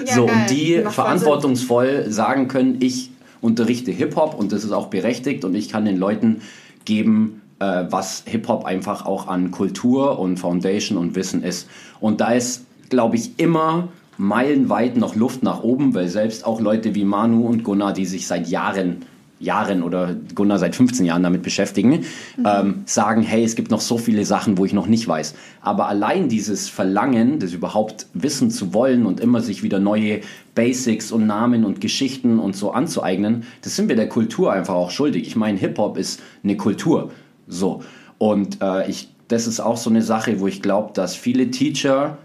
Ja, 0.05 0.13
so, 0.13 0.25
geil. 0.25 0.35
und 0.35 0.49
die 0.49 0.81
Macht 0.83 0.95
verantwortungsvoll 0.95 2.11
sagen 2.11 2.47
können, 2.47 2.77
ich 2.81 3.09
unterrichte 3.41 3.91
Hip-Hop 3.91 4.35
und 4.37 4.51
das 4.51 4.63
ist 4.63 4.71
auch 4.71 4.87
berechtigt 4.87 5.43
und 5.43 5.55
ich 5.55 5.69
kann 5.69 5.85
den 5.85 5.97
Leuten 5.97 6.41
geben, 6.85 7.41
äh, 7.59 7.85
was 7.89 8.23
Hip-Hop 8.27 8.65
einfach 8.65 9.05
auch 9.05 9.27
an 9.27 9.51
Kultur 9.51 10.19
und 10.19 10.37
Foundation 10.37 10.97
und 10.97 11.15
Wissen 11.15 11.43
ist. 11.43 11.67
Und 11.99 12.21
da 12.21 12.31
ist, 12.31 12.65
glaube 12.89 13.15
ich, 13.15 13.39
immer 13.39 13.87
meilenweit 14.17 14.97
noch 14.97 15.15
Luft 15.15 15.43
nach 15.43 15.63
oben, 15.63 15.93
weil 15.93 16.07
selbst 16.07 16.45
auch 16.45 16.59
Leute 16.59 16.95
wie 16.95 17.03
Manu 17.03 17.47
und 17.47 17.63
Gunnar, 17.63 17.93
die 17.93 18.05
sich 18.05 18.27
seit 18.27 18.47
Jahren 18.47 19.05
Jahren 19.39 19.83
oder 19.83 20.15
Gunnar 20.35 20.57
seit 20.57 20.75
15 20.75 21.05
Jahren 21.05 21.23
damit 21.23 21.43
beschäftigen, 21.43 22.05
mhm. 22.37 22.45
ähm, 22.45 22.81
sagen, 22.85 23.21
hey, 23.21 23.43
es 23.43 23.55
gibt 23.55 23.71
noch 23.71 23.81
so 23.81 23.97
viele 23.97 24.25
Sachen, 24.25 24.57
wo 24.57 24.65
ich 24.65 24.73
noch 24.73 24.87
nicht 24.87 25.07
weiß. 25.07 25.35
Aber 25.61 25.87
allein 25.87 26.29
dieses 26.29 26.69
Verlangen, 26.69 27.39
das 27.39 27.53
überhaupt 27.53 28.07
wissen 28.13 28.49
zu 28.49 28.73
wollen 28.73 29.05
und 29.05 29.19
immer 29.19 29.41
sich 29.41 29.63
wieder 29.63 29.79
neue 29.79 30.21
Basics 30.55 31.11
und 31.11 31.27
Namen 31.27 31.65
und 31.65 31.81
Geschichten 31.81 32.39
und 32.39 32.55
so 32.55 32.71
anzueignen, 32.71 33.43
das 33.61 33.75
sind 33.75 33.89
wir 33.89 33.95
der 33.95 34.09
Kultur 34.09 34.51
einfach 34.51 34.75
auch 34.75 34.91
schuldig. 34.91 35.27
Ich 35.27 35.35
meine, 35.35 35.57
Hip-Hop 35.59 35.97
ist 35.97 36.21
eine 36.43 36.57
Kultur. 36.57 37.11
So. 37.47 37.83
Und 38.17 38.61
äh, 38.61 38.89
ich, 38.89 39.09
das 39.27 39.45
ist 39.45 39.59
auch 39.59 39.77
so 39.77 39.89
eine 39.89 40.01
Sache, 40.01 40.39
wo 40.39 40.47
ich 40.47 40.61
glaube, 40.61 40.93
dass 40.93 41.15
viele 41.15 41.51
Teacher 41.51 42.17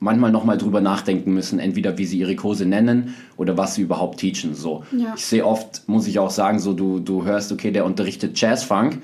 manchmal 0.00 0.32
nochmal 0.32 0.58
drüber 0.58 0.80
nachdenken 0.80 1.32
müssen, 1.32 1.58
entweder 1.58 1.98
wie 1.98 2.06
sie 2.06 2.18
ihre 2.18 2.34
Kurse 2.34 2.66
nennen 2.66 3.14
oder 3.36 3.56
was 3.56 3.74
sie 3.74 3.82
überhaupt 3.82 4.18
teachen. 4.18 4.54
So. 4.54 4.82
Ja. 4.96 5.14
Ich 5.14 5.26
sehe 5.26 5.46
oft, 5.46 5.86
muss 5.86 6.06
ich 6.08 6.18
auch 6.18 6.30
sagen, 6.30 6.58
so 6.58 6.72
du, 6.72 6.98
du 6.98 7.24
hörst, 7.24 7.52
okay, 7.52 7.70
der 7.70 7.84
unterrichtet 7.84 8.40
Jazzfunk 8.40 8.98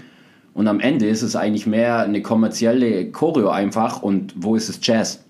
und 0.54 0.66
am 0.68 0.80
Ende 0.80 1.06
ist 1.06 1.22
es 1.22 1.36
eigentlich 1.36 1.66
mehr 1.66 2.00
eine 2.00 2.22
kommerzielle 2.22 3.12
Choreo 3.12 3.50
einfach 3.50 4.02
und 4.02 4.32
wo 4.36 4.56
ist 4.56 4.70
es 4.70 4.80
Jazz? 4.82 5.22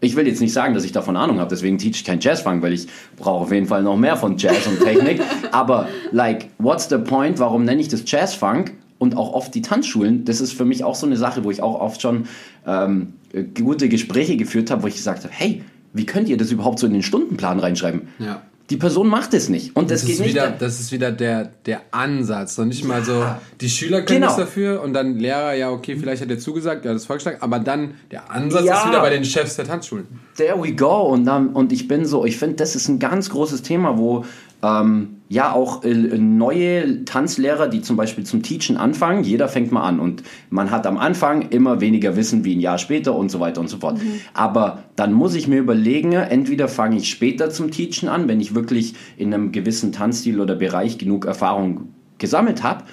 Ich 0.00 0.16
will 0.16 0.26
jetzt 0.26 0.40
nicht 0.40 0.52
sagen, 0.52 0.74
dass 0.74 0.84
ich 0.84 0.92
davon 0.92 1.16
Ahnung 1.16 1.38
habe, 1.38 1.48
deswegen 1.48 1.78
teach 1.78 1.96
ich 1.96 2.04
kein 2.04 2.20
Jazzfunk, 2.20 2.60
weil 2.60 2.72
ich 2.72 2.88
brauche 3.16 3.44
auf 3.44 3.52
jeden 3.52 3.66
Fall 3.66 3.82
noch 3.84 3.96
mehr 3.96 4.16
von 4.16 4.36
Jazz 4.36 4.66
und 4.66 4.80
Technik. 4.80 5.22
Aber 5.52 5.88
like, 6.10 6.50
what's 6.58 6.88
the 6.88 6.98
point? 6.98 7.38
Warum 7.38 7.64
nenne 7.64 7.80
ich 7.80 7.88
das 7.88 8.02
Jazzfunk? 8.04 8.72
Und 8.98 9.16
auch 9.16 9.32
oft 9.32 9.54
die 9.54 9.62
Tanzschulen, 9.62 10.24
das 10.24 10.40
ist 10.40 10.52
für 10.52 10.64
mich 10.64 10.84
auch 10.84 10.94
so 10.94 11.06
eine 11.06 11.16
Sache, 11.16 11.44
wo 11.44 11.50
ich 11.50 11.62
auch 11.62 11.80
oft 11.80 12.00
schon 12.00 12.26
ähm, 12.66 13.14
gute 13.54 13.88
Gespräche 13.88 14.36
geführt 14.36 14.70
habe, 14.70 14.82
wo 14.82 14.86
ich 14.86 14.94
gesagt 14.94 15.24
habe, 15.24 15.34
hey, 15.34 15.64
wie 15.92 16.06
könnt 16.06 16.28
ihr 16.28 16.36
das 16.36 16.50
überhaupt 16.50 16.78
so 16.78 16.86
in 16.86 16.92
den 16.92 17.02
Stundenplan 17.02 17.58
reinschreiben? 17.60 18.08
Ja. 18.18 18.42
Die 18.70 18.78
Person 18.78 19.08
macht 19.08 19.34
es 19.34 19.50
nicht. 19.50 19.76
Und 19.76 19.90
das, 19.90 20.00
das 20.00 20.10
geht 20.10 20.20
nicht. 20.20 20.30
Wieder, 20.30 20.50
das 20.50 20.80
ist 20.80 20.90
wieder 20.90 21.12
der, 21.12 21.50
der 21.66 21.82
Ansatz. 21.90 22.58
Und 22.58 22.68
nicht 22.68 22.80
ja. 22.80 22.88
mal 22.88 23.04
so, 23.04 23.24
die 23.60 23.68
Schüler 23.68 24.00
können 24.02 24.22
genau. 24.22 24.28
das 24.28 24.36
dafür 24.36 24.80
und 24.82 24.94
dann 24.94 25.18
Lehrer, 25.18 25.52
ja, 25.52 25.70
okay, 25.70 25.96
vielleicht 25.96 26.22
hat 26.22 26.30
er 26.30 26.38
zugesagt, 26.38 26.84
ja, 26.86 26.94
das 26.94 27.04
vorgeschlagen, 27.04 27.38
aber 27.40 27.58
dann 27.58 27.94
der 28.10 28.30
Ansatz 28.30 28.64
ja. 28.64 28.78
ist 28.78 28.88
wieder 28.88 29.00
bei 29.00 29.10
den 29.10 29.24
Chefs 29.24 29.56
der 29.56 29.66
Tanzschulen. 29.66 30.06
There 30.36 30.60
we 30.62 30.72
go. 30.72 31.02
Und, 31.02 31.26
dann, 31.26 31.48
und 31.48 31.72
ich 31.72 31.88
bin 31.88 32.06
so, 32.06 32.24
ich 32.24 32.38
finde, 32.38 32.56
das 32.56 32.74
ist 32.74 32.88
ein 32.88 32.98
ganz 32.98 33.28
großes 33.28 33.60
Thema, 33.60 33.98
wo 33.98 34.24
ähm, 34.62 35.20
ja 35.34 35.52
auch 35.52 35.84
äh, 35.84 35.92
neue 35.92 37.04
Tanzlehrer, 37.04 37.68
die 37.68 37.82
zum 37.82 37.96
Beispiel 37.96 38.24
zum 38.24 38.42
Teachen 38.42 38.76
anfangen, 38.76 39.24
jeder 39.24 39.48
fängt 39.48 39.72
mal 39.72 39.82
an 39.82 40.00
und 40.00 40.22
man 40.48 40.70
hat 40.70 40.86
am 40.86 40.96
Anfang 40.96 41.50
immer 41.50 41.80
weniger 41.80 42.16
Wissen 42.16 42.44
wie 42.44 42.54
ein 42.54 42.60
Jahr 42.60 42.78
später 42.78 43.14
und 43.14 43.30
so 43.30 43.40
weiter 43.40 43.60
und 43.60 43.68
so 43.68 43.78
fort. 43.78 44.02
Mhm. 44.02 44.20
Aber 44.32 44.84
dann 44.96 45.12
muss 45.12 45.34
ich 45.34 45.48
mir 45.48 45.58
überlegen, 45.58 46.12
entweder 46.12 46.68
fange 46.68 46.96
ich 46.96 47.10
später 47.10 47.50
zum 47.50 47.70
Teachen 47.70 48.08
an, 48.08 48.28
wenn 48.28 48.40
ich 48.40 48.54
wirklich 48.54 48.94
in 49.16 49.34
einem 49.34 49.52
gewissen 49.52 49.92
Tanzstil 49.92 50.40
oder 50.40 50.54
Bereich 50.54 50.98
genug 50.98 51.26
Erfahrung 51.26 51.88
gesammelt 52.18 52.62
habe, 52.62 52.84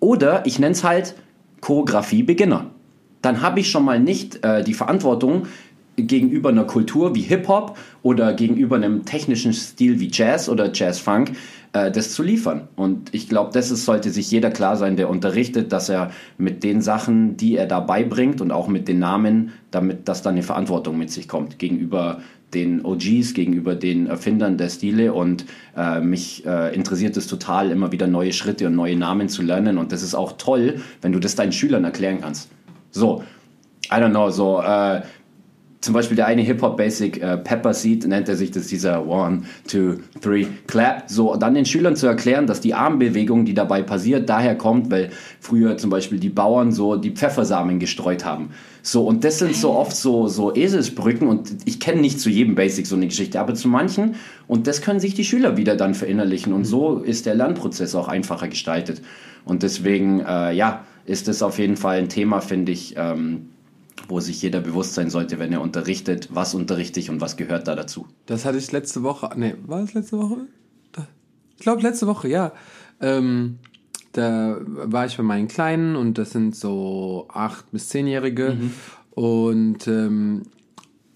oder 0.00 0.44
ich 0.46 0.58
nenne 0.58 0.72
es 0.72 0.84
halt 0.84 1.14
Choreografie 1.60 2.22
Beginner. 2.22 2.70
dann 3.22 3.40
habe 3.40 3.60
ich 3.60 3.70
schon 3.70 3.84
mal 3.84 3.98
nicht 3.98 4.44
äh, 4.44 4.62
die 4.62 4.74
Verantwortung 4.74 5.46
gegenüber 5.96 6.48
einer 6.48 6.64
Kultur 6.64 7.14
wie 7.14 7.22
Hip-Hop 7.22 7.78
oder 8.02 8.32
gegenüber 8.34 8.76
einem 8.76 9.04
technischen 9.04 9.52
Stil 9.52 10.00
wie 10.00 10.10
Jazz 10.12 10.48
oder 10.48 10.70
Jazz-Funk, 10.72 11.32
äh, 11.74 11.90
das 11.90 12.12
zu 12.12 12.22
liefern. 12.22 12.68
Und 12.76 13.12
ich 13.12 13.28
glaube, 13.28 13.50
das 13.52 13.70
ist, 13.70 13.84
sollte 13.84 14.10
sich 14.10 14.30
jeder 14.30 14.50
klar 14.50 14.76
sein, 14.76 14.96
der 14.96 15.10
unterrichtet, 15.10 15.72
dass 15.72 15.88
er 15.88 16.12
mit 16.38 16.62
den 16.62 16.80
Sachen, 16.80 17.36
die 17.36 17.56
er 17.56 17.66
da 17.66 17.80
beibringt 17.80 18.40
und 18.40 18.52
auch 18.52 18.68
mit 18.68 18.88
den 18.88 19.00
Namen, 19.00 19.52
damit 19.70 20.08
dass 20.08 20.22
da 20.22 20.30
eine 20.30 20.42
Verantwortung 20.42 20.96
mit 20.96 21.10
sich 21.10 21.28
kommt 21.28 21.58
gegenüber 21.58 22.20
den 22.54 22.84
OGs, 22.84 23.34
gegenüber 23.34 23.74
den 23.74 24.06
Erfindern 24.06 24.56
der 24.56 24.68
Stile 24.70 25.12
und 25.12 25.44
äh, 25.76 26.00
mich 26.00 26.46
äh, 26.46 26.72
interessiert 26.72 27.16
es 27.16 27.26
total, 27.26 27.72
immer 27.72 27.90
wieder 27.90 28.06
neue 28.06 28.32
Schritte 28.32 28.68
und 28.68 28.76
neue 28.76 28.96
Namen 28.96 29.28
zu 29.28 29.42
lernen 29.42 29.76
und 29.76 29.90
das 29.90 30.04
ist 30.04 30.14
auch 30.14 30.34
toll, 30.38 30.76
wenn 31.02 31.10
du 31.10 31.18
das 31.18 31.34
deinen 31.34 31.50
Schülern 31.50 31.82
erklären 31.82 32.20
kannst. 32.20 32.48
So, 32.92 33.24
I 33.90 33.96
don't 33.96 34.10
know, 34.10 34.30
so 34.30 34.62
äh, 34.62 35.02
zum 35.84 35.92
Beispiel 35.92 36.16
der 36.16 36.26
eine 36.26 36.40
Hip-Hop-Basic 36.40 37.22
äh, 37.22 37.36
Pepper 37.36 37.74
Seed 37.74 38.06
nennt 38.06 38.28
er 38.28 38.36
sich, 38.36 38.50
das 38.50 38.68
dieser 38.68 39.06
One, 39.06 39.42
Two, 39.68 39.96
Three, 40.22 40.46
Clap. 40.66 41.10
So, 41.10 41.36
dann 41.36 41.54
den 41.54 41.66
Schülern 41.66 41.94
zu 41.94 42.06
erklären, 42.06 42.46
dass 42.46 42.62
die 42.62 42.72
Armbewegung, 42.72 43.44
die 43.44 43.52
dabei 43.52 43.82
passiert, 43.82 44.28
daher 44.28 44.56
kommt, 44.56 44.90
weil 44.90 45.10
früher 45.40 45.76
zum 45.76 45.90
Beispiel 45.90 46.18
die 46.18 46.30
Bauern 46.30 46.72
so 46.72 46.96
die 46.96 47.10
Pfeffersamen 47.10 47.78
gestreut 47.78 48.24
haben. 48.24 48.50
So, 48.82 49.06
und 49.06 49.24
das 49.24 49.38
sind 49.38 49.54
so 49.54 49.72
oft 49.72 49.94
so, 49.94 50.26
so 50.26 50.54
Eselsbrücken 50.54 51.28
und 51.28 51.54
ich 51.66 51.80
kenne 51.80 52.00
nicht 52.00 52.18
zu 52.18 52.30
jedem 52.30 52.54
Basic 52.54 52.86
so 52.86 52.96
eine 52.96 53.06
Geschichte, 53.06 53.38
aber 53.38 53.54
zu 53.54 53.68
manchen 53.68 54.14
und 54.46 54.66
das 54.66 54.80
können 54.80 55.00
sich 55.00 55.14
die 55.14 55.24
Schüler 55.24 55.56
wieder 55.56 55.76
dann 55.76 55.94
verinnerlichen 55.94 56.52
und 56.52 56.64
so 56.64 56.98
ist 56.98 57.26
der 57.26 57.34
Lernprozess 57.34 57.94
auch 57.94 58.08
einfacher 58.08 58.48
gestaltet. 58.48 59.02
Und 59.44 59.62
deswegen, 59.62 60.20
äh, 60.20 60.52
ja, 60.52 60.84
ist 61.06 61.28
das 61.28 61.42
auf 61.42 61.58
jeden 61.58 61.76
Fall 61.76 61.98
ein 61.98 62.08
Thema, 62.08 62.40
finde 62.40 62.72
ich, 62.72 62.94
ähm, 62.96 63.50
wo 64.08 64.20
sich 64.20 64.42
jeder 64.42 64.60
bewusst 64.60 64.94
sein 64.94 65.10
sollte, 65.10 65.38
wenn 65.38 65.52
er 65.52 65.60
unterrichtet, 65.60 66.28
was 66.32 66.54
unterrichte 66.54 67.00
ich 67.00 67.10
und 67.10 67.20
was 67.20 67.36
gehört 67.36 67.68
da 67.68 67.74
dazu. 67.74 68.06
Das 68.26 68.44
hatte 68.44 68.58
ich 68.58 68.70
letzte 68.72 69.02
Woche, 69.02 69.30
nee, 69.36 69.54
war 69.66 69.80
das 69.80 69.94
letzte 69.94 70.18
Woche? 70.18 70.46
Ich 71.56 71.62
glaube 71.62 71.82
letzte 71.82 72.06
Woche, 72.06 72.28
ja. 72.28 72.52
Ähm, 73.00 73.58
da 74.12 74.58
war 74.60 75.06
ich 75.06 75.16
bei 75.16 75.22
meinen 75.22 75.48
Kleinen 75.48 75.96
und 75.96 76.18
das 76.18 76.30
sind 76.30 76.54
so 76.54 77.26
acht 77.32 77.70
bis 77.72 77.88
zehnjährige 77.88 78.56
mhm. 78.58 78.72
und 79.10 79.88
ähm, 79.88 80.42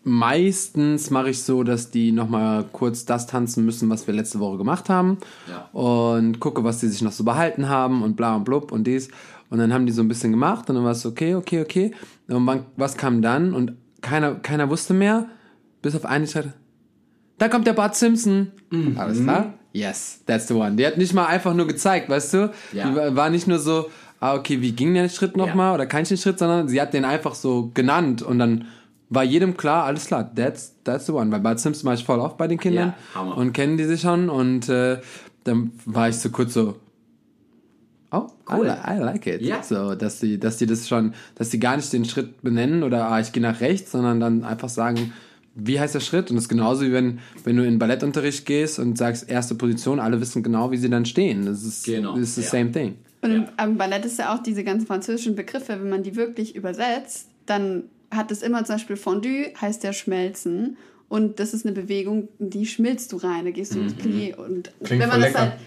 meistens 0.03 1.11
mache 1.11 1.31
ich 1.31 1.43
so, 1.43 1.63
dass 1.63 1.91
die 1.91 2.13
nochmal 2.13 2.65
kurz 2.73 3.05
das 3.05 3.27
tanzen 3.27 3.65
müssen, 3.65 3.91
was 3.91 4.07
wir 4.07 4.15
letzte 4.15 4.41
Woche 4.41 4.59
gemacht 4.59 4.89
haben 4.89 5.19
ja. 5.49 5.69
und 5.73 6.41
gucke, 6.41 6.65
was 6.65 6.81
die 6.81 6.89
sich 6.89 7.03
noch 7.03 7.13
so 7.13 7.25
behalten 7.25 7.69
haben 7.69 8.03
und 8.03 8.17
bla 8.17 8.37
und 8.37 8.45
blub 8.45 8.73
und 8.73 8.85
dies 8.87 9.11
und 9.51 9.59
dann 9.59 9.73
haben 9.73 9.87
die 9.87 9.93
so 9.93 10.03
ein 10.03 10.09
bisschen 10.09 10.33
gemacht 10.33 10.69
und 10.69 10.77
dann 10.77 10.85
war 10.85 10.93
es 10.93 11.07
okay, 11.07 11.35
okay, 11.35 11.63
okay. 11.63 11.93
Und 12.29 12.45
man, 12.45 12.67
was 12.77 12.97
kam 12.97 13.23
dann? 13.23 13.55
Und 13.55 13.73
keiner, 14.01 14.37
keiner 14.37 14.71
wusste 14.71 14.95
mehr, 14.95 15.27
bis 15.83 15.95
auf 15.95 16.05
eine 16.05 16.27
Zeit. 16.27 16.53
Da 17.39 17.49
kommt 17.49 17.67
der 17.67 17.73
Bart 17.73 17.97
Simpson. 17.97 18.53
Mhm. 18.71 18.99
Alles 18.99 19.23
klar? 19.23 19.55
Yes, 19.73 20.23
that's 20.27 20.49
the 20.49 20.55
one. 20.55 20.77
Die 20.77 20.87
hat 20.87 20.99
nicht 20.99 21.15
mal 21.15 21.27
einfach 21.27 21.55
nur 21.55 21.67
gezeigt, 21.67 22.09
weißt 22.09 22.35
du? 22.35 22.51
Ja. 22.73 22.89
Die 22.89 23.17
war, 23.17 23.31
nicht 23.31 23.47
nur 23.47 23.59
so, 23.59 23.91
ah, 24.19 24.35
okay, 24.35 24.61
wie 24.61 24.73
ging 24.73 24.95
der 24.95 25.09
Schritt 25.09 25.37
nochmal 25.37 25.69
ja. 25.69 25.75
oder 25.75 25.87
kein 25.87 26.05
Schritt, 26.05 26.39
sondern 26.39 26.69
sie 26.69 26.81
hat 26.81 26.95
den 26.95 27.05
einfach 27.05 27.35
so 27.35 27.71
genannt 27.75 28.23
und 28.23 28.39
dann 28.39 28.67
war 29.11 29.25
jedem 29.25 29.57
klar, 29.57 29.85
alles 29.85 30.07
klar, 30.07 30.35
that's, 30.35 30.75
that's 30.85 31.07
the 31.07 31.13
one. 31.13 31.31
Weil 31.31 31.41
Bart 31.41 31.61
Simpson 31.61 31.87
war 31.87 31.95
ich 31.95 32.05
voll 32.05 32.19
oft 32.19 32.37
bei 32.37 32.47
den 32.47 32.59
Kindern 32.59 32.95
ja, 33.15 33.21
und 33.21 33.53
kennen 33.53 33.77
die 33.77 33.85
sich 33.85 34.01
schon 34.01 34.29
und 34.29 34.69
äh, 34.69 34.99
dann 35.45 35.73
war 35.87 36.09
ich 36.09 36.17
so 36.17 36.31
kurz 36.31 36.55
so, 36.55 36.77
Oh, 38.11 38.29
cool. 38.51 38.67
I, 38.67 38.95
I 38.95 38.99
like 38.99 39.27
it. 39.27 39.43
Ja. 39.43 39.63
So, 39.63 39.95
dass 39.95 40.21
die, 40.21 40.39
dass 40.39 40.57
die 40.57 40.67
das 40.67 40.89
schon, 40.89 41.15
dass 41.35 41.51
die 41.51 41.59
gar 41.59 41.77
nicht 41.77 41.93
den 41.93 42.05
Schritt 42.05 42.43
benennen 42.43 42.83
oder 42.83 43.09
ah, 43.09 43.21
ich 43.21 43.33
gehe 43.33 43.43
nach 43.43 43.61
rechts, 43.61 43.93
sondern 43.93 44.19
dann 44.19 44.45
einfach 44.45 44.71
sagen, 44.71 45.13
wie 45.55 45.79
heißt 45.79 45.95
der 45.95 46.01
Schritt? 46.01 46.31
Und 46.31 46.37
das 46.37 46.45
ist 46.45 46.49
genauso 46.49 46.83
wie 46.83 46.93
wenn, 46.93 47.19
wenn 47.45 47.57
du 47.57 47.67
in 47.67 47.79
Ballettunterricht 47.79 48.47
gehst 48.47 48.79
und 48.79 48.97
sagst 48.97 49.29
erste 49.29 49.57
Position, 49.57 50.01
alle 50.01 50.21
wissen 50.21 50.43
genau, 50.43 50.71
wie 50.71 50.77
sie 50.77 50.89
dann 50.89 51.05
stehen. 51.05 51.45
Das 51.45 51.65
ist, 51.65 51.85
genau. 51.85 52.13
das 52.13 52.29
ist 52.29 52.35
the 52.37 52.43
ja. 52.43 52.49
same 52.49 52.73
thing. 52.73 52.97
Und 53.21 53.33
im, 53.33 53.47
am 53.57 53.77
Ballett 53.77 54.05
ist 54.05 54.19
ja 54.19 54.35
auch 54.35 54.43
diese 54.43 54.65
ganzen 54.65 54.87
französischen 54.87 55.35
Begriffe, 55.35 55.79
wenn 55.81 55.91
man 55.91 56.03
die 56.03 56.17
wirklich 56.17 56.55
übersetzt, 56.55 57.29
dann 57.47 57.85
hat 58.11 58.31
es 58.31 58.43
immer 58.43 58.65
zum 58.65 58.77
Beispiel 58.77 58.97
Fondue, 58.97 59.53
heißt 59.61 59.83
ja 59.85 59.93
schmelzen. 59.93 60.77
Und 61.09 61.41
das 61.41 61.55
ist 61.55 61.65
eine 61.65 61.75
Bewegung, 61.75 62.29
die 62.39 62.67
schmilzt 62.67 63.13
du 63.13 63.17
rein, 63.17 63.47
da 63.47 63.51
gehst 63.51 63.75
du 63.75 63.81
ins 63.81 63.95
mhm. 63.95 64.01
Plié. 64.01 64.35
Und 64.37 64.71
Klingt 64.85 65.03
wenn 65.03 65.09
man 65.09 65.21
das 65.21 65.35
halt. 65.35 65.53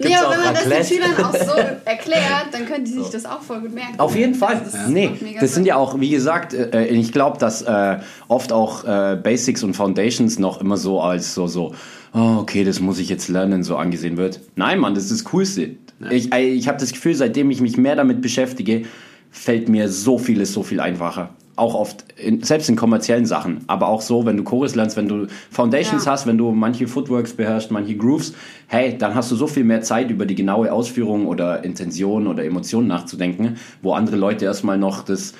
Ja, 0.00 0.08
nee, 0.08 0.16
aber 0.16 0.32
wenn 0.32 0.38
man 0.38 0.56
Raclette? 0.56 0.78
das 0.78 0.88
den 0.88 0.98
Schülern 0.98 1.24
auch 1.24 1.32
so 1.32 1.52
erklärt, 1.84 2.46
dann 2.50 2.66
können 2.66 2.84
die 2.84 2.90
sich 2.90 3.08
das 3.10 3.24
auch 3.24 3.40
voll 3.40 3.60
gut 3.60 3.72
merken. 3.72 4.00
Auf 4.00 4.16
jeden 4.16 4.34
Fall. 4.34 4.60
Das, 4.64 4.74
ja. 4.74 4.88
nee, 4.88 5.10
das 5.38 5.54
sind 5.54 5.64
ja 5.64 5.76
auch, 5.76 6.00
wie 6.00 6.10
gesagt, 6.10 6.54
äh, 6.54 6.86
ich 6.86 7.12
glaube, 7.12 7.38
dass 7.38 7.62
äh, 7.62 7.98
oft 8.26 8.52
auch 8.52 8.82
äh, 8.82 9.16
Basics 9.22 9.62
und 9.62 9.74
Foundations 9.74 10.40
noch 10.40 10.60
immer 10.60 10.76
so 10.76 11.00
als 11.00 11.34
so, 11.34 11.46
so, 11.46 11.72
oh, 12.14 12.38
okay, 12.40 12.64
das 12.64 12.80
muss 12.80 12.98
ich 12.98 13.08
jetzt 13.08 13.28
lernen, 13.28 13.62
so 13.62 13.76
angesehen 13.76 14.16
wird. 14.16 14.40
Nein, 14.56 14.80
Mann, 14.80 14.94
das 14.94 15.04
ist 15.04 15.12
das 15.12 15.24
Coolste. 15.24 15.76
Ja. 16.00 16.10
Ich, 16.10 16.32
ich 16.32 16.66
habe 16.66 16.78
das 16.78 16.90
Gefühl, 16.90 17.14
seitdem 17.14 17.52
ich 17.52 17.60
mich 17.60 17.76
mehr 17.76 17.94
damit 17.94 18.22
beschäftige, 18.22 18.86
fällt 19.30 19.68
mir 19.68 19.88
so 19.88 20.18
vieles 20.18 20.52
so 20.52 20.64
viel 20.64 20.80
einfacher 20.80 21.30
auch 21.60 21.74
oft, 21.74 22.04
in, 22.16 22.42
selbst 22.42 22.68
in 22.68 22.76
kommerziellen 22.76 23.26
Sachen, 23.26 23.64
aber 23.66 23.88
auch 23.88 24.00
so, 24.00 24.24
wenn 24.24 24.36
du 24.36 24.42
Chorus 24.42 24.74
lernst, 24.74 24.96
wenn 24.96 25.08
du 25.08 25.26
Foundations 25.50 26.06
ja. 26.06 26.12
hast, 26.12 26.26
wenn 26.26 26.38
du 26.38 26.52
manche 26.52 26.88
Footworks 26.88 27.34
beherrschst, 27.34 27.70
manche 27.70 27.96
Grooves, 27.96 28.34
hey, 28.66 28.96
dann 28.96 29.14
hast 29.14 29.30
du 29.30 29.36
so 29.36 29.46
viel 29.46 29.64
mehr 29.64 29.82
Zeit 29.82 30.10
über 30.10 30.26
die 30.26 30.34
genaue 30.34 30.72
Ausführung 30.72 31.26
oder 31.26 31.62
Intention 31.62 32.26
oder 32.26 32.44
Emotion 32.44 32.86
nachzudenken, 32.86 33.56
wo 33.82 33.92
andere 33.92 34.16
Leute 34.16 34.46
erstmal 34.46 34.78
noch 34.78 35.04
das 35.04 35.34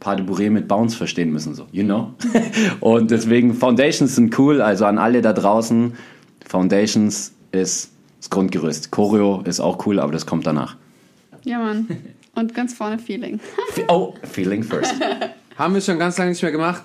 Pas 0.00 0.16
de 0.16 0.24
Bourrée 0.24 0.48
mit 0.48 0.68
Bounce 0.68 0.96
verstehen 0.96 1.32
müssen, 1.32 1.54
so, 1.54 1.66
you 1.72 1.84
know? 1.84 2.14
Und 2.80 3.10
deswegen, 3.10 3.52
Foundations 3.52 4.14
sind 4.14 4.38
cool, 4.38 4.62
also 4.62 4.86
an 4.86 4.96
alle 4.96 5.22
da 5.22 5.32
draußen, 5.32 5.92
Foundations 6.46 7.34
ist 7.52 7.92
das 8.18 8.30
Grundgerüst. 8.30 8.90
Choreo 8.90 9.42
ist 9.44 9.60
auch 9.60 9.84
cool, 9.86 10.00
aber 10.00 10.12
das 10.12 10.24
kommt 10.24 10.46
danach. 10.46 10.76
Ja, 11.44 11.58
Mann. 11.58 11.88
Und 12.34 12.54
ganz 12.54 12.74
vorne 12.74 12.98
Feeling. 12.98 13.40
oh, 13.88 14.14
Feeling 14.22 14.62
first. 14.62 14.94
Haben 15.58 15.74
wir 15.74 15.80
schon 15.80 15.98
ganz 15.98 16.16
lange 16.16 16.30
nicht 16.30 16.42
mehr 16.42 16.52
gemacht. 16.52 16.84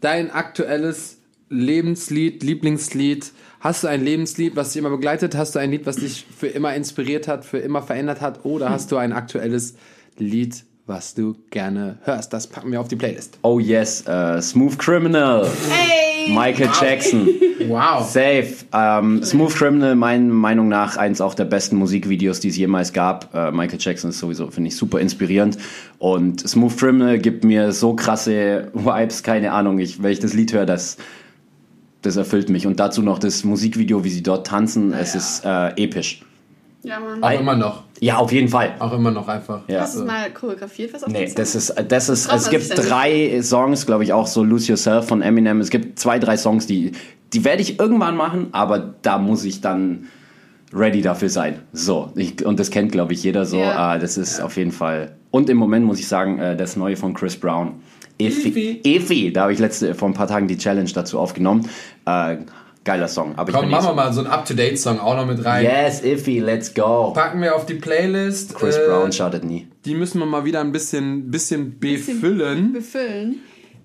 Dein 0.00 0.30
aktuelles 0.30 1.18
Lebenslied, 1.50 2.42
Lieblingslied. 2.42 3.30
Hast 3.60 3.84
du 3.84 3.88
ein 3.88 4.02
Lebenslied, 4.02 4.56
was 4.56 4.72
dich 4.72 4.80
immer 4.80 4.88
begleitet? 4.88 5.36
Hast 5.36 5.54
du 5.54 5.58
ein 5.58 5.70
Lied, 5.70 5.84
was 5.84 5.96
dich 5.96 6.24
für 6.34 6.46
immer 6.46 6.74
inspiriert 6.74 7.28
hat, 7.28 7.44
für 7.44 7.58
immer 7.58 7.82
verändert 7.82 8.22
hat? 8.22 8.46
Oder 8.46 8.70
hast 8.70 8.90
du 8.90 8.96
ein 8.96 9.12
aktuelles 9.12 9.74
Lied, 10.16 10.64
was 10.86 11.12
du 11.12 11.36
gerne 11.50 11.98
hörst? 12.04 12.32
Das 12.32 12.46
packen 12.46 12.72
wir 12.72 12.80
auf 12.80 12.88
die 12.88 12.96
Playlist. 12.96 13.38
Oh 13.42 13.60
yes, 13.60 14.02
uh, 14.08 14.40
Smooth 14.40 14.78
Criminal. 14.78 15.46
Hey! 15.68 16.15
Michael 16.28 16.68
wow. 16.68 16.82
Jackson. 16.82 17.28
Wow. 17.68 18.06
Safe. 18.06 18.48
Ähm, 18.72 19.24
Smooth 19.24 19.54
Criminal, 19.54 19.96
meiner 19.96 20.32
Meinung 20.32 20.68
nach, 20.68 20.96
eins 20.98 21.20
auch 21.20 21.34
der 21.34 21.46
besten 21.46 21.76
Musikvideos, 21.76 22.38
die 22.38 22.48
es 22.48 22.56
jemals 22.56 22.92
gab. 22.92 23.34
Äh, 23.34 23.50
Michael 23.50 23.78
Jackson 23.80 24.10
ist 24.10 24.18
sowieso, 24.18 24.50
finde 24.50 24.68
ich, 24.68 24.76
super 24.76 25.00
inspirierend. 25.00 25.58
Und 25.98 26.46
Smooth 26.46 26.76
Criminal 26.76 27.18
gibt 27.18 27.44
mir 27.44 27.72
so 27.72 27.94
krasse 27.94 28.70
Vibes, 28.74 29.22
keine 29.22 29.52
Ahnung. 29.52 29.78
Ich, 29.78 30.02
wenn 30.02 30.12
ich 30.12 30.20
das 30.20 30.34
Lied 30.34 30.52
höre, 30.52 30.66
das, 30.66 30.98
das 32.02 32.16
erfüllt 32.16 32.50
mich. 32.50 32.66
Und 32.66 32.78
dazu 32.78 33.02
noch 33.02 33.18
das 33.18 33.42
Musikvideo, 33.42 34.04
wie 34.04 34.10
sie 34.10 34.22
dort 34.22 34.46
tanzen. 34.46 34.90
Ja, 34.90 34.98
es 34.98 35.14
ist 35.14 35.44
äh, 35.44 35.70
episch. 35.82 36.25
Ja, 36.86 37.00
Mann. 37.00 37.22
Auch 37.22 37.40
immer 37.40 37.56
noch. 37.56 37.82
Ja, 37.98 38.18
auf 38.18 38.30
jeden 38.30 38.46
Fall. 38.46 38.76
Auch 38.78 38.92
immer 38.92 39.10
noch 39.10 39.26
einfach. 39.26 39.62
Ja. 39.66 39.80
Hast 39.80 39.96
du 39.96 40.00
es 40.00 40.06
mal 40.06 40.30
choreografiert, 40.30 40.94
was 40.94 41.02
auf 41.02 41.12
Nee, 41.12 41.32
das 41.34 41.56
ist, 41.56 41.74
das 41.88 42.08
ist, 42.08 42.32
es 42.32 42.48
gibt 42.48 42.78
drei 42.78 43.42
Songs, 43.42 43.86
glaube 43.86 44.04
ich, 44.04 44.12
auch 44.12 44.28
so 44.28 44.44
Lose 44.44 44.68
Yourself 44.68 45.08
von 45.08 45.20
Eminem. 45.20 45.60
Es 45.60 45.70
gibt 45.70 45.98
zwei, 45.98 46.20
drei 46.20 46.36
Songs, 46.36 46.68
die, 46.68 46.92
die 47.32 47.44
werde 47.44 47.60
ich 47.60 47.80
irgendwann 47.80 48.16
machen, 48.16 48.48
aber 48.52 48.94
da 49.02 49.18
muss 49.18 49.44
ich 49.44 49.60
dann 49.60 50.06
ready 50.72 51.02
dafür 51.02 51.28
sein. 51.28 51.58
So, 51.72 52.12
ich, 52.14 52.46
und 52.46 52.60
das 52.60 52.70
kennt, 52.70 52.92
glaube 52.92 53.14
ich, 53.14 53.24
jeder 53.24 53.46
so. 53.46 53.58
Ja. 53.58 53.76
Ah, 53.76 53.98
das 53.98 54.16
ist 54.16 54.38
ja. 54.38 54.44
auf 54.44 54.56
jeden 54.56 54.72
Fall. 54.72 55.16
Und 55.32 55.50
im 55.50 55.56
Moment 55.56 55.84
muss 55.84 55.98
ich 55.98 56.06
sagen, 56.06 56.38
äh, 56.38 56.56
das 56.56 56.76
neue 56.76 56.96
von 56.96 57.14
Chris 57.14 57.36
Brown. 57.36 57.80
Efi. 58.18 58.80
Efi, 58.84 59.32
da 59.32 59.42
habe 59.42 59.52
ich 59.52 59.58
letzte, 59.58 59.94
vor 59.94 60.08
ein 60.08 60.14
paar 60.14 60.28
Tagen 60.28 60.46
die 60.46 60.56
Challenge 60.56 60.90
dazu 60.94 61.18
aufgenommen. 61.18 61.68
Äh, 62.06 62.36
Geiler 62.86 63.08
Song. 63.08 63.34
Aber 63.36 63.52
Komm, 63.52 63.68
machen 63.68 63.88
wir 63.88 63.94
mal 63.94 64.12
so 64.12 64.20
einen 64.20 64.30
Up-to-Date-Song 64.30 65.00
auch 65.00 65.16
noch 65.16 65.26
mit 65.26 65.44
rein. 65.44 65.64
Yes, 65.64 66.02
Iffy, 66.02 66.38
let's 66.38 66.72
go. 66.72 67.12
Packen 67.12 67.42
wir 67.42 67.56
auf 67.56 67.66
die 67.66 67.74
Playlist. 67.74 68.54
Chris 68.54 68.76
äh, 68.76 68.86
Brown 68.86 69.12
schadet 69.12 69.44
nie. 69.44 69.66
Die 69.84 69.94
müssen 69.94 70.20
wir 70.20 70.26
mal 70.26 70.44
wieder 70.44 70.60
ein 70.60 70.70
bisschen, 70.70 71.28
bisschen 71.30 71.80
befüllen. 71.80 72.72
befüllen. 72.72 73.40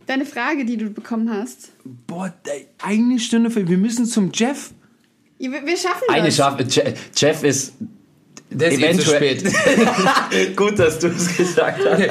Deine 0.05 0.25
Frage, 0.25 0.65
die 0.65 0.77
du 0.77 0.91
bekommen 0.91 1.31
hast. 1.31 1.71
Boah, 1.83 2.31
eine 2.83 3.19
Stunde 3.19 3.49
für. 3.49 3.67
Wir 3.67 3.79
müssen 3.79 4.05
zum 4.05 4.29
Jeff. 4.33 4.71
Ja, 5.39 5.51
wir, 5.51 5.65
wir 5.65 5.77
schaffen 5.77 6.03
das. 6.07 6.15
Eine 6.15 6.31
schaffen. 6.31 6.67
Jeff 7.15 7.43
ist. 7.43 7.73
Der 8.51 8.71
ist 8.71 8.77
eventuell 8.77 9.23
eh 9.23 9.37
zu 9.37 9.49
spät. 9.49 10.55
Gut, 10.55 10.77
dass 10.77 10.99
du 10.99 11.07
es 11.07 11.35
gesagt 11.35 11.79
hast. 11.83 11.93
Okay. 11.93 12.09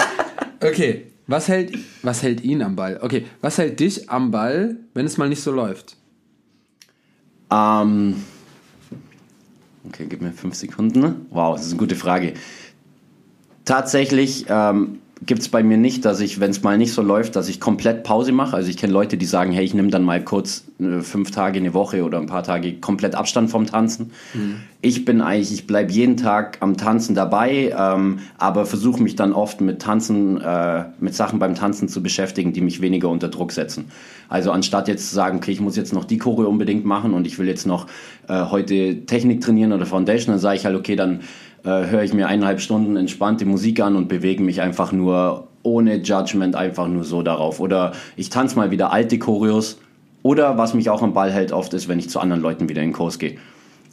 okay. 0.60 1.06
Was 1.28 1.46
hält, 1.46 1.78
was 2.02 2.24
hält 2.24 2.42
ihn 2.42 2.60
am 2.62 2.74
Ball? 2.74 2.98
Okay, 3.00 3.26
was 3.40 3.58
hält 3.58 3.78
dich 3.78 4.10
am 4.10 4.32
Ball, 4.32 4.76
wenn 4.94 5.06
es 5.06 5.16
mal 5.16 5.28
nicht 5.28 5.42
so 5.42 5.52
läuft? 5.52 5.99
Ähm, 7.50 8.24
okay, 9.86 10.06
gib 10.08 10.22
mir 10.22 10.32
fünf 10.32 10.54
Sekunden. 10.54 11.26
Wow, 11.30 11.56
das 11.56 11.66
ist 11.66 11.72
eine 11.72 11.78
gute 11.78 11.96
Frage. 11.96 12.34
Tatsächlich 13.64 14.46
ähm, 14.48 15.00
gibt 15.26 15.42
es 15.42 15.48
bei 15.48 15.62
mir 15.62 15.76
nicht, 15.76 16.04
dass 16.04 16.20
ich, 16.20 16.40
wenn 16.40 16.50
es 16.50 16.62
mal 16.62 16.78
nicht 16.78 16.94
so 16.94 17.02
läuft, 17.02 17.36
dass 17.36 17.48
ich 17.48 17.60
komplett 17.60 18.04
Pause 18.04 18.32
mache. 18.32 18.56
Also 18.56 18.70
ich 18.70 18.78
kenne 18.78 18.92
Leute, 18.92 19.18
die 19.18 19.26
sagen, 19.26 19.52
hey, 19.52 19.64
ich 19.64 19.74
nehme 19.74 19.88
dann 19.88 20.02
mal 20.02 20.22
kurz 20.24 20.64
äh, 20.80 21.00
fünf 21.00 21.30
Tage, 21.30 21.58
eine 21.58 21.74
Woche 21.74 22.04
oder 22.04 22.18
ein 22.18 22.26
paar 22.26 22.42
Tage 22.42 22.74
komplett 22.74 23.14
Abstand 23.14 23.50
vom 23.50 23.66
Tanzen. 23.66 24.12
Mhm. 24.32 24.56
Ich 24.80 25.04
bin 25.04 25.20
eigentlich, 25.20 25.52
ich 25.52 25.66
bleibe 25.66 25.92
jeden 25.92 26.16
Tag 26.16 26.56
am 26.60 26.78
Tanzen 26.78 27.14
dabei, 27.14 27.74
ähm, 27.76 28.20
aber 28.38 28.64
versuche 28.64 29.02
mich 29.02 29.14
dann 29.14 29.34
oft 29.34 29.60
mit 29.60 29.82
Tanzen, 29.82 30.40
äh, 30.40 30.84
mit 31.00 31.14
Sachen 31.14 31.38
beim 31.38 31.54
Tanzen 31.54 31.88
zu 31.88 32.02
beschäftigen, 32.02 32.54
die 32.54 32.62
mich 32.62 32.80
weniger 32.80 33.10
unter 33.10 33.28
Druck 33.28 33.52
setzen. 33.52 33.90
Also 34.30 34.52
anstatt 34.52 34.88
jetzt 34.88 35.10
zu 35.10 35.14
sagen, 35.14 35.36
okay, 35.36 35.52
ich 35.52 35.60
muss 35.60 35.76
jetzt 35.76 35.92
noch 35.92 36.06
die 36.06 36.16
Choreo 36.16 36.48
unbedingt 36.48 36.86
machen 36.86 37.12
und 37.12 37.26
ich 37.26 37.38
will 37.38 37.46
jetzt 37.46 37.66
noch 37.66 37.88
äh, 38.26 38.46
heute 38.46 39.04
Technik 39.04 39.42
trainieren 39.42 39.74
oder 39.74 39.84
Foundation, 39.84 40.32
dann 40.32 40.40
sage 40.40 40.56
ich 40.56 40.64
halt, 40.64 40.76
okay, 40.76 40.96
dann 40.96 41.20
höre 41.64 42.02
ich 42.02 42.12
mir 42.14 42.28
eineinhalb 42.28 42.60
Stunden 42.60 42.96
entspannte 42.96 43.44
Musik 43.44 43.80
an 43.80 43.96
und 43.96 44.08
bewege 44.08 44.42
mich 44.42 44.60
einfach 44.60 44.92
nur 44.92 45.48
ohne 45.62 45.96
Judgment, 45.96 46.56
einfach 46.56 46.88
nur 46.88 47.04
so 47.04 47.22
darauf. 47.22 47.60
Oder 47.60 47.92
ich 48.16 48.30
tanze 48.30 48.56
mal 48.56 48.70
wieder 48.70 48.92
alte 48.92 49.18
Choreos. 49.18 49.78
Oder 50.22 50.58
was 50.58 50.74
mich 50.74 50.90
auch 50.90 51.02
am 51.02 51.14
Ball 51.14 51.30
hält 51.30 51.52
oft 51.52 51.72
ist, 51.74 51.88
wenn 51.88 51.98
ich 51.98 52.10
zu 52.10 52.20
anderen 52.20 52.42
Leuten 52.42 52.68
wieder 52.68 52.82
in 52.82 52.88
den 52.88 52.94
Kurs 52.94 53.18
gehe. 53.18 53.36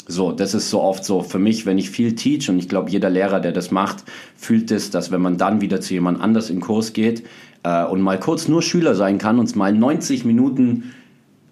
So, 0.09 0.31
das 0.31 0.53
ist 0.53 0.69
so 0.69 0.81
oft 0.81 1.03
so 1.03 1.21
für 1.21 1.39
mich, 1.39 1.65
wenn 1.65 1.77
ich 1.77 1.89
viel 1.89 2.15
teach 2.15 2.49
und 2.49 2.59
ich 2.59 2.69
glaube, 2.69 2.89
jeder 2.89 3.09
Lehrer, 3.09 3.41
der 3.41 3.51
das 3.51 3.71
macht, 3.71 4.05
fühlt 4.37 4.71
es, 4.71 4.89
dass 4.89 5.11
wenn 5.11 5.21
man 5.21 5.37
dann 5.37 5.59
wieder 5.59 5.81
zu 5.81 5.93
jemand 5.93 6.21
anders 6.21 6.49
in 6.49 6.57
den 6.57 6.61
Kurs 6.61 6.93
geht 6.93 7.25
äh, 7.63 7.83
und 7.83 8.01
mal 8.01 8.17
kurz 8.17 8.47
nur 8.47 8.61
Schüler 8.61 8.95
sein 8.95 9.17
kann 9.17 9.37
und 9.37 9.53
mal 9.57 9.73
90 9.73 10.23
Minuten 10.23 10.93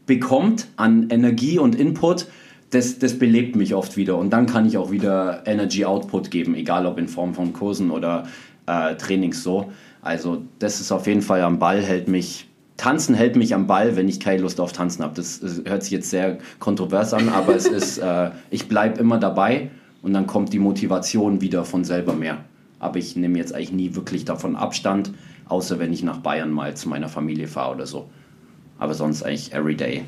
bekommt 0.06 0.68
an 0.78 1.10
Energie 1.10 1.60
und 1.60 1.76
Input, 1.76 2.28
das, 2.72 3.00
das 3.00 3.18
belebt 3.18 3.56
mich 3.56 3.76
oft 3.76 3.96
wieder 3.98 4.18
und 4.18 4.32
dann 4.32 4.46
kann 4.46 4.66
ich 4.66 4.78
auch 4.78 4.92
wieder 4.92 5.44
Energy 5.46 5.86
Output 5.86 6.32
geben, 6.32 6.56
egal 6.56 6.86
ob 6.86 6.98
in 6.98 7.08
Form 7.08 7.34
von 7.34 7.54
Kursen 7.54 7.92
oder 7.92 8.28
äh, 8.66 8.96
Trainings 8.96 9.44
so. 9.44 9.72
Also 10.02 10.44
das 10.60 10.82
ist 10.82 10.92
auf 10.92 11.08
jeden 11.08 11.22
Fall 11.22 11.42
am 11.42 11.60
Ball, 11.60 11.82
hält 11.82 12.08
mich, 12.08 12.48
Tanzen 12.78 13.16
hält 13.16 13.36
mich 13.36 13.54
am 13.54 13.68
Ball, 13.68 13.96
wenn 13.96 14.08
ich 14.08 14.20
keine 14.20 14.42
Lust 14.42 14.60
auf 14.60 14.74
Tanzen 14.74 15.04
habe. 15.04 15.16
Das, 15.16 15.40
das, 15.40 15.62
hört 15.66 15.84
sich 15.84 15.92
jetzt 15.92 16.10
sehr 16.10 16.40
kontrovers 16.60 17.14
an, 17.14 17.30
aber 17.30 17.56
es 17.56 17.66
ist, 17.66 17.98
äh, 18.00 18.32
ich 18.50 18.68
bleibe 18.68 19.00
immer 19.00 19.20
dabei 19.20 19.70
und 20.02 20.14
dann 20.14 20.28
kommt 20.28 20.54
die 20.54 20.60
Motivation 20.60 21.42
wieder 21.42 21.66
von 21.66 21.84
selber 21.84 22.14
mehr. 22.14 22.38
Aber 22.80 22.98
ich 22.98 23.16
nehme 23.16 23.38
jetzt 23.38 23.54
eigentlich 23.54 23.72
nie 23.72 23.96
wirklich 23.96 24.26
davon 24.26 24.56
Abstand, 24.56 25.12
außer 25.48 25.80
wenn 25.80 25.94
ich 25.94 26.04
nach 26.04 26.18
Bayern 26.18 26.52
mal 26.52 26.76
zu 26.76 26.90
meiner 26.90 27.10
Familie 27.10 27.48
fahre 27.48 27.76
oder 27.76 27.86
so. 27.86 28.10
Aber 28.78 28.94
sonst 28.94 29.24
eigentlich 29.24 29.54
everyday 29.54 30.04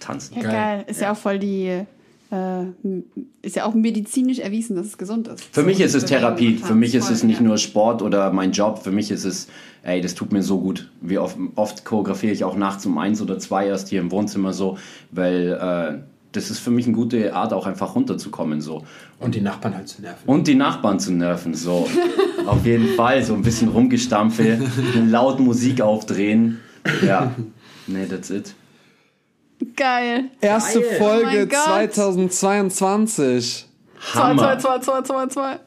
tanzen. 0.00 0.34
Ja, 0.36 0.42
geil. 0.42 0.52
geil. 0.52 0.84
Ist 0.88 1.00
ja. 1.00 1.08
ja 1.08 1.12
auch 1.12 1.18
voll 1.18 1.38
die 1.38 1.84
äh, 2.30 2.64
ist 3.42 3.56
ja 3.56 3.64
auch 3.64 3.74
medizinisch 3.74 4.38
erwiesen, 4.38 4.76
dass 4.76 4.86
es 4.86 4.98
gesund 4.98 5.28
ist. 5.28 5.42
Für 5.52 5.62
so 5.62 5.66
mich 5.66 5.80
ist 5.80 5.94
es 5.94 6.04
Therapie. 6.04 6.56
Für 6.56 6.74
mich 6.74 6.94
ist 6.94 7.10
es 7.10 7.24
nicht 7.24 7.40
nur 7.40 7.58
Sport 7.58 8.02
oder 8.02 8.32
mein 8.32 8.52
Job. 8.52 8.82
Für 8.82 8.92
mich 8.92 9.10
ist 9.10 9.24
es, 9.24 9.48
ey, 9.82 10.00
das 10.00 10.14
tut 10.14 10.32
mir 10.32 10.42
so 10.42 10.60
gut. 10.60 10.90
Wie 11.00 11.18
oft, 11.18 11.36
oft 11.56 11.84
choreografiere 11.84 12.32
ich 12.32 12.44
auch 12.44 12.56
nachts 12.56 12.86
um 12.86 12.98
eins 12.98 13.20
oder 13.20 13.38
zwei 13.38 13.66
erst 13.66 13.88
hier 13.88 14.00
im 14.00 14.10
Wohnzimmer 14.10 14.52
so, 14.52 14.78
weil 15.10 15.58
äh, 15.60 15.98
das 16.32 16.50
ist 16.50 16.60
für 16.60 16.70
mich 16.70 16.86
eine 16.86 16.94
gute 16.94 17.34
Art, 17.34 17.52
auch 17.52 17.66
einfach 17.66 17.96
runterzukommen. 17.96 18.60
So. 18.60 18.84
Und 19.18 19.34
die 19.34 19.40
Nachbarn 19.40 19.74
halt 19.74 19.88
zu 19.88 20.00
nerven. 20.00 20.28
Und 20.28 20.46
die 20.46 20.54
Nachbarn 20.54 21.00
zu 21.00 21.12
nerven, 21.12 21.54
so. 21.54 21.88
Auf 22.46 22.64
jeden 22.64 22.94
Fall, 22.94 23.24
so 23.24 23.34
ein 23.34 23.42
bisschen 23.42 23.68
rumgestampfe, 23.68 24.60
laut 25.08 25.40
Musik 25.40 25.80
aufdrehen. 25.80 26.60
Ja, 27.04 27.34
nee, 27.88 28.06
that's 28.06 28.30
it. 28.30 28.54
Geil. 29.76 30.24
Erste 30.40 30.80
Geil. 30.80 30.98
Folge 30.98 31.48
oh 31.50 31.64
2022. 31.64 33.66
Hammer. 34.14 34.58
2, 34.58 34.78
2, 34.78 35.02
2, 35.02 35.02
2, 35.02 35.26
2, 35.26 35.58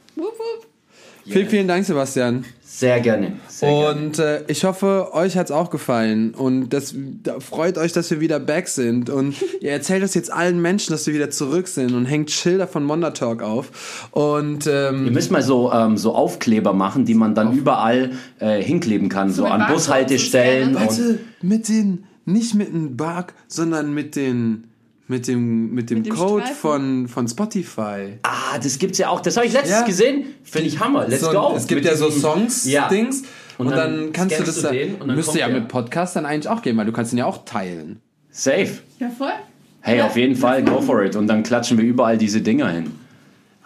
Vielen, 1.26 1.48
vielen 1.48 1.68
Dank, 1.70 1.86
Sebastian. 1.86 2.44
Sehr 2.62 3.00
gerne. 3.00 3.34
Sehr 3.48 3.72
und 3.72 4.20
äh, 4.20 4.44
ich 4.48 4.66
hoffe, 4.66 5.12
euch 5.14 5.38
hat 5.38 5.46
es 5.46 5.52
auch 5.52 5.70
gefallen. 5.70 6.34
Und 6.34 6.70
das 6.70 6.94
da 7.24 7.40
freut 7.40 7.78
euch, 7.78 7.94
dass 7.94 8.12
wir 8.12 8.20
wieder 8.20 8.40
back 8.40 8.68
sind. 8.68 9.10
Und 9.10 9.36
ihr 9.62 9.72
erzählt 9.72 10.04
das 10.04 10.16
jetzt 10.16 10.34
allen 10.34 10.62
Menschen, 10.62 10.92
dass 10.92 11.08
wir 11.08 11.14
wieder 11.14 11.30
zurück 11.30 11.68
sind 11.68 11.94
und 11.94 12.06
hängt 12.06 12.32
Schilder 12.32 12.68
von 12.68 12.84
Monda 12.84 13.12
Talk 13.12 13.42
auf. 13.42 14.10
Und 14.12 14.68
ähm, 14.68 15.06
ihr 15.06 15.12
müsst 15.12 15.32
mal 15.32 15.44
so, 15.44 15.72
ähm, 15.72 15.98
so 15.98 16.14
Aufkleber 16.14 16.74
machen, 16.74 17.06
die 17.06 17.14
man 17.14 17.36
dann 17.36 17.50
auf. 17.50 17.56
überall 17.56 18.12
äh, 18.40 18.62
hinkleben 18.62 19.08
kann, 19.08 19.30
so, 19.30 19.44
so 19.44 19.48
an 19.48 19.72
Bushaltestellen. 19.72 20.76
Warte, 20.76 21.20
mit 21.42 21.70
den 21.70 22.06
nicht 22.26 22.54
mit 22.54 22.70
einem 22.70 22.96
Bug, 22.98 23.34
sondern 23.48 23.94
mit 23.94 24.16
den 24.16 24.66
mit 25.08 25.28
dem, 25.28 25.74
mit 25.74 25.90
dem, 25.90 26.00
mit 26.00 26.08
dem 26.08 26.16
Code 26.16 26.46
von, 26.60 27.08
von 27.08 27.28
Spotify. 27.28 28.20
Ah, 28.24 28.58
das 28.62 28.80
gibt's 28.80 28.98
ja 28.98 29.10
auch. 29.10 29.20
Das 29.20 29.36
habe 29.36 29.46
ich 29.46 29.54
letztens 29.54 29.80
ja. 29.80 29.86
gesehen. 29.86 30.26
Finde 30.44 30.70
ich 30.70 30.80
Hammer. 30.80 31.08
Let's 31.08 31.22
so, 31.22 31.32
go. 31.32 31.54
Es 31.56 31.68
gibt 31.68 31.84
mit 31.84 31.92
ja 31.92 31.98
so 31.98 32.10
Songs-Dings. 32.10 33.22
Ja. 33.22 33.28
Und, 33.58 33.68
und, 33.68 33.76
dann, 33.76 33.98
dann 33.98 34.14
kannst 34.14 34.40
du 34.40 34.44
das 34.44 34.62
du 34.62 34.72
den, 34.72 35.00
dann, 35.00 35.16
müsste 35.16 35.40
ja 35.40 35.48
mit 35.50 35.68
Podcast 35.68 36.16
dann 36.16 36.26
eigentlich 36.26 36.48
auch 36.48 36.62
gehen, 36.62 36.78
weil 36.78 36.86
du 36.86 36.92
kannst 36.92 37.14
ihn 37.14 37.20
ja 37.20 37.26
auch 37.26 37.46
teilen. 37.46 38.00
Safe. 38.32 38.70
Ja, 39.00 39.10
voll. 39.10 39.34
Hey, 39.82 39.98
ja, 39.98 40.08
auf 40.08 40.16
jeden 40.16 40.36
Fall, 40.36 40.64
go 40.64 40.82
for 40.82 41.04
it. 41.04 41.16
Und 41.16 41.28
dann 41.28 41.44
klatschen 41.44 41.78
wir 41.78 41.86
überall 41.86 42.18
diese 42.18 42.42
Dinger 42.42 42.70
hin. 42.70 42.92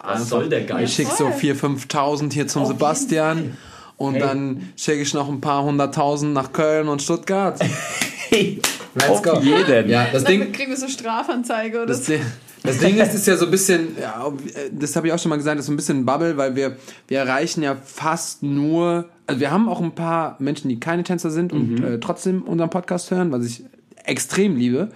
Was 0.02 0.28
soll 0.28 0.48
der 0.48 0.62
Geist? 0.62 0.90
Ich 0.90 0.94
schicke 0.96 1.16
so 1.16 1.28
4.000, 1.28 1.86
5.000 1.88 2.32
hier 2.32 2.48
zum 2.48 2.62
auf 2.62 2.68
Sebastian. 2.68 3.56
Und 3.96 4.14
hey. 4.14 4.20
dann 4.20 4.72
schicke 4.76 5.02
ich 5.02 5.14
noch 5.14 5.28
ein 5.28 5.40
paar 5.40 5.62
hunderttausend 5.64 6.34
nach 6.34 6.52
Köln 6.52 6.88
und 6.88 7.00
Stuttgart. 7.00 7.58
Hey, 8.28 8.60
let's 8.94 9.22
go. 9.22 9.40
jeden. 9.40 9.88
Ja, 9.88 10.08
das 10.12 10.24
Ding, 10.24 10.52
kriegen 10.52 10.70
wir 10.70 10.76
so 10.76 10.88
Strafanzeige 10.88 11.78
oder 11.78 11.86
das 11.86 12.06
so. 12.06 12.12
Ding, 12.12 12.22
das 12.62 12.78
Ding 12.78 12.98
ist, 12.98 13.14
ist 13.14 13.26
ja 13.26 13.36
so 13.36 13.46
ein 13.46 13.50
bisschen, 13.50 13.96
ja, 14.00 14.30
das 14.72 14.96
habe 14.96 15.06
ich 15.06 15.12
auch 15.12 15.18
schon 15.18 15.30
mal 15.30 15.36
gesagt, 15.36 15.56
das 15.56 15.62
ist 15.62 15.66
so 15.66 15.72
ein 15.72 15.76
bisschen 15.76 16.04
Bubble, 16.04 16.36
weil 16.36 16.56
wir, 16.56 16.76
wir 17.06 17.18
erreichen 17.18 17.62
ja 17.62 17.76
fast 17.82 18.42
nur, 18.42 19.08
also 19.26 19.40
wir 19.40 19.50
haben 19.50 19.68
auch 19.68 19.80
ein 19.80 19.92
paar 19.92 20.36
Menschen, 20.40 20.68
die 20.68 20.80
keine 20.80 21.04
Tänzer 21.04 21.30
sind 21.30 21.52
und 21.52 21.80
mhm. 21.80 21.84
äh, 21.84 21.98
trotzdem 22.00 22.42
unseren 22.42 22.70
Podcast 22.70 23.10
hören, 23.10 23.32
was 23.32 23.44
ich 23.44 23.64
extrem 24.04 24.56
liebe. 24.56 24.90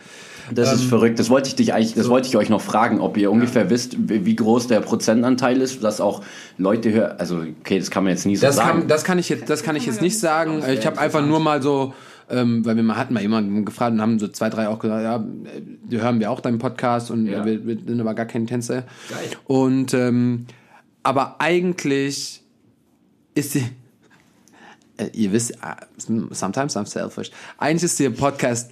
Das 0.50 0.70
ähm, 0.70 0.74
ist 0.74 0.84
verrückt. 0.84 1.18
Das 1.18 1.30
wollte 1.30 1.48
ich 1.48 1.54
dich 1.54 1.72
eigentlich, 1.72 1.94
das 1.94 2.06
so. 2.06 2.10
wollte 2.10 2.28
ich 2.28 2.36
euch 2.36 2.48
noch 2.48 2.60
fragen, 2.60 3.00
ob 3.00 3.16
ihr 3.16 3.30
ungefähr 3.30 3.64
ja. 3.64 3.70
wisst, 3.70 3.96
wie 3.98 4.36
groß 4.36 4.66
der 4.66 4.80
Prozentanteil 4.80 5.60
ist, 5.60 5.84
dass 5.84 6.00
auch 6.00 6.22
Leute 6.58 6.92
hören. 6.92 7.14
Also 7.18 7.44
okay, 7.60 7.78
das 7.78 7.90
kann 7.90 8.04
man 8.04 8.12
jetzt 8.12 8.26
nie 8.26 8.36
so 8.36 8.46
das 8.46 8.56
sagen. 8.56 8.80
Kann, 8.80 8.88
das 8.88 9.04
kann 9.04 9.18
ich 9.18 9.28
jetzt, 9.28 9.48
das 9.48 9.62
kann 9.62 9.76
ich 9.76 9.86
jetzt 9.86 10.02
nicht 10.02 10.18
sagen. 10.18 10.62
Ich 10.68 10.84
habe 10.84 10.98
einfach 10.98 11.24
nur 11.24 11.38
mal 11.38 11.62
so 11.62 11.94
ähm, 12.30 12.64
weil 12.64 12.76
wir 12.76 12.82
mal 12.82 12.96
hatten 12.96 13.14
mal 13.14 13.20
jemanden 13.22 13.64
gefragt 13.64 13.92
und 13.92 14.00
haben 14.00 14.18
so 14.18 14.28
zwei, 14.28 14.50
drei 14.50 14.68
auch 14.68 14.78
gesagt, 14.78 15.02
ja, 15.02 15.24
wir 15.88 16.00
hören 16.00 16.20
wir 16.20 16.30
auch 16.30 16.40
deinen 16.40 16.58
Podcast 16.58 17.10
und 17.10 17.26
ja. 17.26 17.44
wir, 17.44 17.66
wir, 17.66 17.76
sind 17.76 18.00
aber 18.00 18.14
gar 18.14 18.26
keine 18.26 18.46
Tänzer. 18.46 18.84
Geil. 19.08 19.30
Und 19.46 19.94
ähm, 19.94 20.46
aber 21.02 21.40
eigentlich 21.40 22.42
ist 23.34 23.54
die 23.54 23.64
äh, 25.02 25.10
ihr 25.12 25.32
wisst, 25.32 25.54
sometimes 26.30 26.76
I'm 26.76 26.86
selfish. 26.86 27.30
Eigentlich 27.58 27.84
ist 27.84 27.98
der 27.98 28.10
Podcast 28.10 28.70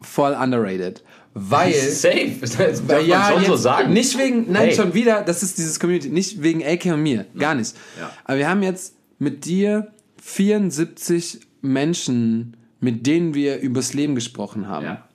voll 0.00 0.32
underrated. 0.32 1.02
Weil. 1.34 1.72
Safe, 1.90 2.32
das 2.40 2.56
darf 2.56 2.82
weil, 2.86 3.06
ja, 3.06 3.32
schon 3.32 3.44
so 3.44 3.56
sagen. 3.56 3.92
Nicht 3.92 4.18
wegen, 4.18 4.50
nein, 4.50 4.68
hey. 4.68 4.74
schon 4.74 4.94
wieder, 4.94 5.22
das 5.22 5.42
ist 5.42 5.58
dieses 5.58 5.78
Community, 5.78 6.08
nicht 6.08 6.42
wegen 6.42 6.64
AK 6.64 6.86
und 6.86 7.02
mir, 7.02 7.26
gar 7.38 7.54
nicht. 7.54 7.74
Ja. 7.98 8.10
Aber 8.24 8.38
wir 8.38 8.48
haben 8.48 8.62
jetzt 8.62 8.94
mit 9.18 9.44
dir 9.44 9.88
74 10.22 11.40
Menschen 11.62 12.56
mit 12.80 13.06
denen 13.06 13.34
wir 13.34 13.60
übers 13.60 13.94
Leben 13.94 14.14
gesprochen 14.14 14.68
haben. 14.68 14.86
Ja. 14.86 15.08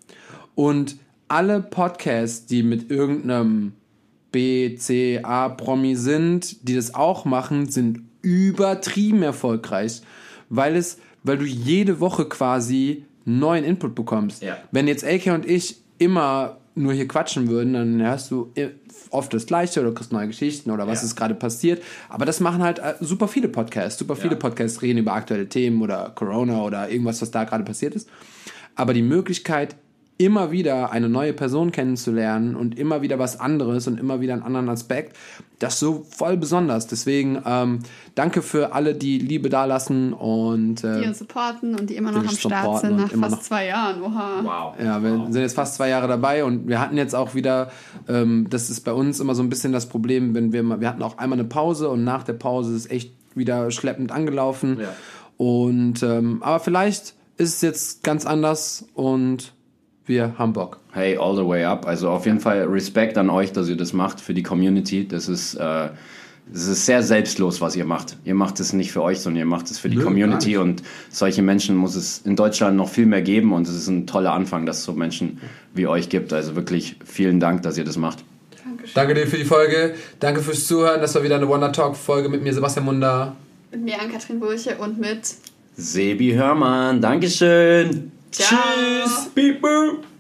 Und 0.56 0.98
alle 1.28 1.60
Podcasts, 1.62 2.46
die 2.46 2.64
mit 2.64 2.90
irgendeinem 2.92 3.74
B, 4.32 4.76
C, 4.76 5.22
A 5.24 5.50
Promi 5.50 5.96
sind, 5.96 6.68
die 6.68 6.76
das 6.76 6.94
auch 6.94 7.26
machen, 7.26 7.70
sind 7.70 8.02
übertrieben 8.22 9.24
erfolgreich, 9.24 10.02
weil 10.50 10.76
es, 10.76 11.00
weil 11.24 11.38
du 11.38 11.46
jede 11.46 12.00
Woche 12.00 12.26
quasi 12.26 13.06
neuen 13.26 13.64
Input 13.64 13.96
bekommst. 13.96 14.44
Ja. 14.44 14.58
Wenn 14.72 14.88
jetzt 14.88 15.06
AK 15.06 15.28
und 15.28 15.46
ich 15.46 15.78
immer 15.98 16.58
nur 16.76 16.94
hier 16.94 17.08
quatschen 17.08 17.48
würden, 17.48 17.74
dann 17.74 18.02
hörst 18.02 18.30
du 18.30 18.52
oft 19.10 19.34
das 19.34 19.46
Gleiche 19.46 19.82
oder 19.82 19.94
kriegst 19.94 20.12
neue 20.12 20.28
Geschichten 20.28 20.72
oder 20.72 20.88
was 20.88 21.02
ja. 21.02 21.08
ist 21.08 21.16
gerade 21.16 21.36
passiert. 21.36 21.84
Aber 22.10 22.26
das 22.26 22.40
machen 22.40 22.62
halt 22.62 22.80
äh, 22.80 22.96
super 23.00 23.28
viele 23.28 23.48
Podcasts. 23.48 24.00
Super 24.00 24.16
viele 24.16 24.34
ja. 24.34 24.40
Podcasts 24.40 24.82
reden 24.82 25.00
über 25.00 25.14
aktuelle 25.14 25.48
Themen 25.48 25.82
oder 25.82 26.12
Corona 26.16 26.62
oder 26.62 26.90
irgendwas, 26.90 27.22
was 27.22 27.32
da 27.32 27.44
gerade 27.44 27.64
passiert 27.64 27.96
ist. 27.96 28.10
Aber 28.76 28.94
die 28.94 29.02
Möglichkeit, 29.02 29.76
immer 30.18 30.52
wieder 30.52 30.92
eine 30.92 31.10
neue 31.10 31.34
Person 31.34 31.72
kennenzulernen 31.72 32.56
und 32.56 32.80
immer 32.80 33.02
wieder 33.02 33.20
was 33.20 33.40
anderes 33.40 33.88
und 33.88 34.00
immer 34.00 34.22
wieder 34.22 34.34
einen 34.34 34.44
anderen 34.44 34.70
Aspekt, 34.70 35.18
das 35.60 35.74
ist 35.74 35.80
so 35.82 36.06
voll 36.10 36.38
besonders. 36.38 36.88
Deswegen 36.88 37.42
ähm, 37.46 37.80
danke 38.14 38.42
für 38.42 38.74
alle, 38.74 38.96
die 38.96 39.20
Liebe 39.20 39.50
dalassen 39.50 40.14
und 40.14 40.84
äh, 40.86 41.02
die 41.02 41.08
uns 41.08 41.20
supporten 41.20 41.78
und 41.78 41.90
die 41.90 41.98
immer 41.98 42.12
noch 42.12 42.22
am 42.22 42.30
Start 42.30 42.82
sind 42.82 42.96
nach 42.96 43.12
fast 43.12 43.36
noch, 43.36 43.42
zwei 43.42 43.68
Jahren. 43.68 44.02
Oha. 44.02 44.40
Wow. 44.44 44.76
Ja, 44.82 45.04
wir 45.04 45.20
wow. 45.20 45.32
sind 45.32 45.42
jetzt 45.42 45.56
fast 45.56 45.76
zwei 45.76 45.90
Jahre 45.90 46.08
dabei 46.08 46.46
und 46.46 46.68
wir 46.68 46.80
hatten 46.80 46.96
jetzt 46.96 47.14
auch 47.14 47.36
wieder, 47.36 47.72
ähm, 48.08 48.48
das 48.50 48.70
ist 48.70 48.82
bei 48.82 48.94
uns 48.94 49.20
immer 49.20 49.36
so 49.36 49.44
ein 49.44 49.50
bisschen 49.50 49.74
das 49.74 49.88
Problem, 49.90 50.34
wenn 50.34 50.54
wir 50.54 50.64
mal, 50.64 50.80
wir 50.80 50.88
hatten 50.88 51.04
auch 51.04 51.18
einmal 51.18 51.40
eine 51.40 51.48
Pause 51.48 51.90
und 51.90 52.06
nach 52.06 52.24
der 52.24 52.34
Pause 52.34 52.74
ist 52.74 52.86
es 52.86 52.92
echt 52.92 53.14
wieder 53.34 53.70
schleppend 53.72 54.14
angelaufen. 54.14 54.80
Ja. 54.80 54.96
Und 55.38 56.04
ähm, 56.04 56.42
aber 56.42 56.62
vielleicht 56.62 57.16
ist 57.38 57.56
es 57.56 57.62
jetzt 57.62 58.04
ganz 58.04 58.26
anders 58.26 58.88
und 58.94 59.55
wir 60.06 60.38
haben 60.38 60.54
Bock. 60.54 60.80
Hey, 60.92 61.18
all 61.18 61.36
the 61.36 61.46
way 61.46 61.64
up. 61.64 61.88
Also 61.88 62.10
auf 62.10 62.26
jeden 62.26 62.40
Fall 62.40 62.64
Respekt 62.64 63.18
an 63.18 63.30
euch, 63.30 63.52
dass 63.52 63.68
ihr 63.70 63.78
das 63.78 63.94
macht 63.94 64.22
für 64.22 64.34
die 64.34 64.44
Community. 64.44 65.08
Das 65.08 65.28
ist, 65.28 65.56
äh, 65.56 65.90
es 66.54 66.68
ist 66.68 66.86
sehr 66.86 67.02
selbstlos, 67.02 67.60
was 67.60 67.76
ihr 67.76 67.86
macht. 67.86 68.18
Ihr 68.24 68.36
macht 68.36 68.60
es 68.60 68.72
nicht 68.72 68.92
für 68.92 69.02
euch, 69.02 69.20
sondern 69.20 69.40
ihr 69.40 69.46
macht 69.46 69.72
es 69.72 69.80
für 69.80 69.90
die 69.90 69.98
Nö, 69.98 70.04
Community 70.04 70.58
und 70.58 70.84
solche 71.10 71.42
Menschen 71.42 71.76
muss 71.76 71.96
es 71.96 72.20
in 72.20 72.36
Deutschland 72.36 72.78
noch 72.78 72.90
viel 72.90 73.08
mehr 73.08 73.24
geben 73.24 73.52
und 73.52 73.68
es 73.68 73.74
ist 73.76 73.88
ein 73.88 74.06
toller 74.06 74.34
Anfang, 74.34 74.66
dass 74.66 74.80
es 74.80 74.84
so 74.84 74.94
Menschen 74.94 75.40
wie 75.74 75.88
euch 75.88 76.10
gibt. 76.10 76.34
Also 76.34 76.56
wirklich 76.56 76.98
vielen 77.04 77.40
Dank, 77.40 77.64
dass 77.64 77.78
ihr 77.78 77.84
das 77.84 77.98
macht. 77.98 78.24
Dankeschön. 78.64 78.92
Danke 78.94 79.14
dir 79.16 79.28
für 79.28 79.38
die 79.38 79.46
Folge. 79.46 79.96
Danke 80.20 80.42
fürs 80.42 80.68
Zuhören. 80.68 81.02
Das 81.02 81.16
war 81.16 81.24
wieder 81.24 81.36
eine 81.36 81.48
Wonder 81.48 81.72
Talk 81.72 81.96
Folge 81.96 82.30
mit 82.30 82.44
mir, 82.44 82.54
Sebastian 82.54 82.86
Munder. 82.86 83.36
Mit 83.72 83.84
mir, 83.84 84.00
Ann-Kathrin 84.00 84.40
Burche 84.40 84.78
und 84.78 85.00
mit 85.00 85.36
Sebi 85.76 86.34
Hörmann. 86.34 87.02
Dankeschön. 87.02 88.15
Ciao. 88.44 88.60
Tschüss. 88.76 89.30
Beep, 89.34 89.62
boop. 89.62 90.15